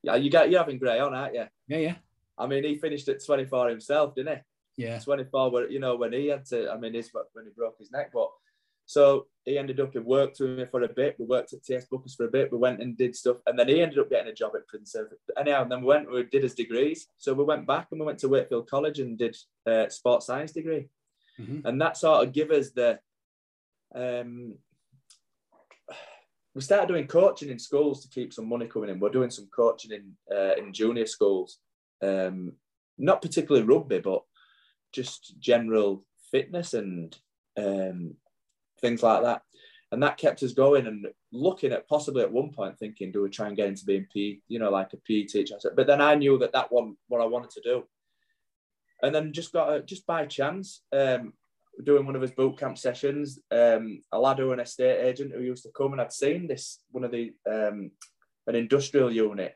yeah, 0.02 0.16
you 0.16 0.30
got 0.30 0.50
you're 0.50 0.60
having 0.60 0.78
Gray 0.78 1.00
on, 1.00 1.14
aren't 1.14 1.34
you? 1.34 1.46
Yeah, 1.68 1.78
yeah, 1.78 1.96
I 2.36 2.46
mean, 2.46 2.64
he 2.64 2.76
finished 2.76 3.08
at 3.08 3.24
24 3.24 3.70
himself, 3.70 4.14
didn't 4.14 4.36
he? 4.36 4.42
yeah. 4.84 4.98
24, 4.98 5.50
where 5.50 5.70
you 5.70 5.78
know 5.78 5.96
when 5.96 6.12
he 6.12 6.28
had 6.28 6.44
to. 6.46 6.70
I 6.70 6.76
mean, 6.76 6.92
this 6.92 7.10
when 7.32 7.44
he 7.44 7.50
broke 7.56 7.78
his 7.78 7.90
neck, 7.90 8.10
but 8.12 8.30
so 8.90 9.28
he 9.44 9.56
ended 9.56 9.78
up 9.78 9.94
in 9.94 10.04
work 10.04 10.32
with 10.40 10.58
me 10.58 10.64
for 10.64 10.82
a 10.82 10.88
bit. 10.88 11.14
We 11.16 11.24
worked 11.24 11.52
at 11.52 11.62
TS 11.62 11.86
Bookers 11.86 12.16
for 12.16 12.24
a 12.24 12.30
bit. 12.30 12.50
We 12.50 12.58
went 12.58 12.82
and 12.82 12.98
did 12.98 13.14
stuff, 13.14 13.36
and 13.46 13.56
then 13.56 13.68
he 13.68 13.80
ended 13.80 14.00
up 14.00 14.10
getting 14.10 14.32
a 14.32 14.34
job 14.34 14.50
at 14.56 14.66
Prince 14.66 14.90
service. 14.90 15.20
Anyhow, 15.38 15.62
and 15.62 15.70
then 15.70 15.82
we 15.82 15.86
went, 15.86 16.10
we 16.10 16.24
did 16.24 16.42
his 16.42 16.56
degrees. 16.56 17.06
So 17.16 17.32
we 17.32 17.44
went 17.44 17.68
back 17.68 17.86
and 17.92 18.00
we 18.00 18.06
went 18.06 18.18
to 18.18 18.28
Wakefield 18.28 18.68
College 18.68 18.98
and 18.98 19.16
did 19.16 19.36
uh, 19.64 19.88
sports 19.90 20.26
science 20.26 20.50
degree, 20.50 20.88
Mhm. 21.38 21.64
and 21.66 21.80
that 21.80 21.98
sort 21.98 22.26
of 22.26 22.32
give 22.32 22.50
us 22.50 22.70
the. 22.70 22.98
Um, 23.94 24.54
we 26.52 26.60
started 26.60 26.88
doing 26.88 27.06
coaching 27.06 27.50
in 27.50 27.60
schools 27.60 28.02
to 28.02 28.08
keep 28.08 28.32
some 28.32 28.48
money 28.48 28.66
coming 28.66 28.90
in. 28.90 28.98
We're 28.98 29.10
doing 29.10 29.30
some 29.30 29.48
coaching 29.54 29.92
in 29.92 30.36
uh, 30.36 30.54
in 30.58 30.72
junior 30.72 31.06
schools, 31.06 31.58
um, 32.02 32.56
not 32.98 33.22
particularly 33.22 33.64
rugby, 33.64 34.00
but 34.00 34.22
just 34.92 35.38
general 35.38 36.04
fitness 36.32 36.74
and 36.74 37.16
um, 37.56 38.16
things 38.80 39.02
like 39.02 39.22
that. 39.22 39.42
And 39.92 40.02
that 40.02 40.18
kept 40.18 40.42
us 40.42 40.52
going 40.52 40.86
and 40.86 41.06
looking 41.32 41.72
at 41.72 41.88
possibly 41.88 42.22
at 42.22 42.30
one 42.30 42.52
point 42.52 42.78
thinking, 42.78 43.10
do 43.10 43.22
we 43.22 43.28
try 43.28 43.48
and 43.48 43.56
get 43.56 43.66
into 43.68 43.84
being 43.84 44.06
P, 44.12 44.40
you 44.46 44.60
know, 44.60 44.70
like 44.70 44.92
a 44.92 44.96
PE 44.98 45.24
teacher? 45.24 45.56
But 45.74 45.86
then 45.86 46.00
I 46.00 46.14
knew 46.14 46.38
that 46.38 46.52
that 46.52 46.70
one 46.70 46.96
what 47.08 47.20
I 47.20 47.24
wanted 47.24 47.50
to 47.50 47.60
do. 47.62 47.84
And 49.02 49.14
then 49.14 49.32
just 49.32 49.52
got 49.52 49.72
a, 49.72 49.82
just 49.82 50.06
by 50.06 50.26
chance, 50.26 50.82
um, 50.92 51.32
doing 51.82 52.06
one 52.06 52.14
of 52.14 52.22
his 52.22 52.30
boot 52.30 52.58
camp 52.58 52.78
sessions, 52.78 53.40
um, 53.50 54.02
a 54.12 54.18
lad 54.18 54.38
who 54.38 54.52
an 54.52 54.60
estate 54.60 55.04
agent 55.04 55.32
who 55.34 55.42
used 55.42 55.64
to 55.64 55.70
come 55.76 55.92
and 55.92 56.00
I'd 56.00 56.12
seen 56.12 56.46
this 56.46 56.80
one 56.90 57.04
of 57.04 57.10
the 57.10 57.32
um, 57.50 57.90
an 58.46 58.54
industrial 58.54 59.10
unit 59.10 59.54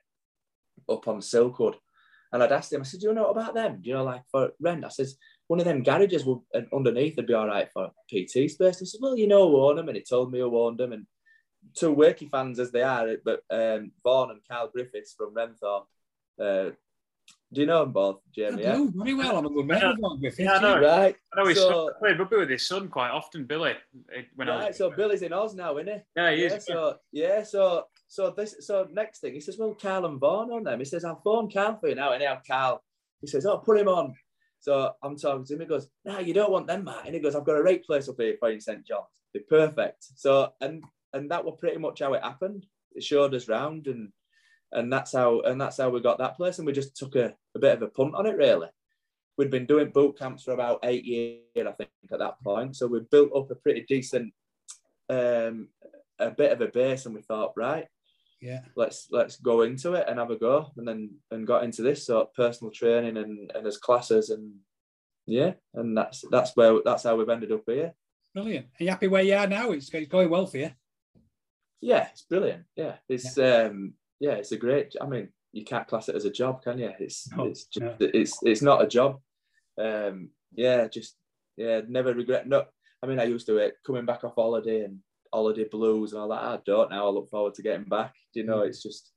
up 0.88 1.06
on 1.06 1.20
Silkwood. 1.20 1.74
And 2.32 2.42
I'd 2.42 2.52
asked 2.52 2.72
him, 2.72 2.80
I 2.80 2.84
said, 2.84 3.00
Do 3.00 3.08
you 3.08 3.14
know 3.14 3.22
what 3.22 3.30
about 3.30 3.54
them? 3.54 3.80
Do 3.80 3.88
you 3.88 3.94
know, 3.94 4.04
like 4.04 4.22
for 4.30 4.50
rent? 4.60 4.84
I 4.84 4.88
says, 4.88 5.16
one 5.48 5.58
of 5.60 5.64
them 5.66 5.82
garages 5.82 6.24
will 6.24 6.44
underneath 6.72 7.16
would 7.16 7.26
be 7.26 7.34
all 7.34 7.46
right 7.46 7.68
for 7.72 7.90
PT 8.10 8.50
space. 8.50 8.78
He 8.78 8.86
said, 8.86 9.00
well, 9.02 9.16
you 9.16 9.26
know 9.26 9.48
who 9.48 9.62
owned 9.62 9.78
them, 9.78 9.88
and 9.88 9.96
he 9.96 10.02
told 10.02 10.32
me 10.32 10.38
who 10.40 10.58
owned 10.58 10.78
them, 10.78 10.92
and 10.92 11.06
two 11.76 11.94
Wakey 11.94 12.30
fans 12.30 12.58
as 12.58 12.70
they 12.70 12.82
are, 12.82 13.08
but 13.24 13.40
um, 13.50 13.92
Vaughan 14.02 14.30
and 14.30 14.40
Carl 14.48 14.70
Griffiths 14.72 15.14
from 15.16 15.34
Wrenthorpe. 15.34 15.86
Uh, 16.40 16.70
do 17.52 17.60
you 17.60 17.66
know 17.66 17.80
them 17.84 17.92
both, 17.92 18.20
Jamie? 18.34 18.66
I 18.66 18.74
do, 18.74 18.90
very 18.94 19.14
well. 19.14 19.36
I'm 19.38 19.46
a 19.46 19.50
good 19.50 19.66
mate 19.66 19.82
of 19.82 19.96
Vaughan 20.00 20.18
Griffiths. 20.20 20.40
Yeah, 20.40 20.54
I 20.54 20.60
know. 20.60 20.80
Right. 20.80 21.16
I 21.32 21.40
know 21.40 21.46
he's 21.48 21.58
So- 21.58 21.90
played 22.00 22.18
rugby 22.18 22.36
with 22.38 22.50
his 22.50 22.66
son 22.66 22.88
quite 22.88 23.10
often, 23.10 23.44
Billy. 23.44 23.74
eh, 24.14 24.22
When 24.34 24.48
I 24.48 24.68
was, 24.68 24.78
so 24.78 24.90
Billy's 24.90 25.22
in 25.22 25.32
Oz 25.32 25.54
now, 25.54 25.76
isn't 25.78 25.92
he? 25.92 26.00
yeah, 26.16 26.30
he 26.32 26.42
yeah, 26.42 26.54
is. 26.54 26.64
so 26.66 26.96
yeah, 27.12 27.42
so 27.44 27.84
so 28.08 28.30
this 28.30 28.56
so 28.66 28.88
next 28.92 29.20
thing 29.20 29.34
he 29.34 29.40
says, 29.40 29.56
well, 29.58 29.74
Carl 29.74 30.06
and 30.06 30.18
Vaughan 30.20 30.50
on 30.50 30.64
them. 30.64 30.78
He 30.80 30.84
says, 30.84 31.04
I'll 31.04 31.20
phone 31.22 31.50
Carl 31.50 31.78
for 31.80 31.88
you 31.88 31.94
now, 31.94 32.12
and 32.12 32.22
now 32.22 32.40
Carl. 32.46 32.82
He 33.20 33.26
says, 33.28 33.46
oh, 33.46 33.58
put 33.58 33.78
him 33.78 33.88
on. 33.88 34.14
So 34.64 34.92
I'm 35.02 35.14
talking 35.18 35.44
to 35.44 35.52
him. 35.52 35.60
He 35.60 35.66
goes, 35.66 35.90
no, 36.06 36.20
you 36.20 36.32
don't 36.32 36.50
want 36.50 36.66
them, 36.66 36.84
Matt. 36.84 37.04
And 37.04 37.14
he 37.14 37.20
goes, 37.20 37.34
I've 37.34 37.44
got 37.44 37.58
a 37.58 37.62
rate 37.62 37.84
place 37.84 38.08
up 38.08 38.16
here 38.18 38.34
for 38.40 38.48
you 38.48 38.54
in 38.54 38.60
St 38.62 38.82
John's. 38.82 39.04
They're 39.34 39.42
perfect. 39.46 40.06
So 40.16 40.54
and 40.62 40.82
and 41.12 41.30
that 41.30 41.44
was 41.44 41.58
pretty 41.60 41.76
much 41.76 42.00
how 42.00 42.14
it 42.14 42.22
happened. 42.22 42.64
It 42.94 43.02
showed 43.02 43.34
us 43.34 43.46
round, 43.46 43.88
and 43.88 44.08
and 44.72 44.90
that's 44.90 45.12
how 45.12 45.42
and 45.42 45.60
that's 45.60 45.76
how 45.76 45.90
we 45.90 46.00
got 46.00 46.16
that 46.16 46.38
place. 46.38 46.56
And 46.56 46.66
we 46.66 46.72
just 46.72 46.96
took 46.96 47.14
a, 47.14 47.34
a 47.54 47.58
bit 47.58 47.74
of 47.74 47.82
a 47.82 47.88
punt 47.88 48.14
on 48.14 48.24
it, 48.24 48.38
really. 48.38 48.68
We'd 49.36 49.50
been 49.50 49.66
doing 49.66 49.90
boot 49.90 50.18
camps 50.18 50.44
for 50.44 50.52
about 50.52 50.80
eight 50.82 51.04
years, 51.04 51.42
I 51.58 51.72
think, 51.72 51.90
at 52.10 52.20
that 52.20 52.40
point. 52.42 52.74
So 52.74 52.86
we 52.86 53.00
built 53.00 53.36
up 53.36 53.50
a 53.50 53.56
pretty 53.56 53.84
decent 53.86 54.32
um, 55.10 55.68
a 56.18 56.30
bit 56.30 56.52
of 56.52 56.62
a 56.62 56.68
base, 56.68 57.04
and 57.04 57.14
we 57.14 57.20
thought, 57.20 57.52
right, 57.54 57.86
Yeah. 58.44 58.60
let's 58.76 59.08
let's 59.10 59.36
go 59.38 59.62
into 59.62 59.94
it 59.94 60.04
and 60.06 60.18
have 60.18 60.30
a 60.30 60.36
go, 60.36 60.70
and 60.76 60.86
then 60.86 61.14
and 61.30 61.46
got 61.46 61.64
into 61.64 61.80
this 61.80 62.04
sort 62.04 62.28
of 62.28 62.34
personal 62.34 62.70
training 62.70 63.16
and 63.16 63.50
and 63.54 63.66
as 63.66 63.78
classes, 63.78 64.28
and 64.28 64.52
yeah, 65.26 65.54
and 65.72 65.96
that's 65.96 66.22
that's 66.30 66.54
where 66.54 66.80
that's 66.84 67.04
how 67.04 67.16
we've 67.16 67.28
ended 67.30 67.52
up 67.52 67.62
here. 67.66 67.94
Brilliant. 68.34 68.66
Are 68.78 68.84
you 68.84 68.90
happy 68.90 69.08
where 69.08 69.22
you 69.22 69.34
are 69.34 69.46
now? 69.46 69.70
It's, 69.70 69.88
it's 69.94 70.08
going 70.10 70.28
well 70.28 70.44
for 70.46 70.58
you. 70.58 70.70
Yeah, 71.80 72.08
it's 72.12 72.22
brilliant. 72.22 72.64
Yeah, 72.76 72.96
it's 73.08 73.38
um 73.38 73.94
yeah, 74.20 74.32
it's 74.32 74.52
a 74.52 74.58
great. 74.58 74.94
I 75.00 75.06
mean, 75.06 75.30
you 75.52 75.64
can't 75.64 75.86
class 75.86 76.10
it 76.10 76.16
as 76.16 76.26
a 76.26 76.30
job, 76.30 76.62
can 76.62 76.78
you? 76.78 76.92
It's 76.98 77.32
No, 77.32 77.44
it's 77.46 77.64
just, 77.64 77.84
no. 77.84 77.96
it's 78.00 78.38
it's 78.42 78.62
not 78.62 78.82
a 78.82 78.86
job. 78.86 79.20
Um, 79.78 80.30
yeah, 80.54 80.86
just 80.88 81.16
yeah, 81.56 81.80
never 81.88 82.12
regret. 82.12 82.46
No, 82.46 82.64
I 83.02 83.06
mean, 83.06 83.20
I 83.20 83.24
used 83.24 83.46
to 83.46 83.56
it 83.56 83.76
coming 83.86 84.04
back 84.04 84.24
off 84.24 84.34
holiday 84.34 84.84
and 84.84 84.98
holiday 85.34 85.64
blues 85.64 86.12
and 86.12 86.22
all 86.22 86.28
that. 86.28 86.42
I 86.42 86.58
don't 86.64 86.90
now. 86.90 87.06
I 87.06 87.10
look 87.10 87.28
forward 87.28 87.54
to 87.54 87.62
getting 87.62 87.84
back. 87.84 88.14
Do 88.32 88.40
you 88.40 88.46
know? 88.46 88.60
Mm. 88.60 88.68
It's 88.68 88.82
just 88.82 89.12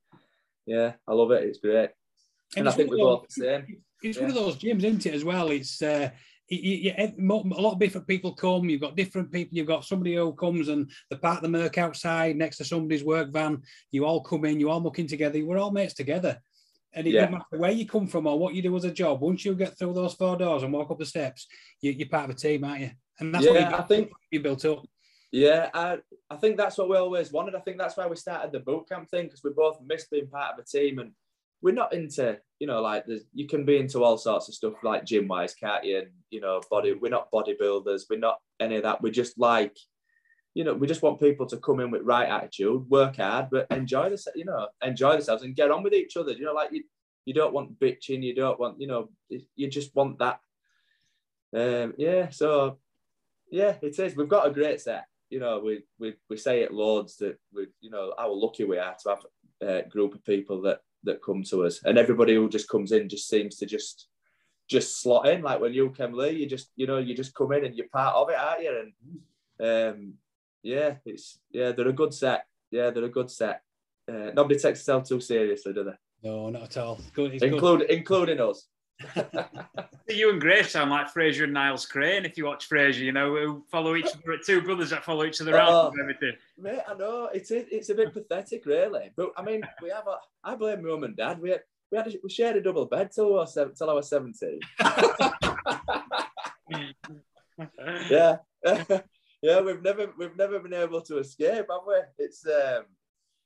yeah, 0.66 0.94
I 1.08 1.14
love 1.14 1.32
it. 1.32 1.44
It's 1.44 1.60
great, 1.60 1.92
and, 2.58 2.68
I 2.68 2.70
it's 2.72 2.78
think 2.78 2.90
we're 2.90 2.98
of 2.98 3.22
both 3.22 3.28
the 3.30 3.44
same. 3.44 3.82
It's 4.02 4.20
one 4.20 4.30
of 4.30 4.36
those 4.36 4.58
gyms, 4.58 4.84
isn't 4.84 5.06
it, 5.06 5.14
as 5.14 5.24
well? 5.24 5.50
It's 5.50 5.82
uh, 5.82 6.10
you, 6.50 6.60
you, 6.60 6.94
you- 6.98 7.54
a 7.58 7.62
lot 7.62 7.74
of 7.74 7.80
different 7.80 8.08
people 8.08 8.34
come. 8.34 8.70
You've 8.70 8.82
got 8.82 8.96
different 8.96 9.32
people. 9.32 9.58
You've 9.58 9.68
got 9.68 9.86
somebody 9.86 10.16
who 10.16 10.34
comes 10.34 10.68
and 10.68 10.90
they 11.10 11.18
park 11.18 11.42
the 11.42 11.50
Merc 11.50 11.78
outside 11.78 12.36
next 12.36 12.58
to 12.58 12.66
somebody's 12.66 13.04
work 13.04 13.32
van. 13.32 13.62
You 13.92 14.06
all 14.06 14.22
come 14.22 14.46
in. 14.46 14.60
You 14.60 14.70
all 14.70 14.80
mucking 14.80 15.08
together. 15.08 15.44
We're 15.44 15.58
all 15.58 15.72
mates 15.72 15.94
together. 15.94 16.40
And 16.94 17.06
it 17.08 17.14
Yeah. 17.14 17.22
doesn't 17.22 17.34
matter 17.34 17.58
where 17.62 17.72
you 17.72 17.86
come 17.88 18.08
from 18.08 18.28
or 18.28 18.40
what 18.40 18.54
you 18.54 18.62
do 18.62 18.76
as 18.76 18.86
a 18.86 18.92
job. 18.92 19.22
Once 19.22 19.44
you 19.46 19.56
get 19.56 19.78
through 19.78 19.94
those 19.94 20.14
four 20.14 20.38
doors 20.38 20.64
and 20.64 20.72
walk 20.74 20.90
up 20.92 21.00
the 21.00 21.06
steps, 21.06 21.48
you, 21.82 21.92
you're 21.92 22.08
part 22.08 22.26
of 22.30 22.36
a 22.36 22.40
team, 22.40 22.64
aren't 22.64 22.82
you? 22.82 22.92
And 23.20 23.34
that's 23.34 23.46
what 23.46 23.56
Yeah, 23.56 23.70
you, 23.70 23.76
I 23.76 23.82
think 23.82 24.12
you 24.32 24.40
built 24.40 24.64
up. 24.66 24.86
Yeah, 25.32 25.70
I, 25.74 25.98
I 26.30 26.38
think 26.38 26.56
that's 26.58 26.78
what 26.78 26.90
we 26.90 26.96
always 26.98 27.32
wanted. 27.32 27.56
I 27.56 27.60
think 27.60 27.78
that's 27.78 27.98
why 27.98 28.08
we 28.08 28.16
started 28.16 28.52
the 28.52 28.60
boot 28.60 28.88
camp 28.88 29.10
thing 29.10 29.26
because 29.26 29.44
we 29.44 29.52
both 29.52 29.80
missed 29.86 30.10
being 30.10 30.28
part 30.28 30.54
of 30.54 30.60
a 30.60 30.64
team 30.66 31.00
and 31.00 31.12
we're 31.62 31.74
not 31.74 31.94
into, 31.94 32.40
you 32.60 32.68
know, 32.68 32.82
like 32.82 33.06
there's, 33.06 33.24
you 33.34 33.48
can 33.48 33.66
be 33.66 33.78
into 33.78 34.04
all 34.04 34.18
sorts 34.18 34.48
of 34.48 34.56
stuff 34.56 34.76
like 34.84 35.06
gym 35.06 35.28
wise, 35.28 35.54
can't 35.54 35.84
you? 35.84 36.00
And, 36.00 36.08
you 36.30 36.40
know, 36.40 36.62
body, 36.72 36.94
we're 36.94 37.10
not 37.10 37.32
bodybuilders, 37.32 38.04
we're 38.10 38.20
not 38.20 38.40
any 38.60 38.78
of 38.78 38.84
that. 38.84 39.02
We 39.02 39.12
just 39.12 39.38
like, 39.38 39.76
you 40.54 40.64
know, 40.64 40.74
we 40.74 40.88
just 40.88 41.02
want 41.02 41.20
people 41.20 41.46
to 41.48 41.58
come 41.58 41.82
in 41.82 41.92
with 41.92 42.04
right 42.04 42.30
attitude, 42.30 42.90
work 42.90 43.18
hard, 43.18 43.50
but 43.52 43.68
enjoy 43.70 44.10
this, 44.10 44.28
you 44.34 44.46
know, 44.46 44.68
enjoy 44.82 45.14
themselves 45.14 45.44
and 45.44 45.56
get 45.56 45.72
on 45.72 45.84
with 45.84 45.94
each 45.94 46.16
other. 46.16 46.32
You 46.32 46.46
know, 46.46 46.54
like 46.54 46.72
you, 46.72 46.84
you 47.26 47.34
don't 47.34 47.54
want 47.54 47.78
bitching, 47.80 48.24
you 48.24 48.34
don't 48.34 48.60
want, 48.60 48.80
you 48.80 48.88
know, 48.88 49.10
you 49.30 49.68
just 49.70 49.94
want 49.94 50.20
that. 50.20 50.40
Um, 51.56 51.96
yeah, 51.98 52.30
so 52.30 52.78
yeah, 53.52 53.76
it 53.82 54.00
is. 54.00 54.16
We've 54.16 54.30
got 54.30 54.48
a 54.48 54.52
great 54.52 54.80
set 54.80 55.06
you 55.30 55.40
know, 55.40 55.60
we, 55.60 55.84
we, 56.00 56.16
we 56.30 56.38
say 56.38 56.62
it 56.62 56.74
loads 56.74 57.18
that 57.18 57.38
we, 57.54 57.68
you 57.82 57.90
know, 57.90 58.14
how 58.18 58.34
lucky 58.34 58.64
we 58.64 58.78
are 58.78 58.96
to 59.04 59.10
have 59.10 59.26
a 59.62 59.88
group 59.88 60.14
of 60.14 60.24
people 60.26 60.62
that 60.62 60.82
that 61.04 61.24
come 61.24 61.44
to 61.44 61.64
us, 61.66 61.82
and 61.84 61.98
everybody 61.98 62.36
who 62.36 62.50
just 62.50 62.70
comes 62.70 62.92
in 62.92 63.08
just 63.08 63.30
seems 63.30 63.56
to 63.58 63.66
just 63.66 64.08
just 64.68 65.02
slot 65.02 65.28
in. 65.28 65.42
Like 65.42 65.62
when 65.62 65.74
you 65.74 65.90
come, 65.90 66.14
Lee, 66.14 66.32
you 66.32 66.48
just 66.48 66.72
you 66.76 66.88
know 66.88 66.98
you 66.98 67.16
just 67.16 67.34
come 67.34 67.52
in 67.54 67.66
and 67.66 67.76
you're 67.76 67.88
part 67.88 68.16
of 68.16 68.30
it, 68.30 68.38
aren't 68.38 68.64
you? 68.64 68.92
And 69.60 69.94
um, 69.96 70.14
yeah, 70.64 70.96
it's 71.06 71.40
yeah, 71.52 71.72
they're 71.72 71.88
a 71.88 71.94
good 71.94 72.14
set. 72.14 72.46
Yeah, 72.72 72.90
they're 72.90 73.06
a 73.06 73.10
good 73.10 73.32
set. 73.32 73.62
Uh, 74.10 74.32
nobody 74.34 74.56
takes 74.56 74.80
themselves 74.80 75.10
too 75.10 75.20
seriously, 75.20 75.74
do 75.74 75.84
they? 75.84 76.28
No, 76.28 76.50
not 76.50 76.64
at 76.64 76.78
all. 76.78 77.00
Good. 77.14 77.36
It's. 77.36 77.44
Include, 77.44 77.84
including 77.84 78.40
us. 78.40 78.68
You 80.10 80.30
and 80.32 80.40
Grace 80.40 80.72
sound 80.72 80.90
like 80.90 81.14
Frasier 81.14 81.44
and 81.44 81.54
Niles 81.54 81.86
Crane 81.86 82.24
if 82.24 82.38
you 82.38 82.46
watch 82.46 82.70
Frasier, 82.70 83.00
you 83.02 83.12
know, 83.12 83.36
who 83.36 83.62
follow 83.70 83.96
each 83.98 84.06
other, 84.06 84.38
two 84.44 84.62
brothers 84.62 84.90
that 84.92 85.04
follow 85.04 85.26
each 85.26 85.42
other 85.42 85.54
around 85.54 85.70
Oh. 85.74 85.90
and 85.92 86.00
everything. 86.00 86.32
Mate, 86.58 86.80
I 86.88 86.94
know 86.94 87.30
it's 87.34 87.52
it's 87.52 87.90
a 87.90 87.94
bit 87.94 88.14
pathetic, 88.14 88.66
really. 88.66 89.12
But 89.18 89.34
I 89.36 89.42
mean, 89.44 89.62
we 89.84 89.90
have 89.90 90.08
a. 90.08 90.16
I 90.46 90.56
blame 90.56 90.86
mum 90.86 91.04
and 91.04 91.16
dad. 91.18 91.42
We 91.42 91.54
we 91.92 91.98
had 91.98 92.08
a, 92.08 92.12
we 92.24 92.30
shared 92.30 92.56
a 92.56 92.62
double 92.62 92.86
bed 92.86 93.12
till 93.12 93.28
I 93.36 93.42
was 93.42 93.54
seven, 93.54 93.76
till 93.76 93.90
I 93.90 93.94
was 93.94 94.08
seventeen. 94.10 94.62
yeah, 98.10 98.38
yeah. 99.42 99.62
We've 99.62 99.82
never 99.82 100.08
we've 100.18 100.38
never 100.38 100.60
been 100.60 100.74
able 100.74 101.02
to 101.02 101.18
escape, 101.18 101.66
have 101.70 101.82
we? 101.88 101.96
It's 102.18 102.46
um, 102.46 102.86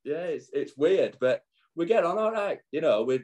yeah, 0.03 0.25
it's 0.25 0.49
it's 0.53 0.77
weird, 0.77 1.17
but 1.19 1.43
we 1.75 1.85
get 1.85 2.03
on 2.03 2.17
all 2.17 2.31
right. 2.31 2.59
You 2.71 2.81
know, 2.81 3.03
we 3.03 3.21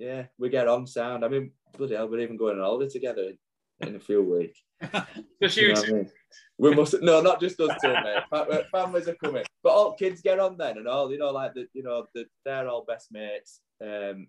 yeah, 0.00 0.24
we 0.38 0.48
get 0.48 0.66
on 0.66 0.86
sound. 0.86 1.24
I 1.24 1.28
mean, 1.28 1.52
bloody 1.76 1.94
hell, 1.94 2.08
we're 2.08 2.20
even 2.20 2.38
going 2.38 2.56
on 2.56 2.64
holiday 2.64 2.90
together 2.90 3.32
in, 3.80 3.88
in 3.88 3.96
a 3.96 4.00
few 4.00 4.22
weeks. 4.22 4.62
Just 5.42 5.56
You 5.58 5.68
you 5.68 5.74
know 5.74 5.82
I 5.82 5.90
mean? 5.92 6.10
We 6.58 6.74
must 6.74 6.94
no, 7.02 7.20
not 7.20 7.40
just 7.40 7.60
us 7.60 7.76
two, 7.82 7.92
mate. 7.92 8.64
Families 8.70 9.08
are 9.08 9.14
coming, 9.14 9.44
but 9.62 9.70
all 9.70 9.94
kids 9.94 10.20
get 10.20 10.38
on 10.38 10.56
then 10.56 10.78
and 10.78 10.86
all. 10.86 11.10
You 11.10 11.18
know, 11.18 11.30
like 11.30 11.54
the 11.54 11.66
you 11.72 11.82
know 11.82 12.06
the, 12.14 12.24
they're 12.44 12.68
all 12.68 12.84
best 12.86 13.10
mates. 13.10 13.60
Um, 13.82 14.28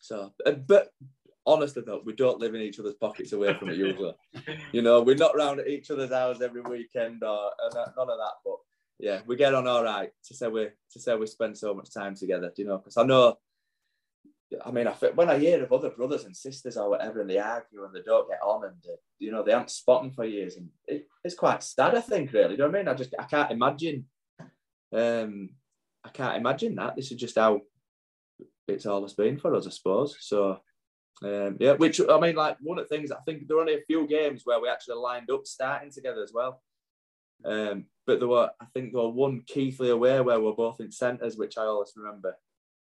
so, 0.00 0.32
uh, 0.46 0.52
but 0.52 0.90
honestly 1.46 1.82
though, 1.84 2.02
we 2.04 2.14
don't 2.14 2.38
live 2.38 2.54
in 2.54 2.60
each 2.60 2.78
other's 2.78 2.94
pockets 2.94 3.32
away 3.32 3.54
from 3.54 3.70
it 3.70 3.76
usually. 3.76 4.14
you 4.72 4.82
know, 4.82 5.02
we're 5.02 5.16
not 5.16 5.36
round 5.36 5.60
at 5.60 5.68
each 5.68 5.90
other's 5.90 6.12
house 6.12 6.40
every 6.40 6.60
weekend 6.60 7.22
or 7.22 7.50
uh, 7.64 7.86
none 7.96 8.10
of 8.10 8.18
that. 8.18 8.34
But 8.44 8.56
yeah, 8.98 9.20
we 9.26 9.36
get 9.36 9.54
on 9.54 9.66
all 9.66 9.82
right. 9.82 10.10
To 10.26 10.34
say 10.34 10.48
we 10.48 10.68
to 10.92 11.00
say 11.00 11.16
we 11.16 11.26
spend 11.26 11.58
so 11.58 11.74
much 11.74 11.92
time 11.92 12.14
together. 12.14 12.52
Do 12.54 12.62
you 12.62 12.68
know? 12.68 12.78
Because 12.78 12.96
I 12.96 13.02
know. 13.04 13.38
I 14.64 14.70
mean, 14.70 14.86
when 15.14 15.30
I 15.30 15.38
hear 15.38 15.62
of 15.62 15.72
other 15.72 15.90
brothers 15.90 16.24
and 16.24 16.36
sisters 16.36 16.76
or 16.76 16.90
whatever, 16.90 17.20
and 17.20 17.30
they 17.30 17.38
argue 17.38 17.84
and 17.84 17.94
they 17.94 18.02
don't 18.04 18.28
get 18.28 18.40
on, 18.42 18.64
and 18.64 18.76
uh, 18.88 18.96
you 19.18 19.32
know 19.32 19.42
they 19.42 19.52
aren't 19.52 19.70
spotting 19.70 20.12
for 20.12 20.24
years, 20.24 20.56
and 20.56 20.68
it, 20.86 21.06
it's 21.24 21.34
quite 21.34 21.62
sad. 21.62 21.94
I 21.94 22.00
think, 22.00 22.32
really. 22.32 22.48
Do 22.48 22.52
you 22.52 22.58
know 22.58 22.66
what 22.66 22.74
I 22.74 22.78
mean? 22.78 22.88
I 22.88 22.94
just 22.94 23.14
I 23.18 23.24
can't 23.24 23.50
imagine. 23.50 24.06
Um, 24.92 25.50
I 26.04 26.10
can't 26.10 26.36
imagine 26.36 26.74
that. 26.76 26.96
This 26.96 27.10
is 27.10 27.18
just 27.18 27.38
how 27.38 27.62
it's 28.68 28.86
always 28.86 29.14
been 29.14 29.38
for 29.38 29.54
us, 29.54 29.66
I 29.66 29.70
suppose. 29.70 30.16
So, 30.20 30.58
um, 31.22 31.56
yeah. 31.60 31.72
Which 31.72 32.00
I 32.00 32.20
mean, 32.20 32.36
like 32.36 32.56
one 32.60 32.78
of 32.78 32.88
the 32.88 32.94
things 32.94 33.10
I 33.10 33.20
think 33.24 33.46
there 33.46 33.56
were 33.56 33.62
only 33.62 33.74
a 33.74 33.84
few 33.86 34.06
games 34.06 34.42
where 34.44 34.60
we 34.60 34.68
actually 34.68 34.96
lined 34.96 35.30
up 35.30 35.46
starting 35.46 35.90
together 35.90 36.22
as 36.22 36.32
well. 36.34 36.62
Um, 37.44 37.86
but 38.06 38.20
there 38.20 38.28
were, 38.28 38.50
I 38.60 38.66
think, 38.74 38.92
there 38.92 39.02
were 39.02 39.10
one 39.10 39.42
Keighley 39.46 39.90
away 39.90 40.20
where 40.20 40.40
we're 40.40 40.52
both 40.52 40.80
in 40.80 40.92
centres, 40.92 41.36
which 41.36 41.58
I 41.58 41.62
always 41.62 41.92
remember. 41.96 42.36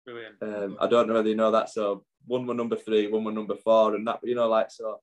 Brilliant. 0.07 0.37
Um, 0.41 0.77
I 0.81 0.87
don't 0.87 1.09
know 1.09 1.15
whether 1.15 1.28
you 1.28 1.35
know 1.35 1.51
that. 1.51 1.69
So 1.69 2.05
one 2.27 2.47
were 2.47 2.55
number 2.55 2.77
three, 2.77 3.09
one 3.09 3.24
were 3.24 3.33
number 3.33 3.57
four, 3.57 3.97
and 3.97 4.07
that 4.07 4.20
you 4.23 4.37
know, 4.37 4.49
like 4.49 4.70
so. 4.70 5.01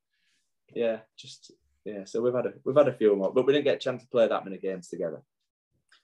Yeah, 0.74 1.00
just 1.18 1.52
yeah. 1.84 2.06
So 2.06 2.22
we've 2.22 2.34
had 2.34 2.46
a 2.46 2.54
we've 2.64 2.76
had 2.76 2.88
a 2.88 2.94
few 2.94 3.16
more, 3.16 3.34
but 3.34 3.46
we 3.46 3.52
didn't 3.52 3.66
get 3.66 3.76
a 3.76 3.80
chance 3.80 4.02
to 4.02 4.10
play 4.10 4.28
that 4.28 4.46
many 4.46 4.58
games 4.58 4.88
together. 4.88 5.22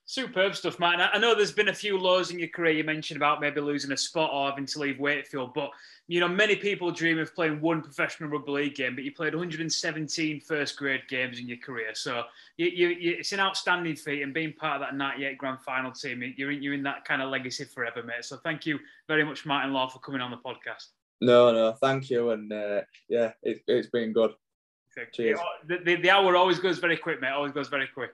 Superb 0.09 0.55
stuff, 0.55 0.79
Matt. 0.79 1.11
I 1.13 1.19
know 1.19 1.35
there's 1.35 1.51
been 1.51 1.67
a 1.67 1.73
few 1.73 1.95
lows 1.95 2.31
in 2.31 2.39
your 2.39 2.47
career. 2.47 2.71
You 2.71 2.83
mentioned 2.83 3.17
about 3.17 3.39
maybe 3.39 3.61
losing 3.61 3.91
a 3.91 3.97
spot 3.97 4.31
or 4.33 4.49
having 4.49 4.65
to 4.65 4.79
leave 4.79 4.97
Wakefield, 4.97 5.53
but 5.53 5.69
you 6.07 6.19
know 6.19 6.27
many 6.27 6.55
people 6.55 6.89
dream 6.89 7.19
of 7.19 7.35
playing 7.35 7.61
one 7.61 7.83
professional 7.83 8.27
rugby 8.27 8.51
league 8.51 8.73
game, 8.73 8.95
but 8.95 9.03
you 9.03 9.11
played 9.11 9.35
117 9.35 10.41
first 10.41 10.77
grade 10.77 11.03
games 11.09 11.37
in 11.37 11.47
your 11.47 11.59
career. 11.59 11.93
So 11.93 12.23
you, 12.57 12.69
you, 12.69 12.87
you, 12.87 13.15
it's 13.19 13.33
an 13.33 13.39
outstanding 13.39 13.95
feat, 13.95 14.23
and 14.23 14.33
being 14.33 14.51
part 14.53 14.81
of 14.81 14.87
that 14.87 14.95
98 14.95 15.37
grand 15.37 15.61
final 15.61 15.91
team, 15.91 16.23
you're 16.37 16.49
in, 16.49 16.63
you're 16.63 16.73
in 16.73 16.81
that 16.81 17.05
kind 17.05 17.21
of 17.21 17.29
legacy 17.29 17.65
forever, 17.65 18.01
mate. 18.01 18.25
So 18.25 18.37
thank 18.37 18.65
you 18.65 18.79
very 19.07 19.23
much, 19.23 19.45
Martin 19.45 19.73
Law, 19.73 19.89
for 19.89 19.99
coming 19.99 20.21
on 20.21 20.31
the 20.31 20.37
podcast. 20.37 20.87
No, 21.21 21.53
no, 21.53 21.73
thank 21.73 22.09
you, 22.09 22.31
and 22.31 22.51
uh, 22.51 22.81
yeah, 23.09 23.33
it, 23.43 23.61
it's 23.67 23.89
been 23.89 24.11
good. 24.11 24.31
Cheers. 25.13 25.39
The, 25.67 25.77
the, 25.85 25.95
the 25.97 26.09
hour 26.09 26.35
always 26.35 26.57
goes 26.57 26.79
very 26.79 26.97
quick, 26.97 27.21
mate. 27.21 27.29
Always 27.29 27.51
goes 27.51 27.67
very 27.67 27.87
quick. 27.93 28.09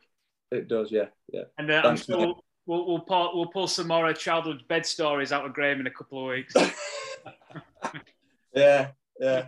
It 0.51 0.67
does, 0.67 0.91
yeah, 0.91 1.07
yeah. 1.31 1.43
And 1.57 1.71
uh, 1.71 1.81
I'm 1.83 1.97
sure 1.97 2.17
we'll, 2.17 2.43
we'll, 2.65 2.87
we'll, 2.87 2.99
pull, 2.99 3.31
we'll 3.35 3.47
pull 3.47 3.67
some 3.67 3.87
more 3.87 4.11
childhood 4.13 4.63
bed 4.67 4.85
stories 4.85 5.31
out 5.31 5.45
of 5.45 5.53
Graham 5.53 5.79
in 5.79 5.87
a 5.87 5.91
couple 5.91 6.21
of 6.21 6.29
weeks. 6.29 6.53
Yeah, 8.55 8.91
yeah. 9.19 9.47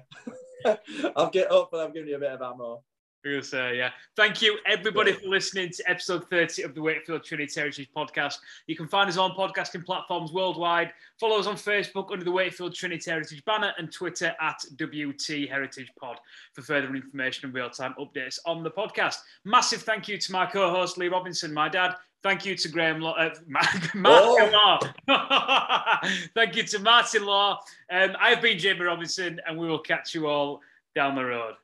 I'll 1.15 1.29
get 1.29 1.49
up, 1.49 1.69
but 1.71 1.79
I'm 1.79 1.93
giving 1.93 2.09
you 2.09 2.17
a 2.17 2.19
bit 2.19 2.31
of 2.31 2.41
ammo. 2.41 2.83
I'm 3.27 3.33
going 3.33 3.43
to 3.43 3.47
say, 3.49 3.77
yeah. 3.77 3.89
Thank 4.15 4.41
you, 4.41 4.57
everybody, 4.65 5.11
for 5.11 5.27
listening 5.27 5.69
to 5.71 5.89
episode 5.89 6.29
30 6.29 6.63
of 6.63 6.73
the 6.73 6.81
Wakefield 6.81 7.25
Trinity 7.25 7.59
Heritage 7.59 7.89
podcast. 7.93 8.35
You 8.67 8.77
can 8.77 8.87
find 8.87 9.09
us 9.09 9.17
on 9.17 9.31
podcasting 9.31 9.85
platforms 9.85 10.31
worldwide. 10.31 10.93
Follow 11.19 11.37
us 11.37 11.45
on 11.45 11.55
Facebook 11.55 12.09
under 12.13 12.23
the 12.23 12.31
Wakefield 12.31 12.73
Trinity 12.73 13.11
Heritage 13.11 13.43
banner 13.43 13.73
and 13.77 13.91
Twitter 13.91 14.33
at 14.39 14.63
WT 14.77 15.49
Heritage 15.49 15.91
Pod 15.99 16.19
for 16.53 16.61
further 16.61 16.95
information 16.95 17.47
and 17.47 17.53
real 17.53 17.69
time 17.69 17.93
updates 17.99 18.39
on 18.45 18.63
the 18.63 18.71
podcast. 18.71 19.17
Massive 19.43 19.81
thank 19.81 20.07
you 20.07 20.17
to 20.17 20.31
my 20.31 20.45
co 20.45 20.69
host, 20.69 20.97
Lee 20.97 21.09
Robinson, 21.09 21.53
my 21.53 21.67
dad. 21.67 21.95
Thank 22.23 22.45
you 22.45 22.55
to 22.55 22.69
Graham 22.69 23.01
Law, 23.01 23.13
uh, 23.15 23.31
oh. 24.05 24.79
Law. 25.09 25.99
thank 26.33 26.55
you 26.55 26.63
to 26.63 26.79
Martin 26.79 27.25
Law. 27.25 27.59
Um, 27.91 28.15
I've 28.21 28.41
been 28.41 28.57
Jamie 28.57 28.85
Robinson, 28.85 29.41
and 29.45 29.57
we 29.57 29.67
will 29.67 29.79
catch 29.79 30.15
you 30.15 30.27
all 30.27 30.61
down 30.95 31.15
the 31.15 31.25
road. 31.25 31.55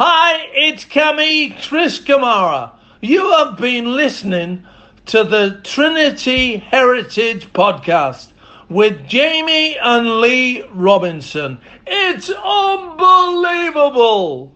Hi, 0.00 0.46
it's 0.52 0.84
Kammy 0.84 1.60
Chris 1.60 1.98
Kamara. 1.98 2.70
You 3.00 3.32
have 3.32 3.56
been 3.56 3.96
listening 3.96 4.64
to 5.06 5.24
the 5.24 5.60
Trinity 5.64 6.58
Heritage 6.58 7.52
Podcast 7.52 8.30
with 8.68 9.08
Jamie 9.08 9.76
and 9.76 10.20
Lee 10.20 10.62
Robinson. 10.72 11.58
It's 11.84 12.30
unbelievable. 12.30 14.54